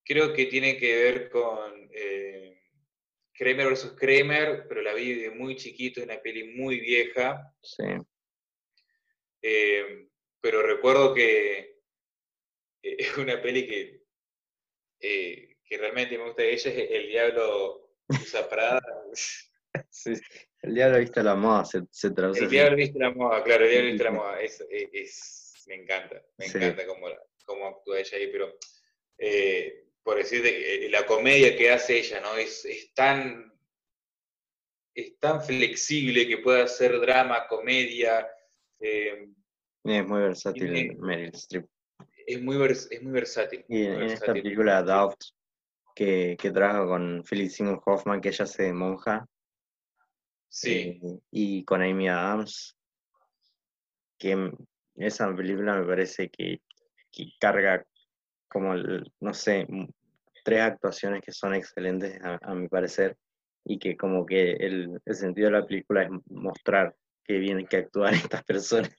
creo 0.03 0.33
que 0.33 0.47
tiene 0.47 0.77
que 0.77 0.95
ver 1.03 1.29
con 1.29 1.89
eh, 1.93 2.61
Kramer 3.33 3.69
vs. 3.69 3.93
Kramer, 3.95 4.65
pero 4.67 4.81
la 4.81 4.93
vi 4.93 5.13
de 5.13 5.29
muy 5.29 5.55
chiquito, 5.55 6.01
una 6.01 6.19
peli 6.19 6.45
muy 6.55 6.79
vieja. 6.79 7.53
Sí. 7.61 7.83
eh, 9.41 10.07
pero 10.41 10.61
recuerdo 10.63 11.13
que 11.13 11.57
eh, 12.81 12.95
es 12.99 13.17
una 13.17 13.41
peli 13.41 13.67
que, 13.67 14.03
que 14.99 15.77
realmente 15.77 16.17
me 16.17 16.25
gusta 16.25 16.41
de 16.41 16.53
ella, 16.53 16.71
es 16.71 16.91
El 16.91 17.07
Diablo 17.09 17.91
usa 18.09 18.49
Prada. 18.49 18.81
Sí, 19.91 20.13
el 20.61 20.73
diablo 20.75 20.99
viste 20.99 21.23
la 21.23 21.35
moda, 21.35 21.65
se, 21.65 21.81
se 21.91 22.11
traduce 22.11 22.41
El 22.41 22.45
así. 22.47 22.55
diablo 22.55 22.75
viste 22.77 22.99
la 22.99 23.11
moda, 23.11 23.43
claro, 23.43 23.65
el 23.65 23.71
diablo 23.71 23.89
viste 23.89 24.03
la 24.03 24.11
moda. 24.11 24.41
Es, 24.41 24.61
es- 24.69 24.89
es- 24.93 25.63
me 25.67 25.75
encanta, 25.75 26.21
me 26.37 26.45
Sí. 26.45 26.57
encanta 26.57 26.85
cómo, 26.87 27.07
cómo 27.45 27.67
actúa 27.67 27.99
ella 27.99 28.17
ahí, 28.17 28.27
pero 28.31 28.57
eh, 29.17 29.85
por 30.03 30.17
decirte, 30.17 30.85
eh, 30.85 30.89
la 30.89 31.05
comedia 31.05 31.55
que 31.55 31.69
hace 31.71 31.99
ella, 31.99 32.21
¿no? 32.21 32.35
Es, 32.35 32.65
es 32.65 32.93
tan 32.93 33.53
es 34.95 35.17
tan 35.19 35.41
flexible 35.41 36.27
que 36.27 36.39
puede 36.39 36.63
hacer 36.63 36.99
drama, 36.99 37.47
comedia, 37.47 38.27
eh, 38.79 39.29
Es 39.83 40.05
muy 40.07 40.21
versátil 40.21 40.97
Meryl 40.97 41.31
Streep. 41.35 41.65
es, 42.25 42.41
muy 42.41 42.57
vers- 42.57 42.87
es 42.91 43.01
muy 43.01 43.11
versátil. 43.13 43.63
Y 43.69 43.83
en, 43.85 43.93
muy 43.93 44.03
en 44.03 44.09
esta 44.09 44.33
película 44.33 44.83
Doubt, 44.83 45.15
que, 45.95 46.35
que 46.39 46.51
trabaja 46.51 46.85
con 46.85 47.23
Philip 47.29 47.49
Seymour 47.49 47.81
Hoffman, 47.85 48.19
que 48.19 48.29
ella 48.29 48.43
hace 48.45 48.63
de 48.63 48.73
monja, 48.73 49.25
Sí, 50.49 50.99
eh, 51.03 51.19
y 51.31 51.63
con 51.63 51.81
Amy 51.81 52.07
Adams, 52.09 52.75
que 54.17 54.51
esa 54.95 55.33
película 55.35 55.75
me 55.79 55.85
parece 55.85 56.29
que, 56.29 56.61
que 57.11 57.25
carga 57.39 57.85
como, 58.49 58.73
el- 58.73 59.11
no 59.19 59.33
sé, 59.33 59.67
tres 60.43 60.61
actuaciones 60.61 61.21
que 61.21 61.31
son 61.31 61.53
excelentes 61.53 62.19
a, 62.23 62.39
a 62.41 62.55
mi 62.55 62.67
parecer, 62.67 63.15
y 63.63 63.77
que 63.77 63.95
como 63.95 64.25
que 64.25 64.53
el, 64.53 64.99
el 65.05 65.15
sentido 65.15 65.51
de 65.51 65.59
la 65.59 65.65
película 65.65 66.03
es 66.03 66.09
mostrar 66.29 66.95
que 67.23 67.37
bien 67.37 67.65
que 67.67 67.77
actúan 67.77 68.11
estas 68.31 68.43
personas. 68.43 68.91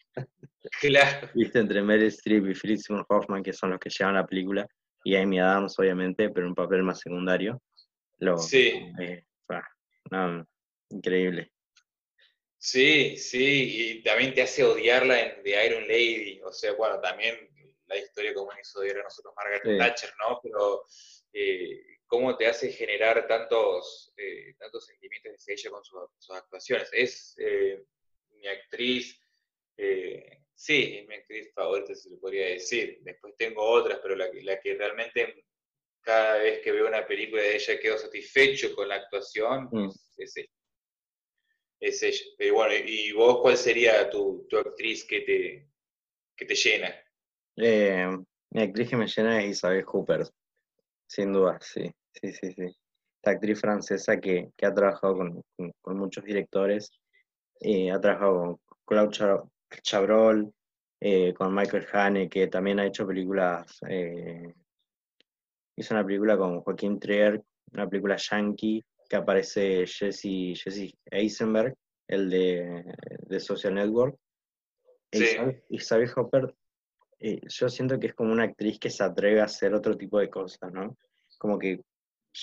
claro. 0.80 1.28
Viste, 1.34 1.58
entre 1.58 1.82
Meryl 1.82 2.06
Streep 2.08 2.46
y 2.46 2.54
Philip 2.54 2.78
Seymour 2.78 3.06
Hoffman, 3.08 3.42
que 3.42 3.52
son 3.52 3.70
los 3.70 3.80
que 3.80 3.90
llevan 3.90 4.14
la 4.14 4.26
película, 4.26 4.66
y 5.02 5.16
Amy 5.16 5.40
Adams, 5.40 5.78
obviamente, 5.78 6.28
pero 6.30 6.46
un 6.46 6.54
papel 6.54 6.82
más 6.82 7.00
secundario. 7.00 7.60
Lo, 8.18 8.36
Sí. 8.38 8.92
eh, 9.00 9.24
fa, 9.46 9.66
no, 10.10 10.46
increíble. 10.90 11.52
Sí, 12.58 13.16
sí, 13.16 13.98
y 13.98 14.02
también 14.02 14.34
te 14.34 14.42
hace 14.42 14.62
odiarla 14.64 15.18
en 15.20 15.42
The 15.42 15.66
Iron 15.66 15.88
Lady, 15.88 16.40
o 16.42 16.52
sea, 16.52 16.72
bueno, 16.74 17.00
también 17.00 17.48
la 17.86 17.96
historia 17.96 18.34
como 18.34 18.50
nos 18.52 18.60
hizo 18.60 18.80
odiar 18.80 18.98
a 18.98 19.02
nosotros 19.04 19.32
Margaret 19.34 19.62
Sí. 19.64 19.78
Thatcher, 19.78 20.12
¿no? 20.18 20.40
Pero 20.42 20.84
eh, 21.32 21.80
cómo 22.06 22.36
te 22.36 22.46
hace 22.46 22.70
generar 22.70 23.26
tantos, 23.26 24.12
eh, 24.16 24.54
tantos 24.58 24.84
sentimientos 24.86 25.32
hacia 25.34 25.54
ella 25.54 25.70
con 25.70 25.84
sus, 25.84 26.00
sus 26.18 26.36
actuaciones. 26.36 26.88
Es 26.92 27.34
eh, 27.38 27.82
mi 28.32 28.46
actriz, 28.46 29.18
eh, 29.78 30.42
sí, 30.54 30.98
es 31.00 31.08
mi 31.08 31.14
actriz 31.14 31.50
favorita, 31.54 31.94
se 31.94 32.10
le 32.10 32.16
podría 32.18 32.46
decir. 32.48 32.98
Después 33.00 33.34
tengo 33.38 33.62
otras, 33.64 34.00
pero 34.02 34.14
la, 34.16 34.30
que- 34.30 34.42
la 34.42 34.60
que 34.60 34.74
realmente 34.74 35.46
cada 36.02 36.38
vez 36.38 36.60
que 36.60 36.72
veo 36.72 36.86
una 36.86 37.06
película 37.06 37.42
de 37.42 37.56
ella 37.56 37.80
quedo 37.80 37.96
satisfecho 37.96 38.74
con 38.74 38.86
la 38.88 38.96
actuación 38.96 39.68
Mm. 39.72 39.88
es, 39.88 40.14
es 40.18 40.36
ella. 40.36 40.48
Es. 41.80 42.34
Pero 42.38 42.54
bueno, 42.54 42.74
¿y 42.86 43.12
vos 43.12 43.38
cuál 43.40 43.56
sería 43.56 44.08
tu, 44.10 44.46
tu 44.48 44.58
actriz 44.58 45.04
que 45.04 45.20
te, 45.22 45.68
que 46.36 46.46
te 46.46 46.54
llena? 46.54 46.94
Eh, 47.56 48.06
mi 48.50 48.62
actriz 48.62 48.88
que 48.90 48.96
me 48.96 49.06
llena 49.06 49.42
es 49.42 49.50
Isabel 49.52 49.84
Hooper, 49.84 50.26
sin 51.06 51.32
duda, 51.32 51.58
sí, 51.60 51.90
sí, 52.14 52.32
sí, 52.32 52.52
sí. 52.52 52.76
Esta 53.16 53.32
actriz 53.32 53.60
francesa 53.60 54.20
que, 54.20 54.50
que 54.56 54.66
ha 54.66 54.74
trabajado 54.74 55.16
con, 55.18 55.42
con- 55.82 55.98
muchos 55.98 56.24
directores, 56.24 56.90
eh, 57.60 57.90
ha 57.90 58.00
trabajado 58.00 58.34
con 58.40 58.60
Claude 58.86 59.10
Cha- 59.12 59.44
Chabrol, 59.82 60.52
eh, 61.00 61.34
con 61.34 61.54
Michael 61.54 61.86
Haneke, 61.92 62.48
también 62.48 62.80
ha 62.80 62.86
hecho 62.86 63.06
películas, 63.06 63.78
eh, 63.88 64.54
hizo 65.76 65.94
una 65.94 66.04
película 66.04 66.36
con 66.36 66.60
Joaquín 66.60 66.98
Trier, 67.00 67.42
una 67.72 67.88
película 67.88 68.16
yankee, 68.16 68.84
que 69.10 69.16
aparece 69.16 69.84
Jesse, 69.86 70.54
Jesse 70.54 70.94
Eisenberg, 71.10 71.74
el 72.06 72.30
de, 72.30 72.84
de 73.26 73.40
Social 73.40 73.74
Network. 73.74 74.16
Sí. 75.12 75.36
Isabel, 75.70 76.08
Hopper, 76.14 76.54
eh, 77.18 77.40
yo 77.42 77.68
siento 77.68 77.98
que 77.98 78.06
es 78.06 78.14
como 78.14 78.32
una 78.32 78.44
actriz 78.44 78.78
que 78.78 78.88
se 78.88 79.02
atreve 79.02 79.40
a 79.40 79.46
hacer 79.46 79.74
otro 79.74 79.96
tipo 79.96 80.20
de 80.20 80.30
cosas, 80.30 80.72
¿no? 80.72 80.96
Como 81.38 81.58
que 81.58 81.80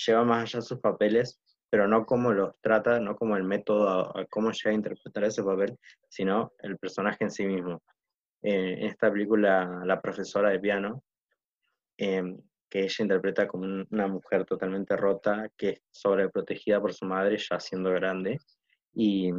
lleva 0.06 0.24
más 0.24 0.42
allá 0.42 0.60
sus 0.60 0.78
papeles, 0.78 1.40
pero 1.70 1.88
no 1.88 2.04
como 2.04 2.32
los 2.32 2.54
trata, 2.60 3.00
no 3.00 3.16
como 3.16 3.38
el 3.38 3.44
método 3.44 3.88
a, 3.88 4.20
a 4.20 4.26
cómo 4.26 4.52
llega 4.52 4.70
a 4.70 4.74
interpretar 4.74 5.24
ese 5.24 5.42
papel, 5.42 5.74
sino 6.10 6.52
el 6.58 6.76
personaje 6.76 7.24
en 7.24 7.30
sí 7.30 7.46
mismo. 7.46 7.82
Eh, 8.42 8.76
en 8.80 8.86
esta 8.88 9.10
película, 9.10 9.82
La 9.86 10.02
profesora 10.02 10.50
de 10.50 10.60
piano, 10.60 11.02
em, 11.96 12.38
que 12.68 12.80
ella 12.80 12.96
interpreta 13.02 13.46
como 13.48 13.64
un- 13.64 13.86
una 13.90 14.06
mujer 14.08 14.44
totalmente 14.44 14.96
rota, 14.96 15.48
que 15.56 15.68
es 15.70 15.82
sobreprotegida 15.90 16.80
por 16.80 16.92
su 16.92 17.06
madre 17.06 17.38
ya 17.38 17.58
siendo 17.60 17.90
grande, 17.90 18.38
y, 18.94 19.30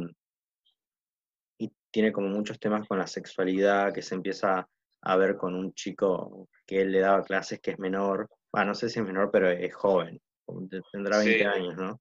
y 1.58 1.72
tiene 1.90 2.12
como 2.12 2.28
muchos 2.28 2.58
temas 2.58 2.86
con 2.88 2.98
la 2.98 3.06
sexualidad, 3.06 3.92
que 3.92 4.02
se 4.02 4.14
empieza 4.14 4.68
a 5.02 5.16
ver 5.16 5.36
con 5.36 5.54
un 5.54 5.72
chico 5.74 6.48
que 6.66 6.82
él 6.82 6.92
le 6.92 7.00
daba 7.00 7.22
clases 7.24 7.60
que 7.60 7.72
es 7.72 7.78
menor, 7.78 8.28
ah, 8.52 8.64
no 8.64 8.74
sé 8.74 8.88
si 8.88 8.98
es 9.00 9.04
menor, 9.04 9.30
pero 9.30 9.48
es 9.50 9.74
joven, 9.74 10.20
tendrá 10.92 11.18
20 11.18 11.38
Sí. 11.38 11.44
años, 11.44 11.76
¿no? 11.76 12.00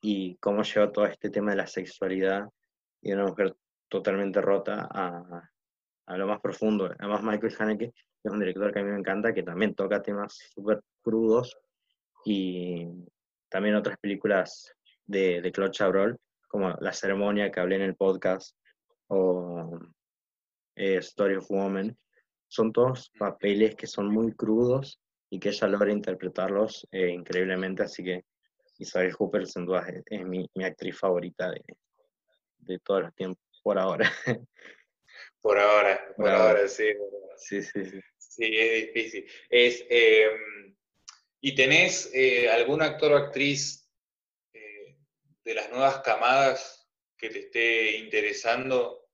Y 0.00 0.36
cómo 0.36 0.62
llegó 0.62 0.90
todo 0.92 1.06
este 1.06 1.30
tema 1.30 1.52
de 1.52 1.56
la 1.58 1.66
sexualidad 1.66 2.48
y 3.00 3.10
de 3.10 3.14
una 3.16 3.26
mujer 3.26 3.54
totalmente 3.88 4.40
rota 4.40 4.88
a, 4.90 5.50
a 6.06 6.16
lo 6.16 6.26
más 6.26 6.40
profundo. 6.40 6.90
Además, 6.98 7.22
Michael 7.22 7.54
Haneke 7.58 7.94
es 8.24 8.32
un 8.32 8.40
director 8.40 8.72
que 8.72 8.80
a 8.80 8.82
mí 8.82 8.90
me 8.90 8.98
encanta, 8.98 9.34
que 9.34 9.42
también 9.42 9.74
toca 9.74 10.02
temas 10.02 10.38
súper 10.54 10.80
crudos 11.02 11.56
y 12.24 12.86
también 13.50 13.74
otras 13.74 13.98
películas 13.98 14.74
de, 15.04 15.42
de 15.42 15.52
Claude 15.52 15.72
Chabrol, 15.72 16.18
como 16.48 16.70
La 16.80 16.92
ceremonia 16.92 17.50
que 17.50 17.60
hablé 17.60 17.76
en 17.76 17.82
el 17.82 17.96
podcast 17.96 18.56
o 19.08 19.78
eh, 20.76 20.96
Story 20.96 21.36
of 21.36 21.50
Woman. 21.50 21.96
Son 22.48 22.72
todos 22.72 23.10
papeles 23.18 23.74
que 23.74 23.86
son 23.86 24.08
muy 24.08 24.32
crudos 24.32 25.00
y 25.28 25.38
que 25.38 25.50
ella 25.50 25.68
logra 25.68 25.92
interpretarlos 25.92 26.86
eh, 26.92 27.10
increíblemente, 27.10 27.82
así 27.82 28.02
que 28.02 28.24
Isabel 28.78 29.12
Hooper 29.12 29.46
sin 29.46 29.66
duda 29.66 29.86
es, 29.88 30.02
es 30.06 30.26
mi, 30.26 30.48
mi 30.54 30.64
actriz 30.64 30.98
favorita 30.98 31.50
de, 31.50 31.62
de 32.58 32.78
todos 32.78 33.02
los 33.02 33.14
tiempos, 33.14 33.42
por 33.62 33.78
ahora. 33.78 34.10
Por 35.40 35.58
ahora, 35.58 36.00
por, 36.16 36.24
Por 36.24 36.30
ahora, 36.30 36.48
ahora. 36.50 36.68
sí. 36.68 36.88
sí, 37.36 37.62
sí, 37.62 37.84
sí. 37.84 38.00
Sí, 38.34 38.50
es 38.56 38.86
difícil. 38.86 39.26
Es, 39.48 39.86
eh, 39.88 40.28
¿Y 41.40 41.54
tenés 41.54 42.10
eh, 42.12 42.48
algún 42.50 42.82
actor 42.82 43.12
o 43.12 43.16
actriz 43.16 43.88
eh, 44.52 44.96
de 45.44 45.54
las 45.54 45.70
nuevas 45.70 46.00
camadas 46.00 46.90
que 47.16 47.28
te 47.30 47.38
esté 47.40 47.96
interesando, 47.98 49.08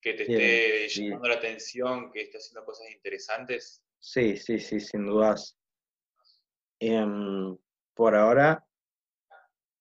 que 0.00 0.12
te 0.14 0.22
esté 0.22 0.88
sí. 0.88 1.04
llamando 1.08 1.28
la 1.28 1.34
atención, 1.34 2.12
que 2.12 2.20
esté 2.22 2.38
haciendo 2.38 2.64
cosas 2.64 2.88
interesantes? 2.92 3.82
Sí, 3.98 4.36
sí, 4.36 4.60
sí, 4.60 4.78
sin 4.78 5.06
dudas. 5.06 5.58
Em, 6.78 7.56
por 7.94 8.14
ahora 8.14 8.64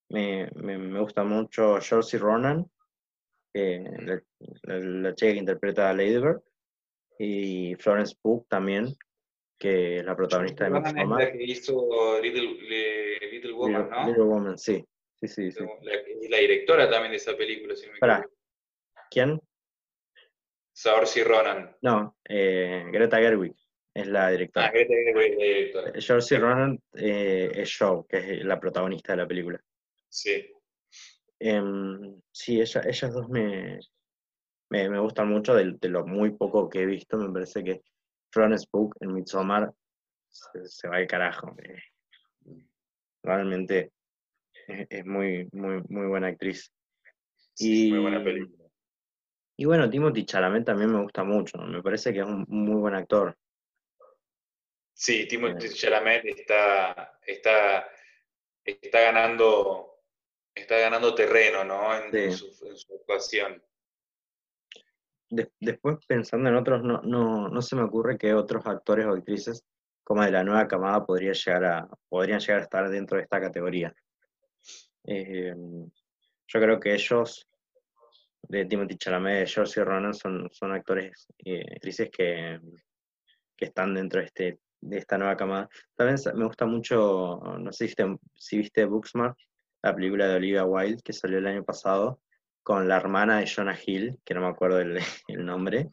me, 0.10 0.50
me, 0.56 0.78
me 0.80 1.00
gusta 1.00 1.24
mucho 1.24 1.80
Saoirse 1.80 2.18
Ronan, 2.18 2.66
que 3.54 3.84
la, 4.00 4.24
la- 4.64 4.80
la 4.80 5.16
chica 5.16 5.34
que 5.34 5.38
interpreta 5.38 5.90
a 5.90 5.94
Lady 5.94 6.18
Bird, 6.18 6.42
y 7.24 7.76
Florence 7.76 8.16
Pugh 8.22 8.46
también, 8.48 8.96
que 9.58 9.98
es 10.00 10.06
la 10.06 10.16
protagonista 10.16 10.66
de 10.66 10.72
la 10.72 11.32
que 11.32 11.44
hizo 11.44 12.20
Little, 12.22 12.54
le- 12.70 13.32
Little 13.32 13.54
Woman, 13.54 13.84
Little, 13.84 13.98
¿no? 14.02 14.08
Little 14.08 14.24
Woman, 14.24 14.58
sí, 14.58 14.84
sí, 15.22 15.28
sí, 15.28 15.52
sí. 15.52 15.64
La, 15.82 15.94
y 16.22 16.28
la 16.28 16.38
directora 16.38 16.90
también 16.90 17.12
de 17.12 17.18
esa 17.18 17.36
película, 17.38 17.76
si 17.76 17.86
no 17.88 17.94
me 17.94 17.98
equivoco. 18.00 18.36
¿Quién? 19.10 19.40
Saoirse 20.76 21.24
Ronan. 21.24 21.76
No, 21.82 22.18
eh, 22.28 22.84
Greta 22.92 23.18
Gerwig 23.18 23.54
es 23.94 24.08
la 24.08 24.28
Ah, 24.28 24.32
directora. 24.32 24.72
Greta 24.72 24.94
Gerwig 24.94 25.32
es 25.34 25.38
la 25.38 25.46
directora. 25.46 26.02
Saoirse 26.02 26.40
Ronan 26.40 26.80
eh, 26.96 27.52
es 27.56 27.78
Joe, 27.78 28.04
que 28.10 28.18
es 28.18 28.44
la 28.46 28.60
protagonista 28.60 29.14
de 29.14 29.18
la 29.18 29.28
película. 29.28 29.62
Sí. 30.10 30.50
Em, 31.40 32.20
sí, 32.32 32.60
ella, 32.62 32.82
ellas 32.86 33.14
dos 33.14 33.30
me, 33.30 33.80
me, 34.74 34.90
me 34.90 35.00
gustan 35.00 35.28
mucho 35.30 35.54
de, 35.54 35.74
de 35.80 35.90
lo 35.90 36.04
muy 36.06 36.32
poco 36.32 36.68
que 36.68 36.82
he 36.82 36.86
visto. 36.88 37.16
Me 37.18 37.32
parece 37.32 37.64
que 37.64 37.84
Florence 38.32 38.66
Pugh 38.72 38.92
en 39.02 39.14
Midsommar 39.14 39.72
se, 40.30 40.66
se 40.66 40.88
va 40.88 40.98
al 40.98 41.06
carajo. 41.08 41.56
Realmente 43.24 43.92
es, 44.68 44.88
es 44.90 45.06
muy, 45.06 45.48
muy, 45.52 45.84
muy 45.90 46.08
buena 46.08 46.28
actriz. 46.28 46.74
Sí, 47.54 47.92
muy 47.92 48.00
buena 48.00 48.24
película. 48.24 48.68
Y 49.56 49.66
bueno, 49.66 49.88
Timothy 49.88 50.26
Chalamet 50.26 50.66
también 50.66 50.92
me 50.92 51.04
gusta 51.04 51.24
mucho. 51.24 51.60
Me 51.60 51.84
parece 51.84 52.12
que 52.12 52.20
es 52.22 52.26
un 52.26 52.44
muy 52.48 52.78
buen 52.82 52.96
actor. 52.96 53.38
Sí, 54.96 55.28
Timothée 55.28 55.70
Chalamet 55.70 56.26
está, 56.26 57.20
está, 57.22 57.88
está 58.64 59.02
ganando, 59.02 60.00
está 60.56 60.80
ganando 60.80 61.14
terreno, 61.14 61.64
¿no? 61.64 61.96
En, 61.96 62.16
en 62.16 62.32
Sí. 62.32 62.38
su, 62.52 62.68
en 62.68 62.76
su 62.76 62.96
actuación. 62.96 63.64
De- 65.36 65.52
después, 65.60 65.98
pensando 66.06 66.48
en 66.48 66.56
otros, 66.56 66.84
no, 66.84 67.02
no, 67.02 67.50
no 67.50 67.62
se 67.64 67.76
me 67.76 67.82
ocurre 67.82 68.20
que 68.20 68.36
otros 68.36 68.66
actores 68.68 69.08
o 69.08 69.14
actrices 69.14 69.64
como 70.04 70.22
de 70.24 70.30
la 70.30 70.44
nueva 70.44 70.68
camada 70.68 71.04
podría 71.04 71.32
llegar 71.34 71.66
a, 71.66 71.90
podrían 72.08 72.40
llegar 72.40 72.60
a 72.60 72.64
estar 72.64 72.88
dentro 72.90 73.18
de 73.18 73.24
esta 73.24 73.42
categoría. 73.42 73.96
Eh, 75.06 75.56
yo 76.48 76.60
creo 76.62 76.80
que 76.80 76.94
ellos, 76.94 77.48
de 78.44 78.66
Timothy 78.66 78.96
Chalamet, 78.98 79.40
de 79.40 79.48
Saoirse 79.48 79.84
Ronan, 79.84 80.14
son, 80.14 80.50
son 80.52 80.72
actores 80.72 81.26
y 81.40 81.58
actrices 81.58 82.12
que, 82.12 82.60
que 83.58 83.66
están 83.66 83.96
dentro 83.96 84.20
de, 84.20 84.28
este, 84.28 84.60
de 84.82 84.98
esta 85.00 85.18
nueva 85.18 85.36
camada. 85.36 85.68
También 85.96 86.20
me 86.36 86.46
gusta 86.46 86.68
mucho, 86.68 87.40
no 87.58 87.72
sé 87.72 87.78
si 87.78 87.86
viste, 87.86 88.18
si 88.36 88.58
viste 88.60 88.86
Booksmart, 88.86 89.36
la 89.82 89.96
película 89.96 90.28
de 90.28 90.36
Olivia 90.36 90.64
Wilde 90.66 91.02
que 91.04 91.12
salió 91.12 91.40
el 91.40 91.48
año 91.48 91.64
pasado, 91.64 92.20
con 92.64 92.88
la 92.88 92.98
hermana 92.98 93.40
de 93.40 93.48
Jonah 93.48 93.78
Hill, 93.86 94.18
que 94.26 94.34
no 94.34 94.42
me 94.42 94.48
acuerdo 94.48 94.80
el, 94.80 94.98
el 95.28 95.46
nombre, 95.46 95.90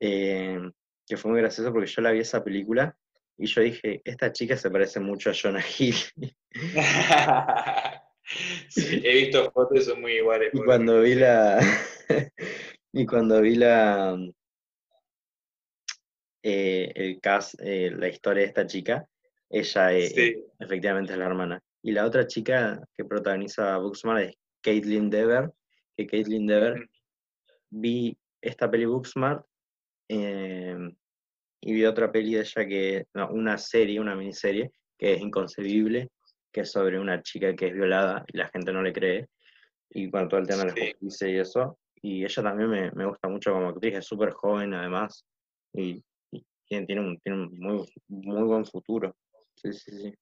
eh, 0.00 0.60
que 1.06 1.16
fue 1.16 1.30
muy 1.32 1.40
gracioso 1.40 1.72
porque 1.72 1.88
yo 1.88 2.02
la 2.02 2.12
vi 2.12 2.20
esa 2.20 2.42
película 2.44 2.96
y 3.36 3.46
yo 3.46 3.60
dije, 3.62 4.00
esta 4.04 4.32
chica 4.32 4.56
se 4.56 4.70
parece 4.70 5.00
mucho 5.00 5.30
a 5.30 5.34
Jonah 5.34 5.64
Hill. 5.78 5.96
Sí, 8.68 9.00
he 9.02 9.14
visto 9.24 9.50
fotos 9.52 9.78
y 9.78 9.82
son 9.84 10.02
muy 10.02 10.12
iguales. 10.18 10.50
Y 10.52 10.62
cuando 10.62 11.00
vi 11.00 11.14
la. 11.14 11.58
y 12.92 13.06
cuando 13.06 13.40
vi 13.40 13.54
la. 13.54 14.18
eh, 16.42 16.92
el 16.94 17.20
cast, 17.22 17.54
eh, 17.60 17.90
la 17.90 18.08
historia 18.08 18.42
de 18.42 18.48
esta 18.48 18.66
chica, 18.66 19.08
ella 19.48 19.88
Sí. 20.08 20.44
efectivamente 20.58 21.12
es 21.14 21.18
la 21.18 21.24
hermana. 21.24 21.62
Y 21.82 21.92
la 21.92 22.04
otra 22.04 22.26
chica 22.26 22.78
que 22.94 23.04
protagoniza 23.06 23.78
Booksmart 23.78 24.28
es 24.28 24.36
Caitlin 24.68 25.08
Dever, 25.08 25.50
que 25.96 26.06
Caitlin 26.06 26.46
Dever 26.46 26.90
vi 27.70 28.14
esta 28.42 28.70
peli 28.70 28.84
Booksmart 28.84 29.42
eh, 30.08 30.76
y 31.62 31.72
vi 31.72 31.84
otra 31.86 32.12
peli 32.12 32.34
de 32.34 32.40
ella 32.40 32.66
que, 32.66 33.06
no, 33.14 33.30
una 33.30 33.56
serie, 33.56 33.98
una 33.98 34.14
miniserie, 34.14 34.70
que 34.98 35.14
es 35.14 35.20
Inconcebible, 35.22 36.10
que 36.52 36.60
es 36.60 36.70
sobre 36.70 36.98
una 36.98 37.22
chica 37.22 37.54
que 37.56 37.68
es 37.68 37.72
violada 37.72 38.24
y 38.30 38.36
la 38.36 38.48
gente 38.48 38.70
no 38.70 38.82
le 38.82 38.92
cree, 38.92 39.26
y 39.90 40.10
con 40.10 40.28
todo 40.28 40.40
el 40.40 40.46
tema 40.46 40.64
de 40.64 40.66
la 40.66 40.74
Sí. 40.74 40.92
justicia 41.00 41.28
y 41.28 41.38
eso, 41.38 41.78
y 42.02 42.24
ella 42.24 42.42
también 42.42 42.68
me, 42.68 42.90
me 42.92 43.06
gusta 43.06 43.28
mucho 43.28 43.52
como 43.52 43.68
actriz, 43.68 43.94
es 43.96 44.04
súper 44.04 44.32
joven 44.32 44.74
además, 44.74 45.24
y, 45.72 46.04
y 46.30 46.44
tiene, 46.66 46.86
tiene 46.86 47.00
un, 47.00 47.18
tiene 47.20 47.38
un 47.38 47.58
muy, 47.58 47.86
muy 48.08 48.42
buen 48.42 48.66
futuro. 48.66 49.16
Sí, 49.56 49.72
sí, 49.72 49.90
sí. 49.92 50.14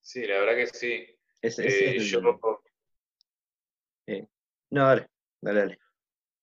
Sí, 0.00 0.26
la 0.26 0.38
verdad 0.40 0.56
que 0.56 0.66
sí. 0.66 1.06
Ese- 1.44 1.66
ese 1.66 1.84
Eh, 1.84 1.96
es 1.96 2.02
el- 2.02 2.08
yo, 2.10 2.20
No, 4.70 4.88
dale, 4.88 5.08
dale, 5.40 5.60
dale. 5.60 5.78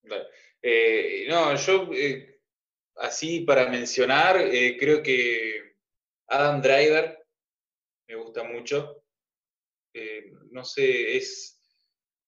Dale. 0.04 0.28
Eh, 0.62 1.26
no, 1.28 1.54
yo 1.56 1.90
eh, 1.94 2.40
así 2.98 3.42
para 3.42 3.68
mencionar, 3.68 4.38
eh, 4.40 4.78
creo 4.80 5.04
que 5.04 5.76
Adam 6.28 6.62
Driver 6.62 7.18
me 8.08 8.16
gusta 8.16 8.44
mucho. 8.44 8.98
eh, 9.94 10.32
no 10.52 10.64
sé, 10.64 11.18
es, 11.18 11.60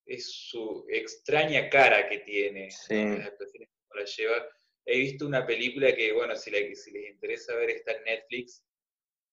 es 0.06 0.30
su 0.34 0.86
extraña 0.90 1.70
cara 1.70 2.10
que 2.10 2.20
tiene, 2.20 2.70
Sí. 2.70 2.94
las 2.96 3.28
actuaciones 3.28 3.70
como 3.70 4.02
la 4.02 4.06
lleva. 4.06 4.50
He 4.86 4.98
visto 4.98 5.26
una 5.26 5.48
película 5.48 5.96
que, 5.96 6.12
bueno, 6.12 6.36
si, 6.36 6.52
la- 6.52 6.76
si 6.76 6.92
les 6.92 7.10
interesa 7.12 7.56
ver, 7.56 7.70
está 7.70 7.94
en 7.94 8.04
Netflix, 8.04 8.62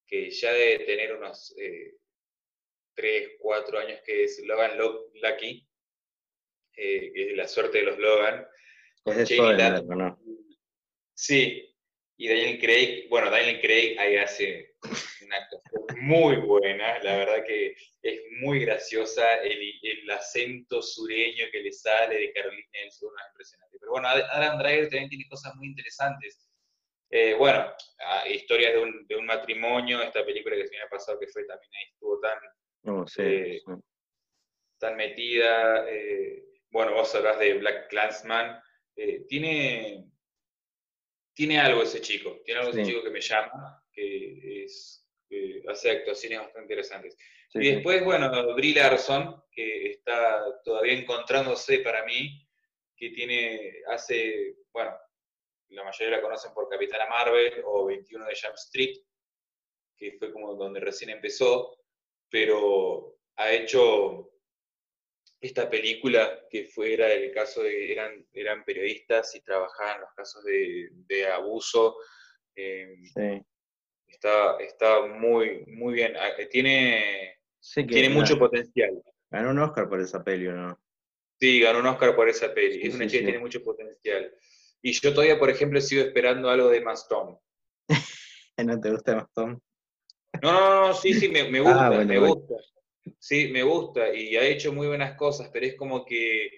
que 0.06 0.30
ya 0.30 0.52
debe 0.52 0.84
tener 0.84 1.16
unos 1.16 1.52
eh, 1.58 1.96
3, 3.00 3.36
4 3.38 3.78
años, 3.78 4.00
que 4.04 4.24
es 4.24 4.40
Logan 4.44 4.76
Lo- 4.76 5.10
Lucky, 5.14 5.66
eh, 6.76 7.12
que 7.14 7.30
es 7.30 7.36
la 7.36 7.48
suerte 7.48 7.78
de 7.78 7.84
los 7.84 7.98
Logan. 7.98 8.46
Es 9.06 9.14
Jamie 9.14 9.26
Soderbergh, 9.26 9.58
Lannister. 9.58 9.96
¿no? 9.96 10.20
Sí, 11.14 11.74
y 12.16 12.28
Daniel 12.28 12.58
Craig, 12.60 13.08
bueno, 13.08 13.30
Daniel 13.30 13.60
Craig 13.60 13.98
ahí 13.98 14.16
hace 14.16 14.74
una 15.24 15.36
actuación 15.36 15.86
muy 16.02 16.36
buena, 16.36 16.98
la 17.02 17.16
verdad 17.16 17.44
que 17.46 17.74
es 18.02 18.20
muy 18.40 18.60
graciosa, 18.60 19.36
el, 19.42 19.72
el 19.82 20.10
acento 20.10 20.82
sureño 20.82 21.46
que 21.50 21.60
le 21.60 21.72
sale 21.72 22.18
de 22.18 22.32
Carolina 22.32 22.66
del 22.72 22.90
Sur 22.92 23.12
es 23.18 23.26
impresionante. 23.30 23.76
Pero 23.80 23.92
bueno, 23.92 24.08
Ad- 24.08 24.28
Adam 24.30 24.58
Driver 24.58 24.88
también 24.90 25.08
tiene 25.08 25.28
cosas 25.28 25.54
muy 25.56 25.68
interesantes. 25.68 26.46
Eh, 27.10 27.34
bueno, 27.34 27.66
ah, 28.06 28.28
historias 28.28 28.72
de 28.74 28.78
un, 28.80 29.06
de 29.06 29.16
un 29.16 29.26
matrimonio, 29.26 30.00
esta 30.02 30.24
película 30.24 30.56
que 30.56 30.66
se 30.66 30.76
me 30.76 30.82
ha 30.82 30.88
pasado 30.88 31.18
que 31.18 31.26
fue 31.26 31.44
también 31.44 31.70
ahí 31.74 31.84
estuvo 31.92 32.20
tan, 32.20 32.38
No, 32.82 33.06
sí, 33.06 33.22
Eh, 33.22 33.62
tan 34.78 34.96
metida. 34.96 35.88
eh, 35.88 36.44
bueno, 36.70 36.94
vos 36.94 37.14
hablás 37.14 37.38
de 37.38 37.54
Black 37.54 37.88
Clansman. 37.88 38.60
eh, 38.96 39.24
tiene, 39.26 40.04
tiene 41.34 41.58
algo 41.58 41.82
ese 41.82 42.00
chico, 42.00 42.40
tiene 42.44 42.60
algo 42.60 42.72
ese 42.72 42.84
chico 42.84 43.02
que 43.02 43.10
me 43.10 43.20
llama, 43.20 43.82
que 43.92 44.64
es, 44.64 45.06
hace 45.68 45.90
actuaciones 45.90 46.38
bastante 46.40 46.62
interesantes. 46.62 47.16
Sí, 47.48 47.58
y 47.60 47.62
sí. 47.64 47.70
después, 47.76 48.04
bueno, 48.04 48.54
Brie 48.54 48.74
Larson, 48.74 49.42
que 49.50 49.90
está 49.90 50.60
todavía 50.62 50.92
encontrándose 50.92 51.78
para 51.78 52.04
mí, 52.04 52.46
que 52.96 53.10
tiene, 53.10 53.80
hace, 53.88 54.56
bueno, 54.72 54.94
la 55.68 55.84
mayoría 55.84 56.16
la 56.16 56.22
conocen 56.22 56.52
por 56.52 56.68
Capitana 56.68 57.06
Marvel 57.06 57.62
o 57.64 57.86
21 57.86 58.26
de 58.26 58.34
Jump 58.34 58.56
Street, 58.56 58.98
que 59.96 60.12
fue 60.18 60.32
como 60.32 60.54
donde 60.56 60.80
recién 60.80 61.10
empezó, 61.10 61.79
pero 62.30 63.16
ha 63.36 63.52
hecho 63.52 64.30
esta 65.40 65.70
película 65.70 66.46
que 66.50 66.64
fuera 66.66 67.10
el 67.12 67.32
caso 67.32 67.62
de, 67.62 67.92
eran, 67.92 68.26
eran 68.32 68.64
periodistas 68.64 69.34
y 69.34 69.40
trabajaban 69.40 70.02
los 70.02 70.10
casos 70.14 70.44
de, 70.44 70.90
de 70.92 71.26
abuso. 71.28 71.96
eh, 72.56 72.94
Sí. 73.04 73.42
está, 74.06 74.56
está 74.58 75.06
muy, 75.06 75.64
muy 75.66 75.94
bien. 75.94 76.14
Ah, 76.16 76.30
eh, 76.38 76.46
Tiene, 76.46 77.38
Sí 77.58 77.86
que 77.86 77.94
tiene 77.94 78.10
mucho 78.10 78.38
potencial. 78.38 79.02
Ganó 79.30 79.50
un 79.50 79.58
Oscar 79.60 79.88
por 79.88 80.00
esa 80.00 80.22
peli, 80.24 80.46
¿o 80.48 80.52
¿no? 80.52 80.80
Sí, 81.40 81.60
ganó 81.60 81.78
un 81.78 81.86
Oscar 81.86 82.14
por 82.14 82.28
esa 82.28 82.52
peli. 82.52 82.80
Sí, 82.80 82.88
es 82.88 82.94
una 82.94 83.06
chica 83.06 83.18
que 83.20 83.24
tiene 83.24 83.38
mucho 83.38 83.62
potencial. 83.64 84.34
Y 84.82 84.92
yo 84.92 85.12
todavía, 85.14 85.38
por 85.38 85.48
ejemplo, 85.50 85.80
sigo 85.80 86.02
esperando 86.02 86.50
algo 86.50 86.68
de 86.68 86.80
Maston. 86.82 87.38
¿Eh, 87.88 87.88
¿No 88.64 88.78
te 88.80 88.90
gusta 88.90 89.14
más 89.14 89.32
Tom? 89.32 89.58
No, 90.42 90.52
no, 90.52 90.88
no, 90.88 90.94
sí, 90.94 91.12
sí, 91.14 91.28
me, 91.28 91.48
me 91.50 91.60
gusta, 91.60 91.86
Ah, 91.86 91.88
bueno, 91.90 92.04
me 92.06 92.18
bueno. 92.18 92.34
gusta. 92.34 92.54
Sí, 93.18 93.48
me 93.48 93.62
gusta 93.62 94.14
y 94.14 94.36
ha 94.36 94.44
hecho 94.44 94.72
muy 94.72 94.86
buenas 94.86 95.14
cosas, 95.16 95.50
pero 95.52 95.66
es 95.66 95.74
como 95.74 96.04
que 96.04 96.50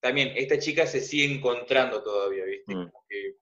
también 0.00 0.32
esta 0.36 0.58
chica 0.58 0.86
se 0.86 1.00
sigue 1.00 1.34
encontrando 1.34 2.02
todavía, 2.02 2.44
¿viste? 2.44 2.74
Mm. 2.74 2.90
Como 2.90 3.04
que, 3.08 3.34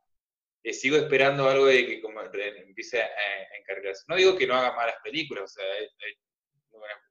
sigo 0.72 0.96
esperando 0.96 1.48
algo 1.48 1.66
de 1.66 1.86
que 1.86 2.00
como 2.02 2.20
empiece 2.20 3.00
a, 3.00 3.04
a 3.06 3.58
encargarse. 3.58 4.04
No 4.08 4.16
digo 4.16 4.36
que 4.36 4.46
no 4.46 4.54
haga 4.54 4.76
malas 4.76 4.96
películas, 5.02 5.44
o 5.44 5.48
sea, 5.48 5.64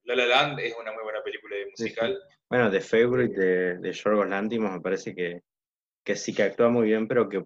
La 0.04 0.16
La 0.16 0.26
Land 0.28 0.60
es 0.60 0.76
una 0.80 0.92
muy 0.92 1.04
buena 1.04 1.24
película 1.24 1.56
de 1.56 1.64
sí. 1.64 1.72
musical. 1.84 2.20
Bueno, 2.50 2.70
The 2.72 2.82
Favorite 2.82 3.40
de, 3.40 3.78
de 3.80 3.92
Yorgos 3.94 4.30
Lanthimos 4.30 4.72
me 4.72 4.82
parece 4.82 5.16
que, 5.16 5.42
que 6.04 6.16
sí 6.16 6.34
que 6.34 6.44
actúa 6.44 6.70
muy 6.70 6.88
bien, 6.88 7.08
pero 7.08 7.28
que 7.28 7.44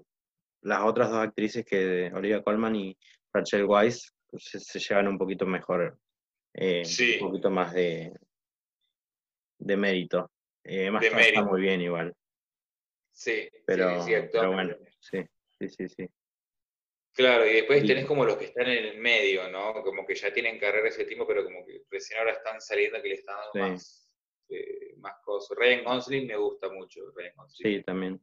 las 0.64 0.82
otras 0.84 1.10
dos 1.10 1.20
actrices 1.20 1.66
que 1.66 2.12
Olivia 2.14 2.44
Colman 2.44 2.76
y 2.76 2.98
Rachel 3.34 3.66
Weisz 3.66 4.14
se, 4.38 4.60
se 4.60 4.80
llevan 4.80 5.08
un 5.08 5.18
poquito 5.18 5.46
mejor, 5.46 5.98
eh, 6.54 6.86
Sí. 6.86 7.18
un 7.22 7.28
poquito 7.30 7.50
más 7.50 7.74
de, 7.74 8.14
de 9.60 9.78
mérito. 9.78 10.32
Eh, 10.64 10.86
Emma 10.86 11.00
De 11.00 11.08
está 11.08 11.44
muy 11.44 11.62
bien 11.62 11.82
igual, 11.82 12.16
Sí, 13.14 13.50
pero, 13.66 14.02
sí, 14.04 14.12
pero 14.32 14.52
bueno, 14.54 14.76
sí, 15.00 15.24
sí, 15.60 15.70
sí, 15.70 15.90
sí. 15.90 16.08
Claro, 17.14 17.46
y 17.46 17.54
después 17.56 17.86
tenés 17.86 18.06
como 18.06 18.24
los 18.24 18.38
que 18.38 18.46
están 18.46 18.68
en 18.68 18.86
el 18.86 18.98
medio, 19.00 19.50
¿no? 19.50 19.74
Como 19.84 20.06
que 20.06 20.16
ya 20.16 20.32
tienen 20.32 20.58
carrera 20.58 20.88
ese 20.88 21.04
tiempo, 21.04 21.28
pero 21.28 21.44
como 21.44 21.66
que 21.66 21.84
recién 21.90 22.20
ahora 22.20 22.32
están 22.32 22.62
saliendo 22.62 23.02
que 23.02 23.10
le 23.10 23.16
están 23.16 23.36
dando 23.36 23.52
Sí. 23.54 23.60
más, 23.60 24.10
eh, 24.50 24.94
más 24.98 25.16
cosas. 25.24 25.58
Ryan 25.58 25.84
Gosling 25.84 26.28
me 26.28 26.38
gusta 26.38 26.70
mucho, 26.70 27.02
Ryan 27.14 27.34
Gosling. 27.36 27.78
Sí, 27.80 27.84
también. 27.84 28.22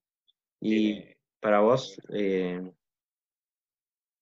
Y 0.61 0.95
Tiene- 0.95 1.19
para 1.41 1.61
vos, 1.61 2.01
eh, 2.15 2.73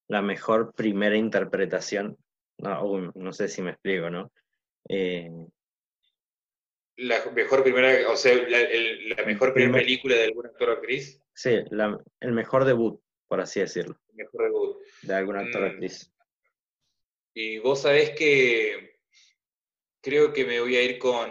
la 0.09 0.23
mejor 0.23 0.73
primera 0.75 1.17
interpretación, 1.17 2.17
no, 2.59 3.13
no 3.15 3.33
sé 3.33 3.49
si 3.49 3.63
me 3.63 3.71
explico, 3.73 4.09
¿no? 4.11 4.33
Eh, 4.89 5.31
la 6.97 7.25
mejor 7.33 7.63
primera, 7.63 8.09
o 8.11 8.17
sea, 8.17 8.35
la, 8.49 8.61
el- 8.61 9.09
la 9.11 9.25
mejor 9.25 9.53
primera 9.53 9.73
Primer- 9.73 9.83
película 9.83 10.15
de 10.17 10.25
algún 10.25 10.47
actor 10.47 10.71
o 10.71 10.73
actriz, 10.73 11.21
sí, 11.35 11.59
la- 11.71 11.99
el 12.21 12.33
mejor 12.33 12.65
debut, 12.65 13.01
por 13.29 13.41
así 13.41 13.61
decirlo, 13.61 13.99
el 14.11 14.17
mejor 14.17 14.45
debut. 14.45 14.77
de 15.03 15.15
algún 15.15 15.37
actor 15.37 15.63
o 15.63 15.67
Mm. 15.67 15.71
actriz. 15.71 16.13
Y 17.35 17.59
vos 17.59 17.83
sabés 17.83 18.11
que 18.11 18.97
creo 20.01 20.33
que 20.33 20.47
me 20.47 20.61
voy 20.61 20.77
a 20.77 20.83
ir 20.83 20.99
con, 20.99 21.31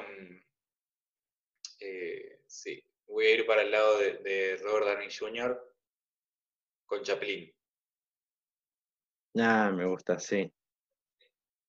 eh, 1.80 2.41
sí, 2.45 2.84
voy 3.07 3.26
a 3.26 3.34
ir 3.35 3.45
para 3.47 3.64
el 3.64 3.72
lado 3.72 3.97
de, 3.99 4.18
de 4.19 4.57
Robert 4.57 4.85
Downey 4.88 5.10
Jr. 5.11 5.60
con 6.85 7.02
Chaplin. 7.02 7.52
Ah, 9.38 9.72
me 9.72 9.86
gusta, 9.86 10.20
sí. 10.20 10.52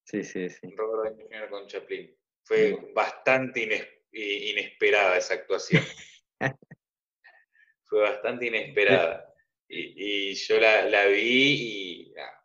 Sí, 0.05 0.23
sí, 0.23 0.49
sí. 0.49 0.69
Robert 0.77 1.17
Downey 1.17 1.27
Jr. 1.27 1.51
con 1.51 1.67
Chaplin. 1.67 2.17
Fue 2.45 2.73
Mm. 2.73 2.95
bastante 2.95 3.61
ines- 3.67 3.89
i- 4.13 4.51
inesperada 4.53 5.17
esa 5.17 5.35
actuación. 5.35 5.83
Fue 7.89 8.01
bastante 8.01 8.47
inesperada. 8.47 9.33
Y, 9.69 10.31
y 10.31 10.35
yo 10.35 10.61
la, 10.61 10.85
la 10.85 11.07
vi 11.07 12.13
y 12.13 12.15
ah, 12.19 12.45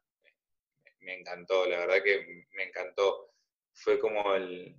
me- 1.02 1.14
encantó, 1.20 1.66
la 1.68 1.80
verdad 1.80 2.04
que 2.04 2.46
me 2.54 2.64
encantó. 2.64 3.32
Fue 3.74 4.00
como 4.00 4.34
el... 4.34 4.76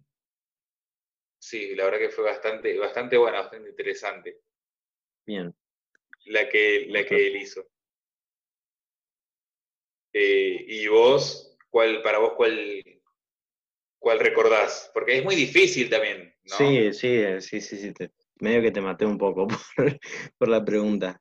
Sí, 1.39 1.75
la 1.75 1.85
verdad 1.85 1.99
que 1.99 2.11
fue 2.11 2.25
bastante, 2.25 2.77
bastante 2.79 3.17
buena, 3.17 3.41
bastante 3.43 3.71
interesante 3.71 4.41
Bien. 5.27 5.53
la 6.27 6.49
que, 6.49 6.87
la 6.89 7.05
que 7.05 7.27
él 7.29 7.37
hizo. 7.37 7.69
Eh, 10.13 10.65
¿Y 10.69 10.87
vos, 10.89 11.57
cuál, 11.71 12.03
para 12.03 12.19
vos, 12.19 12.33
cuál, 12.37 12.83
cuál 13.99 14.19
recordás? 14.21 14.91
Porque 14.93 15.19
es 15.19 15.25
muy 15.25 15.35
difícil 15.35 15.89
también, 15.89 16.35
¿no? 16.45 16.57
Sí, 16.57 16.93
sí, 16.93 17.09
eh, 17.09 17.41
sí, 17.41 17.61
sí, 17.61 17.77
sí. 17.79 17.93
te- 17.93 18.11
medio 18.41 18.61
que 18.63 18.71
te 18.73 18.81
maté 18.81 19.07
un 19.07 19.19
poco 19.19 19.47
por, 19.77 19.99
por 20.39 20.49
la 20.49 20.65
pregunta. 20.65 21.21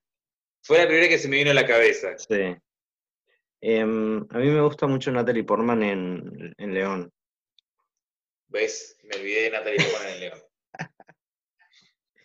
Fue 0.63 0.77
la 0.77 0.85
primera 0.87 1.07
que 1.07 1.17
se 1.17 1.27
me 1.27 1.37
vino 1.37 1.51
a 1.51 1.55
la 1.55 1.65
cabeza. 1.65 2.17
Sí. 2.17 2.55
Em, 3.61 4.17
a 4.29 4.37
mí 4.39 4.47
me 4.49 4.61
gusta 4.61 4.87
mucho 4.87 5.11
Natalie 5.11 5.43
Portman 5.43 5.83
en, 5.83 6.53
en 6.57 6.73
León. 6.73 7.11
¿Ves? 8.47 8.97
Me 9.03 9.15
olvidé 9.15 9.43
de 9.43 9.49
Natalia 9.51 9.85
Portman 9.89 10.13
en 10.13 10.19
León. 10.19 10.39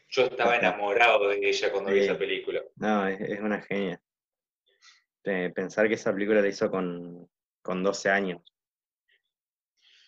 Yo 0.08 0.24
estaba 0.24 0.56
enamorado 0.56 1.28
de 1.28 1.46
ella 1.46 1.70
cuando 1.70 1.92
vi 1.92 2.00
esa 2.00 2.16
película. 2.16 2.62
No, 2.76 3.06
es, 3.06 3.20
es 3.20 3.40
una 3.40 3.60
genia. 3.60 4.00
Eh, 5.26 5.50
pensar 5.54 5.88
que 5.88 5.94
esa 5.94 6.12
película 6.12 6.40
la 6.40 6.48
hizo 6.48 6.70
con, 6.70 7.28
con 7.60 7.82
12 7.82 8.08
años. 8.08 8.42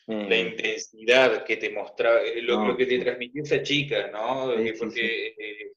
La 0.07 0.36
Eh, 0.36 0.40
intensidad 0.40 1.45
que 1.45 1.57
te 1.57 1.70
mostraba, 1.70 2.23
eh, 2.23 2.40
lo, 2.40 2.57
No, 2.61 2.69
lo 2.69 2.77
que 2.77 2.86
te 2.86 2.97
sí. 2.99 3.05
transmitió 3.05 3.43
esa 3.43 3.62
chica, 3.62 4.09
¿no? 4.11 4.57
Sí, 4.57 4.62
Que 4.65 4.73
sí, 4.73 4.78
porque 4.78 5.27
eh, 5.36 5.73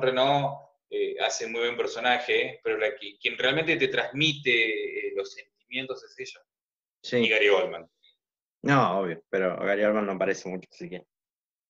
Reno 0.00 0.60
eh, 0.90 1.16
hace 1.20 1.46
muy 1.46 1.60
buen 1.60 1.76
personaje, 1.76 2.60
pero 2.62 2.76
la 2.76 2.94
que- 2.96 3.16
quien 3.18 3.38
realmente 3.38 3.76
te 3.76 3.88
transmite 3.88 5.12
los 5.14 5.32
sentimientos 5.32 6.02
es 6.04 6.18
ella. 6.18 6.40
Y 7.02 7.24
sí. 7.24 7.28
Gary 7.28 7.48
Oldman. 7.48 7.88
No, 8.62 8.98
obvio, 9.00 9.22
pero 9.30 9.56
Gary 9.58 9.84
Oldman 9.84 10.06
no 10.06 10.12
aparece 10.12 10.48
mucho, 10.48 10.68
así 10.70 10.90
que. 10.90 11.04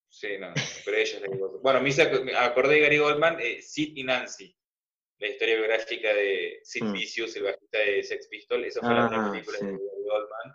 Sí, 0.09 0.39
no, 0.41 0.53
pero 0.85 0.97
ella 0.97 1.17
es 1.17 1.21
la 1.21 1.29
que. 1.29 1.37
Bueno, 1.63 1.81
me, 1.83 1.89
hice 1.91 2.03
acordé 2.37 2.75
de 2.77 2.81
Gary 2.81 2.99
Oldman, 2.99 3.39
eh, 3.39 3.61
Sid 3.61 3.93
y 3.97 4.03
Nancy, 4.03 4.56
la 5.19 5.29
historia 5.29 5.57
biográfica 5.57 6.13
de 6.15 6.61
Sid 6.63 6.85
Mm. 6.85 6.93
Vicious, 6.93 7.37
el 7.37 7.45
bajista 7.45 7.79
de 7.79 8.03
Sex 8.03 8.29
Pistols. 8.29 8.67
Esa 8.67 8.81
fue 8.81 8.91
la 8.95 9.07
Ah, 9.07 9.31
película 9.33 9.59
sí. 9.59 9.65
de 9.67 9.73
Gary 9.73 10.09
Oldman. 10.11 10.53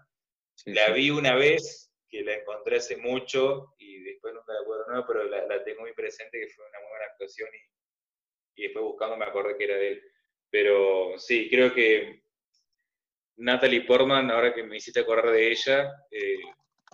sí, 0.55 0.71
La 0.73 0.85
sí. 0.87 0.93
vi 0.93 1.09
una 1.09 1.35
vez, 1.35 1.91
que 2.09 2.21
la 2.23 2.35
encontré 2.35 2.77
hace 2.77 2.97
mucho, 2.97 3.73
y 3.79 4.01
después 4.03 4.33
nunca 4.33 4.53
la 4.53 4.59
acuerdo 4.59 4.85
nuevo, 4.87 5.05
pero 5.07 5.23
la, 5.23 5.45
la 5.47 5.63
tengo 5.63 5.81
muy 5.81 5.93
presente, 5.93 6.39
que 6.39 6.49
fue 6.49 6.65
una 6.67 6.79
muy 6.79 6.89
buena 6.89 7.05
actuación, 7.05 7.49
y, 7.53 8.61
y 8.61 8.63
después 8.63 8.83
buscando 8.83 9.17
me 9.17 9.25
acordé 9.25 9.57
que 9.57 9.63
era 9.63 9.77
de 9.77 9.87
él. 9.93 10.03
Pero 10.49 11.17
sí, 11.17 11.49
creo 11.49 11.73
que 11.73 12.21
Natalie 13.37 13.81
Portman, 13.85 14.29
ahora 14.29 14.53
que 14.53 14.61
me 14.63 14.77
hiciste 14.77 14.99
acordar 14.99 15.31
de 15.31 15.49
ella, 15.51 15.89
eh, 16.11 16.37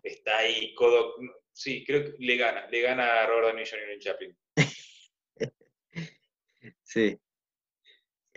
está 0.03 0.37
ahí, 0.37 0.73
codo. 0.75 1.15
Sí, 1.51 1.83
creo 1.83 2.03
que 2.05 2.13
le 2.19 2.37
gana, 2.37 2.67
le 2.69 2.81
gana 2.81 3.23
a 3.23 3.25
Robert 3.25 3.47
Downey 3.47 3.65
Jr. 3.65 3.89
en 3.89 3.99
Chaplin. 3.99 4.37
Sí. 6.83 7.17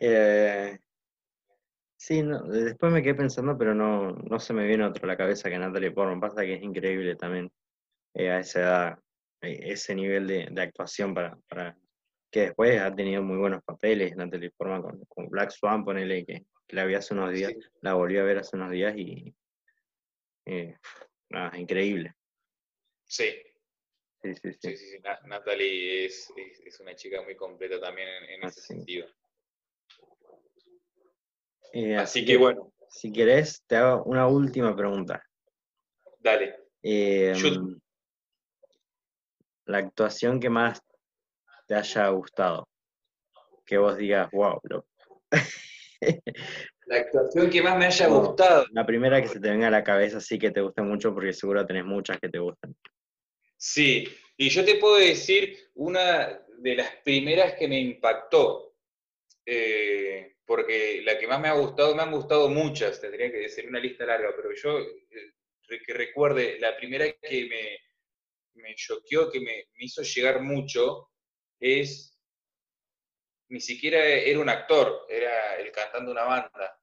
Eh, 0.03 0.79
sí, 1.97 2.23
no, 2.23 2.43
después 2.45 2.91
me 2.93 3.03
quedé 3.03 3.15
pensando, 3.15 3.57
pero 3.59 3.75
no, 3.75 4.13
no 4.13 4.41
se 4.41 4.55
me 4.55 4.67
viene 4.67 4.85
otro 4.85 5.05
a 5.05 5.09
la 5.09 5.17
cabeza 5.17 5.51
que 5.51 5.59
Natalie 5.59 5.91
Portman. 5.91 6.21
Pasa 6.21 6.43
que 6.43 6.55
es 6.55 6.63
increíble 6.63 7.17
también 7.17 7.53
eh, 8.15 8.31
a 8.31 8.41
esa 8.41 8.61
edad, 8.61 8.99
eh, 9.43 9.61
ese 9.73 9.95
nivel 9.95 10.27
de, 10.27 10.49
de 10.51 10.63
actuación 10.63 11.13
para, 11.15 11.37
para 11.49 11.77
que 12.31 12.41
después 12.41 12.81
ha 12.81 12.95
tenido 12.95 13.23
muy 13.23 13.37
buenos 13.37 13.63
papeles. 13.63 14.17
Natalie 14.17 14.51
Portman 14.51 14.83
con, 14.83 15.05
con 15.05 15.29
Black 15.29 15.51
Swan, 15.51 15.85
ponele 15.85 16.25
que, 16.25 16.47
que 16.67 16.77
la 16.77 16.87
vi 16.87 16.95
hace 16.95 17.13
unos 17.13 17.33
días, 17.33 17.53
Sí. 17.53 17.59
la 17.83 17.95
volví 17.95 18.17
a 18.17 18.23
ver 18.25 18.39
hace 18.39 18.57
unos 18.57 18.71
días 18.71 18.95
y 18.97 19.35
eh, 20.47 20.77
nada, 21.29 21.59
increíble. 21.59 22.15
Sí, 23.05 23.31
Sí, 24.23 24.35
sí, 24.35 24.53
sí. 24.53 24.59
sí, 24.61 24.77
sí, 24.77 24.87
sí. 24.93 24.99
Na- 25.03 25.19
Natalie 25.27 26.05
es, 26.05 26.31
es, 26.37 26.61
es 26.61 26.81
una 26.81 26.95
chica 26.95 27.23
muy 27.23 27.35
completa 27.37 27.81
también 27.81 28.07
en, 28.09 28.25
en 28.35 28.45
ese 28.45 28.61
sentido. 28.61 29.07
Eh, 31.73 31.97
Así 31.97 32.25
que 32.25 32.37
bueno, 32.37 32.73
Si 32.89 33.13
querés, 33.13 33.63
te 33.67 33.77
hago 33.77 34.03
una 34.05 34.27
última 34.27 34.75
pregunta. 34.75 35.23
dale. 36.19 36.57
Eh, 36.83 37.33
la 39.67 39.79
actuación 39.79 40.41
que 40.41 40.51
más 40.51 40.81
te 41.67 41.75
haya 41.75 42.09
gustado. 42.09 42.67
Que 43.65 43.79
vos 43.79 43.97
digas, 43.97 44.29
wow, 44.33 44.59
loco. 44.65 44.89
La 46.87 46.97
actuación 46.97 47.49
que 47.51 47.63
más 47.63 47.79
me 47.79 47.87
haya 47.87 48.09
No. 48.09 48.21
gustado. 48.23 48.65
La 48.73 48.85
primera 48.85 49.23
que 49.23 49.29
se 49.29 49.39
te 49.39 49.49
venga 49.51 49.69
a 49.69 49.71
la 49.71 49.85
cabeza 49.85 50.21
sí 50.21 50.39
que 50.39 50.51
te 50.51 50.61
guste 50.61 50.83
mucho, 50.83 51.15
porque 51.15 51.33
seguro 51.33 51.65
tenés 51.65 51.85
muchas 51.85 52.19
que 52.19 52.29
te 52.29 52.39
gustan. 52.41 52.75
Sí, 53.57 54.09
y 54.37 54.49
yo 54.49 54.65
te 54.65 54.77
puedo 54.77 54.97
decir 54.97 55.71
una 55.75 56.41
de 56.59 56.75
las 56.75 56.97
primeras 57.05 57.55
que 57.55 57.69
me 57.69 57.79
impactó, 57.79 58.75
eh, 59.47 60.35
porque 60.51 61.01
la 61.05 61.17
que 61.17 61.29
más 61.29 61.41
me 61.41 61.47
ha 61.47 61.53
gustado, 61.53 61.95
me 61.95 62.03
han 62.03 62.11
gustado 62.11 62.49
muchas, 62.49 63.01
tendría 63.01 63.31
que 63.31 63.49
ser 63.49 63.69
una 63.69 63.79
lista 63.79 64.05
larga, 64.05 64.33
pero 64.35 64.53
yo 64.53 64.81
eh, 64.81 65.81
que 65.87 65.95
recuerde, 65.95 66.59
la 66.59 66.77
primera 66.77 67.05
que 67.09 67.47
me, 67.47 68.61
me 68.61 68.75
choqueó, 68.75 69.31
que 69.31 69.39
me, 69.39 69.69
me 69.75 69.85
hizo 69.85 70.03
llegar 70.03 70.43
mucho, 70.43 71.13
es, 71.61 72.19
ni 73.49 73.61
siquiera 73.61 74.05
era 74.05 74.41
un 74.41 74.49
actor, 74.49 75.07
era 75.09 75.55
el 75.55 75.71
cantante 75.71 76.07
de 76.07 76.11
una 76.11 76.25
banda, 76.25 76.83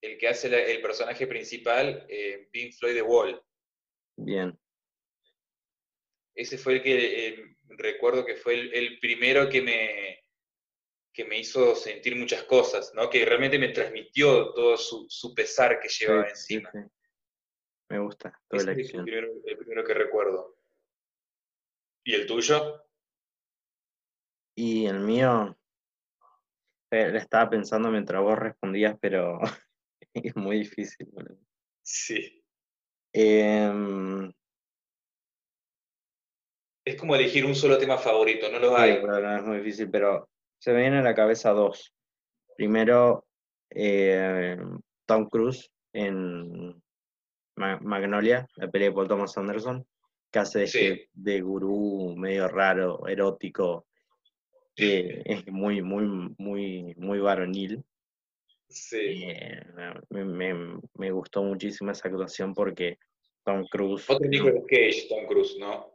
el 0.00 0.16
que 0.16 0.28
hace 0.28 0.48
la- 0.48 0.62
el 0.62 0.80
personaje 0.80 1.26
principal 1.26 2.06
en 2.08 2.48
Pink 2.50 2.72
Floyd 2.72 2.94
The 2.94 3.02
Wall. 3.02 3.42
Bien, 4.16 4.58
ese 6.34 6.56
fue 6.56 6.72
el 6.76 6.82
que 6.82 7.28
eh, 7.28 7.56
recuerdo 7.68 8.24
que 8.24 8.36
fue 8.36 8.54
el, 8.54 8.72
el 8.72 8.98
primero 8.98 9.50
que 9.50 9.60
me, 9.60 10.23
que 11.14 11.24
me 11.24 11.38
hizo 11.38 11.76
sentir 11.76 12.16
muchas 12.16 12.42
cosas, 12.42 12.92
¿no? 12.94 13.08
Que 13.08 13.24
realmente 13.24 13.58
me 13.58 13.68
transmitió 13.68 14.52
todo 14.52 14.76
su, 14.76 15.06
su 15.08 15.32
pesar 15.32 15.78
que 15.80 15.88
llevaba 15.88 16.28
Sí, 16.30 16.34
sí, 16.34 16.54
encima. 16.54 16.70
sí. 16.72 16.78
Me 17.88 17.98
gusta 18.00 18.40
toda 18.48 18.62
Ese 18.62 18.74
la 18.74 18.82
es 18.82 18.92
el 18.94 19.04
primero, 19.04 19.28
el 19.44 19.58
primero 19.58 19.84
que 19.84 19.94
recuerdo. 19.94 20.56
¿Y 22.04 22.14
el 22.14 22.26
tuyo? 22.26 22.84
Y 24.56 24.86
el 24.86 24.98
mío, 25.00 25.56
eh, 26.90 27.10
le 27.10 27.18
estaba 27.18 27.48
pensando 27.48 27.90
mientras 27.90 28.20
vos 28.20 28.38
respondías, 28.38 28.96
pero 29.00 29.38
es 30.14 30.34
muy 30.36 30.58
difícil. 30.58 31.06
boludo. 31.12 31.38
Sí. 31.82 32.44
Em, 33.12 34.32
Es 36.86 36.96
como 36.96 37.14
elegir 37.14 37.44
un 37.46 37.54
solo 37.54 37.78
tema 37.78 37.96
favorito, 37.98 38.50
no 38.50 38.58
los 38.58 38.74
Sí, 38.76 38.82
hay. 38.82 39.00
bueno, 39.00 39.20
no, 39.20 39.36
es 39.36 39.42
muy 39.44 39.56
difícil, 39.58 39.90
pero 39.90 40.28
se 40.64 40.72
me 40.72 40.80
viene 40.80 41.00
a 41.00 41.02
la 41.02 41.14
cabeza 41.14 41.50
dos. 41.50 41.92
Primero, 42.56 43.26
eh, 43.68 44.56
Tom 45.04 45.28
Cruise 45.28 45.70
en 45.92 46.82
Ma- 47.56 47.78
Magnolia, 47.82 48.48
la 48.56 48.70
pelea 48.70 48.88
de 48.88 48.94
Paul 48.94 49.06
Thomas 49.08 49.36
Anderson, 49.36 49.86
que 50.32 50.38
hace 50.38 50.60
de, 50.60 50.66
Sí. 50.66 51.02
de 51.12 51.40
gurú 51.42 52.14
medio 52.16 52.48
raro, 52.48 53.06
erótico, 53.06 53.86
que 54.74 55.20
es 55.26 55.46
muy, 55.48 55.82
muy, 55.82 56.34
muy, 56.38 56.94
muy 56.96 57.18
varonil. 57.18 57.84
Sí. 58.66 58.96
Eh, 59.26 59.60
me, 60.08 60.24
me- 60.24 60.80
me 60.94 61.10
gustó 61.10 61.42
muchísimo 61.42 61.90
esa 61.90 62.08
actuación 62.08 62.54
porque 62.54 62.96
Tom 63.44 63.66
Cruise. 63.70 64.08
Otro 64.08 64.26
Nicolas 64.26 64.64
Cage, 64.66 65.08
Tom 65.10 65.26
Cruise, 65.26 65.56
¿no? 65.60 65.92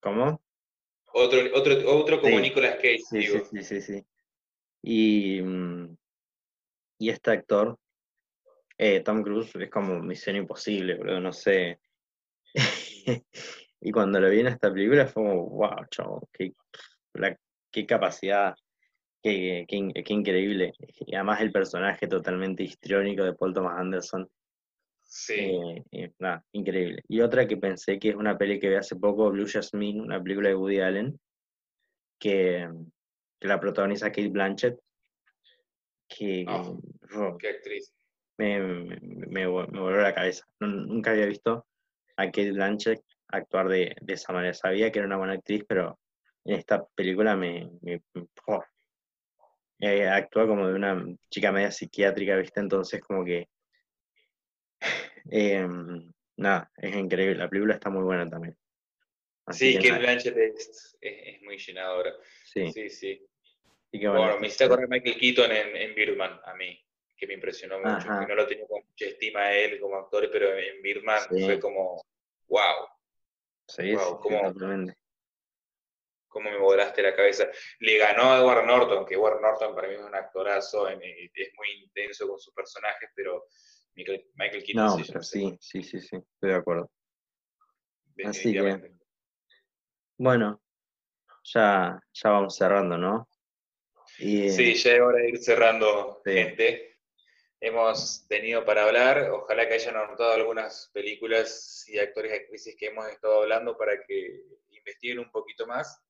¿Cómo? 0.00 0.40
Otro, 1.12 1.40
otro, 1.54 1.72
otro 1.98 2.20
como 2.20 2.36
Sí. 2.36 2.42
Nicolas 2.42 2.76
Cage, 2.76 2.98
Sí, 3.10 3.22
sí, 3.22 3.38
sí, 3.50 3.62
sí, 3.64 3.80
sí. 3.80 4.04
Y, 4.82 5.40
mm, 5.40 5.96
y 6.98 7.08
este 7.10 7.30
actor, 7.30 7.78
eh, 8.78 9.00
Tom 9.00 9.22
Cruise, 9.22 9.54
es 9.56 9.70
como 9.70 10.00
Misión 10.00 10.36
Imposible, 10.36 10.96
boludo, 10.96 11.20
no 11.20 11.32
sé. 11.32 11.80
Y 13.84 13.90
cuando 13.90 14.20
lo 14.20 14.30
vi 14.30 14.38
en 14.38 14.46
esta 14.46 14.72
película 14.72 15.08
fue 15.08 15.24
como, 15.24 15.48
wow, 15.48 15.86
chavo, 15.90 16.28
qué, 16.32 16.52
la- 17.14 17.36
qué 17.72 17.84
capacidad, 17.84 18.54
qué, 19.20 19.64
qué 19.66 19.90
qué 20.04 20.12
increíble. 20.12 20.72
Y 21.00 21.16
además 21.16 21.40
el 21.40 21.50
personaje 21.50 22.06
totalmente 22.06 22.62
histriónico 22.62 23.24
de 23.24 23.32
Paul 23.32 23.52
Thomas 23.52 23.80
Anderson, 23.80 24.30
Sí. 25.02 25.34
eh, 25.40 25.84
eh, 25.90 26.12
nada, 26.20 26.44
increíble. 26.52 27.02
Y 27.08 27.20
otra 27.22 27.46
que 27.48 27.56
pensé 27.56 27.98
que 27.98 28.10
es 28.10 28.14
una 28.14 28.38
peli 28.38 28.60
que 28.60 28.68
vi 28.68 28.76
hace 28.76 28.94
poco, 28.94 29.30
Blue 29.32 29.48
Jasmine, 29.48 30.00
una 30.00 30.22
película 30.22 30.50
de 30.50 30.54
Woody 30.54 30.78
Allen, 30.80 31.20
que, 32.20 32.68
que 33.42 33.48
la 33.48 33.58
protagoniza 33.58 34.06
Kate 34.10 34.28
Blanchett, 34.28 34.78
que 36.08 36.44
Ah, 36.46 36.62
oh, 37.16 37.36
Qué 37.38 37.48
actriz. 37.48 37.92
me, 38.38 38.60
me, 38.60 38.96
me 39.00 39.46
vol- 39.48 39.68
me 39.68 39.80
voló 39.80 40.00
la 40.00 40.14
cabeza. 40.14 40.46
Nun- 40.60 40.86
Nunca 40.86 41.10
había 41.10 41.26
visto 41.26 41.66
a 42.16 42.26
Kate 42.26 42.52
Blanchett 42.52 43.02
actuar 43.28 43.68
de, 43.68 43.96
de 44.00 44.12
esa 44.14 44.32
manera. 44.32 44.54
Sabía 44.54 44.92
que 44.92 45.00
era 45.00 45.06
una 45.08 45.16
buena 45.16 45.32
actriz, 45.32 45.64
pero 45.66 45.98
en 46.44 46.54
esta 46.54 46.84
película 46.94 47.34
me, 47.36 47.68
oh. 48.46 48.62
Eh, 49.80 50.08
actúa 50.08 50.46
como 50.46 50.68
de 50.68 50.74
una 50.74 51.04
chica 51.28 51.50
media 51.50 51.72
psiquiátrica, 51.72 52.36
¿viste? 52.36 52.60
Entonces 52.60 53.00
como 53.00 53.24
que 53.24 53.48
em, 55.30 56.12
nada, 56.36 56.70
es 56.76 56.94
increíble. 56.94 57.34
La 57.38 57.48
película 57.48 57.74
está 57.74 57.90
muy 57.90 58.04
buena 58.04 58.30
también. 58.30 58.56
Así 59.46 59.72
Sí, 59.72 59.78
que 59.80 59.90
Blanchett 59.98 60.36
es, 60.36 60.68
es, 60.68 60.98
es 61.00 61.42
muy 61.42 61.58
llenadora. 61.58 62.12
sí. 62.44 62.70
Sí, 62.70 62.88
sí. 62.88 63.26
Que 63.92 64.08
bueno, 64.08 64.22
Bueno, 64.24 64.40
me 64.40 64.46
hiciste 64.46 64.64
acordar 64.64 64.88
Michael 64.88 65.18
Keaton 65.18 65.52
en, 65.52 65.76
en 65.76 65.94
Birdman, 65.94 66.40
a 66.44 66.54
mí, 66.54 66.82
que 67.16 67.26
me 67.26 67.34
impresionó 67.34 67.78
mucho, 67.78 68.08
Ajá. 68.08 68.20
que 68.20 68.26
no 68.26 68.34
lo 68.34 68.46
tenía 68.46 68.66
con 68.66 68.82
mucha 68.84 69.04
estima 69.04 69.40
a 69.40 69.52
él 69.54 69.78
como 69.80 69.96
actor, 69.96 70.28
pero 70.32 70.56
en 70.56 70.80
Birdman 70.80 71.20
Sí. 71.30 71.44
fue 71.44 71.60
como, 71.60 72.02
wow, 72.48 72.86
sí, 73.68 73.92
wow, 73.94 74.00
sí, 74.00 74.06
sí, 74.06 74.18
cómo- 76.28 76.50
me 76.50 76.56
volaste 76.56 77.02
la 77.02 77.14
cabeza. 77.14 77.46
Le 77.80 77.98
ganó 77.98 78.32
a 78.32 78.38
Edward 78.38 78.64
Norton, 78.66 79.04
que 79.04 79.14
Edward 79.14 79.42
Norton 79.42 79.74
para 79.74 79.88
mí 79.88 79.94
es 79.94 80.00
un 80.00 80.14
actorazo, 80.14 80.88
en- 80.88 81.02
es 81.02 81.52
muy 81.56 81.70
intenso 81.84 82.26
con 82.26 82.38
sus 82.38 82.54
personajes, 82.54 83.10
pero 83.14 83.44
Michael, 83.94 84.30
Michael 84.34 84.64
Keaton 84.64 84.84
No, 84.86 84.96
sí, 84.96 85.04
pero 85.06 85.22
sí, 85.22 85.58
sí, 85.60 85.82
sí, 85.82 86.00
sí, 86.00 86.16
estoy 86.16 86.50
de 86.50 86.54
acuerdo. 86.54 86.90
Así 88.24 88.52
que-. 88.54 88.92
Bueno, 90.16 90.62
ya, 91.44 92.00
ya 92.14 92.30
vamos 92.30 92.56
cerrando, 92.56 92.96
¿no? 92.96 93.28
Y, 94.22 94.50
Sí, 94.50 94.74
ya 94.74 94.92
es 94.94 95.00
hora 95.00 95.18
de 95.18 95.28
ir 95.30 95.38
cerrando, 95.38 96.20
Sí. 96.24 96.32
gente. 96.32 96.96
Hemos 97.60 98.26
tenido 98.28 98.64
para 98.64 98.84
hablar, 98.84 99.30
ojalá 99.30 99.68
que 99.68 99.74
hayan 99.74 99.96
anotado 99.96 100.32
algunas 100.32 100.90
películas 100.92 101.84
y 101.88 101.98
actores 101.98 102.32
y 102.32 102.36
actrices 102.36 102.76
que 102.76 102.86
hemos 102.86 103.08
estado 103.08 103.42
hablando 103.42 103.76
para 103.76 104.02
que 104.04 104.42
investiguen 104.70 105.20
un 105.20 105.30
poquito 105.30 105.66
más, 105.66 106.00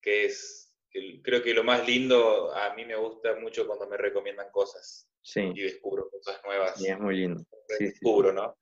que 0.00 0.24
es, 0.26 0.76
que 0.90 1.20
creo 1.22 1.42
que 1.42 1.54
lo 1.54 1.62
más 1.62 1.86
lindo, 1.86 2.52
a 2.54 2.74
mí 2.74 2.84
me 2.84 2.96
gusta 2.96 3.36
mucho 3.36 3.66
cuando 3.66 3.86
me 3.88 3.96
recomiendan 3.96 4.50
cosas 4.50 5.08
sí, 5.22 5.52
y 5.54 5.62
descubro 5.62 6.08
cosas 6.10 6.40
nuevas. 6.44 6.76
sí, 6.76 6.88
es 6.88 6.98
muy 6.98 7.16
lindo. 7.16 7.44
Sí, 7.78 7.84
descubro, 7.84 8.32
¿no? 8.32 8.56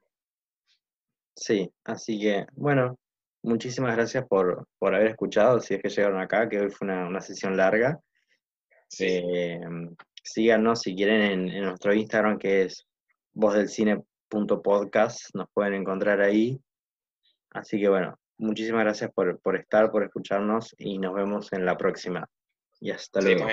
Sí, 1.35 1.73
así 1.85 2.21
que, 2.21 2.47
bueno, 2.53 2.99
muchísimas 3.43 3.97
gracias 3.97 4.27
por, 4.27 4.67
por 4.79 4.95
haber 4.95 5.09
escuchado, 5.09 5.61
si 5.61 5.75
es 5.75 5.83
que 5.83 5.89
llegaron 5.89 6.21
acá, 6.21 6.49
que 6.49 6.61
hoy 6.61 6.71
fue 6.71 6.87
una, 6.87 7.07
una 7.07 7.21
sesión 7.23 7.57
larga. 7.57 7.99
Eh, 8.99 9.61
síganos 10.23 10.83
si 10.83 10.95
quieren 10.95 11.23
en, 11.23 11.49
en 11.49 11.65
nuestro 11.65 11.95
Instagram, 11.95 12.39
que 12.39 12.62
es 12.62 12.87
vozdelcine.podcast, 13.33 15.35
nos 15.35 15.49
pueden 15.53 15.75
encontrar 15.75 16.21
ahí. 16.21 16.61
Así 17.51 17.81
que, 17.81 17.89
bueno, 17.89 18.19
muchísimas 18.39 18.85
gracias 18.85 19.11
por, 19.12 19.41
por 19.41 19.57
estar, 19.57 19.91
por 19.91 20.05
escucharnos 20.05 20.75
y 20.79 20.99
nos 20.99 21.15
vemos 21.15 21.53
en 21.53 21.65
la 21.65 21.77
próxima. 21.77 22.29
Y 22.81 22.91
hasta 22.91 23.21
luego. 23.21 23.47